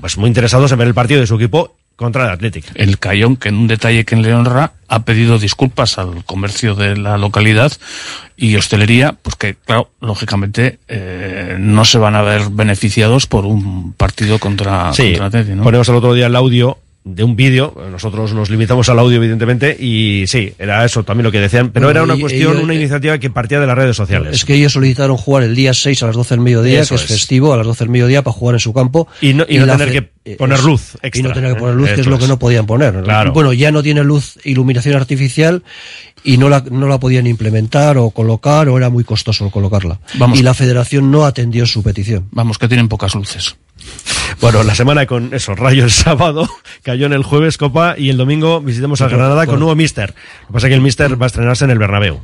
pues 0.00 0.16
muy 0.16 0.28
interesados 0.28 0.72
en 0.72 0.78
ver 0.78 0.88
el 0.88 0.94
partido 0.94 1.20
de 1.20 1.26
su 1.26 1.34
equipo 1.34 1.76
contra 2.00 2.24
el 2.24 2.30
Athletic. 2.30 2.64
El 2.76 2.98
Cayón, 2.98 3.36
que 3.36 3.50
en 3.50 3.56
un 3.56 3.66
detalle 3.66 4.06
que 4.06 4.16
le 4.16 4.32
honra, 4.32 4.72
ha 4.88 5.04
pedido 5.04 5.38
disculpas 5.38 5.98
al 5.98 6.24
comercio 6.24 6.74
de 6.74 6.96
la 6.96 7.18
localidad 7.18 7.70
y 8.38 8.56
hostelería, 8.56 9.16
pues 9.20 9.36
que, 9.36 9.54
claro, 9.54 9.90
lógicamente 10.00 10.78
eh, 10.88 11.56
no 11.60 11.84
se 11.84 11.98
van 11.98 12.16
a 12.16 12.22
ver 12.22 12.48
beneficiados 12.50 13.26
por 13.26 13.44
un 13.44 13.92
partido 13.92 14.38
contra, 14.38 14.94
Sí, 14.94 15.02
contra 15.02 15.18
el 15.18 15.28
Atleti, 15.28 15.50
¿no? 15.56 15.62
ponemos 15.62 15.90
el 15.90 15.96
otro 15.96 16.14
día 16.14 16.28
el 16.28 16.36
audio 16.36 16.78
de 17.02 17.24
un 17.24 17.34
vídeo, 17.34 17.74
nosotros 17.90 18.34
nos 18.34 18.50
limitamos 18.50 18.88
al 18.90 18.98
audio 18.98 19.16
evidentemente 19.16 19.74
y 19.80 20.24
sí, 20.26 20.52
era 20.58 20.84
eso 20.84 21.02
también 21.02 21.24
lo 21.24 21.32
que 21.32 21.40
decían, 21.40 21.70
pero 21.70 21.86
Bueno, 21.86 22.00
era 22.00 22.04
una 22.04 22.16
y 22.16 22.20
cuestión, 22.20 22.52
ellos- 22.52 22.62
una 22.62 22.74
iniciativa 22.74 23.16
que 23.18 23.30
partía 23.30 23.58
de 23.58 23.66
las 23.66 23.74
redes 23.76 23.96
sociales. 23.96 24.34
Es 24.34 24.44
que 24.44 24.54
ellos 24.54 24.72
solicitaron 24.74 25.16
jugar 25.16 25.44
el 25.44 25.54
día 25.56 25.72
6 25.72 26.02
a 26.02 26.06
las 26.08 26.16
12 26.16 26.34
del 26.34 26.40
mediodía, 26.44 26.80
Eso 26.82 26.90
que 26.96 27.02
es, 27.02 27.10
es. 27.10 27.16
festivo, 27.16 27.54
a 27.54 27.56
las 27.56 27.66
12 27.66 27.84
del 27.84 27.88
mediodía 27.90 28.22
para 28.22 28.34
jugar 28.34 28.56
en 28.56 28.60
su 28.60 28.74
campo. 28.74 29.08
Y 29.22 29.32
no- 29.32 29.46
y 29.48 29.56
no 29.58 29.64
la 29.64 29.78
tener 29.78 29.94
fe- 29.94 30.10
que 30.24 30.36
poner 30.36 30.58
es- 30.58 30.64
luz 30.64 30.94
Y 31.02 31.06
extra, 31.06 31.28
no 31.28 31.34
tener 31.34 31.52
que 31.52 31.56
¿eh? 31.56 31.60
poner 31.60 31.74
luz, 31.76 31.88
que 31.90 32.00
es 32.02 32.06
lo 32.06 32.18
que 32.18 32.28
no 32.28 32.38
podían 32.38 32.66
poner. 32.66 33.02
Claro. 33.02 33.32
Bueno, 33.32 33.54
ya 33.54 33.72
no 33.72 33.82
tiene 33.82 34.04
luz, 34.04 34.38
iluminación 34.44 34.94
artificial 34.94 35.62
y 36.22 36.36
no 36.36 36.50
la, 36.50 36.62
no 36.70 36.86
la 36.86 37.00
podían 37.00 37.26
implementar 37.26 37.96
o 37.96 38.10
colocar 38.10 38.68
o 38.68 38.76
era 38.76 38.90
muy 38.90 39.04
costoso 39.04 39.50
colocarla. 39.50 39.98
Vamos. 40.18 40.38
Y 40.38 40.42
la 40.42 40.52
federación 40.52 41.10
no 41.10 41.24
atendió 41.24 41.64
su 41.64 41.82
petición. 41.82 42.26
Vamos, 42.30 42.58
que 42.58 42.68
tienen 42.68 42.88
pocas 42.88 43.14
luces. 43.14 43.56
Bueno, 44.40 44.62
la 44.62 44.74
semana 44.74 45.06
con 45.06 45.34
eso, 45.34 45.54
Rayo 45.54 45.84
el 45.84 45.90
sábado, 45.90 46.48
cayó 46.82 47.06
en 47.06 47.12
el 47.12 47.22
jueves 47.22 47.58
Copa 47.58 47.94
y 47.98 48.08
el 48.10 48.16
domingo 48.16 48.60
visitemos 48.60 49.00
a 49.02 49.08
Granada 49.08 49.46
con 49.46 49.58
nuevo 49.58 49.74
Mister. 49.74 50.14
Lo 50.42 50.46
que 50.48 50.52
pasa 50.54 50.66
es 50.66 50.70
que 50.70 50.74
el 50.76 50.80
Mister 50.80 51.20
va 51.20 51.26
a 51.26 51.28
estrenarse 51.28 51.64
en 51.64 51.70
el 51.70 51.78
Bernabéu. 51.78 52.20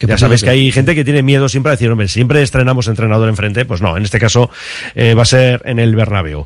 Ya 0.00 0.16
que 0.16 0.46
que- 0.46 0.50
hay 0.50 0.72
gente 0.72 0.94
que 0.96 1.04
tiene 1.04 1.22
miedo 1.22 1.48
siempre 1.48 1.70
a 1.70 1.74
decir, 1.76 1.88
hombre, 1.90 2.08
siempre 2.08 2.42
estrenamos 2.42 2.88
entrenador 2.88 3.28
enfrente. 3.28 3.64
Pues 3.64 3.80
no, 3.80 3.96
en 3.96 4.02
este 4.02 4.18
caso 4.18 4.50
eh, 4.96 5.14
va 5.14 5.22
a 5.22 5.26
ser 5.26 5.62
en 5.64 5.78
el 5.78 5.94
Bernabéu. 5.94 6.44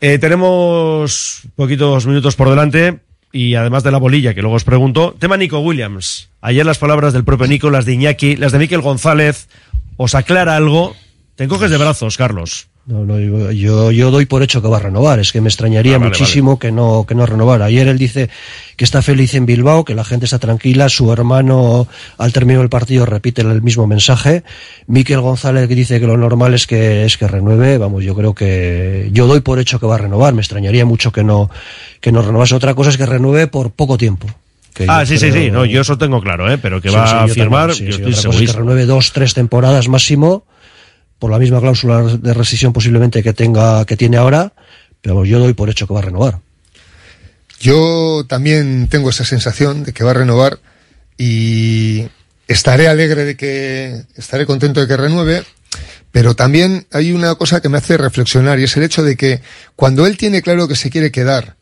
Eh, 0.00 0.18
tenemos 0.18 1.42
poquitos 1.54 2.06
minutos 2.06 2.36
por 2.36 2.50
delante 2.50 2.98
y 3.32 3.54
además 3.54 3.82
de 3.84 3.90
la 3.92 3.98
bolilla, 3.98 4.34
que 4.34 4.40
luego 4.42 4.56
os 4.56 4.64
pregunto, 4.64 5.14
tema 5.18 5.36
Nico 5.36 5.58
Williams. 5.60 6.30
Ayer 6.40 6.64
las 6.66 6.78
palabras 6.78 7.12
del 7.12 7.24
propio 7.24 7.46
Nico, 7.46 7.70
las 7.70 7.84
de 7.84 7.92
Iñaki, 7.94 8.36
las 8.36 8.52
de 8.52 8.58
Miquel 8.58 8.80
González, 8.80 9.48
¿os 9.96 10.14
aclara 10.14 10.56
algo? 10.56 10.96
Te 11.36 11.44
encoges 11.44 11.70
de 11.70 11.76
brazos, 11.78 12.16
Carlos. 12.16 12.68
No, 12.88 13.04
no, 13.04 13.18
yo, 13.18 13.90
yo, 13.90 14.10
doy 14.12 14.26
por 14.26 14.44
hecho 14.44 14.62
que 14.62 14.68
va 14.68 14.76
a 14.76 14.80
renovar. 14.80 15.18
Es 15.18 15.32
que 15.32 15.40
me 15.40 15.48
extrañaría 15.48 15.96
Ah, 15.96 15.98
vale, 15.98 16.10
muchísimo 16.10 16.56
que 16.56 16.70
no 16.70 17.04
que 17.04 17.16
no 17.16 17.26
renovara. 17.26 17.64
Ayer 17.64 17.88
él 17.88 17.98
dice 17.98 18.30
que 18.76 18.84
está 18.84 19.02
feliz 19.02 19.34
en 19.34 19.44
Bilbao, 19.44 19.84
que 19.84 19.96
la 19.96 20.04
gente 20.04 20.24
está 20.26 20.38
tranquila. 20.38 20.88
Su 20.88 21.12
hermano, 21.12 21.88
al 22.16 22.32
término 22.32 22.60
del 22.60 22.68
partido, 22.68 23.04
repite 23.04 23.42
el 23.42 23.60
mismo 23.60 23.88
mensaje. 23.88 24.44
Miquel 24.86 25.20
González 25.20 25.68
dice 25.68 25.98
que 25.98 26.06
lo 26.06 26.16
normal 26.16 26.54
es 26.54 26.68
que 26.68 27.04
es 27.04 27.16
que 27.16 27.26
renueve. 27.26 27.76
Vamos, 27.76 28.04
yo 28.04 28.14
creo 28.14 28.34
que 28.36 29.08
yo 29.12 29.26
doy 29.26 29.40
por 29.40 29.58
hecho 29.58 29.80
que 29.80 29.86
va 29.86 29.96
a 29.96 29.98
renovar. 29.98 30.32
Me 30.34 30.40
extrañaría 30.42 30.84
mucho 30.86 31.10
que 31.10 31.24
no 31.24 31.50
que 32.00 32.12
no 32.12 32.22
renovase. 32.22 32.54
Otra 32.54 32.74
cosa 32.74 32.90
es 32.90 32.96
que 32.96 33.06
renueve 33.06 33.48
por 33.48 33.72
poco 33.72 33.98
tiempo. 33.98 34.28
Que 34.72 34.84
Ah, 34.88 35.04
sí, 35.04 35.18
sí, 35.18 35.30
creo- 35.30 35.42
sí, 35.46 35.50
no, 35.50 35.64
yo 35.64 35.80
eso 35.80 35.98
tengo 35.98 36.20
claro, 36.20 36.52
¿eh? 36.52 36.58
pero 36.58 36.80
que 36.80 36.90
Sí, 36.90 36.94
va 36.94 37.06
sí, 37.08 37.14
a 37.16 37.26
yo 37.26 37.34
firmar, 37.34 37.70
también, 37.70 37.76
sí, 37.78 37.84
yo 37.86 37.92
sí, 37.92 38.12
estoy 38.12 38.30
cosa 38.30 38.44
es 38.44 38.50
que 38.52 38.58
renueve 38.58 38.84
dos, 38.86 39.12
tres 39.12 39.32
temporadas 39.34 39.88
máximo, 39.88 40.44
por 41.18 41.30
la 41.30 41.38
misma 41.38 41.60
cláusula 41.60 42.02
de 42.02 42.34
rescisión 42.34 42.72
posiblemente 42.72 43.22
que 43.22 43.32
tenga, 43.32 43.84
que 43.84 43.96
tiene 43.96 44.16
ahora, 44.16 44.52
pero 45.00 45.24
yo 45.24 45.38
doy 45.38 45.54
por 45.54 45.70
hecho 45.70 45.86
que 45.86 45.94
va 45.94 46.00
a 46.00 46.04
renovar. 46.04 46.40
Yo 47.58 48.24
también 48.28 48.88
tengo 48.88 49.10
esa 49.10 49.24
sensación 49.24 49.84
de 49.84 49.92
que 49.92 50.04
va 50.04 50.10
a 50.10 50.14
renovar 50.14 50.58
y 51.16 52.06
estaré 52.48 52.88
alegre 52.88 53.24
de 53.24 53.36
que, 53.36 54.02
estaré 54.14 54.46
contento 54.46 54.80
de 54.80 54.86
que 54.86 54.96
renueve, 54.96 55.44
pero 56.12 56.34
también 56.34 56.86
hay 56.92 57.12
una 57.12 57.34
cosa 57.34 57.60
que 57.60 57.68
me 57.68 57.78
hace 57.78 57.96
reflexionar 57.96 58.58
y 58.58 58.64
es 58.64 58.76
el 58.76 58.82
hecho 58.82 59.02
de 59.02 59.16
que 59.16 59.40
cuando 59.74 60.06
él 60.06 60.16
tiene 60.16 60.42
claro 60.42 60.68
que 60.68 60.76
se 60.76 60.90
quiere 60.90 61.10
quedar, 61.10 61.56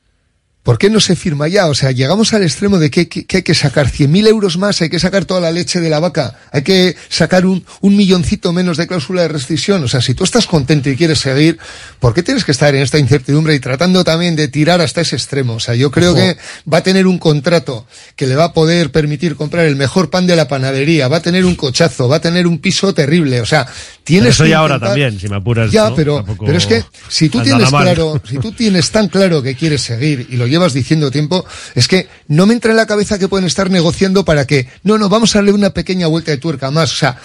¿Por 0.64 0.78
qué 0.78 0.90
no 0.90 0.98
se 0.98 1.14
firma 1.14 1.46
ya? 1.46 1.66
O 1.68 1.74
sea, 1.74 1.92
llegamos 1.92 2.32
al 2.32 2.42
extremo 2.42 2.78
de 2.78 2.90
que, 2.90 3.06
que- 3.06 3.26
que 3.26 3.36
hay 3.36 3.42
que 3.44 3.54
sacar 3.54 3.86
100.000 3.88 4.26
euros 4.26 4.56
más, 4.56 4.80
hay 4.82 4.88
que 4.90 4.98
sacar 4.98 5.26
toda 5.26 5.38
la 5.40 5.52
leche 5.52 5.78
de 5.78 5.90
la 5.90 6.00
vaca, 6.00 6.36
hay 6.50 6.62
que 6.62 6.96
sacar 7.10 7.44
un, 7.44 7.64
un 7.82 7.94
milloncito 7.96 8.52
menos 8.52 8.78
de 8.78 8.86
cláusula 8.86 9.22
de 9.22 9.28
rescisión. 9.28 9.84
O 9.84 9.88
sea, 9.88 10.00
si 10.00 10.14
tú 10.14 10.24
estás 10.24 10.46
contento 10.46 10.88
y 10.88 10.96
quieres 10.96 11.18
seguir, 11.20 11.58
¿por 12.00 12.14
qué 12.14 12.22
tienes 12.22 12.44
que 12.44 12.52
estar 12.52 12.74
en 12.74 12.80
esta 12.82 12.98
incertidumbre 12.98 13.54
y 13.54 13.60
tratando 13.60 14.02
también 14.04 14.36
de 14.36 14.48
tirar 14.48 14.80
hasta 14.80 15.02
ese 15.02 15.16
extremo? 15.16 15.54
O 15.54 15.60
sea, 15.60 15.74
yo 15.74 15.90
creo 15.90 16.12
Ojo. 16.12 16.20
que 16.20 16.36
va 16.72 16.78
a 16.78 16.82
tener 16.82 17.06
un 17.06 17.18
contrato 17.18 17.86
que 18.16 18.26
le 18.26 18.34
va 18.34 18.44
a 18.44 18.52
poder 18.54 18.90
permitir 18.90 19.36
comprar 19.36 19.66
el 19.66 19.76
mejor 19.76 20.08
pan 20.08 20.26
de 20.26 20.34
la 20.34 20.48
panadería, 20.48 21.08
va 21.08 21.18
a 21.18 21.22
tener 21.22 21.44
un 21.44 21.56
cochazo, 21.56 22.08
va 22.08 22.16
a 22.16 22.20
tener 22.20 22.46
un 22.46 22.58
piso 22.58 22.94
terrible. 22.94 23.42
O 23.42 23.46
sea, 23.46 23.66
tienes 24.02 24.22
Pero 24.24 24.30
eso 24.32 24.44
que 24.44 24.50
ya 24.50 24.58
ahora 24.60 24.80
también, 24.80 25.20
si 25.20 25.28
me 25.28 25.36
apuras. 25.36 25.70
ya, 25.70 25.90
¿no? 25.90 25.94
pero, 25.94 26.16
Tampoco 26.16 26.46
pero 26.46 26.56
es 26.56 26.64
que 26.66 26.82
si 27.10 27.28
tú 27.28 27.42
tienes 27.42 27.68
claro, 27.68 28.18
si 28.26 28.38
tú 28.38 28.50
tienes 28.52 28.90
tan 28.90 29.08
claro 29.08 29.42
que 29.42 29.54
quieres 29.54 29.82
seguir 29.82 30.26
y 30.30 30.36
lo 30.36 30.46
llevas 30.54 30.72
diciendo 30.72 31.10
tiempo, 31.10 31.44
es 31.74 31.86
que 31.88 32.08
no 32.28 32.46
me 32.46 32.54
entra 32.54 32.70
en 32.70 32.76
la 32.78 32.86
cabeza 32.86 33.18
que 33.18 33.28
pueden 33.28 33.46
estar 33.46 33.70
negociando 33.70 34.24
para 34.24 34.46
que, 34.46 34.68
no, 34.82 34.98
no, 34.98 35.08
vamos 35.08 35.34
a 35.34 35.38
darle 35.38 35.52
una 35.52 35.70
pequeña 35.70 36.06
vuelta 36.06 36.30
de 36.30 36.38
tuerca 36.38 36.70
más. 36.70 36.92
O 36.92 36.96
sea, 36.96 37.16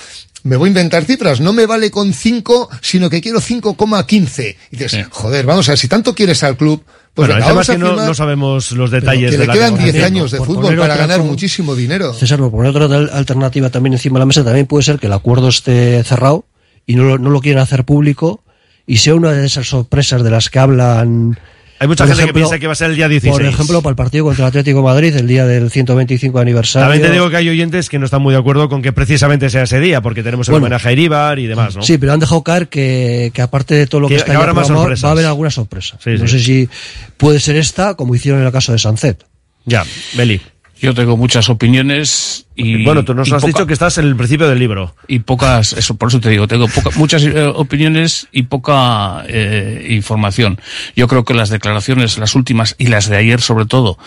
me 0.43 0.55
voy 0.55 0.67
a 0.67 0.69
inventar 0.69 1.03
cifras, 1.05 1.39
no 1.41 1.51
me 1.53 1.65
vale 1.65 1.91
con 1.91 2.13
5, 2.13 2.69
sino 2.81 3.09
que 3.09 3.21
quiero 3.21 3.41
5,15. 3.41 4.55
Y 4.71 4.77
dices, 4.77 5.07
joder, 5.09 5.45
vamos 5.45 5.67
a 5.67 5.71
ver, 5.73 5.79
si 5.79 5.87
tanto 5.87 6.15
quieres 6.15 6.43
al 6.43 6.55
club, 6.57 6.83
pues 7.13 7.27
bueno, 7.27 7.33
venga, 7.33 7.37
el 7.37 7.43
tema 7.43 7.49
vamos 7.53 7.69
es 7.69 7.75
que 7.75 7.77
no, 8.01 8.07
no 8.07 8.13
sabemos 8.13 8.71
los 8.71 8.91
detalles 8.91 9.31
que 9.31 9.37
de 9.37 9.37
le 9.39 9.47
la 9.47 9.53
quedan 9.53 9.73
10 9.73 9.79
negociación. 9.79 10.05
años 10.15 10.31
de 10.31 10.37
Por 10.37 10.47
fútbol 10.47 10.75
para 10.77 10.93
otra 10.93 10.95
ganar 11.07 11.23
muchísimo 11.23 11.75
dinero. 11.75 12.13
César, 12.13 12.39
por 12.39 12.51
poner 12.51 12.75
otra 12.75 12.85
al- 12.97 13.09
alternativa 13.11 13.69
también 13.69 13.93
encima 13.93 14.17
de 14.17 14.21
la 14.21 14.25
mesa, 14.27 14.43
también 14.43 14.65
puede 14.67 14.83
ser 14.83 14.99
que 14.99 15.07
el 15.07 15.13
acuerdo 15.13 15.49
esté 15.49 16.01
cerrado 16.03 16.45
y 16.85 16.95
no 16.95 17.03
lo, 17.03 17.17
no 17.17 17.29
lo 17.31 17.41
quieran 17.41 17.61
hacer 17.63 17.83
público 17.83 18.43
y 18.87 18.97
sea 18.97 19.15
una 19.15 19.31
de 19.33 19.45
esas 19.45 19.67
sorpresas 19.67 20.23
de 20.23 20.31
las 20.31 20.49
que 20.49 20.59
hablan. 20.59 21.37
Hay 21.81 21.87
mucha 21.87 22.03
por 22.03 22.09
gente 22.09 22.23
ejemplo, 22.23 22.33
que 22.33 22.39
piensa 22.47 22.59
que 22.59 22.67
va 22.67 22.73
a 22.73 22.75
ser 22.75 22.89
el 22.89 22.95
día 22.97 23.07
16. 23.07 23.31
Por 23.33 23.45
ejemplo, 23.45 23.81
para 23.81 23.91
el 23.91 23.95
partido 23.95 24.25
contra 24.25 24.43
el 24.45 24.49
Atlético 24.49 24.79
de 24.79 24.83
Madrid, 24.83 25.15
el 25.15 25.27
día 25.27 25.45
del 25.45 25.71
125 25.71 26.37
aniversario. 26.39 26.87
También 26.89 27.07
te 27.07 27.13
digo 27.13 27.29
que 27.29 27.37
hay 27.37 27.47
oyentes 27.49 27.87
que 27.87 27.97
no 27.99 28.05
están 28.05 28.21
muy 28.21 28.33
de 28.33 28.39
acuerdo 28.39 28.67
con 28.67 28.81
que 28.81 28.91
precisamente 28.91 29.49
sea 29.49 29.63
ese 29.63 29.79
día, 29.79 30.01
porque 30.01 30.21
tenemos 30.21 30.47
el 30.49 30.51
Bueno. 30.53 30.65
homenaje 30.65 30.89
a 30.89 30.91
Iríbar 30.91 31.39
y 31.39 31.47
demás, 31.47 31.75
¿no? 31.77 31.81
Sí, 31.81 31.97
pero 31.97 32.11
han 32.13 32.19
dejado 32.19 32.43
caer 32.43 32.67
que, 32.67 33.31
que 33.33 33.41
aparte 33.41 33.75
de 33.75 33.87
todo 33.87 34.01
lo 34.01 34.07
que, 34.09 34.15
Que- 34.15 34.19
está 34.21 34.35
habrá 34.37 34.53
más 34.53 34.69
va 34.69 35.07
a 35.07 35.11
haber 35.11 35.25
alguna 35.25 35.49
sorpresa. 35.51 35.97
Sí, 36.03 36.11
no 36.19 36.27
sí. 36.27 36.39
sé 36.39 36.43
si 36.43 36.69
puede 37.17 37.39
ser 37.39 37.55
esta, 37.55 37.93
como 37.95 38.13
hicieron 38.13 38.41
en 38.41 38.47
el 38.47 38.51
caso 38.51 38.71
de 38.73 38.79
Sancet. 38.79 39.23
Ya, 39.65 39.85
Beli. 40.15 40.41
Yo 40.81 40.93
tengo 40.93 41.17
muchas 41.17 41.49
opiniones 41.49 42.45
y. 42.55 42.83
bueno, 42.85 43.03
tú 43.03 43.13
nos 43.13 43.31
has 43.33 43.43
dicho 43.45 43.65
que 43.67 43.73
estás 43.73 43.97
en 43.97 44.05
el 44.05 44.15
principio 44.15 44.47
del 44.47 44.59
libro. 44.59 44.95
y 45.07 45.19
pocas, 45.19 45.73
eso 45.73 45.95
por 45.97 46.09
eso 46.09 46.19
te 46.19 46.29
digo, 46.29 46.47
tengo 46.47 46.67
poca- 46.67 46.91
muchas 46.97 47.23
eh, 47.23 47.43
opiniones 47.53 48.27
y 48.31 48.43
poca 48.43 49.23
eh, 49.27 49.87
información. 49.89 50.59
Yo 50.95 51.07
creo 51.07 51.25
que 51.25 51.33
las 51.33 51.49
declaraciones, 51.49 52.17
las 52.17 52.35
últimas 52.35 52.75
y 52.77 52.87
las 52.87 53.09
de 53.09 53.17
ayer 53.17 53.41
sobre 53.41 53.65
todo, 53.65 53.97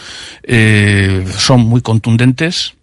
eh, 0.45 1.25
son 1.37 1.61
muy 1.61 1.81
contundentes. 1.83 2.75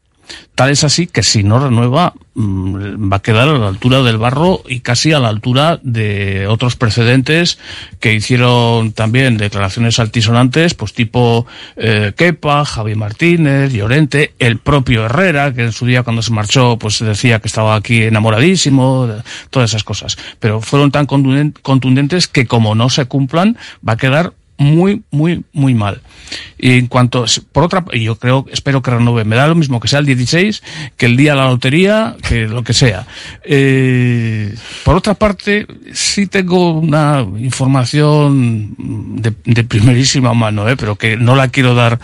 Tal 0.55 0.69
es 0.69 0.83
así 0.83 1.07
que 1.07 1.23
si 1.23 1.43
no 1.43 1.59
renueva 1.59 2.13
mm, 2.35 3.11
va 3.11 3.17
a 3.17 3.21
quedar 3.21 3.47
a 3.47 3.57
la 3.57 3.67
altura 3.67 4.01
del 4.01 4.17
barro 4.17 4.61
y 4.67 4.81
casi 4.81 5.13
a 5.13 5.19
la 5.19 5.29
altura 5.29 5.79
de 5.83 6.47
otros 6.47 6.75
precedentes 6.75 7.59
que 7.99 8.13
hicieron 8.13 8.91
también 8.91 9.37
declaraciones 9.37 9.99
altisonantes, 9.99 10.73
pues 10.73 10.93
tipo 10.93 11.45
eh, 11.77 12.13
Kepa, 12.15 12.65
Javi 12.65 12.95
Martínez, 12.95 13.71
Llorente, 13.73 14.33
el 14.39 14.57
propio 14.57 15.05
Herrera, 15.05 15.53
que 15.53 15.63
en 15.63 15.71
su 15.71 15.85
día 15.85 16.03
cuando 16.03 16.21
se 16.21 16.31
marchó 16.33 16.77
pues 16.77 16.99
decía 16.99 17.39
que 17.39 17.47
estaba 17.47 17.75
aquí 17.75 18.03
enamoradísimo, 18.03 19.07
todas 19.49 19.71
esas 19.71 19.83
cosas. 19.83 20.17
Pero 20.39 20.61
fueron 20.61 20.91
tan 20.91 21.07
contunden- 21.07 21.53
contundentes 21.61 22.27
que 22.27 22.45
como 22.47 22.75
no 22.75 22.89
se 22.89 23.05
cumplan 23.05 23.57
va 23.87 23.93
a 23.93 23.97
quedar 23.97 24.33
muy, 24.57 25.03
muy, 25.09 25.45
muy 25.53 25.73
mal. 25.73 26.01
Y 26.57 26.77
en 26.77 26.87
cuanto, 26.87 27.25
por 27.51 27.63
otra, 27.63 27.85
y 27.93 28.03
yo 28.03 28.15
creo, 28.15 28.45
espero 28.51 28.81
que 28.81 28.91
renove, 28.91 29.23
me 29.23 29.35
da 29.35 29.47
lo 29.47 29.55
mismo 29.55 29.79
que 29.79 29.87
sea 29.87 29.99
el 29.99 30.05
16, 30.05 30.61
que 30.97 31.05
el 31.05 31.17
día 31.17 31.31
de 31.31 31.37
la 31.37 31.47
lotería, 31.47 32.15
que 32.27 32.47
lo 32.47 32.63
que 32.63 32.73
sea. 32.73 33.07
Eh, 33.43 34.53
por 34.83 34.95
otra 34.95 35.13
parte, 35.13 35.65
sí 35.93 36.27
tengo 36.27 36.79
una 36.79 37.25
información 37.37 38.75
de, 39.21 39.33
de 39.45 39.63
primerísima 39.63 40.33
mano, 40.33 40.67
¿eh? 40.67 40.75
pero 40.77 40.95
que 40.95 41.17
no 41.17 41.35
la 41.35 41.47
quiero 41.47 41.75
dar 41.75 41.99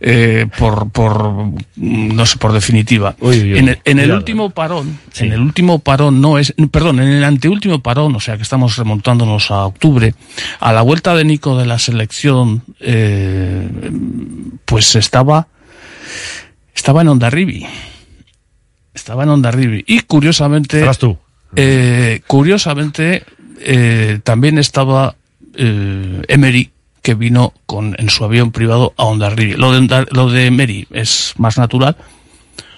eh, 0.00 0.46
por, 0.58 0.90
por, 0.90 1.32
no 1.76 2.26
sé, 2.26 2.38
por 2.38 2.52
definitiva. 2.52 3.16
uy, 3.20 3.58
en 3.58 3.68
el, 3.68 3.78
en 3.84 3.98
el 3.98 4.12
último 4.12 4.50
parón, 4.50 4.98
en 5.18 5.32
el 5.32 5.40
último 5.40 5.78
parón 5.78 6.20
no 6.20 6.38
es, 6.38 6.54
perdón, 6.70 7.00
en 7.00 7.08
el 7.08 7.24
anteúltimo 7.24 7.80
parón, 7.80 8.14
o 8.16 8.20
sea 8.20 8.36
que 8.36 8.42
estamos 8.42 8.76
remontándonos 8.76 9.50
a 9.50 9.66
octubre, 9.66 10.14
a 10.60 10.72
la 10.72 10.82
vuelta 10.82 11.14
de 11.14 11.24
Nico 11.24 11.58
de 11.58 11.66
la 11.66 11.78
selección, 11.78 12.62
eh, 12.80 13.59
pues 14.64 14.94
estaba, 14.96 15.48
estaba 16.74 17.02
en 17.02 17.08
Ondarribi. 17.08 17.66
Estaba 18.94 19.22
en 19.24 19.28
Ondarribi. 19.30 19.84
Y 19.86 20.00
curiosamente. 20.00 20.84
Tú. 20.98 21.16
eh, 21.56 22.20
curiosamente, 22.26 23.24
eh, 23.60 24.20
también 24.24 24.58
estaba 24.58 25.14
eh, 25.54 26.22
Emery, 26.28 26.70
que 27.02 27.14
vino 27.14 27.54
con, 27.66 27.94
en 27.98 28.10
su 28.10 28.24
avión 28.24 28.52
privado 28.52 28.92
a 28.96 29.04
Ondarribi. 29.04 29.54
Lo 29.54 29.72
de, 29.72 30.06
lo 30.10 30.30
de 30.30 30.46
Emery 30.46 30.86
es 30.90 31.34
más 31.38 31.56
natural. 31.58 31.96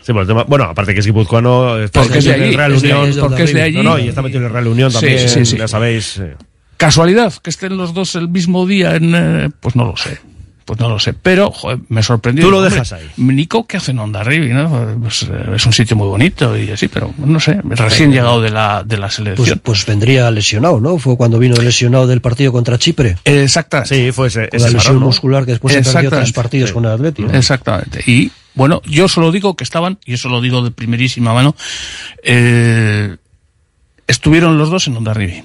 Sí, 0.02 0.12
tema- 0.26 0.44
bueno, 0.44 0.64
aparte 0.64 0.94
que 0.94 1.00
es 1.00 1.06
guipuzcoano, 1.06 1.78
está 1.78 2.00
Porque 2.02 2.18
es 2.18 2.24
de 2.24 2.30
metido 2.32 2.34
en 2.36 2.42
allí, 2.42 2.50
el 2.52 2.58
Real 2.58 2.72
es 2.74 2.82
de- 2.82 2.88
Unión. 2.92 3.14
de 3.14 3.20
porque 3.20 3.42
es 3.44 3.54
de 3.54 3.62
allí. 3.62 3.76
No, 3.76 3.82
no, 3.84 3.98
y 3.98 4.08
está 4.08 4.20
metido 4.22 4.40
en 4.40 4.46
el 4.46 4.52
Real 4.52 4.66
Unión 4.66 4.90
Sí, 4.90 4.96
también, 4.98 5.28
sí, 5.28 5.46
sí. 5.46 5.56
ya 5.56 5.68
sabéis. 5.68 6.18
eh. 6.18 6.36
¿Casualidad 6.76 7.32
que 7.34 7.50
estén 7.50 7.76
los 7.76 7.94
dos 7.94 8.16
el 8.16 8.28
mismo 8.28 8.66
día 8.66 8.96
en...? 8.96 9.12
eh, 9.14 9.50
pues 9.60 9.76
no 9.76 9.84
lo 9.84 9.96
sé. 9.96 10.18
Pues 10.64 10.78
no 10.78 10.88
lo 10.88 10.98
sé. 10.98 11.12
Pero, 11.12 11.50
joder, 11.50 11.78
me 11.88 12.02
sorprendió. 12.02 12.44
Tú 12.44 12.50
lo 12.50 12.62
dejas 12.62 12.92
ahí. 12.92 13.08
Nico, 13.16 13.66
¿qué 13.66 13.78
hace 13.78 13.90
en 13.90 13.98
Ondarribi? 13.98 14.48
¿no? 14.52 14.96
Pues, 15.00 15.24
eh, 15.24 15.52
es 15.56 15.66
un 15.66 15.72
sitio 15.72 15.96
muy 15.96 16.06
bonito 16.06 16.56
y 16.56 16.70
así, 16.70 16.88
pero 16.88 17.12
no 17.18 17.40
sé. 17.40 17.60
Recién 17.64 18.12
llegado 18.12 18.40
de 18.40 18.50
la, 18.50 18.82
de 18.84 18.96
la 18.96 19.06
Pues, 19.06 19.14
selección. 19.14 19.60
pues 19.62 19.84
vendría 19.86 20.30
lesionado, 20.30 20.80
¿no? 20.80 20.98
Fue 20.98 21.16
cuando 21.16 21.38
vino 21.38 21.56
lesionado 21.56 22.06
del 22.06 22.20
partido 22.20 22.52
contra 22.52 22.78
Chipre. 22.78 23.16
Exactamente. 23.24 23.94
Sí, 23.94 24.12
fue 24.12 24.28
ese, 24.28 24.48
Con 24.48 24.60
la 24.62 24.70
lesión 24.70 24.96
muscular 24.98 25.44
que 25.44 25.52
después 25.52 25.74
se 25.74 25.82
perdió 25.92 26.10
tres 26.10 26.32
partidos 26.32 26.70
Sí. 26.70 26.74
con 26.74 26.84
el 26.84 26.92
Atleti. 26.92 27.22
¿no? 27.22 27.32
Exactamente. 27.34 28.02
Y 28.06 28.30
bueno, 28.54 28.80
yo 28.84 29.08
solo 29.08 29.32
digo 29.32 29.56
que 29.56 29.64
estaban, 29.64 29.98
y 30.04 30.14
eso 30.14 30.28
lo 30.28 30.40
digo 30.40 30.62
de 30.62 30.70
primerísima 30.70 31.32
mano, 31.34 31.56
eh, 32.22 33.16
estuvieron 34.06 34.58
los 34.58 34.70
dos 34.70 34.86
en 34.86 34.96
Ondarribi. 34.96 35.42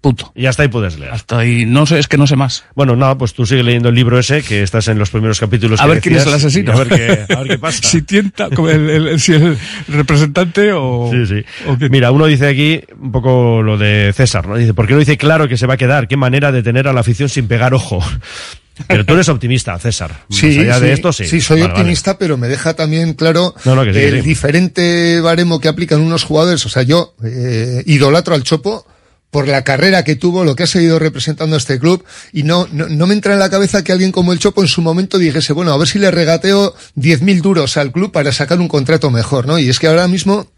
Punto. 0.00 0.32
Y 0.34 0.46
hasta 0.46 0.62
ahí 0.62 0.68
puedes 0.68 0.98
leer. 0.98 1.12
Hasta 1.12 1.38
ahí, 1.40 1.66
no 1.66 1.84
sé, 1.84 1.98
es 1.98 2.08
que 2.08 2.16
no 2.16 2.26
sé 2.26 2.34
más. 2.34 2.64
Bueno, 2.74 2.96
nada, 2.96 3.18
pues 3.18 3.34
tú 3.34 3.44
sigue 3.44 3.62
leyendo 3.62 3.90
el 3.90 3.94
libro 3.94 4.18
ese, 4.18 4.42
que 4.42 4.62
estás 4.62 4.88
en 4.88 4.98
los 4.98 5.10
primeros 5.10 5.38
capítulos. 5.38 5.78
A 5.78 5.84
que 5.84 5.90
ver 5.90 6.00
quién 6.00 6.16
es 6.16 6.26
el 6.26 6.32
asesino. 6.32 6.72
A 6.72 6.76
ver 6.84 6.88
qué, 6.88 7.34
a 7.34 7.38
ver 7.40 7.48
qué 7.48 7.58
pasa. 7.60 7.80
si 7.86 8.00
tienta, 8.02 8.48
como 8.48 8.70
el, 8.70 8.88
el- 8.88 9.20
si 9.20 9.34
el 9.34 9.58
representante 9.88 10.72
o... 10.72 11.10
Sí, 11.12 11.26
sí. 11.26 11.44
Mira, 11.90 12.12
uno 12.12 12.24
dice 12.26 12.46
aquí 12.48 12.80
un 12.98 13.12
poco 13.12 13.62
lo 13.62 13.76
de 13.76 14.12
César, 14.16 14.48
¿no? 14.48 14.56
Dice, 14.56 14.72
¿por 14.72 14.86
qué 14.86 14.94
no 14.94 15.00
dice 15.00 15.18
claro 15.18 15.48
que 15.48 15.58
se 15.58 15.66
va 15.66 15.74
a 15.74 15.76
quedar? 15.76 16.08
¿Qué 16.08 16.16
manera 16.16 16.50
de 16.50 16.62
tener 16.62 16.88
a 16.88 16.92
la 16.94 17.00
afición 17.00 17.28
sin 17.28 17.46
pegar 17.46 17.74
ojo? 17.74 18.02
Pero 18.88 19.04
tú 19.04 19.12
eres 19.12 19.28
optimista, 19.28 19.78
César. 19.78 20.24
Sí, 20.30 20.46
Más 20.46 20.56
allá 20.58 20.74
sí, 20.76 20.80
de 20.80 20.92
esto, 20.94 21.12
sí. 21.12 21.26
soy 21.42 21.60
Vale, 21.60 21.60
vale. 21.72 21.72
optimista, 21.82 22.16
pero 22.16 22.38
me 22.38 22.48
deja 22.48 22.72
también 22.72 23.12
claro 23.12 23.54
No, 23.66 23.74
no, 23.74 23.84
que 23.84 23.92
sí, 23.92 24.00
que 24.00 24.08
el 24.08 24.22
sí. 24.22 24.28
diferente 24.28 25.20
baremo 25.20 25.60
que 25.60 25.68
aplican 25.68 26.00
unos 26.00 26.24
jugadores. 26.24 26.64
O 26.64 26.70
sea, 26.70 26.82
yo 26.82 27.14
eh, 27.22 27.82
idolatro 27.84 28.34
al 28.34 28.42
Chopo 28.42 28.86
por 29.30 29.46
la 29.48 29.62
carrera 29.62 30.04
que 30.04 30.16
tuvo, 30.16 30.44
lo 30.44 30.56
que 30.56 30.64
ha 30.64 30.66
seguido 30.66 30.98
representando 30.98 31.54
a 31.56 31.58
este 31.58 31.78
club, 31.78 32.04
y 32.32 32.42
no, 32.42 32.68
no, 32.72 32.88
no 32.88 33.06
me 33.06 33.14
entra 33.14 33.32
en 33.32 33.38
la 33.38 33.50
cabeza 33.50 33.84
que 33.84 33.92
alguien 33.92 34.12
como 34.12 34.32
el 34.32 34.38
Chopo 34.38 34.62
en 34.62 34.68
su 34.68 34.82
momento 34.82 35.18
dijese, 35.18 35.52
bueno, 35.52 35.72
a 35.72 35.78
ver 35.78 35.88
si 35.88 35.98
le 35.98 36.10
regateo 36.10 36.74
10.000 36.96 37.40
duros 37.40 37.76
al 37.76 37.92
club 37.92 38.12
para 38.12 38.32
sacar 38.32 38.58
un 38.60 38.68
contrato 38.68 39.10
mejor, 39.10 39.46
¿no? 39.46 39.58
Y 39.58 39.68
es 39.68 39.78
que 39.78 39.86
ahora 39.86 40.08
mismo 40.08 40.48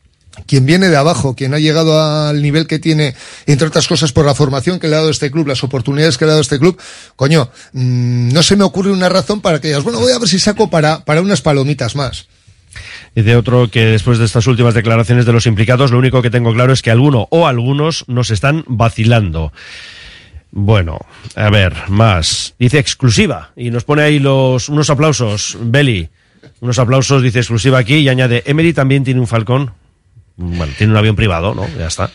quien 0.47 0.67
viene 0.67 0.89
de 0.89 0.97
abajo, 0.97 1.35
quien 1.35 1.55
ha 1.55 1.59
llegado 1.59 2.01
al 2.01 2.41
nivel 2.43 2.67
que 2.67 2.79
tiene, 2.79 3.15
entre 3.47 3.69
otras 3.69 3.87
cosas 3.87 4.13
por 4.13 4.25
la 4.25 4.35
formación 4.35 4.79
que 4.79 4.89
le 4.89 4.95
ha 4.95 4.99
dado 4.99 5.11
este 5.11 5.31
club, 5.31 5.47
las 5.47 5.63
oportunidades 5.63 6.17
que 6.17 6.25
le 6.25 6.31
ha 6.31 6.35
dado 6.35 6.41
este 6.43 6.59
club, 6.59 6.81
coño, 7.17 7.51
mm, 7.73 8.33
no 8.33 8.43
se 8.43 8.57
me 8.57 8.65
ocurre 8.65 8.93
una 8.93 9.09
razón 9.09 9.41
para 9.41 9.61
que 9.61 9.69
digas, 9.69 9.85
bueno, 9.85 10.01
voy 10.01 10.13
a 10.13 10.19
ver 10.19 10.29
si 10.29 10.39
saco 10.39 10.71
para, 10.71 11.05
para 11.05 11.21
unas 11.21 11.43
palomitas 11.43 11.95
más. 11.97 12.27
Dice 13.15 13.37
otro 13.37 13.69
que 13.69 13.85
después 13.85 14.19
de 14.19 14.25
estas 14.25 14.47
últimas 14.47 14.75
declaraciones 14.75 15.27
de 15.27 15.33
los 15.33 15.47
implicados, 15.47 15.91
lo 15.91 15.99
único 15.99 16.23
que 16.23 16.31
tengo 16.31 16.53
claro 16.53 16.73
es 16.73 16.83
que 16.83 16.91
alguno 16.91 17.29
o 17.31 17.47
algunos 17.47 18.05
nos 18.09 18.31
están 18.31 18.65
vacilando. 18.67 19.53
Bueno, 20.51 20.99
a 21.35 21.51
ver, 21.51 21.75
más. 21.89 22.55
Dice 22.59 22.79
exclusiva 22.79 23.53
y 23.57 23.71
nos 23.71 23.85
pone 23.85 24.03
ahí 24.03 24.19
los 24.19 24.69
unos 24.69 24.91
aplausos, 24.91 25.57
Beli. 25.61 26.09
Unos 26.61 26.79
aplausos, 26.79 27.23
dice 27.23 27.39
exclusiva 27.39 27.79
aquí 27.79 27.97
y 27.97 28.09
añade, 28.09 28.43
Emery 28.47 28.73
también 28.73 29.05
tiene 29.05 29.21
un 29.21 29.27
falcón. 29.27 29.73
Bueno, 30.37 30.73
tiene 30.77 30.93
un 30.93 30.97
avión 30.97 31.17
privado, 31.17 31.55
¿no? 31.55 31.67
Ya 31.79 31.87
está. 31.87 32.11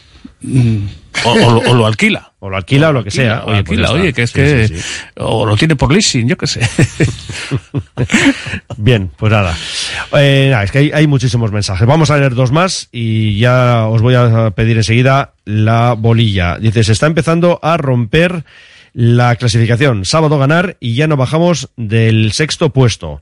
O, 1.26 1.31
o 1.31 1.51
lo, 1.51 1.72
o 1.72 1.73
lo 1.73 1.85
alquila. 1.88 2.31
O 2.39 2.49
lo 2.49 2.57
alquila 2.57 2.89
o 2.89 2.93
lo 2.93 3.03
que 3.03 3.09
sea. 3.11 3.41
O 3.41 3.45
pues 3.45 3.57
alquila, 3.57 3.91
oye, 3.91 4.14
que 4.14 4.23
es 4.23 4.30
Sí, 4.30 4.35
que... 4.35 4.68
sí, 4.68 4.77
sí. 4.77 4.84
O 5.18 5.45
lo 5.45 5.57
tiene 5.57 5.76
por 5.76 5.91
leasing, 5.91 6.27
yo 6.27 6.38
qué 6.38 6.45
sé. 6.45 6.61
Bien, 8.77 9.09
pues 9.18 9.31
nada. 9.31 9.55
Eh, 10.18 10.47
nada, 10.51 10.64
es 10.64 10.72
que 10.72 10.77
hay, 10.80 10.91
hay 10.93 11.07
muchísimos 11.07 11.51
mensajes. 11.51 11.88
Vamos 11.88 12.11
a 12.11 12.18
leer 12.18 12.35
dos 12.35 12.51
más 12.51 12.89
y 12.91 13.38
ya 13.39 13.88
os 13.88 14.01
voy 14.01 14.15
a 14.15 14.51
pedir 14.51 14.77
enseguida 14.77 15.34
la 15.45 15.93
bolilla. 15.93 16.57
Dice, 16.59 16.84
se 16.84 16.91
está 16.91 17.07
empezando 17.07 17.59
a 17.64 17.77
romper 17.77 18.43
la 18.93 19.35
clasificación. 19.35 20.05
Sábado 20.05 20.38
ganar 20.38 20.77
y 20.80 20.95
ya 20.95 21.07
no 21.07 21.18
bajamos 21.18 21.69
del 21.76 22.31
sexto 22.34 22.72
puesto. 22.72 23.22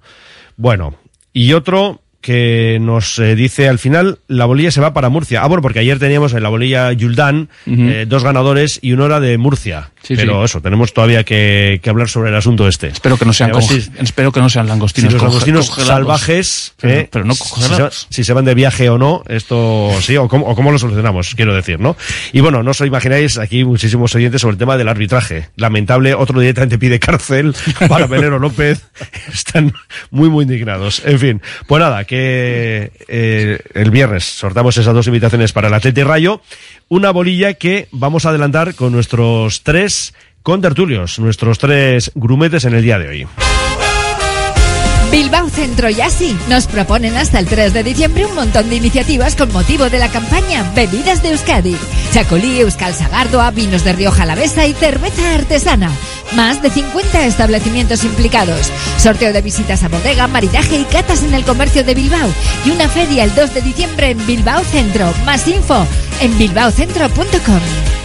Bueno, 0.58 0.96
y 1.34 1.54
otro 1.54 2.02
que 2.26 2.80
nos 2.82 3.20
eh, 3.20 3.36
dice 3.36 3.70
al 3.70 3.78
final 3.78 4.18
la 4.28 4.46
bolilla 4.46 4.72
se 4.72 4.82
va 4.82 4.94
para 4.94 5.10
Murcia. 5.10 5.44
Ah, 5.44 5.48
bueno, 5.48 5.62
porque 5.62 5.78
ayer 5.78 6.00
teníamos 6.00 6.34
en 6.34 6.42
la 6.42 6.50
bolilla 6.50 6.92
Yuldán 6.92 7.50
eh, 7.68 8.08
dos 8.10 8.24
ganadores 8.24 8.80
y 8.82 8.94
uno 8.94 9.06
era 9.06 9.20
de 9.20 9.38
Murcia. 9.38 9.92
Sí, 10.06 10.16
Pero 10.16 10.40
sí. 10.40 10.46
eso, 10.46 10.62
tenemos 10.62 10.94
todavía 10.94 11.24
que, 11.24 11.80
que 11.82 11.90
hablar 11.90 12.08
sobre 12.10 12.30
el 12.30 12.36
asunto 12.36 12.68
este. 12.68 12.88
Espero 12.90 13.18
que 13.18 13.26
no 13.26 13.34
sean, 13.34 13.52
si- 13.64 13.90
espero 14.00 14.32
que 14.32 14.40
no 14.40 14.50
sean 14.50 14.68
langostinos. 14.68 15.10
si 15.12 15.14
los 15.16 15.24
langostinos 15.24 15.66
salvajes, 15.68 16.74
Pero, 16.80 16.94
eh, 16.94 17.10
pero 17.12 17.26
no 17.26 17.34
si, 17.34 17.44
se, 17.44 17.50
congelados. 17.50 18.08
si 18.10 18.24
se 18.24 18.34
van 18.34 18.46
de 18.46 18.54
viaje 18.54 18.88
o 18.90 18.98
no, 19.00 19.24
esto 19.28 19.90
sí, 20.02 20.16
o 20.18 20.28
cómo, 20.28 20.46
o 20.46 20.56
cómo 20.56 20.72
lo 20.72 20.78
solucionamos, 20.78 21.34
quiero 21.36 21.56
decir, 21.56 21.80
¿no? 21.80 21.96
Y 22.34 22.42
bueno, 22.42 22.62
no 22.62 22.72
os 22.72 22.82
imagináis 22.82 23.38
aquí 23.40 23.64
muchísimos 23.66 24.14
oyentes 24.14 24.42
sobre 24.42 24.54
el 24.54 24.58
tema 24.60 24.78
del 24.78 24.88
arbitraje. 24.90 25.50
Lamentable, 25.56 26.14
otro 26.14 26.40
directamente 26.40 26.78
pide 26.78 27.00
cárcel 27.00 27.56
para 27.90 28.08
Pelero 28.08 28.38
López. 28.38 28.84
Están 29.34 29.74
muy, 30.12 30.30
muy 30.30 30.44
indignados. 30.44 31.02
En 31.06 31.20
fin, 31.20 31.42
pues 31.68 31.82
nada, 31.82 32.04
que 32.04 32.92
eh, 33.08 33.60
el 33.74 33.90
viernes 33.92 34.24
sortamos 34.26 34.78
esas 34.78 34.94
dos 34.94 35.08
invitaciones 35.08 35.52
para 35.52 35.68
el 35.68 35.74
Atleti 35.74 36.04
Rayo. 36.04 36.42
Una 36.88 37.12
bolilla 37.12 37.56
que 37.56 37.88
vamos 37.92 38.26
a 38.26 38.30
adelantar 38.30 38.76
con 38.76 38.92
nuestros 38.92 39.64
tres 39.64 40.14
contertulios, 40.44 41.18
nuestros 41.18 41.58
tres 41.58 42.12
grumetes 42.14 42.66
en 42.66 42.76
el 42.76 42.84
día 42.84 43.00
de 43.00 43.08
hoy. 43.08 43.28
Bilbao 45.16 45.48
Centro 45.48 45.90
y 45.90 46.02
Así 46.02 46.38
nos 46.50 46.68
proponen 46.68 47.16
hasta 47.16 47.40
el 47.40 47.46
3 47.46 47.72
de 47.72 47.84
diciembre 47.84 48.26
un 48.26 48.36
montón 48.36 48.70
de 48.70 48.76
iniciativas 48.76 49.38
con 49.38 49.50
motivo 49.54 49.90
de 49.90 49.98
la 49.98 50.10
campaña 50.10 50.70
Bebidas 50.76 51.24
de 51.24 51.30
Euskadi. 51.30 51.78
Chacolí, 52.12 52.60
Euskal 52.60 52.94
Sagardoa, 52.94 53.52
vinos 53.52 53.86
de 53.86 53.94
Rioja 53.94 54.24
Alavesa 54.24 54.68
y 54.68 54.74
cerveza 54.74 55.34
artesana. 55.34 55.90
Más 56.34 56.62
de 56.62 56.70
50 56.70 57.28
establecimientos 57.28 58.04
implicados. 58.04 58.70
Sorteo 58.98 59.32
de 59.32 59.42
visitas 59.42 59.84
a 59.84 59.88
bodega, 59.88 60.28
maridaje 60.28 60.80
y 60.80 60.84
catas 60.84 61.24
en 61.24 61.34
el 61.34 61.46
comercio 61.46 61.86
de 61.86 61.96
Bilbao. 61.96 62.30
Y 62.66 62.72
una 62.72 62.90
feria 62.90 63.24
el 63.24 63.34
2 63.34 63.54
de 63.54 63.62
diciembre 63.62 64.10
en 64.10 64.28
Bilbao 64.28 64.66
Centro. 64.66 65.14
Más 65.24 65.48
info 65.48 65.88
en 66.20 66.38
bilbaocentro.com. 66.38 68.05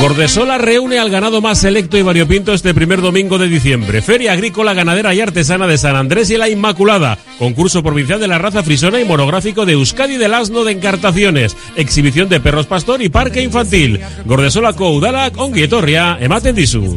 Gordesola 0.00 0.56
reúne 0.56 0.98
al 0.98 1.10
ganado 1.10 1.42
más 1.42 1.60
selecto 1.60 1.98
y 1.98 2.02
variopinto 2.02 2.54
este 2.54 2.72
primer 2.72 3.02
domingo 3.02 3.36
de 3.36 3.48
diciembre. 3.48 4.00
Feria 4.00 4.32
Agrícola, 4.32 4.72
Ganadera 4.72 5.12
y 5.12 5.20
Artesana 5.20 5.66
de 5.66 5.76
San 5.76 5.94
Andrés 5.94 6.30
y 6.30 6.38
la 6.38 6.48
Inmaculada. 6.48 7.18
Concurso 7.38 7.82
provincial 7.82 8.18
de 8.18 8.26
la 8.26 8.38
raza 8.38 8.62
frisona 8.62 8.98
y 8.98 9.04
monográfico 9.04 9.66
de 9.66 9.72
Euskadi 9.72 10.16
del 10.16 10.32
Asno 10.32 10.64
de 10.64 10.72
Encartaciones. 10.72 11.54
Exhibición 11.76 12.30
de 12.30 12.40
perros 12.40 12.66
pastor 12.66 13.02
y 13.02 13.10
parque 13.10 13.42
infantil. 13.42 14.00
Gordesola 14.24 14.74
Udalak, 14.78 15.38
Ongi 15.38 15.64
Etorria, 15.64 16.16
ematen 16.18 16.54
dizu. 16.54 16.96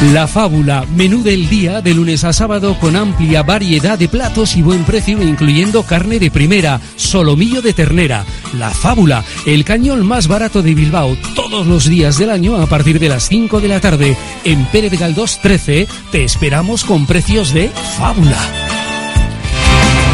La 0.00 0.28
Fábula, 0.28 0.86
menú 0.94 1.24
del 1.24 1.48
día 1.48 1.80
de 1.80 1.92
lunes 1.92 2.22
a 2.22 2.32
sábado 2.32 2.78
con 2.78 2.94
amplia 2.94 3.42
variedad 3.42 3.98
de 3.98 4.08
platos 4.08 4.54
y 4.54 4.62
buen 4.62 4.84
precio 4.84 5.20
incluyendo 5.20 5.82
carne 5.82 6.20
de 6.20 6.30
primera, 6.30 6.80
solomillo 6.94 7.62
de 7.62 7.72
ternera. 7.72 8.24
La 8.56 8.70
Fábula, 8.70 9.24
el 9.44 9.64
cañón 9.64 10.06
más 10.06 10.28
barato 10.28 10.62
de 10.62 10.72
Bilbao, 10.74 11.16
todos 11.34 11.66
los 11.66 11.86
días 11.86 12.16
del 12.16 12.30
año 12.30 12.62
a 12.62 12.66
partir 12.66 13.00
de 13.00 13.08
las 13.08 13.28
5 13.28 13.60
de 13.60 13.68
la 13.68 13.80
tarde. 13.80 14.16
En 14.44 14.66
Pérez 14.66 14.96
Galdós 14.96 15.40
13 15.42 15.88
te 16.12 16.22
esperamos 16.22 16.84
con 16.84 17.04
precios 17.04 17.52
de 17.52 17.68
Fábula. 17.98 18.38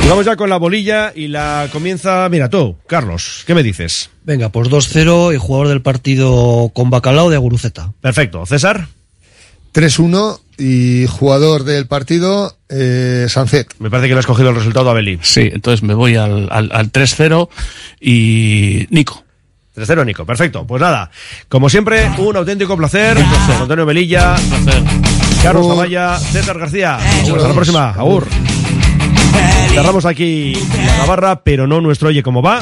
Y 0.03 0.09
vamos 0.09 0.25
ya 0.25 0.37
con 0.37 0.49
la 0.49 0.57
bolilla 0.57 1.13
y 1.15 1.29
la 1.29 1.69
comienza, 1.71 2.27
mira 2.31 2.49
tú, 2.49 2.77
Carlos, 2.87 3.45
¿qué 3.47 3.55
me 3.55 3.63
dices? 3.63 4.09
Venga, 4.23 4.49
pues 4.49 4.71
2-0 4.71 5.35
y 5.35 5.37
jugador 5.37 5.69
del 5.69 5.83
partido 5.83 6.71
con 6.73 6.89
bacalao 6.89 7.29
de 7.29 7.37
Aguruceta. 7.37 7.93
Perfecto, 8.01 8.47
César. 8.47 8.89
3-1 9.75 10.41
y 10.57 11.07
jugador 11.09 11.65
del 11.65 11.87
partido, 11.87 12.57
eh, 12.69 13.27
Sancet. 13.29 13.75
Me 13.81 13.91
parece 13.91 14.09
que 14.09 14.15
le 14.15 14.21
has 14.21 14.27
cogido 14.27 14.51
el 14.51 14.57
resultado 14.57 14.89
a 14.91 14.95
Belín. 14.95 15.19
Sí, 15.23 15.51
entonces 15.53 15.83
me 15.83 15.95
voy 15.95 16.17
al, 16.17 16.49
al, 16.51 16.71
al 16.73 16.93
3-0 16.93 17.49
y 18.01 18.87
Nico. 18.91 19.25
3-0 19.77 20.07
Nico, 20.07 20.25
perfecto. 20.25 20.65
Pues 20.67 20.81
nada, 20.81 21.11
como 21.49 21.69
siempre, 21.69 22.09
un 22.19 22.37
auténtico 22.37 22.77
placer. 22.77 23.19
Antonio 23.61 23.85
Melilla, 23.85 24.37
Carlos 25.43 25.67
Zavalla, 25.67 26.17
César 26.19 26.59
García. 26.59 26.97
Hasta 26.97 27.49
la 27.49 27.55
próxima, 27.55 27.91
Agur. 27.91 28.29
Cerramos 29.75 30.05
aquí 30.07 30.55
la 30.99 31.05
barra, 31.05 31.41
pero 31.43 31.67
no 31.67 31.81
nuestro 31.81 32.09
Oye 32.09 32.23
Cómo 32.23 32.41
Va. 32.43 32.61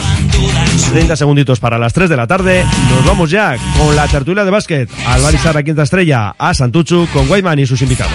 30 0.93 1.15
segunditos 1.15 1.61
para 1.61 1.79
las 1.79 1.93
3 1.93 2.09
de 2.09 2.17
la 2.17 2.27
tarde. 2.27 2.65
Nos 2.91 3.05
vamos 3.05 3.31
ya 3.31 3.57
con 3.79 3.95
la 3.95 4.09
tertulia 4.09 4.45
de 4.45 4.51
básquet. 4.51 4.91
Al 5.07 5.21
Barisar 5.21 5.57
a 5.59 5.63
Quinta 5.63 5.83
Estrella, 5.83 6.35
a 6.39 6.55
Santuchu, 6.55 7.07
con 7.13 7.29
Guayman 7.29 7.59
y 7.59 7.67
sus 7.67 7.83
invitados. 7.83 8.15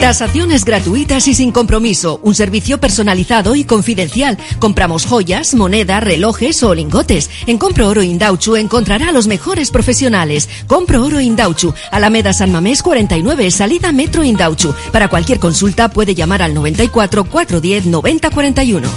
Tasaciones 0.00 0.64
gratuitas 0.64 1.26
y 1.26 1.34
sin 1.34 1.50
compromiso. 1.50 2.20
Un 2.22 2.34
servicio 2.34 2.78
personalizado 2.78 3.56
y 3.56 3.64
confidencial. 3.64 4.38
Compramos 4.60 5.04
joyas, 5.04 5.54
moneda, 5.54 6.00
relojes 6.00 6.62
o 6.62 6.74
lingotes. 6.74 7.30
En 7.46 7.58
Compro 7.58 7.88
Oro 7.88 8.02
Indauchu 8.02 8.56
encontrará 8.56 9.08
a 9.08 9.12
los 9.12 9.26
mejores 9.26 9.70
profesionales. 9.70 10.48
Compro 10.66 11.04
Oro 11.04 11.20
Indauchu. 11.20 11.74
Alameda 11.90 12.32
San 12.32 12.52
Mamés 12.52 12.82
49, 12.82 13.50
salida 13.50 13.92
Metro 13.92 14.22
Indauchu. 14.22 14.72
Para 14.92 15.08
cualquier 15.08 15.40
consulta 15.40 15.90
puede 15.90 16.14
llamar 16.14 16.42
al 16.42 16.54
94 16.54 17.24
410 17.24 17.86
9041. 17.86 18.88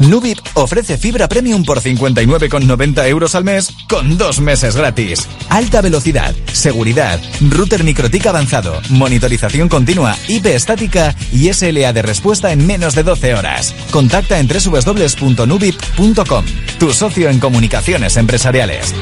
Nubip 0.00 0.38
ofrece 0.54 0.96
fibra 0.96 1.28
premium 1.28 1.64
por 1.64 1.80
59,90 1.80 3.08
euros 3.08 3.34
al 3.34 3.44
mes 3.44 3.74
con 3.88 4.18
dos 4.18 4.40
meses 4.40 4.76
gratis. 4.76 5.28
Alta 5.48 5.80
velocidad, 5.80 6.34
seguridad, 6.52 7.20
router 7.40 7.84
Mikrotik 7.84 8.26
avanzado, 8.26 8.80
monitorización 8.90 9.68
continua, 9.68 10.16
IP 10.28 10.46
estática 10.46 11.14
y 11.32 11.52
SLA 11.52 11.92
de 11.92 12.02
respuesta 12.02 12.52
en 12.52 12.66
menos 12.66 12.94
de 12.94 13.02
12 13.02 13.34
horas. 13.34 13.74
Contacta 13.90 14.38
en 14.38 14.48
www.nubip.com, 14.48 16.44
tu 16.78 16.92
socio 16.92 17.30
en 17.30 17.40
comunicaciones 17.40 18.16
empresariales. 18.16 18.94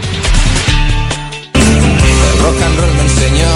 rock 2.47 2.63
and 2.63 2.79
roll 2.79 2.95
me 2.95 3.03
enseñó. 3.03 3.56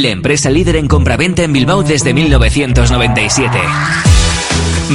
la 0.00 0.08
empresa 0.08 0.50
líder 0.50 0.76
en 0.76 0.88
compraventa 0.88 1.42
en 1.42 1.52
Bilbao 1.52 1.82
desde 1.82 2.14
1997. 2.14 3.58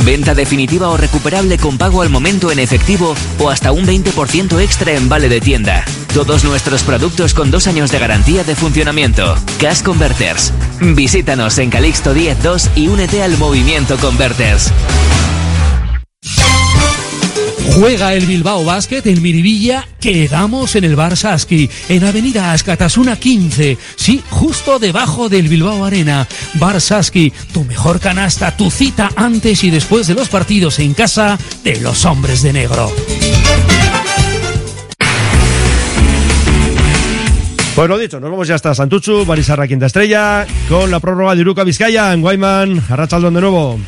Venta 0.05 0.35
definitiva 0.35 0.89
o 0.89 0.97
recuperable 0.97 1.57
con 1.57 1.77
pago 1.77 2.01
al 2.01 2.09
momento 2.09 2.51
en 2.51 2.59
efectivo 2.59 3.15
o 3.39 3.49
hasta 3.49 3.71
un 3.71 3.85
20% 3.85 4.59
extra 4.61 4.93
en 4.93 5.09
vale 5.09 5.29
de 5.29 5.41
tienda. 5.41 5.85
Todos 6.13 6.43
nuestros 6.43 6.83
productos 6.83 7.33
con 7.33 7.51
dos 7.51 7.67
años 7.67 7.91
de 7.91 7.99
garantía 7.99 8.43
de 8.43 8.55
funcionamiento. 8.55 9.35
Gas 9.59 9.83
Converters. 9.83 10.53
Visítanos 10.81 11.57
en 11.57 11.69
Calixto 11.69 12.15
10.2 12.15 12.69
y 12.75 12.87
únete 12.87 13.23
al 13.23 13.37
movimiento 13.37 13.97
Converters. 13.97 14.71
Juega 17.79 18.15
el 18.15 18.25
Bilbao 18.25 18.65
Basket 18.65 19.03
en 19.05 19.21
Miribilla, 19.21 19.87
quedamos 19.99 20.75
en 20.75 20.83
el 20.83 20.95
Bar 20.95 21.15
Saski, 21.15 21.69
en 21.89 22.03
Avenida 22.05 22.51
Ascatasuna 22.51 23.17
15, 23.17 23.77
sí, 23.95 24.23
justo 24.31 24.79
debajo 24.79 25.29
del 25.29 25.47
Bilbao 25.47 25.85
Arena. 25.85 26.27
Bar 26.55 26.81
Saski, 26.81 27.31
tu 27.53 27.65
mejor 27.65 27.99
canasta, 27.99 28.57
tu 28.57 28.71
cita 28.71 29.11
antes 29.15 29.63
y 29.63 29.69
después 29.69 30.07
de 30.07 30.15
los 30.15 30.27
partidos 30.27 30.79
en 30.79 30.95
casa 30.95 31.37
de 31.63 31.79
los 31.79 32.03
hombres 32.05 32.41
de 32.41 32.53
negro. 32.53 32.91
Pues 37.75 37.89
lo 37.89 37.99
dicho, 37.99 38.19
nos 38.19 38.31
vamos 38.31 38.47
ya 38.47 38.55
hasta 38.55 38.73
Santuchu, 38.73 39.23
Barisarra 39.23 39.67
Quinta 39.67 39.85
Estrella, 39.85 40.47
con 40.67 40.89
la 40.89 40.99
prórroga 40.99 41.35
de 41.35 41.41
Uruca 41.41 41.63
Vizcaya 41.63 42.11
en 42.11 42.21
Guayman, 42.21 42.81
Arrachaldón 42.89 43.35
de 43.35 43.41
nuevo. 43.41 43.79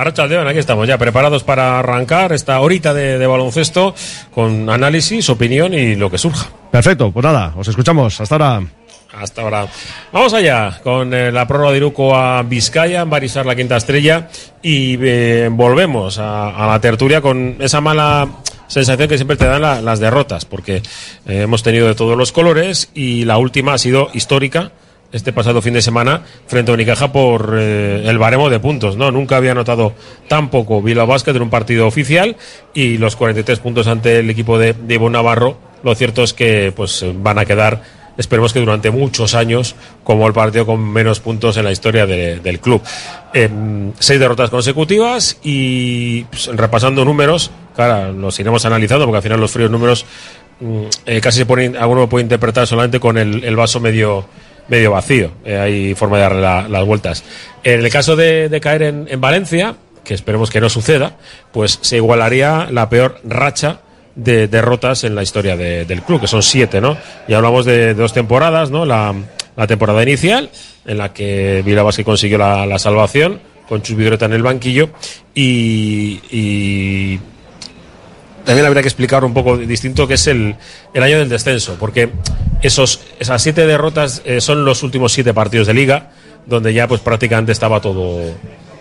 Arrachaldeón, 0.00 0.48
aquí 0.48 0.58
estamos 0.58 0.88
ya 0.88 0.96
preparados 0.98 1.44
para 1.44 1.78
arrancar 1.78 2.32
esta 2.32 2.58
horita 2.60 2.94
de, 2.94 3.18
de 3.18 3.26
baloncesto 3.26 3.94
con 4.32 4.68
análisis, 4.70 5.28
opinión 5.28 5.74
y 5.74 5.94
lo 5.96 6.10
que 6.10 6.18
surja. 6.18 6.48
Perfecto, 6.70 7.10
pues 7.10 7.22
nada, 7.24 7.52
os 7.56 7.68
escuchamos. 7.68 8.20
Hasta 8.20 8.34
ahora. 8.36 8.62
Hasta 9.12 9.42
ahora. 9.42 9.66
Vamos 10.12 10.32
allá 10.34 10.80
con 10.84 11.12
eh, 11.12 11.32
la 11.32 11.46
prórroga 11.46 11.72
de 11.72 11.78
Iruko 11.78 12.14
a 12.16 12.42
Vizcaya, 12.44 13.04
Barisar 13.04 13.44
la 13.44 13.56
quinta 13.56 13.76
estrella 13.76 14.28
y 14.62 14.96
eh, 15.02 15.48
volvemos 15.50 16.18
a, 16.18 16.50
a 16.50 16.66
la 16.68 16.80
tertulia 16.80 17.20
con 17.20 17.56
esa 17.58 17.80
mala 17.80 18.28
sensación 18.68 19.08
que 19.08 19.16
siempre 19.16 19.36
te 19.36 19.46
dan 19.46 19.62
la- 19.62 19.80
las 19.82 19.98
derrotas, 19.98 20.44
porque 20.44 20.76
eh, 20.76 20.82
hemos 21.42 21.62
tenido 21.64 21.88
de 21.88 21.96
todos 21.96 22.16
los 22.16 22.30
colores 22.30 22.88
y 22.94 23.24
la 23.24 23.36
última 23.36 23.74
ha 23.74 23.78
sido 23.78 24.10
histórica 24.14 24.70
este 25.12 25.32
pasado 25.32 25.60
fin 25.62 25.74
de 25.74 25.82
semana 25.82 26.22
frente 26.46 26.70
a 26.70 26.74
Unicaja 26.74 27.10
por 27.12 27.56
eh, 27.58 28.02
el 28.06 28.18
baremo 28.18 28.48
de 28.50 28.60
puntos, 28.60 28.96
¿no? 28.96 29.10
Nunca 29.10 29.36
había 29.36 29.52
anotado 29.52 29.92
tan 30.28 30.50
poco 30.50 30.80
Bilbao 30.82 31.06
Basket 31.06 31.32
en 31.34 31.42
un 31.42 31.50
partido 31.50 31.86
oficial 31.86 32.36
y 32.74 32.98
los 32.98 33.16
43 33.16 33.58
puntos 33.58 33.86
ante 33.88 34.20
el 34.20 34.30
equipo 34.30 34.58
de, 34.58 34.72
de 34.72 34.94
Ivonne 34.94 35.14
Navarro, 35.14 35.58
lo 35.82 35.94
cierto 35.94 36.22
es 36.22 36.32
que 36.32 36.72
pues 36.74 37.02
eh, 37.02 37.12
van 37.16 37.38
a 37.38 37.44
quedar 37.44 37.82
esperemos 38.18 38.52
que 38.52 38.60
durante 38.60 38.90
muchos 38.90 39.34
años 39.34 39.74
como 40.04 40.26
el 40.26 40.34
partido 40.34 40.66
con 40.66 40.80
menos 40.92 41.20
puntos 41.20 41.56
en 41.56 41.64
la 41.64 41.72
historia 41.72 42.04
de- 42.06 42.38
del 42.40 42.60
club. 42.60 42.82
Em, 43.32 43.92
seis 43.98 44.20
derrotas 44.20 44.50
consecutivas 44.50 45.38
y 45.42 46.24
pues, 46.24 46.48
repasando 46.54 47.04
números, 47.04 47.50
claro, 47.74 48.12
los 48.12 48.38
iremos 48.38 48.64
analizando 48.66 49.06
porque 49.06 49.16
al 49.18 49.22
final 49.22 49.40
los 49.40 49.50
fríos 49.50 49.70
números 49.70 50.04
mm, 50.60 50.82
eh, 51.06 51.20
casi 51.22 51.38
se 51.38 51.46
ponen, 51.46 51.76
alguno 51.76 52.08
puede 52.10 52.24
interpretar 52.24 52.66
solamente 52.66 53.00
con 53.00 53.16
el 53.16 53.56
vaso 53.56 53.80
medio 53.80 54.26
medio 54.70 54.92
vacío. 54.92 55.32
Eh, 55.44 55.58
hay 55.58 55.94
forma 55.94 56.16
de 56.16 56.22
darle 56.22 56.40
la- 56.40 56.68
las 56.68 56.84
vueltas. 56.86 57.22
En 57.62 57.80
el 57.84 57.90
caso 57.90 58.16
de, 58.16 58.58
caer 58.62 58.82
en, 58.82 59.06
en 59.10 59.20
Valencia, 59.20 59.74
que 60.04 60.14
esperemos 60.14 60.48
que 60.48 60.60
no 60.60 60.70
suceda, 60.70 61.16
pues 61.52 61.78
se 61.82 61.96
igualaría 61.96 62.68
la 62.70 62.88
peor 62.88 63.20
racha 63.24 63.80
de 64.14 64.48
derrotas 64.48 65.04
en 65.04 65.14
la 65.14 65.22
historia 65.22 65.56
de- 65.56 65.84
del 65.84 66.02
club, 66.02 66.20
que 66.20 66.26
son 66.26 66.42
siete, 66.42 66.80
¿no? 66.80 66.96
Y 67.28 67.34
hablamos 67.34 67.66
de, 67.66 67.94
dos 67.94 68.12
temporadas, 68.12 68.70
¿no? 68.70 68.84
La, 68.86 69.14
temporada 69.68 70.02
inicial, 70.02 70.48
en 70.86 70.96
la 70.96 71.12
que 71.12 71.62
Bilbao 71.66 71.84
Basket 71.84 72.04
consiguió 72.04 72.38
la, 72.38 72.78
salvación, 72.78 73.40
con 73.68 73.82
Chus 73.82 73.94
Vidoreta 73.94 74.24
en 74.24 74.32
el 74.32 74.42
banquillo, 74.42 74.88
y 75.34 77.18
también 78.44 78.66
habría 78.66 78.82
que 78.82 78.88
explicar 78.88 79.24
un 79.24 79.34
poco 79.34 79.56
distinto 79.56 80.06
que 80.06 80.14
es 80.14 80.26
el, 80.26 80.56
el 80.94 81.02
año 81.02 81.18
del 81.18 81.28
descenso, 81.28 81.76
porque 81.78 82.10
esos, 82.62 83.00
esas 83.18 83.42
siete 83.42 83.66
derrotas 83.66 84.22
eh, 84.24 84.40
son 84.40 84.64
los 84.64 84.82
últimos 84.82 85.12
siete 85.12 85.34
partidos 85.34 85.66
de 85.66 85.74
liga, 85.74 86.10
donde 86.46 86.72
ya 86.72 86.88
pues 86.88 87.00
prácticamente 87.00 87.52
estaba 87.52 87.80
todo, 87.80 88.22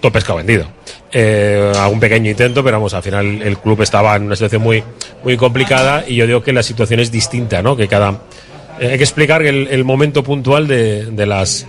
todo 0.02 0.12
pescado 0.12 0.38
vendido. 0.38 0.66
Eh, 1.12 1.72
algún 1.78 2.00
pequeño 2.00 2.30
intento, 2.30 2.64
pero 2.64 2.78
vamos, 2.78 2.94
al 2.94 3.04
final 3.04 3.42
el 3.42 3.58
club 3.58 3.82
estaba 3.82 4.16
en 4.16 4.24
una 4.24 4.36
situación 4.36 4.62
muy, 4.62 4.84
muy 5.24 5.38
complicada 5.38 6.04
y 6.08 6.16
yo 6.16 6.28
digo 6.28 6.44
que 6.44 6.54
la 6.54 6.64
situación 6.64 7.00
es 7.00 7.12
distinta, 7.12 7.62
¿no? 7.62 7.76
Que 7.76 7.88
cada, 7.88 8.22
eh, 8.80 8.92
hay 8.92 8.98
que 8.98 9.04
explicar 9.04 9.42
el, 9.44 9.68
el 9.68 9.84
momento 9.84 10.24
puntual 10.24 10.68
de, 10.68 11.06
de 11.06 11.26
las 11.26 11.66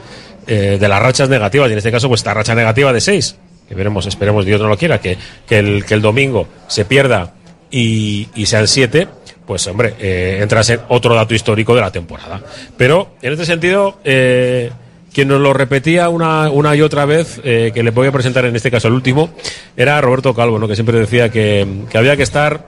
eh, 0.47 0.79
de 0.81 0.89
las 0.89 1.01
rachas 1.01 1.29
negativas, 1.29 1.69
y 1.69 1.73
en 1.73 1.79
este 1.79 1.93
caso, 1.93 2.09
pues 2.09 2.21
esta 2.21 2.35
racha 2.35 2.55
negativa 2.55 2.93
de 2.93 3.01
seis, 3.01 3.37
que 3.69 3.75
veremos, 3.75 4.07
esperemos, 4.07 4.45
Dios 4.45 4.61
no 4.61 4.67
lo 4.67 4.77
quiera, 4.77 5.01
que, 5.01 5.17
que, 5.47 5.59
el, 5.59 5.85
que 5.85 5.95
el 5.95 6.03
domingo 6.03 6.49
se 6.67 6.85
pierda 6.85 7.35
y, 7.71 8.29
y 8.35 8.47
sean 8.47 8.67
siete, 8.67 9.09
pues 9.51 9.67
hombre, 9.67 9.95
eh, 9.99 10.39
entras 10.41 10.71
en 10.71 10.81
otro 10.91 11.13
dato 11.13 11.35
histórico 11.35 11.75
de 11.75 11.81
la 11.81 11.91
temporada. 11.91 12.41
Pero 12.77 13.17
en 13.21 13.33
este 13.33 13.45
sentido, 13.45 13.99
eh, 14.05 14.71
quien 15.13 15.27
nos 15.27 15.41
lo 15.41 15.53
repetía 15.53 16.09
una, 16.09 16.51
una 16.51 16.77
y 16.77 16.83
otra 16.83 17.05
vez, 17.05 17.41
eh, 17.43 17.73
que 17.75 17.83
le 17.83 17.91
voy 17.91 18.07
a 18.07 18.13
presentar 18.13 18.45
en 18.45 18.55
este 18.55 18.71
caso 18.71 18.87
el 18.87 18.95
último, 18.95 19.31
era 19.77 20.01
Roberto 20.01 20.35
Calvo, 20.35 20.59
¿no? 20.61 20.69
que 20.69 20.77
siempre 20.77 21.01
decía 21.01 21.31
que, 21.31 21.67
que 21.91 21.99
había 21.99 22.17
que 22.17 22.23
estar 22.23 22.65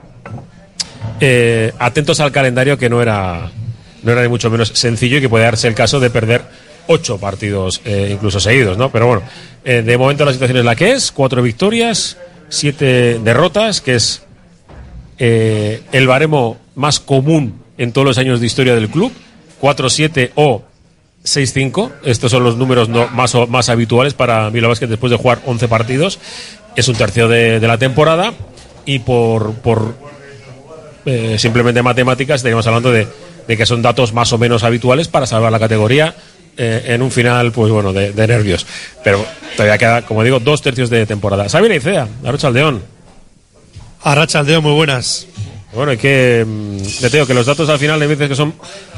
eh, 1.21 1.71
atentos 1.79 2.19
al 2.19 2.33
calendario, 2.33 2.77
que 2.77 2.89
no 2.89 3.01
era, 3.01 3.49
no 4.01 4.11
era 4.11 4.21
ni 4.21 4.27
mucho 4.27 4.49
menos 4.49 4.67
sencillo 4.73 5.19
y 5.19 5.21
que 5.21 5.29
puede 5.29 5.45
darse 5.45 5.69
el 5.69 5.75
caso 5.75 6.01
de 6.01 6.09
perder 6.09 6.41
ocho 6.87 7.17
partidos 7.17 7.81
incluso 7.85 8.41
seguidos, 8.41 8.77
¿no? 8.77 8.91
Pero 8.91 9.07
bueno, 9.07 9.23
de 9.63 9.97
momento 9.97 10.25
la 10.25 10.33
situación 10.33 10.57
es 10.57 10.65
la 10.65 10.75
que 10.75 10.91
es, 10.91 11.13
cuatro 11.13 11.41
victorias, 11.41 12.17
siete 12.49 13.21
derrotas, 13.23 13.79
que 13.79 13.95
es 13.95 14.21
eh, 15.17 15.81
el 15.91 16.07
baremo 16.07 16.57
más 16.75 16.99
común 16.99 17.61
en 17.77 17.91
todos 17.91 18.05
los 18.05 18.17
años 18.17 18.39
de 18.39 18.45
historia 18.45 18.75
del 18.75 18.89
club, 18.89 19.11
4-7 19.61 20.31
o 20.35 20.63
6-5. 21.23 21.91
Estos 22.03 22.31
son 22.31 22.43
los 22.43 22.57
números 22.57 22.89
más, 22.89 23.35
más 23.49 23.69
habituales 23.69 24.13
para 24.13 24.49
Bilbao 24.49 24.69
Basket 24.69 24.87
después 24.87 25.11
de 25.11 25.17
jugar 25.17 25.41
11 25.45 25.67
partidos. 25.67 26.19
Es 26.75 26.87
un 26.87 26.95
tercio 26.95 27.27
de, 27.27 27.59
la 27.59 27.77
temporada 27.77 28.33
y 28.85 28.99
por, 28.99 29.53
por 29.55 29.95
eh, 31.05 31.37
simplemente 31.37 31.81
matemáticas 31.81 32.37
estaríamos 32.37 32.65
hablando 32.67 32.91
de, 32.91 33.07
de 33.47 33.57
que 33.57 33.65
son 33.65 33.81
datos 33.81 34.13
más 34.13 34.33
o 34.33 34.37
menos 34.37 34.63
habituales 34.63 35.07
para 35.07 35.25
salvar 35.25 35.51
la 35.51 35.59
categoría 35.59 36.15
eh, 36.55 36.83
en 36.87 37.01
un 37.01 37.09
final, 37.09 37.51
pues 37.51 37.71
bueno, 37.71 37.93
de, 37.93 38.13
nervios. 38.27 38.65
Pero 39.03 39.25
todavía 39.55 39.77
queda, 39.77 40.01
como 40.03 40.23
digo, 40.23 40.39
dos 40.39 40.61
tercios 40.61 40.89
de 40.89 41.05
temporada. 41.05 41.49
Sabina 41.49 41.75
Icea, 41.75 42.07
Arocha 42.23 42.47
Aldeón. 42.47 42.92
Arracha 44.03 44.39
Aldeo, 44.39 44.61
muy 44.61 44.73
buenas. 44.73 45.27
Bueno, 45.73 45.93
y 45.93 45.97
que 45.97 46.45
mm, 46.47 46.77
te 47.01 47.09
digo 47.09 47.25
que 47.25 47.33
los 47.33 47.45
datos 47.47 47.67
al 47.69 47.79
final 47.79 47.99
me 47.99 48.07
dices 48.07 48.29
que 48.29 48.35
son, 48.35 48.53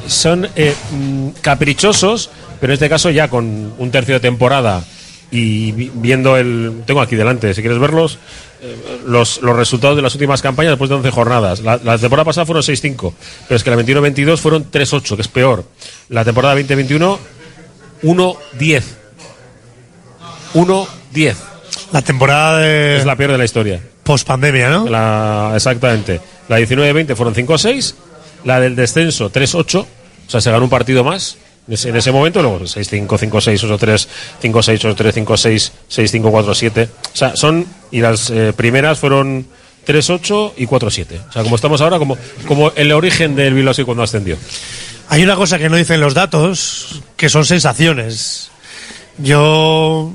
son 0.07 0.47
eh, 0.55 0.73
mm, 0.91 1.29
caprichosos, 1.41 2.29
pero 2.59 2.73
en 2.73 2.75
este 2.75 2.89
caso 2.89 3.09
ya 3.11 3.29
con 3.29 3.73
un 3.77 3.91
tercio 3.91 4.15
de 4.15 4.19
temporada 4.19 4.83
y 5.31 5.71
vi- 5.71 5.91
viendo 5.93 6.35
el. 6.37 6.83
Tengo 6.85 7.01
aquí 7.01 7.15
delante, 7.15 7.53
si 7.53 7.61
quieres 7.61 7.79
verlos, 7.79 8.17
eh, 8.61 8.75
los, 9.07 9.41
los 9.41 9.55
resultados 9.55 9.95
de 9.95 10.01
las 10.01 10.13
últimas 10.15 10.41
campañas 10.41 10.71
después 10.71 10.89
de 10.89 10.95
11 10.97 11.11
jornadas. 11.11 11.61
La, 11.61 11.77
la 11.81 11.97
temporada 11.97 12.25
pasada 12.25 12.45
fueron 12.45 12.63
6-5, 12.63 13.13
pero 13.47 13.55
es 13.55 13.63
que 13.63 13.69
la 13.69 13.77
21-22 13.77 14.37
fueron 14.37 14.69
3-8, 14.69 15.15
que 15.15 15.21
es 15.21 15.27
peor. 15.29 15.63
La 16.09 16.25
temporada 16.25 16.55
2021, 16.55 17.19
1-10. 18.03 18.83
1-10. 20.53 21.35
La 21.93 22.01
temporada 22.01 22.59
de. 22.59 22.97
Es 22.97 23.05
la 23.05 23.15
peor 23.15 23.31
de 23.31 23.37
la 23.37 23.45
historia. 23.45 23.81
Post 24.05 24.27
pandemia, 24.27 24.69
¿no? 24.69 24.87
La, 24.87 25.51
exactamente. 25.55 26.21
La 26.47 26.59
19-20 26.59 27.15
fueron 27.15 27.33
5-6. 27.35 27.95
La 28.45 28.59
del 28.59 28.75
descenso 28.75 29.31
3-8. 29.31 29.79
O 29.81 29.87
sea, 30.29 30.39
se 30.39 30.51
ganó 30.51 30.63
un 30.63 30.69
partido 30.69 31.03
más 31.03 31.37
en 31.67 31.73
ese, 31.73 31.89
en 31.89 31.95
ese 31.95 32.11
momento. 32.11 32.41
Luego 32.41 32.59
6-5, 32.59 33.07
5-6, 33.07 33.77
8-3, 33.79 34.07
5-6, 34.43 34.95
8-3, 34.95 35.25
5-6, 35.25 35.71
6-5, 36.21 36.21
4-7. 36.31 36.87
O 36.87 37.15
sea, 37.17 37.35
son. 37.35 37.65
Y 37.89 38.01
las 38.01 38.29
eh, 38.29 38.53
primeras 38.55 38.99
fueron 38.99 39.47
3-8 39.87 40.53
y 40.57 40.67
4-7. 40.67 41.19
O 41.27 41.31
sea, 41.31 41.41
como 41.43 41.55
estamos 41.55 41.81
ahora, 41.81 41.97
como, 41.97 42.15
como 42.47 42.71
el 42.75 42.91
origen 42.91 43.35
del 43.35 43.55
Bilbao 43.55 43.73
cuando 43.85 44.03
ascendió. 44.03 44.37
Hay 45.09 45.23
una 45.23 45.35
cosa 45.35 45.57
que 45.57 45.69
no 45.69 45.77
dicen 45.77 45.99
los 45.99 46.13
datos, 46.13 47.01
que 47.17 47.29
son 47.29 47.43
sensaciones. 47.45 48.51
Yo, 49.17 50.13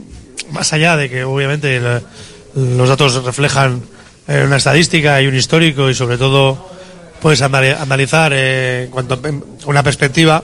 más 0.52 0.72
allá 0.72 0.96
de 0.96 1.08
que 1.10 1.24
obviamente 1.24 1.80
la- 1.80 2.02
los 2.54 2.88
datos 2.88 3.22
reflejan 3.24 3.82
eh, 4.28 4.42
una 4.44 4.56
estadística 4.56 5.20
y 5.20 5.26
un 5.26 5.34
histórico 5.34 5.90
y 5.90 5.94
sobre 5.94 6.18
todo 6.18 6.68
puedes 7.20 7.42
anali- 7.42 7.76
analizar 7.78 8.32
eh, 8.34 8.84
en 8.84 8.90
cuanto 8.90 9.14
a 9.14 9.66
una 9.66 9.82
perspectiva, 9.82 10.42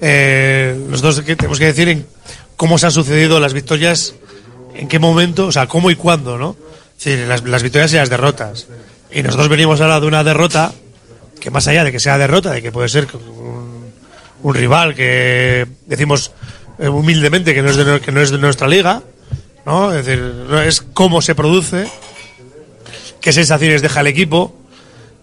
eh, 0.00 0.76
dos 1.00 1.20
que 1.22 1.36
tenemos 1.36 1.58
que 1.58 1.66
decir 1.66 1.88
en 1.88 2.06
cómo 2.56 2.78
se 2.78 2.86
han 2.86 2.92
sucedido 2.92 3.40
las 3.40 3.52
victorias, 3.52 4.14
en 4.74 4.88
qué 4.88 4.98
momento, 4.98 5.46
o 5.46 5.52
sea, 5.52 5.66
cómo 5.66 5.90
y 5.90 5.96
cuándo, 5.96 6.38
¿no? 6.38 6.56
Es 6.98 7.04
decir, 7.04 7.26
las, 7.26 7.62
victorias 7.62 7.92
y 7.92 7.96
las 7.96 8.10
derrotas. 8.10 8.66
Y 9.12 9.22
nosotros 9.22 9.48
venimos 9.48 9.80
ahora 9.80 10.00
de 10.00 10.06
una 10.06 10.24
derrota 10.24 10.72
que 11.40 11.50
más 11.50 11.66
allá 11.68 11.84
de 11.84 11.92
que 11.92 12.00
sea 12.00 12.18
derrota, 12.18 12.52
de 12.52 12.62
que 12.62 12.72
puede 12.72 12.88
ser 12.88 13.06
un, 13.14 13.92
un 14.42 14.54
rival 14.54 14.94
que 14.94 15.66
decimos 15.86 16.32
eh, 16.78 16.88
humildemente 16.88 17.54
que 17.54 17.62
no 17.62 17.70
es 17.70 17.76
de, 17.76 18.00
que 18.00 18.12
no 18.12 18.20
es 18.20 18.30
de 18.30 18.38
nuestra 18.38 18.66
liga, 18.66 19.02
¿no? 19.66 19.92
Es 19.92 20.04
decir, 20.04 20.46
es 20.64 20.82
cómo 20.82 21.22
se 21.22 21.34
produce, 21.34 21.86
qué 23.20 23.32
sensaciones 23.32 23.82
deja 23.82 24.00
el 24.00 24.06
equipo 24.06 24.54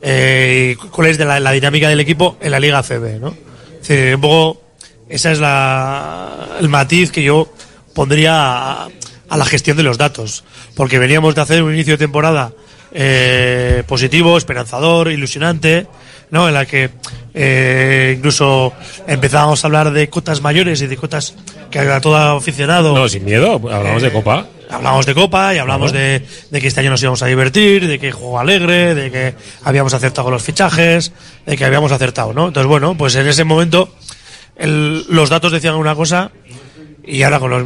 eh, 0.01 0.75
y 0.75 0.87
cuál 0.87 1.07
es 1.07 1.19
la, 1.19 1.51
dinámica 1.51 1.89
del 1.89 1.99
equipo 1.99 2.37
en 2.41 2.51
la 2.51 2.59
Liga 2.59 2.81
CB, 2.83 3.19
¿no? 3.19 3.35
Es 3.81 3.87
decir, 3.87 4.15
un 4.15 4.21
poco 4.21 4.61
esa 5.09 5.31
es 5.31 5.39
la, 5.39 6.57
el 6.59 6.69
matiz 6.69 7.11
que 7.11 7.23
yo 7.23 7.51
pondría 7.93 8.33
a, 8.33 8.89
a 9.29 9.37
la 9.37 9.45
gestión 9.45 9.77
de 9.77 9.83
los 9.83 9.97
datos, 9.97 10.43
porque 10.75 10.99
veníamos 10.99 11.35
de 11.35 11.41
hacer 11.41 11.63
un 11.63 11.73
inicio 11.73 11.93
de 11.93 11.97
temporada 11.99 12.53
eh, 12.93 13.83
positivo, 13.87 14.37
esperanzador, 14.37 15.11
ilusionante, 15.11 15.87
¿no? 16.29 16.47
En 16.47 16.53
la 16.53 16.65
que 16.65 16.89
eh, 17.33 18.15
incluso 18.17 18.73
empezábamos 19.07 19.63
a 19.63 19.67
hablar 19.67 19.91
de 19.91 20.09
cotas 20.09 20.41
mayores 20.41 20.81
y 20.81 20.87
de 20.87 20.97
cotas 20.97 21.35
que 21.69 21.79
a 21.79 22.01
todo 22.01 22.15
aficionado. 22.37 22.93
No, 22.93 23.07
sin 23.07 23.23
miedo, 23.25 23.53
hablamos 23.71 24.01
de 24.01 24.11
Copa. 24.11 24.47
Hablamos 24.69 25.05
de 25.05 25.13
Copa 25.13 25.53
y 25.53 25.57
hablamos 25.57 25.91
Claro. 25.91 26.05
de, 26.05 26.25
de 26.49 26.61
que 26.61 26.67
este 26.67 26.79
año 26.79 26.91
nos 26.91 27.01
íbamos 27.01 27.21
a 27.23 27.25
divertir, 27.25 27.87
de 27.87 27.99
que 27.99 28.11
juego 28.13 28.39
alegre, 28.39 28.95
de 28.95 29.11
que 29.11 29.33
habíamos 29.65 29.93
acertado 29.93 30.25
con 30.25 30.33
los 30.33 30.43
fichajes, 30.43 31.11
de 31.45 31.57
que 31.57 31.65
habíamos 31.65 31.91
acertado, 31.91 32.31
¿no? 32.33 32.47
Entonces, 32.47 32.67
bueno, 32.69 32.95
pues 32.97 33.15
en 33.15 33.27
ese 33.27 33.43
momento 33.43 33.93
el- 34.55 35.05
los 35.09 35.29
datos 35.29 35.51
decían 35.51 35.75
una 35.75 35.93
cosa 35.95 36.31
y 37.05 37.21
ahora 37.23 37.39
con 37.39 37.49
los 37.49 37.65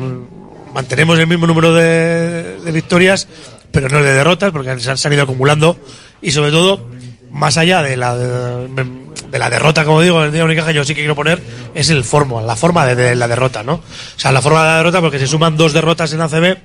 mantenemos 0.74 1.20
el 1.20 1.28
mismo 1.28 1.46
número 1.46 1.74
de, 1.76 2.60
de 2.60 2.72
victorias 2.72 3.28
pero 3.76 3.90
no 3.90 4.02
de 4.02 4.14
derrotas, 4.14 4.54
porque 4.54 4.80
se 4.80 4.90
han, 4.90 4.98
se 4.98 5.14
ido 5.14 5.24
acumulando 5.24 5.78
y 6.22 6.32
sobre 6.32 6.50
todo, 6.50 6.88
más 7.30 7.58
allá 7.58 7.82
de 7.82 7.98
la, 7.98 8.16
de, 8.16 8.86
de 9.30 9.40
la 9.40 9.50
derrota, 9.50 9.84
como 9.84 10.00
digo, 10.00 10.24
el 10.24 10.32
día 10.32 10.46
Unicaja, 10.46 10.72
yo 10.72 10.86
sí 10.86 10.96
que 10.96 11.02
quiero 11.02 11.14
poner 11.14 11.42
es 11.74 11.90
el 11.90 12.06
forma, 12.06 12.42
la 12.42 12.56
forma 12.56 12.86
de, 12.86 12.96
de 12.96 13.16
la 13.16 13.28
derrota, 13.28 13.64
¿no? 13.64 13.74
O 13.74 13.82
sea, 14.16 14.32
la 14.32 14.42
forma 14.42 14.62
de 14.62 14.70
la 14.70 14.78
derrota 14.78 15.02
porque 15.02 15.20
se 15.20 15.28
suman 15.28 15.58
dos 15.58 15.74
derrotas 15.74 16.14
en 16.14 16.22
ACB 16.22 16.58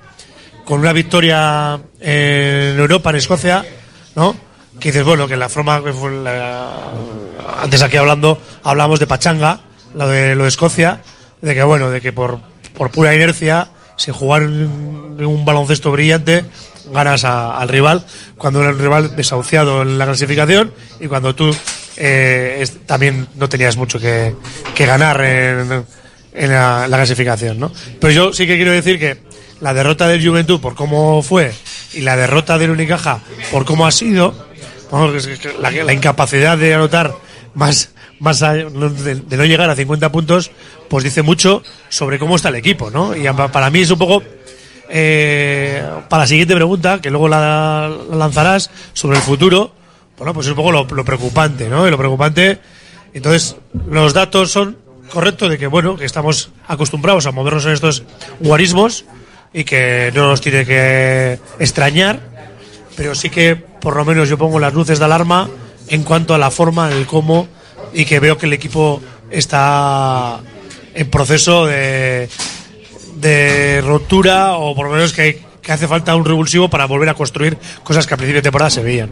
con 0.65 0.79
una 0.79 0.93
victoria 0.93 1.81
en 1.99 2.79
Europa, 2.79 3.11
en 3.11 3.17
Escocia, 3.17 3.65
¿no? 4.15 4.37
Que 4.79 4.91
dices, 4.91 5.05
bueno, 5.05 5.27
que 5.27 5.37
la 5.37 5.49
forma 5.49 5.83
antes 7.61 7.83
aquí 7.83 7.97
hablando, 7.97 8.41
hablamos 8.63 9.01
de 9.01 9.09
Pachanga, 9.09 9.63
lo 9.97 10.07
de 10.09 10.37
lo 10.37 10.45
de 10.45 10.49
Escocia, 10.49 11.03
de 11.43 11.55
que 11.57 11.65
bueno, 11.65 11.91
de 11.91 12.01
que 12.01 12.13
por, 12.13 12.39
por 12.73 12.93
pura 12.93 13.13
inercia, 13.17 13.69
sin 13.97 14.15
jugar 14.15 14.43
un, 14.43 15.17
un 15.21 15.45
baloncesto 15.45 15.91
brillante, 15.91 16.45
ganas 16.93 17.25
a- 17.25 17.57
al 17.59 17.69
rival, 17.69 18.05
cuando 18.39 18.61
era 18.63 18.71
un 18.71 18.79
rival 18.79 19.17
desahuciado 19.17 19.83
en 19.83 19.99
la 19.99 20.07
clasificación 20.07 20.73
y 21.01 21.07
cuando 21.07 21.35
tú 21.35 21.55
eh, 21.97 22.67
también 22.87 23.29
no 23.37 23.49
tenías 23.49 23.77
mucho 23.77 23.99
que, 23.99 24.35
ganar 24.79 25.21
en, 25.23 25.85
la, 26.33 26.87
la 26.89 26.97
clasificación, 26.97 27.59
¿no? 27.61 27.71
Pero 28.01 28.13
yo 28.13 28.33
sí 28.33 28.47
que 28.47 28.57
quiero 28.57 28.73
decir 28.73 28.99
que 28.99 29.19
la 29.61 29.75
derrota 29.75 30.09
del 30.09 30.27
Juventud 30.27 30.61
por 30.61 30.75
cómo 30.75 31.23
fue 31.23 31.53
y 31.93 32.01
la 32.01 32.17
derrota 32.17 32.57
del 32.57 32.71
Unicaja 32.71 33.21
por 33.51 33.65
cómo 33.67 33.87
ha 33.87 33.91
sido, 33.91 34.35
la, 35.61 35.93
incapacidad 35.93 36.57
de 36.57 36.75
anotar 36.75 37.15
más, 37.55 37.91
más 38.19 38.41
de, 38.41 39.23
de 39.27 39.37
no 39.37 39.45
llegar 39.45 39.69
a 39.71 39.77
50 39.77 40.11
puntos, 40.11 40.51
pues 40.89 41.05
dice 41.05 41.23
mucho 41.23 41.63
sobre 41.89 42.19
cómo 42.19 42.37
está 42.37 42.49
el 42.49 42.55
equipo, 42.57 42.91
¿no? 42.91 43.15
Y 43.15 43.25
pa- 43.25 43.49
para 43.53 43.71
mí 43.71 43.81
es 43.83 43.91
un 43.91 43.99
poco 43.99 44.23
eh, 44.91 45.83
para 46.09 46.25
la 46.25 46.27
siguiente 46.27 46.55
pregunta, 46.55 47.01
que 47.01 47.11
luego 47.11 47.29
la, 47.29 47.89
la 48.11 48.17
lanzarás 48.17 48.71
sobre 48.93 49.17
el 49.19 49.23
futuro, 49.23 49.73
bueno, 50.19 50.35
pues 50.35 50.47
es 50.47 50.51
un 50.51 50.57
poco 50.57 50.73
lo, 50.73 50.85
lo 50.85 51.05
preocupante, 51.05 51.69
¿no? 51.69 51.87
Y 51.87 51.91
lo 51.91 51.97
preocupante, 51.97 52.59
entonces, 53.15 53.57
los 53.89 54.13
datos 54.15 54.51
son 54.51 54.77
correctos 55.13 55.51
de 55.51 55.59
que, 55.59 55.67
bueno, 55.67 55.97
que 55.97 56.05
estamos 56.05 56.51
acostumbrados 56.67 57.27
a 57.27 57.33
movernos 57.33 57.67
en 57.67 57.73
estos 57.73 58.05
guarismos 58.39 59.05
y 59.53 59.65
que 59.65 60.13
no 60.15 60.29
nos 60.29 60.41
tiene 60.41 60.65
que 60.65 61.39
extrañar, 61.59 62.21
pero 62.97 63.15
sí 63.15 63.31
que 63.31 63.57
por 63.57 63.97
lo 63.97 64.05
menos 64.05 64.29
yo 64.29 64.39
pongo 64.39 64.61
las 64.61 64.75
luces 64.75 64.99
de 64.99 65.05
alarma 65.05 65.49
en 65.89 66.05
cuanto 66.05 66.35
a 66.35 66.39
la 66.39 66.51
forma, 66.51 66.91
el 66.91 67.07
cómo, 67.07 67.49
y 67.93 68.05
que 68.05 68.21
veo 68.21 68.39
que 68.39 68.47
el 68.47 68.53
equipo 68.53 69.01
está 69.31 70.41
en 70.95 71.11
proceso 71.11 71.67
de, 71.67 72.29
de 73.21 73.81
rotura 73.83 74.53
o 74.55 74.75
por 74.75 74.87
lo 74.89 74.93
menos 74.95 75.13
que, 75.13 75.23
hay- 75.23 75.37
que 75.63 75.73
hace 75.73 75.87
falta 75.87 76.15
un 76.17 76.25
revulsivo 76.25 76.69
para 76.71 76.87
volver 76.87 77.09
a 77.09 77.15
construir 77.15 77.57
cosas 77.83 78.07
que 78.07 78.15
a 78.15 78.17
principio 78.17 78.39
de 78.39 78.43
temporada 78.43 78.71
se 78.71 78.83
veían. 78.83 79.11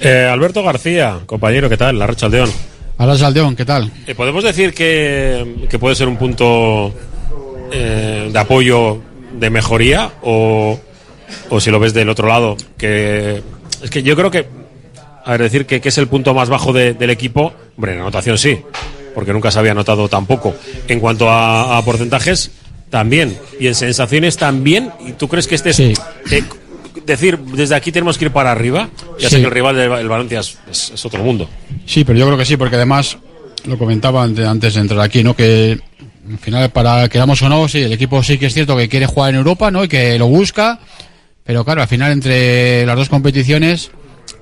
Eh, 0.00 0.28
Alberto 0.30 0.62
García, 0.62 1.18
compañero, 1.26 1.68
¿qué 1.68 1.76
tal? 1.76 1.98
La 1.98 2.06
Racha 2.06 2.26
Aldeón. 2.26 2.50
Hola 2.98 3.16
Saldeón, 3.16 3.56
¿qué 3.56 3.64
tal? 3.64 3.90
Eh, 4.06 4.14
¿Podemos 4.14 4.44
decir 4.44 4.74
que, 4.74 5.66
que 5.70 5.78
puede 5.78 5.94
ser 5.94 6.06
un 6.08 6.18
punto 6.18 6.92
eh, 7.72 8.28
de 8.30 8.38
apoyo, 8.38 9.00
de 9.38 9.48
mejoría? 9.48 10.10
O, 10.22 10.78
o 11.48 11.60
si 11.60 11.70
lo 11.70 11.80
ves 11.80 11.94
del 11.94 12.10
otro 12.10 12.28
lado, 12.28 12.56
que 12.76 13.42
es 13.82 13.90
que 13.90 14.02
yo 14.02 14.14
creo 14.16 14.30
que, 14.30 14.46
a 15.24 15.30
ver, 15.32 15.42
decir 15.42 15.64
que, 15.64 15.80
que 15.80 15.88
es 15.88 15.96
el 15.96 16.08
punto 16.08 16.34
más 16.34 16.50
bajo 16.50 16.74
de- 16.74 16.92
del 16.92 17.08
equipo, 17.08 17.54
hombre, 17.76 17.94
en 17.94 18.00
anotación 18.00 18.36
sí, 18.36 18.58
porque 19.14 19.32
nunca 19.32 19.50
se 19.50 19.58
había 19.58 19.72
anotado 19.72 20.06
tampoco. 20.10 20.54
En 20.86 21.00
cuanto 21.00 21.30
a, 21.30 21.78
a 21.78 21.82
porcentajes, 21.84 22.50
también. 22.90 23.38
Y 23.58 23.66
en 23.68 23.74
sensaciones 23.74 24.36
también. 24.36 24.90
¿Y 25.06 25.12
tú 25.12 25.28
crees 25.28 25.46
que 25.48 25.54
este 25.54 25.70
es... 25.70 25.80
eh, 25.80 25.94
decir, 27.06 27.38
desde 27.38 27.74
aquí 27.74 27.90
tenemos 27.92 28.18
que 28.18 28.26
ir 28.26 28.30
para 28.30 28.50
arriba? 28.52 28.88
Ya 29.18 29.30
sé 29.30 29.38
que 29.38 29.44
el 29.46 29.50
rival 29.50 29.76
del 29.76 29.90
el 29.92 30.08
Valencia 30.08 30.40
es- 30.40 30.58
es- 30.70 30.90
es 30.94 31.04
otro 31.04 31.22
mundo. 31.22 31.48
Sí, 31.86 32.04
pero 32.04 32.18
yo 32.18 32.26
creo 32.26 32.38
que 32.38 32.44
sí, 32.44 32.56
porque 32.56 32.76
además 32.76 33.16
lo 33.64 33.78
comentaba 33.78 34.22
ante- 34.22 34.44
antes 34.46 34.74
de 34.74 34.80
entrar 34.80 35.00
aquí, 35.00 35.22
¿no? 35.24 35.34
Que 35.34 35.78
al 36.30 36.38
final, 36.38 36.70
para 36.70 37.08
queramos 37.08 37.40
o 37.42 37.48
no, 37.48 37.66
sí, 37.68 37.78
el 37.82 37.92
equipo 37.92 38.22
sí 38.22 38.38
que 38.38 38.46
es 38.46 38.54
cierto 38.54 38.76
que 38.76 38.88
quiere 38.88 39.06
jugar 39.06 39.30
en 39.30 39.36
Europa, 39.36 39.70
¿no? 39.70 39.82
Y 39.84 39.88
que 39.88 40.18
lo 40.18 40.28
busca, 40.28 40.78
pero 41.44 41.64
claro, 41.64 41.82
al 41.82 41.88
final 41.88 42.12
entre 42.12 42.86
las 42.86 42.96
dos 42.96 43.08
competiciones, 43.08 43.90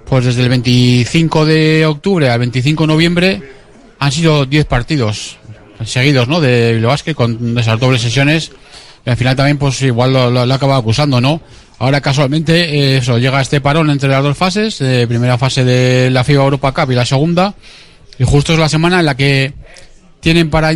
pues 0.05 0.25
desde 0.27 0.43
el 0.43 0.49
25 0.51 1.47
de 1.47 1.87
octubre 1.87 2.29
al 2.29 2.39
25 2.41 2.83
de 2.83 2.87
noviembre 2.87 3.43
han 3.99 4.13
sido 4.13 4.45
10 4.47 4.67
partidos 4.67 5.38
seguidos, 5.85 6.29
¿no? 6.29 6.41
De 6.41 6.75
Bilbao 6.75 6.91
Basket 6.91 7.15
con 7.15 7.59
esas 7.59 7.79
dobles 7.79 8.03
sesiones. 8.03 8.53
Y 9.07 9.11
al 9.11 9.17
final 9.17 9.37
también, 9.37 9.59
pues 9.59 9.81
igual 9.83 10.13
lo 10.13 10.55
acaba 10.55 10.77
acusando, 10.77 11.21
¿no? 11.21 11.41
Ahora 11.79 12.01
casualmente, 12.01 12.75
eh, 12.75 12.97
eso, 12.99 13.19
llega 13.19 13.41
este 13.41 13.61
parón 13.61 13.89
entre 13.91 14.09
las 14.09 14.23
dos 14.23 14.37
fases, 14.37 14.81
eh, 14.81 15.07
primera 15.07 15.39
fase 15.39 15.65
de 15.65 16.11
la 16.11 16.25
FIBA 16.25 16.43
Europa 16.43 16.73
Cup 16.73 16.91
y 16.91 16.95
la 16.97 17.07
segunda, 17.07 17.55
y 18.19 18.25
justo 18.25 18.53
es 18.53 18.59
la 18.59 18.69
semana 18.69 18.99
en 18.99 19.07
la 19.07 19.17
que 19.17 19.53
tienen 20.21 20.51
para 20.51 20.73